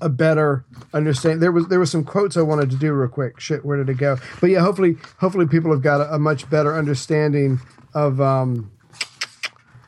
a 0.00 0.08
better 0.08 0.64
understanding 0.94 1.40
there 1.40 1.52
was 1.52 1.68
there 1.68 1.78
was 1.78 1.90
some 1.90 2.04
quotes 2.04 2.36
i 2.36 2.42
wanted 2.42 2.70
to 2.70 2.76
do 2.76 2.92
real 2.92 3.08
quick 3.08 3.38
shit 3.38 3.64
where 3.64 3.76
did 3.76 3.88
it 3.88 3.98
go 3.98 4.16
but 4.40 4.48
yeah 4.50 4.60
hopefully 4.60 4.96
hopefully 5.18 5.46
people 5.46 5.70
have 5.70 5.82
got 5.82 6.00
a, 6.00 6.14
a 6.14 6.18
much 6.18 6.48
better 6.48 6.76
understanding 6.76 7.60
of 7.94 8.20
um 8.20 8.70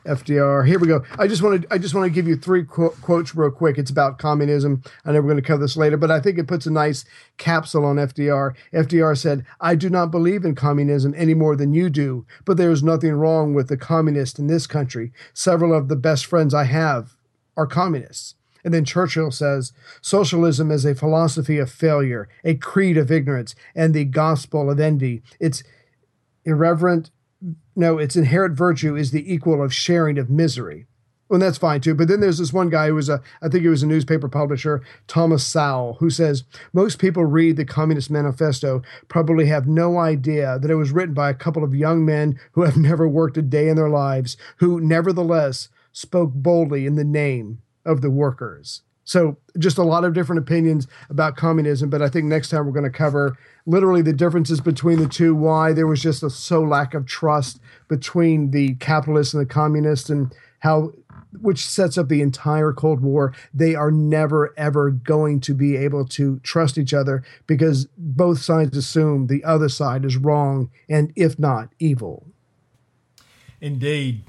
FDR. 0.04 0.66
Here 0.66 0.78
we 0.78 0.86
go. 0.86 1.02
I 1.18 1.26
just 1.26 1.42
want 1.42 1.62
to 1.62 1.72
I 1.72 1.78
just 1.78 1.94
want 1.94 2.06
to 2.06 2.14
give 2.14 2.26
you 2.26 2.36
three 2.36 2.64
qu- 2.64 2.94
quotes 3.02 3.34
real 3.34 3.50
quick. 3.50 3.78
It's 3.78 3.90
about 3.90 4.18
communism. 4.18 4.82
I 5.04 5.12
know 5.12 5.20
we're 5.20 5.30
going 5.30 5.36
to 5.36 5.42
cover 5.42 5.62
this 5.62 5.76
later, 5.76 5.96
but 5.96 6.10
I 6.10 6.20
think 6.20 6.38
it 6.38 6.48
puts 6.48 6.66
a 6.66 6.70
nice 6.70 7.04
capsule 7.38 7.84
on 7.84 7.96
FDR. 7.96 8.54
FDR 8.72 9.16
said, 9.16 9.44
"I 9.60 9.74
do 9.74 9.88
not 9.88 10.10
believe 10.10 10.44
in 10.44 10.54
communism 10.54 11.14
any 11.16 11.34
more 11.34 11.56
than 11.56 11.74
you 11.74 11.90
do, 11.90 12.26
but 12.44 12.56
there 12.56 12.70
is 12.70 12.82
nothing 12.82 13.12
wrong 13.12 13.54
with 13.54 13.68
the 13.68 13.76
communist 13.76 14.38
in 14.38 14.46
this 14.46 14.66
country. 14.66 15.12
Several 15.34 15.72
of 15.74 15.88
the 15.88 15.96
best 15.96 16.26
friends 16.26 16.54
I 16.54 16.64
have 16.64 17.16
are 17.56 17.66
communists." 17.66 18.34
And 18.64 18.72
then 18.72 18.84
Churchill 18.84 19.30
says, 19.30 19.72
Socialism 20.00 20.70
is 20.70 20.84
a 20.84 20.94
philosophy 20.94 21.58
of 21.58 21.70
failure, 21.70 22.28
a 22.44 22.54
creed 22.54 22.96
of 22.96 23.10
ignorance, 23.10 23.54
and 23.74 23.92
the 23.92 24.04
gospel 24.04 24.70
of 24.70 24.78
envy. 24.78 25.22
It's 25.40 25.64
irreverent. 26.44 27.10
No, 27.74 27.98
its 27.98 28.16
inherent 28.16 28.56
virtue 28.56 28.96
is 28.96 29.10
the 29.10 29.32
equal 29.32 29.62
of 29.62 29.72
sharing 29.72 30.18
of 30.18 30.28
misery. 30.28 30.86
Well, 31.32 31.36
and 31.36 31.42
that's 31.42 31.56
fine 31.56 31.80
too. 31.80 31.94
But 31.94 32.08
then 32.08 32.20
there's 32.20 32.36
this 32.36 32.52
one 32.52 32.68
guy 32.68 32.88
who 32.88 32.94
was 32.94 33.08
a, 33.08 33.22
I 33.40 33.48
think 33.48 33.62
he 33.62 33.68
was 33.68 33.82
a 33.82 33.86
newspaper 33.86 34.28
publisher, 34.28 34.82
Thomas 35.06 35.46
Sowell, 35.46 35.94
who 35.94 36.10
says 36.10 36.44
most 36.74 36.98
people 36.98 37.24
read 37.24 37.56
the 37.56 37.64
Communist 37.64 38.10
Manifesto 38.10 38.82
probably 39.08 39.46
have 39.46 39.66
no 39.66 39.96
idea 39.98 40.58
that 40.58 40.70
it 40.70 40.74
was 40.74 40.90
written 40.90 41.14
by 41.14 41.30
a 41.30 41.34
couple 41.34 41.64
of 41.64 41.74
young 41.74 42.04
men 42.04 42.38
who 42.52 42.64
have 42.64 42.76
never 42.76 43.08
worked 43.08 43.38
a 43.38 43.42
day 43.42 43.70
in 43.70 43.76
their 43.76 43.88
lives, 43.88 44.36
who 44.58 44.78
nevertheless 44.78 45.70
spoke 45.90 46.32
boldly 46.34 46.84
in 46.84 46.96
the 46.96 47.04
name 47.04 47.62
of 47.86 48.02
the 48.02 48.10
workers. 48.10 48.82
So 49.04 49.36
just 49.58 49.78
a 49.78 49.82
lot 49.82 50.04
of 50.04 50.14
different 50.14 50.40
opinions 50.40 50.86
about 51.10 51.36
communism, 51.36 51.90
but 51.90 52.02
I 52.02 52.08
think 52.08 52.26
next 52.26 52.50
time 52.50 52.66
we're 52.66 52.72
going 52.72 52.84
to 52.84 52.90
cover 52.90 53.36
literally 53.66 54.02
the 54.02 54.12
differences 54.12 54.60
between 54.60 54.98
the 54.98 55.08
two, 55.08 55.34
why 55.34 55.72
there 55.72 55.86
was 55.86 56.00
just 56.00 56.22
a 56.22 56.30
so 56.30 56.62
lack 56.62 56.94
of 56.94 57.06
trust 57.06 57.60
between 57.88 58.50
the 58.50 58.74
capitalists 58.76 59.34
and 59.34 59.40
the 59.40 59.46
communists 59.46 60.08
and 60.08 60.32
how 60.60 60.92
which 61.40 61.66
sets 61.66 61.96
up 61.96 62.08
the 62.08 62.20
entire 62.20 62.72
Cold 62.72 63.00
War. 63.00 63.34
They 63.54 63.74
are 63.74 63.90
never 63.90 64.52
ever 64.56 64.90
going 64.90 65.40
to 65.40 65.54
be 65.54 65.76
able 65.76 66.06
to 66.08 66.38
trust 66.40 66.78
each 66.78 66.92
other 66.92 67.24
because 67.46 67.86
both 67.96 68.40
sides 68.40 68.76
assume 68.76 69.26
the 69.26 69.42
other 69.44 69.68
side 69.68 70.04
is 70.04 70.16
wrong 70.16 70.70
and 70.88 71.12
if 71.16 71.38
not 71.38 71.70
evil. 71.78 72.26
Indeed. 73.60 74.24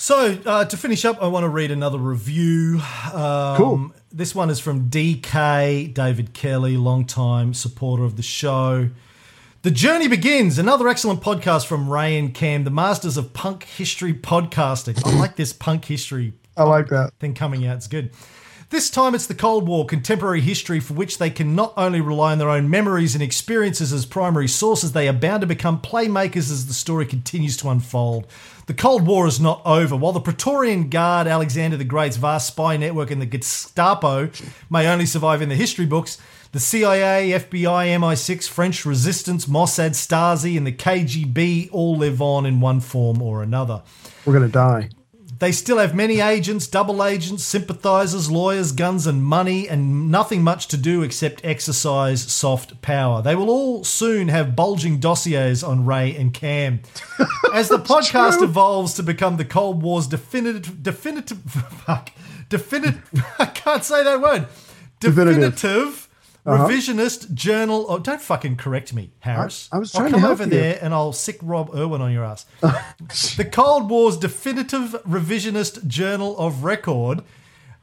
So 0.00 0.38
uh, 0.46 0.64
to 0.64 0.76
finish 0.78 1.04
up, 1.04 1.22
I 1.22 1.26
want 1.26 1.44
to 1.44 1.50
read 1.50 1.70
another 1.70 1.98
review. 1.98 2.80
Um, 3.12 3.56
Cool. 3.58 3.92
This 4.10 4.34
one 4.34 4.48
is 4.48 4.58
from 4.58 4.88
DK 4.88 5.92
David 5.92 6.32
Kelly, 6.32 6.78
longtime 6.78 7.52
supporter 7.52 8.04
of 8.04 8.16
the 8.16 8.22
show. 8.22 8.88
The 9.60 9.70
journey 9.70 10.08
begins. 10.08 10.58
Another 10.58 10.88
excellent 10.88 11.20
podcast 11.20 11.66
from 11.66 11.86
Ray 11.86 12.18
and 12.18 12.32
Cam, 12.32 12.64
the 12.64 12.70
masters 12.70 13.18
of 13.18 13.34
punk 13.34 13.64
history 13.64 14.14
podcasting. 14.14 15.06
I 15.06 15.18
like 15.18 15.36
this 15.36 15.52
punk 15.52 15.84
history 15.84 16.32
I 16.56 16.62
like 16.62 16.88
that. 16.88 17.12
thing 17.20 17.34
coming 17.34 17.66
out. 17.66 17.76
It's 17.76 17.86
good. 17.86 18.10
This 18.70 18.88
time 18.88 19.16
it's 19.16 19.26
the 19.26 19.34
Cold 19.34 19.66
War, 19.66 19.84
contemporary 19.84 20.40
history 20.40 20.78
for 20.78 20.94
which 20.94 21.18
they 21.18 21.28
can 21.28 21.56
not 21.56 21.74
only 21.76 22.00
rely 22.00 22.30
on 22.30 22.38
their 22.38 22.48
own 22.48 22.70
memories 22.70 23.14
and 23.14 23.22
experiences 23.22 23.92
as 23.92 24.06
primary 24.06 24.46
sources, 24.46 24.92
they 24.92 25.08
are 25.08 25.12
bound 25.12 25.40
to 25.40 25.46
become 25.48 25.82
playmakers 25.82 26.52
as 26.52 26.68
the 26.68 26.72
story 26.72 27.04
continues 27.04 27.56
to 27.58 27.68
unfold. 27.68 28.28
The 28.70 28.76
Cold 28.76 29.04
War 29.04 29.26
is 29.26 29.40
not 29.40 29.62
over. 29.66 29.96
While 29.96 30.12
the 30.12 30.20
Praetorian 30.20 30.90
Guard, 30.90 31.26
Alexander 31.26 31.76
the 31.76 31.82
Great's 31.82 32.16
vast 32.16 32.46
spy 32.46 32.76
network, 32.76 33.10
and 33.10 33.20
the 33.20 33.26
Gestapo 33.26 34.30
may 34.70 34.86
only 34.86 35.06
survive 35.06 35.42
in 35.42 35.48
the 35.48 35.56
history 35.56 35.86
books, 35.86 36.18
the 36.52 36.60
CIA, 36.60 37.30
FBI, 37.30 37.88
MI6, 37.98 38.48
French 38.48 38.86
resistance, 38.86 39.46
Mossad, 39.46 39.96
Stasi, 39.96 40.56
and 40.56 40.64
the 40.64 40.72
KGB 40.72 41.70
all 41.72 41.96
live 41.96 42.22
on 42.22 42.46
in 42.46 42.60
one 42.60 42.78
form 42.78 43.20
or 43.20 43.42
another. 43.42 43.82
We're 44.24 44.34
going 44.34 44.46
to 44.46 44.52
die. 44.52 44.90
They 45.40 45.52
still 45.52 45.78
have 45.78 45.94
many 45.94 46.20
agents, 46.20 46.66
double 46.66 47.02
agents, 47.02 47.44
sympathizers, 47.44 48.30
lawyers, 48.30 48.72
guns, 48.72 49.06
and 49.06 49.22
money, 49.24 49.66
and 49.66 50.10
nothing 50.10 50.42
much 50.44 50.68
to 50.68 50.76
do 50.76 51.02
except 51.02 51.40
exercise 51.42 52.20
soft 52.30 52.82
power. 52.82 53.22
They 53.22 53.34
will 53.34 53.48
all 53.48 53.82
soon 53.82 54.28
have 54.28 54.54
bulging 54.54 54.98
dossiers 55.00 55.64
on 55.64 55.86
Ray 55.86 56.14
and 56.14 56.34
Cam. 56.34 56.80
As 57.54 57.70
the 57.70 57.78
podcast 57.78 58.34
true. 58.38 58.44
evolves 58.44 58.92
to 58.94 59.02
become 59.02 59.38
the 59.38 59.46
Cold 59.46 59.82
War's 59.82 60.06
definitive, 60.06 60.82
definitive, 60.82 61.38
fuck, 61.86 62.10
definitive, 62.50 63.02
I 63.38 63.46
can't 63.46 63.82
say 63.82 64.04
that 64.04 64.20
word, 64.20 64.46
Definitive. 65.00 65.54
definitive. 65.54 66.08
Uh-huh. 66.46 66.66
Revisionist 66.68 67.34
journal. 67.34 67.86
Oh, 67.88 67.98
don't 67.98 68.20
fucking 68.20 68.56
correct 68.56 68.94
me, 68.94 69.10
Harris. 69.20 69.68
I- 69.70 69.76
I 69.76 69.78
was 69.78 69.94
I'll 69.94 70.00
trying 70.00 70.12
to 70.12 70.14
come 70.14 70.20
help 70.22 70.32
over 70.32 70.44
you. 70.44 70.50
there 70.50 70.78
and 70.80 70.94
I'll 70.94 71.12
sick 71.12 71.38
Rob 71.42 71.74
Irwin 71.74 72.00
on 72.00 72.12
your 72.12 72.24
ass. 72.24 72.46
the 73.36 73.44
Cold 73.50 73.90
War's 73.90 74.16
definitive 74.16 74.96
revisionist 75.06 75.86
journal 75.86 76.38
of 76.38 76.64
record. 76.64 77.22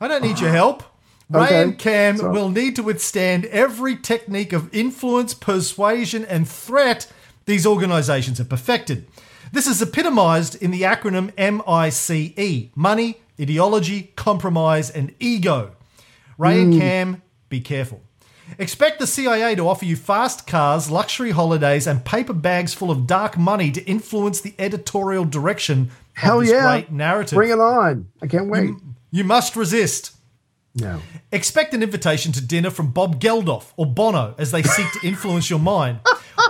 I 0.02 0.08
don't 0.08 0.24
need 0.24 0.40
your 0.40 0.50
help. 0.62 0.84
Ray 1.30 1.42
Okay. 1.44 1.62
and 1.64 1.78
Cam 1.78 2.18
will 2.18 2.50
need 2.50 2.76
to 2.78 2.84
withstand 2.84 3.46
every 3.46 3.98
technique 3.98 4.54
of 4.54 4.74
influence, 4.74 5.34
persuasion, 5.34 6.24
and 6.24 6.48
threat 6.48 7.12
these 7.46 7.66
organizations 7.66 8.38
have 8.38 8.48
perfected. 8.50 9.08
This 9.52 9.68
is 9.68 9.82
epitomized 9.82 10.56
in 10.62 10.72
the 10.72 10.82
acronym 10.84 11.32
MICE 11.38 12.72
money, 12.76 13.22
ideology, 13.40 14.14
compromise, 14.16 14.90
and 14.90 15.14
ego. 15.20 15.72
Ray 16.38 16.62
and 16.62 16.74
hmm. 16.74 16.80
Cam, 16.80 17.22
be 17.50 17.60
careful. 17.62 18.02
Expect 18.60 19.00
the 19.00 19.08
CIA 19.08 19.56
to 19.56 19.68
offer 19.68 19.86
you 19.86 19.96
fast 19.96 20.48
cars, 20.48 20.90
luxury 20.90 21.32
holidays, 21.32 21.88
and 21.88 22.04
paper 22.04 22.34
bags 22.34 22.74
full 22.74 22.92
of 22.92 23.08
dark 23.08 23.38
money 23.38 23.72
to 23.72 23.84
influence 23.86 24.42
the 24.42 24.54
editorial 24.58 25.26
direction 25.26 25.92
Hell 26.14 26.40
of 26.40 26.46
this 26.46 26.54
yeah. 26.54 26.64
great 26.64 26.92
narrative. 26.92 27.36
Bring 27.36 27.52
it 27.52 27.60
on. 27.60 28.08
I 28.22 28.28
can't 28.28 28.48
wait. 28.48 28.72
You 29.12 29.24
must 29.24 29.56
resist. 29.56 30.14
No. 30.76 31.02
Expect 31.32 31.74
an 31.74 31.82
invitation 31.82 32.32
to 32.34 32.46
dinner 32.46 32.70
from 32.70 32.92
Bob 32.92 33.20
Geldof 33.20 33.72
or 33.78 33.86
Bono 33.86 34.36
as 34.38 34.52
they 34.52 34.62
seek 34.62 34.92
to 34.94 35.08
influence 35.08 35.50
your 35.50 35.60
mind, 35.60 36.00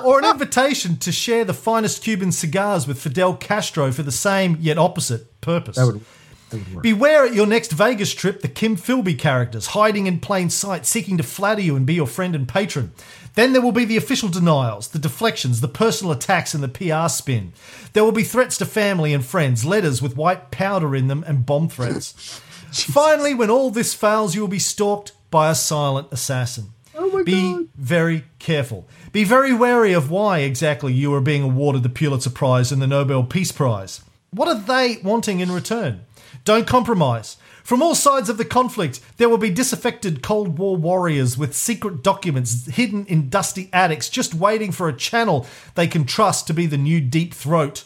or 0.03 0.19
an 0.19 0.25
invitation 0.25 0.97
to 0.97 1.11
share 1.11 1.45
the 1.45 1.53
finest 1.53 2.03
Cuban 2.03 2.31
cigars 2.31 2.87
with 2.87 2.99
Fidel 2.99 3.35
Castro 3.35 3.91
for 3.91 4.03
the 4.03 4.11
same 4.11 4.57
yet 4.59 4.77
opposite 4.77 5.39
purpose. 5.39 5.77
That 5.77 5.85
would, 5.85 5.95
that 5.95 6.01
would 6.01 6.01
work. 6.01 6.16
Beware 6.81 7.25
at 7.25 7.33
your 7.33 7.45
next 7.45 7.71
Vegas 7.71 8.13
trip 8.13 8.41
the 8.41 8.47
Kim 8.47 8.77
Philby 8.77 9.17
characters 9.17 9.67
hiding 9.67 10.07
in 10.07 10.19
plain 10.19 10.49
sight, 10.49 10.85
seeking 10.85 11.17
to 11.17 11.23
flatter 11.23 11.61
you 11.61 11.75
and 11.75 11.85
be 11.85 11.95
your 11.95 12.07
friend 12.07 12.35
and 12.35 12.47
patron. 12.47 12.91
Then 13.35 13.53
there 13.53 13.61
will 13.61 13.71
be 13.71 13.85
the 13.85 13.97
official 13.97 14.29
denials, 14.29 14.87
the 14.87 14.99
deflections, 14.99 15.61
the 15.61 15.67
personal 15.67 16.11
attacks, 16.11 16.53
and 16.53 16.63
the 16.63 16.67
PR 16.67 17.09
spin. 17.09 17.53
There 17.93 18.03
will 18.03 18.11
be 18.11 18.23
threats 18.23 18.57
to 18.57 18.65
family 18.65 19.13
and 19.13 19.23
friends, 19.23 19.65
letters 19.65 20.01
with 20.01 20.17
white 20.17 20.49
powder 20.49 20.95
in 20.95 21.07
them, 21.07 21.23
and 21.27 21.45
bomb 21.45 21.69
threats. 21.69 22.11
Finally, 22.71 23.33
when 23.33 23.49
all 23.49 23.69
this 23.69 23.93
fails, 23.93 24.33
you 24.33 24.41
will 24.41 24.47
be 24.47 24.59
stalked 24.59 25.11
by 25.29 25.51
a 25.51 25.55
silent 25.55 26.07
assassin. 26.11 26.71
Oh 26.95 27.23
Be 27.23 27.53
God. 27.53 27.67
very 27.75 28.23
careful. 28.39 28.87
Be 29.11 29.23
very 29.23 29.53
wary 29.53 29.93
of 29.93 30.09
why 30.09 30.39
exactly 30.39 30.93
you 30.93 31.13
are 31.13 31.21
being 31.21 31.43
awarded 31.43 31.83
the 31.83 31.89
Pulitzer 31.89 32.29
Prize 32.29 32.71
and 32.71 32.81
the 32.81 32.87
Nobel 32.87 33.23
Peace 33.23 33.51
Prize. 33.51 34.01
What 34.31 34.47
are 34.47 34.59
they 34.59 34.97
wanting 35.03 35.39
in 35.39 35.51
return? 35.51 36.01
Don't 36.47 36.65
compromise. 36.65 37.35
From 37.61 37.83
all 37.83 37.93
sides 37.93 38.29
of 38.29 38.37
the 38.37 38.45
conflict, 38.45 39.01
there 39.17 39.27
will 39.27 39.37
be 39.37 39.49
disaffected 39.49 40.23
Cold 40.23 40.57
War 40.57 40.77
warriors 40.77 41.37
with 41.37 41.53
secret 41.53 42.01
documents 42.01 42.67
hidden 42.67 43.05
in 43.07 43.27
dusty 43.27 43.69
attics, 43.73 44.07
just 44.07 44.33
waiting 44.33 44.71
for 44.71 44.87
a 44.87 44.95
channel 44.95 45.45
they 45.75 45.87
can 45.87 46.05
trust 46.05 46.47
to 46.47 46.53
be 46.53 46.65
the 46.65 46.77
new 46.77 47.01
deep 47.01 47.33
throat. 47.33 47.83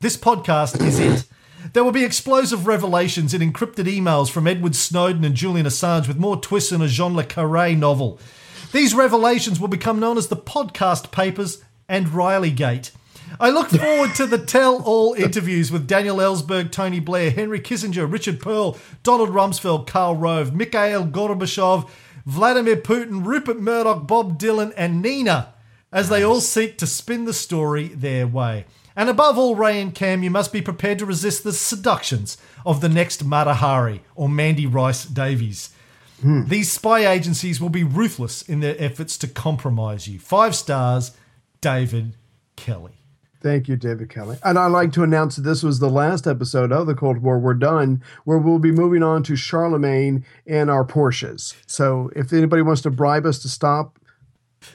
This 0.00 0.18
podcast 0.18 0.84
is 0.86 0.98
it. 0.98 1.24
There 1.72 1.82
will 1.82 1.92
be 1.92 2.04
explosive 2.04 2.66
revelations 2.66 3.32
in 3.32 3.40
encrypted 3.40 3.86
emails 3.86 4.30
from 4.30 4.46
Edward 4.46 4.76
Snowden 4.76 5.24
and 5.24 5.34
Julian 5.34 5.64
Assange 5.64 6.06
with 6.06 6.18
more 6.18 6.38
twists 6.38 6.68
than 6.68 6.82
a 6.82 6.88
Jean 6.88 7.16
Le 7.16 7.24
Carre 7.24 7.74
novel. 7.74 8.20
These 8.72 8.92
revelations 8.92 9.58
will 9.58 9.68
become 9.68 9.98
known 9.98 10.18
as 10.18 10.28
the 10.28 10.36
podcast 10.36 11.10
papers 11.10 11.64
and 11.88 12.08
Rileygate. 12.08 12.90
I 13.40 13.50
look 13.50 13.68
forward 13.68 14.14
to 14.16 14.26
the 14.26 14.38
tell 14.38 14.82
all 14.82 15.14
interviews 15.14 15.72
with 15.72 15.86
Daniel 15.86 16.18
Ellsberg, 16.18 16.70
Tony 16.70 17.00
Blair, 17.00 17.30
Henry 17.30 17.60
Kissinger, 17.60 18.10
Richard 18.10 18.40
Perle, 18.40 18.78
Donald 19.02 19.30
Rumsfeld, 19.30 19.86
Karl 19.86 20.16
Rove, 20.16 20.54
Mikhail 20.54 21.06
Gorbachev, 21.06 21.88
Vladimir 22.26 22.76
Putin, 22.76 23.24
Rupert 23.24 23.60
Murdoch, 23.60 24.06
Bob 24.06 24.38
Dylan, 24.38 24.72
and 24.76 25.02
Nina 25.02 25.54
as 25.92 26.08
they 26.08 26.22
all 26.22 26.40
seek 26.40 26.78
to 26.78 26.86
spin 26.86 27.24
the 27.24 27.32
story 27.32 27.88
their 27.88 28.26
way. 28.26 28.66
And 28.96 29.08
above 29.08 29.38
all, 29.38 29.56
Ray 29.56 29.80
and 29.80 29.94
Cam, 29.94 30.22
you 30.22 30.30
must 30.30 30.52
be 30.52 30.62
prepared 30.62 30.98
to 31.00 31.06
resist 31.06 31.42
the 31.42 31.52
seductions 31.52 32.36
of 32.64 32.80
the 32.80 32.88
next 32.88 33.24
Mata 33.24 33.54
Hari 33.54 34.02
or 34.14 34.28
Mandy 34.28 34.66
Rice 34.66 35.04
Davies. 35.04 35.70
Hmm. 36.20 36.46
These 36.46 36.70
spy 36.70 37.06
agencies 37.06 37.60
will 37.60 37.70
be 37.70 37.84
ruthless 37.84 38.42
in 38.42 38.60
their 38.60 38.76
efforts 38.78 39.18
to 39.18 39.28
compromise 39.28 40.06
you. 40.06 40.18
Five 40.18 40.54
stars, 40.54 41.12
David 41.60 42.16
Kelly. 42.56 43.03
Thank 43.44 43.68
you, 43.68 43.76
David 43.76 44.08
Kelly. 44.08 44.38
And 44.42 44.58
I'd 44.58 44.68
like 44.68 44.90
to 44.92 45.02
announce 45.02 45.36
that 45.36 45.42
this 45.42 45.62
was 45.62 45.78
the 45.78 45.90
last 45.90 46.26
episode 46.26 46.72
of 46.72 46.86
the 46.86 46.94
Cold 46.94 47.18
War. 47.18 47.38
We're 47.38 47.52
done, 47.52 48.02
where 48.24 48.38
we'll 48.38 48.58
be 48.58 48.72
moving 48.72 49.02
on 49.02 49.22
to 49.24 49.36
Charlemagne 49.36 50.24
and 50.46 50.70
our 50.70 50.82
Porsches. 50.82 51.54
So 51.66 52.10
if 52.16 52.32
anybody 52.32 52.62
wants 52.62 52.80
to 52.82 52.90
bribe 52.90 53.26
us 53.26 53.38
to 53.40 53.50
stop, 53.50 53.98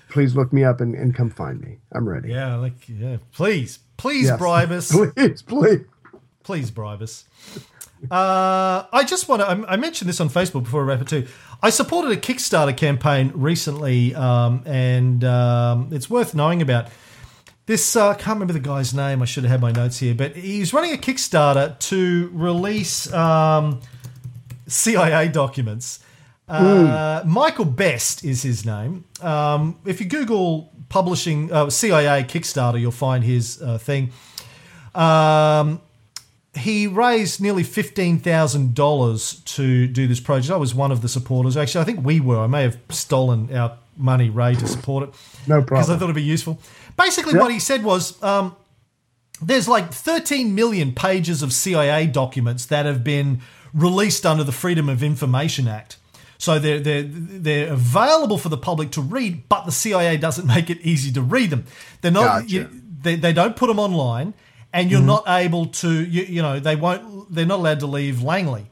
please 0.10 0.36
look 0.36 0.54
me 0.54 0.64
up 0.64 0.82
and, 0.82 0.94
and 0.94 1.16
come 1.16 1.32
find 1.32 1.60
me. 1.60 1.80
I'm 1.94 2.08
ready. 2.08 2.30
Yeah, 2.30 2.58
like 2.58 2.74
yeah. 2.88 3.18
Please, 3.32 3.80
please 3.98 4.28
Yes. 4.28 4.38
bribe 4.38 4.70
us. 4.72 4.92
Please, 5.16 5.42
please. 5.42 5.80
please 6.44 6.70
bribe 6.70 7.02
us. 7.02 7.26
Uh, 8.12 8.86
I 8.94 9.04
just 9.04 9.28
want 9.28 9.42
to. 9.42 9.48
I 9.68 9.78
mentioned 9.78 10.08
this 10.10 10.22
on 10.22 10.30
Facebook 10.30 10.66
before 10.66 10.84
I 10.84 10.86
wrap 10.86 11.02
it 11.02 11.08
too. 11.08 11.26
I 11.64 11.72
supported 11.72 12.12
a 12.12 12.22
Kickstarter 12.22 12.78
campaign 12.78 13.32
recently, 13.34 14.14
um, 14.14 14.62
and 14.68 15.24
um, 15.24 15.90
it's 15.92 16.08
worth 16.08 16.36
knowing 16.36 16.62
about. 16.62 16.90
This 17.70 17.96
uh, 17.96 18.10
I 18.10 18.14
can't 18.16 18.38
remember 18.38 18.54
the 18.54 18.60
guy's 18.60 18.96
name. 18.96 19.22
I 19.22 19.26
should 19.26 19.44
have 19.44 19.52
had 19.52 19.62
my 19.62 19.72
notes 19.72 20.00
here, 20.00 20.16
but 20.16 20.36
he's 20.36 20.74
running 20.74 20.92
a 20.92 20.98
Kickstarter 20.98 21.78
to 21.78 22.32
release 22.34 23.14
um, 23.14 23.82
CIA 24.66 25.28
documents. 25.28 26.00
Uh, 26.48 27.22
Michael 27.28 27.66
Best 27.66 28.26
is 28.26 28.42
his 28.42 28.66
name. 28.66 29.04
Um, 29.22 29.78
if 29.86 30.02
you 30.02 30.08
Google 30.08 30.74
publishing 30.90 31.54
uh, 31.54 31.70
CIA 31.70 32.24
Kickstarter, 32.24 32.82
you'll 32.82 32.90
find 32.90 33.24
his 33.24 33.62
uh, 33.62 33.78
thing. 33.78 34.14
Um, 34.96 35.80
he 36.56 36.88
raised 36.88 37.40
nearly 37.40 37.62
fifteen 37.62 38.18
thousand 38.18 38.74
dollars 38.74 39.44
to 39.46 39.86
do 39.86 40.08
this 40.08 40.20
project. 40.20 40.52
I 40.52 40.58
was 40.58 40.74
one 40.74 40.92
of 40.92 41.04
the 41.04 41.08
supporters. 41.08 41.56
Actually, 41.56 41.82
I 41.82 41.86
think 41.86 42.04
we 42.04 42.20
were. 42.20 42.40
I 42.40 42.48
may 42.48 42.64
have 42.64 42.80
stolen 42.90 43.56
our 43.56 43.78
money, 44.00 44.30
Ray, 44.30 44.56
to 44.56 44.68
support 44.68 45.04
it 45.04 45.10
No 45.48 45.62
problem. 45.62 45.66
because 45.66 45.90
I 45.90 45.94
thought 45.98 46.06
it'd 46.06 46.16
be 46.16 46.24
useful. 46.24 46.60
Basically, 46.98 47.34
Yeah. 47.34 47.42
what 47.42 47.52
he 47.52 47.60
said 47.60 47.84
was 47.84 48.22
um, 48.24 48.56
there's 49.42 49.68
like 49.68 49.94
13 49.94 50.56
million 50.56 50.94
pages 50.94 51.42
of 51.44 51.54
CIA 51.54 52.08
documents 52.08 52.66
that 52.68 52.86
have 52.86 53.04
been 53.04 53.42
released 53.74 54.26
under 54.26 54.44
the 54.44 54.52
Freedom 54.52 54.90
of 54.90 55.04
Information 55.04 55.68
Act. 55.68 55.98
So 56.38 56.58
they're, 56.58 56.80
they're, 56.80 57.04
they're 57.04 57.74
available 57.74 58.38
for 58.38 58.50
the 58.50 58.58
public 58.58 58.92
to 58.92 59.02
read, 59.02 59.48
but 59.50 59.66
the 59.66 59.72
CIA 59.72 60.18
doesn't 60.18 60.48
make 60.56 60.70
it 60.70 60.80
easy 60.82 61.12
to 61.14 61.22
read 61.22 61.50
them. 61.50 61.66
They're 62.02 62.12
not, 62.12 62.42
Gotcha. 62.44 62.48
you, 62.50 62.70
they, 63.02 63.16
they 63.16 63.34
don't 63.34 63.56
put 63.56 63.68
them 63.68 63.80
online, 63.80 64.34
and 64.74 64.90
you're 64.92 65.02
not 65.02 65.24
able 65.28 65.66
to, 65.68 65.92
you, 66.06 66.24
you 66.24 66.42
know, 66.42 66.60
they 66.60 66.76
won't, 66.76 67.34
they're 67.34 67.46
not 67.46 67.60
allowed 67.60 67.80
to 67.82 67.88
leave 67.88 68.22
Langley. 68.24 68.68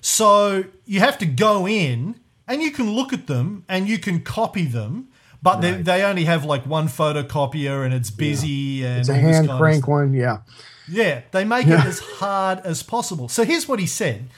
So 0.00 0.64
you 0.84 1.00
have 1.00 1.18
to 1.18 1.26
go 1.26 1.66
in 1.68 2.16
and 2.52 2.60
you 2.60 2.70
can 2.70 2.92
look 2.92 3.14
at 3.14 3.26
them 3.28 3.64
and 3.66 3.88
you 3.88 3.98
can 3.98 4.20
copy 4.20 4.66
them, 4.66 5.08
but 5.42 5.62
they, 5.62 5.72
they 5.72 6.04
only 6.04 6.24
have 6.24 6.44
like 6.44 6.66
one 6.66 6.86
photocopier 6.86 7.82
and 7.82 7.94
it's 7.94 8.10
busy 8.10 8.84
and 8.84 9.00
It's 9.00 9.08
a 9.08 9.14
hand 9.14 9.48
crank 9.48 9.88
one. 9.88 10.12
Yeah. 10.12 10.40
Yeah, 10.86 11.22
they 11.30 11.46
make 11.46 11.66
it 11.66 11.80
as 11.80 11.98
hard 11.98 12.60
as 12.60 12.82
possible. 12.82 13.28
So 13.30 13.44
here's 13.44 13.66
what 13.66 13.78
he 13.78 13.86
said. 13.86 14.28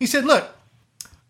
He 0.00 0.06
said, 0.06 0.24
"Look, 0.24 0.44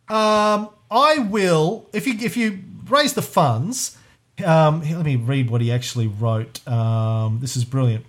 um, 0.09 0.71
I 0.91 1.19
will 1.19 1.91
if 1.93 2.07
you 2.07 2.15
if 2.21 2.37
you 2.37 2.61
raise 2.89 3.13
the 3.13 3.23
funds. 3.23 3.99
Um, 4.43 4.81
let 4.81 5.05
me 5.05 5.17
read 5.17 5.51
what 5.51 5.61
he 5.61 5.71
actually 5.71 6.07
wrote. 6.07 6.67
Um, 6.67 7.41
this 7.43 7.55
is 7.55 7.67
brilliant." 7.67 8.07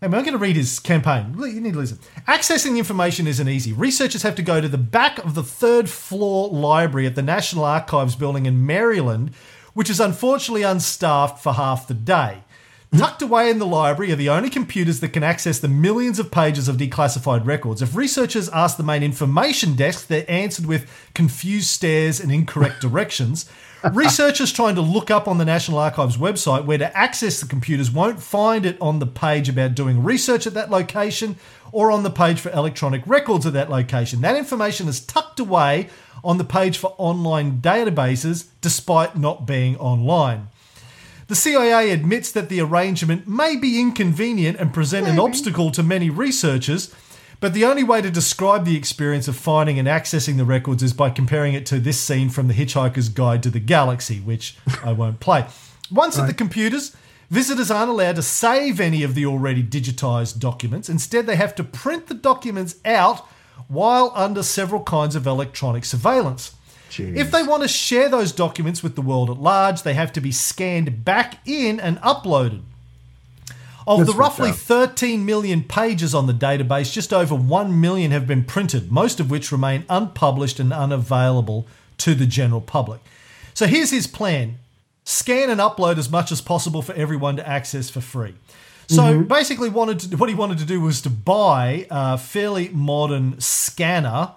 Hey, 0.00 0.06
I'm 0.06 0.12
going 0.12 0.32
to 0.32 0.38
read 0.38 0.56
his 0.56 0.78
campaign. 0.78 1.34
You 1.38 1.60
need 1.60 1.74
to 1.74 1.78
listen. 1.78 1.98
Accessing 2.26 2.78
information 2.78 3.26
isn't 3.26 3.48
easy. 3.50 3.74
Researchers 3.74 4.22
have 4.22 4.34
to 4.36 4.42
go 4.42 4.58
to 4.58 4.68
the 4.68 4.78
back 4.78 5.18
of 5.18 5.34
the 5.34 5.42
third 5.42 5.90
floor 5.90 6.48
library 6.48 7.06
at 7.06 7.16
the 7.16 7.22
National 7.22 7.64
Archives 7.64 8.16
building 8.16 8.46
in 8.46 8.64
Maryland, 8.64 9.32
which 9.74 9.90
is 9.90 10.00
unfortunately 10.00 10.62
unstaffed 10.62 11.42
for 11.42 11.52
half 11.52 11.86
the 11.86 11.92
day. 11.92 12.44
Tucked 12.96 13.20
away 13.20 13.50
in 13.50 13.58
the 13.58 13.66
library 13.66 14.10
are 14.10 14.16
the 14.16 14.30
only 14.30 14.48
computers 14.48 15.00
that 15.00 15.10
can 15.12 15.22
access 15.22 15.58
the 15.58 15.68
millions 15.68 16.18
of 16.18 16.30
pages 16.30 16.66
of 16.66 16.78
declassified 16.78 17.44
records. 17.44 17.82
If 17.82 17.94
researchers 17.94 18.48
ask 18.48 18.78
the 18.78 18.82
main 18.82 19.02
information 19.02 19.76
desk, 19.76 20.06
they're 20.06 20.24
answered 20.28 20.64
with 20.64 20.90
confused 21.12 21.68
stares 21.68 22.20
and 22.20 22.32
incorrect 22.32 22.80
directions. 22.80 23.50
Researchers 23.94 24.52
trying 24.52 24.74
to 24.74 24.80
look 24.82 25.10
up 25.10 25.26
on 25.26 25.38
the 25.38 25.44
National 25.44 25.78
Archives 25.78 26.16
website 26.16 26.66
where 26.66 26.78
to 26.78 26.96
access 26.96 27.40
the 27.40 27.46
computers 27.46 27.90
won't 27.90 28.22
find 28.22 28.66
it 28.66 28.76
on 28.80 28.98
the 28.98 29.06
page 29.06 29.48
about 29.48 29.74
doing 29.74 30.02
research 30.02 30.46
at 30.46 30.54
that 30.54 30.70
location 30.70 31.36
or 31.72 31.90
on 31.90 32.02
the 32.02 32.10
page 32.10 32.40
for 32.40 32.50
electronic 32.50 33.02
records 33.06 33.46
at 33.46 33.54
that 33.54 33.70
location. 33.70 34.20
That 34.20 34.36
information 34.36 34.86
is 34.88 35.00
tucked 35.00 35.40
away 35.40 35.88
on 36.22 36.36
the 36.36 36.44
page 36.44 36.76
for 36.76 36.94
online 36.98 37.60
databases 37.60 38.48
despite 38.60 39.16
not 39.16 39.46
being 39.46 39.76
online. 39.78 40.48
The 41.28 41.36
CIA 41.36 41.90
admits 41.90 42.32
that 42.32 42.48
the 42.48 42.60
arrangement 42.60 43.28
may 43.28 43.56
be 43.56 43.80
inconvenient 43.80 44.58
and 44.58 44.74
present 44.74 45.06
an 45.06 45.18
obstacle 45.18 45.70
to 45.70 45.82
many 45.82 46.10
researchers, 46.10 46.92
but 47.40 47.54
the 47.54 47.64
only 47.64 47.82
way 47.82 48.02
to 48.02 48.10
describe 48.10 48.64
the 48.64 48.76
experience 48.76 49.26
of 49.26 49.36
finding 49.36 49.78
and 49.78 49.88
accessing 49.88 50.36
the 50.36 50.44
records 50.44 50.82
is 50.82 50.92
by 50.92 51.10
comparing 51.10 51.54
it 51.54 51.66
to 51.66 51.80
this 51.80 51.98
scene 51.98 52.28
from 52.28 52.48
The 52.48 52.54
Hitchhiker's 52.54 53.08
Guide 53.08 53.42
to 53.42 53.50
the 53.50 53.60
Galaxy, 53.60 54.20
which 54.20 54.56
I 54.84 54.92
won't 54.92 55.20
play. 55.20 55.46
Once 55.90 56.18
at 56.18 56.26
the 56.26 56.34
computers, 56.34 56.94
visitors 57.30 57.70
aren't 57.70 57.90
allowed 57.90 58.16
to 58.16 58.22
save 58.22 58.78
any 58.78 59.02
of 59.02 59.14
the 59.14 59.26
already 59.26 59.62
digitized 59.62 60.38
documents. 60.38 60.88
Instead, 60.88 61.26
they 61.26 61.36
have 61.36 61.54
to 61.56 61.64
print 61.64 62.06
the 62.06 62.14
documents 62.14 62.76
out 62.84 63.26
while 63.68 64.12
under 64.14 64.42
several 64.42 64.82
kinds 64.82 65.16
of 65.16 65.26
electronic 65.26 65.84
surveillance. 65.84 66.54
If 67.16 67.30
they 67.30 67.42
want 67.42 67.62
to 67.62 67.68
share 67.68 68.08
those 68.08 68.32
documents 68.32 68.82
with 68.82 68.96
the 68.96 69.02
world 69.02 69.30
at 69.30 69.38
large, 69.38 69.82
they 69.82 69.94
have 69.94 70.12
to 70.14 70.20
be 70.20 70.32
scanned 70.32 71.04
back 71.04 71.38
in 71.46 71.78
and 71.78 71.98
uploaded. 71.98 72.62
Of 73.90 73.98
That's 73.98 74.12
the 74.12 74.16
roughly 74.16 74.52
13 74.52 75.26
million 75.26 75.64
pages 75.64 76.14
on 76.14 76.28
the 76.28 76.32
database, 76.32 76.92
just 76.92 77.12
over 77.12 77.34
1 77.34 77.80
million 77.80 78.12
have 78.12 78.24
been 78.24 78.44
printed, 78.44 78.92
most 78.92 79.18
of 79.18 79.32
which 79.32 79.50
remain 79.50 79.84
unpublished 79.88 80.60
and 80.60 80.72
unavailable 80.72 81.66
to 81.98 82.14
the 82.14 82.24
general 82.24 82.60
public. 82.60 83.00
So 83.52 83.66
here's 83.66 83.90
his 83.90 84.06
plan 84.06 84.58
scan 85.02 85.50
and 85.50 85.60
upload 85.60 85.98
as 85.98 86.08
much 86.08 86.30
as 86.30 86.40
possible 86.40 86.82
for 86.82 86.92
everyone 86.92 87.34
to 87.34 87.48
access 87.48 87.90
for 87.90 88.00
free. 88.00 88.36
So 88.86 89.02
mm-hmm. 89.02 89.22
basically, 89.24 89.70
wanted 89.70 89.98
to, 89.98 90.16
what 90.16 90.28
he 90.28 90.36
wanted 90.36 90.58
to 90.58 90.64
do 90.64 90.80
was 90.80 91.02
to 91.02 91.10
buy 91.10 91.88
a 91.90 92.16
fairly 92.16 92.68
modern 92.68 93.40
scanner, 93.40 94.34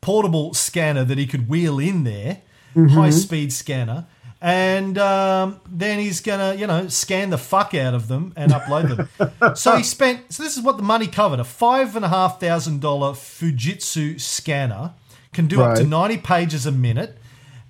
portable 0.00 0.52
scanner 0.52 1.04
that 1.04 1.16
he 1.16 1.28
could 1.28 1.48
wheel 1.48 1.78
in 1.78 2.02
there, 2.02 2.42
mm-hmm. 2.74 2.88
high 2.88 3.10
speed 3.10 3.52
scanner, 3.52 4.06
and 4.40 4.98
um, 4.98 5.60
then 5.68 5.98
he's 5.98 6.20
gonna, 6.20 6.54
you 6.54 6.66
know, 6.66 6.88
scan 6.88 7.30
the 7.30 7.38
fuck 7.38 7.74
out 7.74 7.94
of 7.94 8.08
them 8.08 8.32
and 8.36 8.52
upload 8.52 9.08
them. 9.18 9.54
so 9.56 9.76
he 9.76 9.82
spent. 9.82 10.32
So 10.32 10.42
this 10.42 10.56
is 10.56 10.62
what 10.62 10.76
the 10.76 10.82
money 10.82 11.06
covered: 11.06 11.40
a 11.40 11.44
five 11.44 11.96
and 11.96 12.04
a 12.04 12.08
half 12.08 12.38
thousand 12.38 12.80
dollar 12.80 13.12
Fujitsu 13.12 14.20
scanner 14.20 14.92
can 15.32 15.46
do 15.46 15.62
up 15.62 15.76
to 15.76 15.84
ninety 15.84 16.18
pages 16.18 16.66
a 16.66 16.72
minute, 16.72 17.16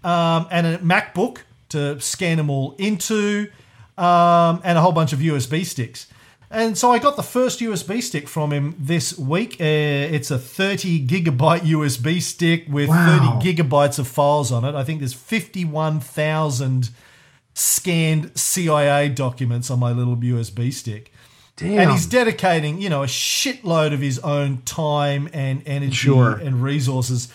um, 0.02 0.47
and 0.51 0.66
a 0.66 0.78
MacBook 0.78 1.38
to 1.70 2.01
scan 2.01 2.36
them 2.36 2.51
all 2.51 2.74
into, 2.78 3.51
um, 3.97 4.60
and 4.64 4.76
a 4.76 4.80
whole 4.80 4.93
bunch 4.93 5.12
of 5.12 5.20
USB 5.20 5.64
sticks. 5.64 6.09
And 6.51 6.78
so 6.78 6.93
I 6.93 6.98
got 7.01 7.16
the 7.16 7.23
first 7.24 7.59
USB 7.60 8.01
stick 8.02 8.28
from 8.28 8.52
him 8.52 8.77
this 8.78 9.18
week. 9.18 9.55
Uh, 9.60 9.64
it's 9.64 10.31
a 10.31 10.39
30 10.39 11.05
gigabyte 11.06 11.60
USB 11.62 12.20
stick 12.23 12.66
with 12.68 12.89
Wow. 12.89 13.40
30 13.40 13.55
gigabytes 13.55 13.98
of 13.98 14.06
files 14.06 14.52
on 14.52 14.64
it. 14.64 14.74
I 14.74 14.85
think 14.85 15.01
there's 15.01 15.12
51,000 15.12 16.90
scanned 17.55 18.31
CIA 18.39 19.09
documents 19.09 19.70
on 19.70 19.78
my 19.81 19.93
little 19.93 20.16
USB 20.16 20.73
stick. 20.73 21.12
Damn. 21.56 21.78
And 21.78 21.90
he's 21.90 22.06
dedicating, 22.06 22.81
you 22.82 22.90
know, 22.90 23.02
a 23.02 23.06
shitload 23.06 23.93
of 23.94 24.01
his 24.01 24.18
own 24.20 24.62
time 24.66 25.28
and 25.32 25.62
energy 25.66 25.94
Sure. 25.94 26.32
and 26.35 26.62
resources 26.62 27.28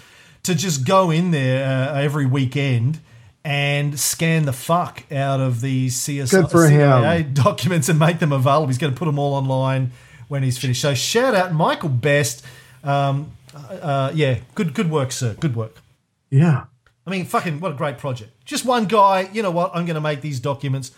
to 0.44 0.54
just 0.56 0.86
go 0.86 1.10
in 1.12 1.32
there 1.32 1.66
uh, 1.68 2.00
every 2.00 2.26
weekend 2.28 3.00
and 3.44 4.00
scan 4.00 4.46
the 4.46 4.54
fuck 4.54 5.04
out 5.12 5.40
of 5.40 5.62
these 5.62 5.96
CSI, 5.98 6.30
documents 7.34 7.90
and 7.90 7.98
make 7.98 8.20
them 8.20 8.32
available. 8.32 8.68
He's 8.68 8.78
going 8.78 8.94
to 8.94 8.98
put 9.00 9.06
them 9.06 9.18
all 9.18 9.34
online 9.34 9.92
when 10.28 10.44
he's 10.44 10.58
finished. 10.58 10.82
So 10.82 10.94
shout 10.94 11.36
out 11.36 11.54
Michael 11.54 11.90
Best. 11.90 12.46
Um, 12.84 13.32
uh, 13.54 14.12
yeah, 14.14 14.40
good 14.56 14.74
good 14.74 14.90
work, 14.90 15.12
sir. 15.12 15.36
Good 15.40 15.56
work. 15.56 15.78
yeah. 16.30 16.66
I 17.06 17.10
mean, 17.10 17.26
fucking, 17.26 17.60
what 17.60 17.72
a 17.72 17.76
great 17.76 17.98
project. 17.98 18.32
Just 18.46 18.64
one 18.64 18.86
guy, 18.86 19.28
you 19.34 19.42
know 19.42 19.50
what, 19.50 19.72
I'm 19.74 19.86
going 19.86 19.96
to 19.96 20.02
make 20.02 20.22
these 20.22 20.40
documents. 20.40 20.92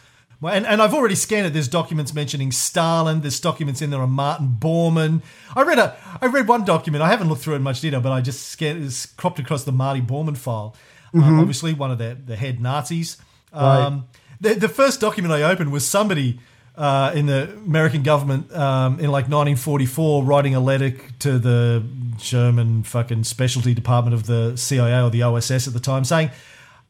And, 0.44 0.65
and 0.65 0.82
I've 0.82 0.94
already 0.94 1.15
scanned 1.15 1.48
it. 1.48 1.53
There's 1.53 1.70
documents 1.70 2.14
mentioning 2.14 2.52
Stalin. 2.52 3.22
There's 3.22 3.40
documents 3.40 3.82
in 3.82 3.90
there 3.90 4.02
on 4.02 4.10
Martin 4.10 4.57
Bormann. 4.60 5.22
I 5.56 5.61
read 5.64 5.80
a, 5.80 5.95
I 6.22 6.26
read 6.26 6.49
one 6.49 6.65
document. 6.65 7.02
I 7.02 7.10
haven't 7.10 7.30
looked 7.30 7.41
through 7.41 7.53
it 7.53 7.57
in 7.57 7.64
much 7.64 7.80
detail, 7.80 8.02
but 8.02 8.11
I 8.11 8.20
just 8.20 8.48
scanned, 8.49 9.07
cropped 9.15 9.40
across 9.40 9.64
the 9.64 9.72
Marty 9.72 10.02
Bormann 10.02 10.36
file. 10.36 10.76
Um, 11.14 11.40
obviously, 11.40 11.73
one 11.73 11.91
of 11.91 11.98
the, 11.98 12.18
the 12.26 12.35
head 12.35 12.60
Nazis. 12.60 13.18
Um, 13.52 14.07
the, 14.41 14.56
the 14.56 14.69
first 14.69 14.99
document 14.99 15.34
I 15.34 15.44
opened 15.44 15.72
was 15.72 15.88
somebody 15.88 16.40
uh, 16.76 17.11
in 17.14 17.27
the 17.27 17.53
American 17.53 18.03
government 18.03 18.52
um, 18.56 18.99
in 18.99 19.11
like 19.11 19.26
1944 19.30 20.23
writing 20.23 20.56
a 20.56 20.60
letter 20.60 20.91
to 21.19 21.38
the 21.38 21.85
German 22.18 22.84
fucking 22.84 23.26
specialty 23.26 23.73
department 23.73 24.15
of 24.15 24.26
the 24.26 24.56
CIA 24.57 25.02
or 25.02 25.10
the 25.10 25.22
OSS 25.22 25.68
at 25.68 25.73
the 25.73 25.80
time 25.80 26.03
saying, 26.03 26.31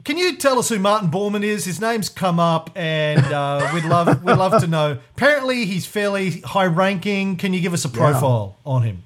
can 0.04 0.18
you 0.18 0.36
tell 0.36 0.58
us 0.58 0.68
who 0.68 0.78
Martin 0.78 1.10
Bormann 1.10 1.42
is? 1.42 1.64
His 1.64 1.80
name's 1.80 2.10
come 2.10 2.38
up, 2.38 2.70
and 2.74 3.24
uh, 3.24 3.70
we'd 3.72 3.86
love 3.86 4.22
we'd 4.22 4.34
love 4.34 4.60
to 4.60 4.66
know. 4.66 4.98
Apparently, 5.16 5.64
he's 5.64 5.86
fairly 5.86 6.42
high 6.42 6.66
ranking. 6.66 7.36
Can 7.36 7.54
you 7.54 7.62
give 7.62 7.72
us 7.72 7.86
a 7.86 7.88
profile 7.88 8.58
on 8.66 8.82
him? 8.82 9.02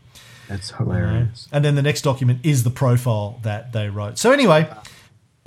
That's 0.48 0.72
hilarious. 0.72 1.46
And 1.52 1.64
then 1.64 1.76
the 1.76 1.82
next 1.82 2.02
document 2.02 2.40
is 2.42 2.64
the 2.64 2.70
profile 2.70 3.38
that 3.42 3.72
they 3.72 3.88
wrote. 3.90 4.18
So 4.18 4.32
anyway, 4.32 4.68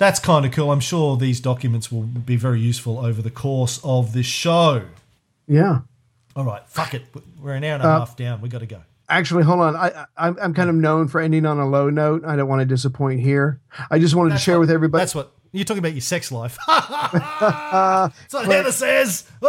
that's 0.02 0.20
kind 0.20 0.44
of 0.44 0.52
cool. 0.52 0.72
I'm 0.72 0.80
sure 0.80 1.16
these 1.16 1.40
documents 1.40 1.92
will 1.92 2.02
be 2.02 2.36
very 2.36 2.60
useful 2.60 2.98
over 2.98 3.22
the 3.22 3.30
course 3.30 3.80
of 3.84 4.12
this 4.12 4.26
show. 4.26 4.82
Yeah. 5.46 5.80
All 6.34 6.44
right, 6.44 6.66
fuck 6.68 6.94
it. 6.94 7.04
We're 7.40 7.54
an 7.54 7.64
hour 7.64 7.74
and 7.74 7.82
a 7.82 7.86
uh, 7.86 7.98
half 8.00 8.16
down. 8.16 8.40
We 8.40 8.48
got 8.48 8.60
to 8.60 8.66
go. 8.66 8.82
Actually, 9.08 9.44
hold 9.44 9.60
on. 9.60 9.76
I, 9.76 9.88
I 9.88 10.06
I'm 10.16 10.38
I'm 10.40 10.54
kind 10.54 10.70
of 10.70 10.76
known 10.76 11.08
for 11.08 11.20
ending 11.20 11.44
on 11.44 11.58
a 11.58 11.68
low 11.68 11.90
note. 11.90 12.24
I 12.24 12.36
don't 12.36 12.48
want 12.48 12.60
to 12.60 12.66
disappoint 12.66 13.20
here. 13.20 13.60
I 13.90 13.98
just 13.98 14.14
wanted 14.14 14.30
to 14.30 14.38
share 14.38 14.58
with 14.58 14.70
everybody. 14.70 15.02
That's 15.02 15.14
what 15.14 15.32
you're 15.52 15.64
talking 15.64 15.80
about. 15.80 15.92
Your 15.92 16.00
sex 16.00 16.32
life. 16.32 16.56
That's 16.66 18.34
what 18.34 18.46
Heather 18.46 18.72
says. 18.72 19.30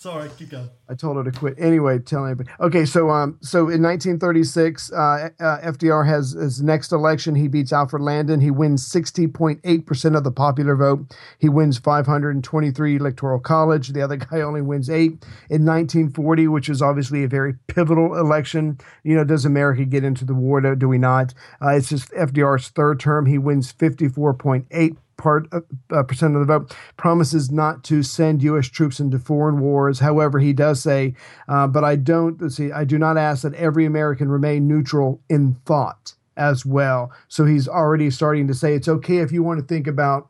sorry, 0.00 0.30
keep 0.38 0.48
going. 0.48 0.70
I 0.88 0.94
told 0.94 1.18
her 1.18 1.30
to 1.30 1.38
quit. 1.38 1.54
Anyway, 1.58 1.98
tell 1.98 2.24
anybody. 2.24 2.50
Okay, 2.58 2.84
so 2.86 3.10
um, 3.10 3.38
so 3.42 3.68
in 3.68 3.82
1936, 3.82 4.90
uh, 4.92 5.28
uh, 5.38 5.60
FDR 5.60 6.06
has 6.06 6.32
his 6.32 6.62
next 6.62 6.90
election. 6.90 7.34
He 7.34 7.48
beats 7.48 7.72
Alfred 7.72 8.02
Landon. 8.02 8.40
He 8.40 8.50
wins 8.50 8.88
60.8 8.88 9.86
percent 9.86 10.16
of 10.16 10.24
the 10.24 10.32
popular 10.32 10.74
vote. 10.74 11.14
He 11.38 11.48
wins 11.48 11.78
523 11.78 12.96
electoral 12.96 13.38
college. 13.38 13.88
The 13.88 14.02
other 14.02 14.16
guy 14.30 14.40
only 14.40 14.62
wins 14.62 14.88
eight. 14.88 15.24
In 15.50 15.66
1940, 15.66 16.48
which 16.48 16.68
is 16.68 16.80
obviously 16.80 17.22
a 17.22 17.28
very 17.28 17.54
pivotal 17.68 18.16
election. 18.16 18.78
You 19.04 19.16
know, 19.16 19.24
does 19.24 19.44
America 19.44 19.84
get 19.84 20.02
into 20.02 20.24
the 20.24 20.34
war? 20.34 20.60
Do, 20.74 20.88
we 20.88 20.98
not? 20.98 21.34
Uh, 21.62 21.70
it's 21.70 21.90
just 21.90 22.10
FDR's 22.12 22.68
third 22.68 23.00
term. 23.00 23.26
He 23.26 23.38
wins 23.38 23.72
54.8 23.72 24.96
part 25.20 25.46
uh, 25.52 25.60
uh, 25.90 26.02
percent 26.02 26.34
of 26.34 26.40
the 26.40 26.46
vote 26.46 26.74
promises 26.96 27.50
not 27.50 27.84
to 27.84 28.02
send 28.02 28.42
U.S. 28.42 28.66
troops 28.66 29.00
into 29.00 29.18
foreign 29.18 29.60
wars. 29.60 30.00
However, 30.00 30.38
he 30.38 30.52
does 30.52 30.82
say, 30.82 31.14
uh, 31.48 31.66
"But 31.66 31.84
I 31.84 31.96
don't 31.96 32.40
let's 32.40 32.56
see. 32.56 32.72
I 32.72 32.84
do 32.84 32.98
not 32.98 33.16
ask 33.16 33.42
that 33.42 33.54
every 33.54 33.84
American 33.84 34.28
remain 34.28 34.66
neutral 34.66 35.20
in 35.28 35.54
thought 35.66 36.14
as 36.36 36.64
well." 36.64 37.12
So 37.28 37.44
he's 37.44 37.68
already 37.68 38.10
starting 38.10 38.48
to 38.48 38.54
say 38.54 38.74
it's 38.74 38.88
okay 38.88 39.18
if 39.18 39.30
you 39.30 39.42
want 39.42 39.60
to 39.60 39.66
think 39.66 39.86
about 39.86 40.29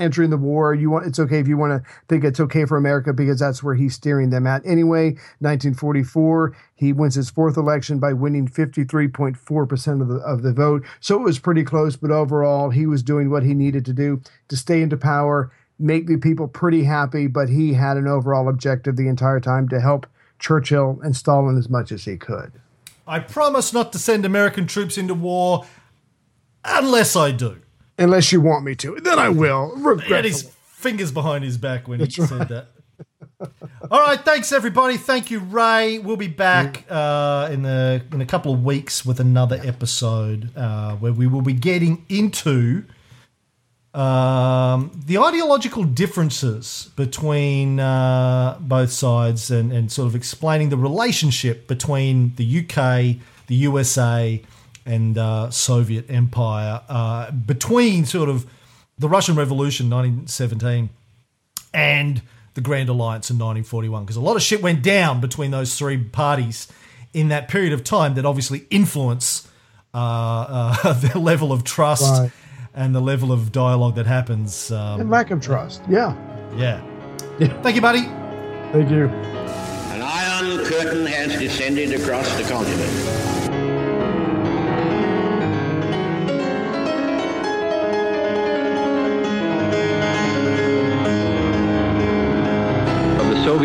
entering 0.00 0.30
the 0.30 0.36
war. 0.36 0.74
You 0.74 0.90
want 0.90 1.06
it's 1.06 1.18
okay 1.18 1.38
if 1.38 1.46
you 1.46 1.56
want 1.56 1.82
to 1.82 1.90
think 2.08 2.24
it's 2.24 2.40
okay 2.40 2.64
for 2.64 2.76
America 2.76 3.12
because 3.12 3.38
that's 3.38 3.62
where 3.62 3.74
he's 3.74 3.94
steering 3.94 4.30
them 4.30 4.46
at. 4.46 4.64
Anyway, 4.64 5.10
1944, 5.40 6.56
he 6.74 6.92
wins 6.92 7.14
his 7.14 7.30
fourth 7.30 7.56
election 7.56 7.98
by 7.98 8.12
winning 8.12 8.48
53.4 8.48 9.68
percent 9.68 10.02
of 10.02 10.08
the 10.08 10.16
of 10.16 10.42
the 10.42 10.52
vote. 10.52 10.84
So 11.00 11.16
it 11.16 11.22
was 11.22 11.38
pretty 11.38 11.64
close, 11.64 11.96
but 11.96 12.10
overall, 12.10 12.70
he 12.70 12.86
was 12.86 13.02
doing 13.02 13.30
what 13.30 13.42
he 13.42 13.54
needed 13.54 13.84
to 13.84 13.92
do 13.92 14.22
to 14.48 14.56
stay 14.56 14.82
into 14.82 14.96
power, 14.96 15.52
make 15.78 16.06
the 16.06 16.16
people 16.16 16.48
pretty 16.48 16.84
happy. 16.84 17.26
But 17.26 17.48
he 17.48 17.74
had 17.74 17.96
an 17.96 18.08
overall 18.08 18.48
objective 18.48 18.96
the 18.96 19.08
entire 19.08 19.40
time 19.40 19.68
to 19.68 19.80
help 19.80 20.06
Churchill 20.38 20.98
and 21.02 21.14
Stalin 21.14 21.58
as 21.58 21.68
much 21.68 21.92
as 21.92 22.04
he 22.04 22.16
could. 22.16 22.52
I 23.06 23.18
promise 23.18 23.72
not 23.72 23.92
to 23.92 23.98
send 23.98 24.24
American 24.24 24.66
troops 24.66 24.96
into 24.96 25.14
war 25.14 25.66
unless 26.64 27.16
I 27.16 27.32
do. 27.32 27.60
Unless 28.00 28.32
you 28.32 28.40
want 28.40 28.64
me 28.64 28.74
to, 28.76 28.98
then 29.00 29.18
I 29.18 29.28
will. 29.28 29.98
He 30.00 30.12
had 30.12 30.24
his 30.24 30.50
fingers 30.64 31.12
behind 31.12 31.44
his 31.44 31.58
back 31.58 31.86
when 31.86 32.00
he 32.00 32.10
said 32.10 32.48
that. 32.48 32.68
All 33.90 34.00
right, 34.00 34.20
thanks 34.20 34.52
everybody. 34.52 34.96
Thank 34.96 35.30
you, 35.30 35.38
Ray. 35.40 35.98
We'll 35.98 36.16
be 36.16 36.26
back 36.26 36.84
uh, 36.90 37.48
in 37.52 37.62
the 37.62 38.02
in 38.12 38.20
a 38.20 38.26
couple 38.26 38.52
of 38.52 38.64
weeks 38.64 39.04
with 39.04 39.20
another 39.20 39.60
episode 39.62 40.56
uh, 40.56 40.96
where 40.96 41.12
we 41.12 41.26
will 41.26 41.42
be 41.42 41.52
getting 41.52 42.04
into 42.08 42.84
um, 43.94 44.90
the 45.06 45.18
ideological 45.18 45.84
differences 45.84 46.90
between 46.96 47.80
uh, 47.80 48.56
both 48.60 48.92
sides 48.92 49.50
and, 49.50 49.72
and 49.72 49.90
sort 49.90 50.06
of 50.06 50.14
explaining 50.14 50.68
the 50.68 50.76
relationship 50.76 51.66
between 51.66 52.34
the 52.36 52.60
UK, 52.60 53.16
the 53.46 53.54
USA, 53.56 54.42
and 54.86 55.16
uh, 55.18 55.50
Soviet 55.50 56.06
Empire 56.10 56.82
uh, 56.88 57.30
between 57.30 58.04
sort 58.04 58.28
of 58.28 58.46
the 58.98 59.08
Russian 59.08 59.36
Revolution 59.36 59.88
1917 59.90 60.90
and 61.72 62.22
the 62.54 62.60
Grand 62.60 62.88
Alliance 62.88 63.30
in 63.30 63.36
1941 63.38 64.04
because 64.04 64.16
a 64.16 64.20
lot 64.20 64.36
of 64.36 64.42
shit 64.42 64.60
went 64.62 64.82
down 64.82 65.20
between 65.20 65.50
those 65.50 65.76
three 65.78 65.96
parties 65.98 66.66
in 67.12 67.28
that 67.28 67.48
period 67.48 67.72
of 67.72 67.84
time 67.84 68.14
that 68.14 68.24
obviously 68.26 68.66
influence 68.70 69.46
uh, 69.94 70.76
uh, 70.84 70.92
the 71.12 71.18
level 71.18 71.52
of 71.52 71.64
trust 71.64 72.02
Right. 72.20 72.30
and 72.74 72.94
the 72.94 73.00
level 73.00 73.32
of 73.32 73.52
dialogue 73.52 73.94
that 73.96 74.06
happens. 74.06 74.70
Um, 74.70 75.00
and 75.00 75.10
lack 75.10 75.30
of 75.30 75.40
trust. 75.40 75.82
Yeah. 75.88 76.14
yeah. 76.56 76.80
Thank 77.62 77.76
you, 77.76 77.82
buddy. 77.82 78.02
Thank 78.72 78.90
you. 78.90 79.06
An 79.06 80.02
iron 80.02 80.64
curtain 80.66 81.06
has 81.06 81.38
descended 81.38 81.98
across 82.00 82.28
the 82.36 82.42
continent. 82.44 83.39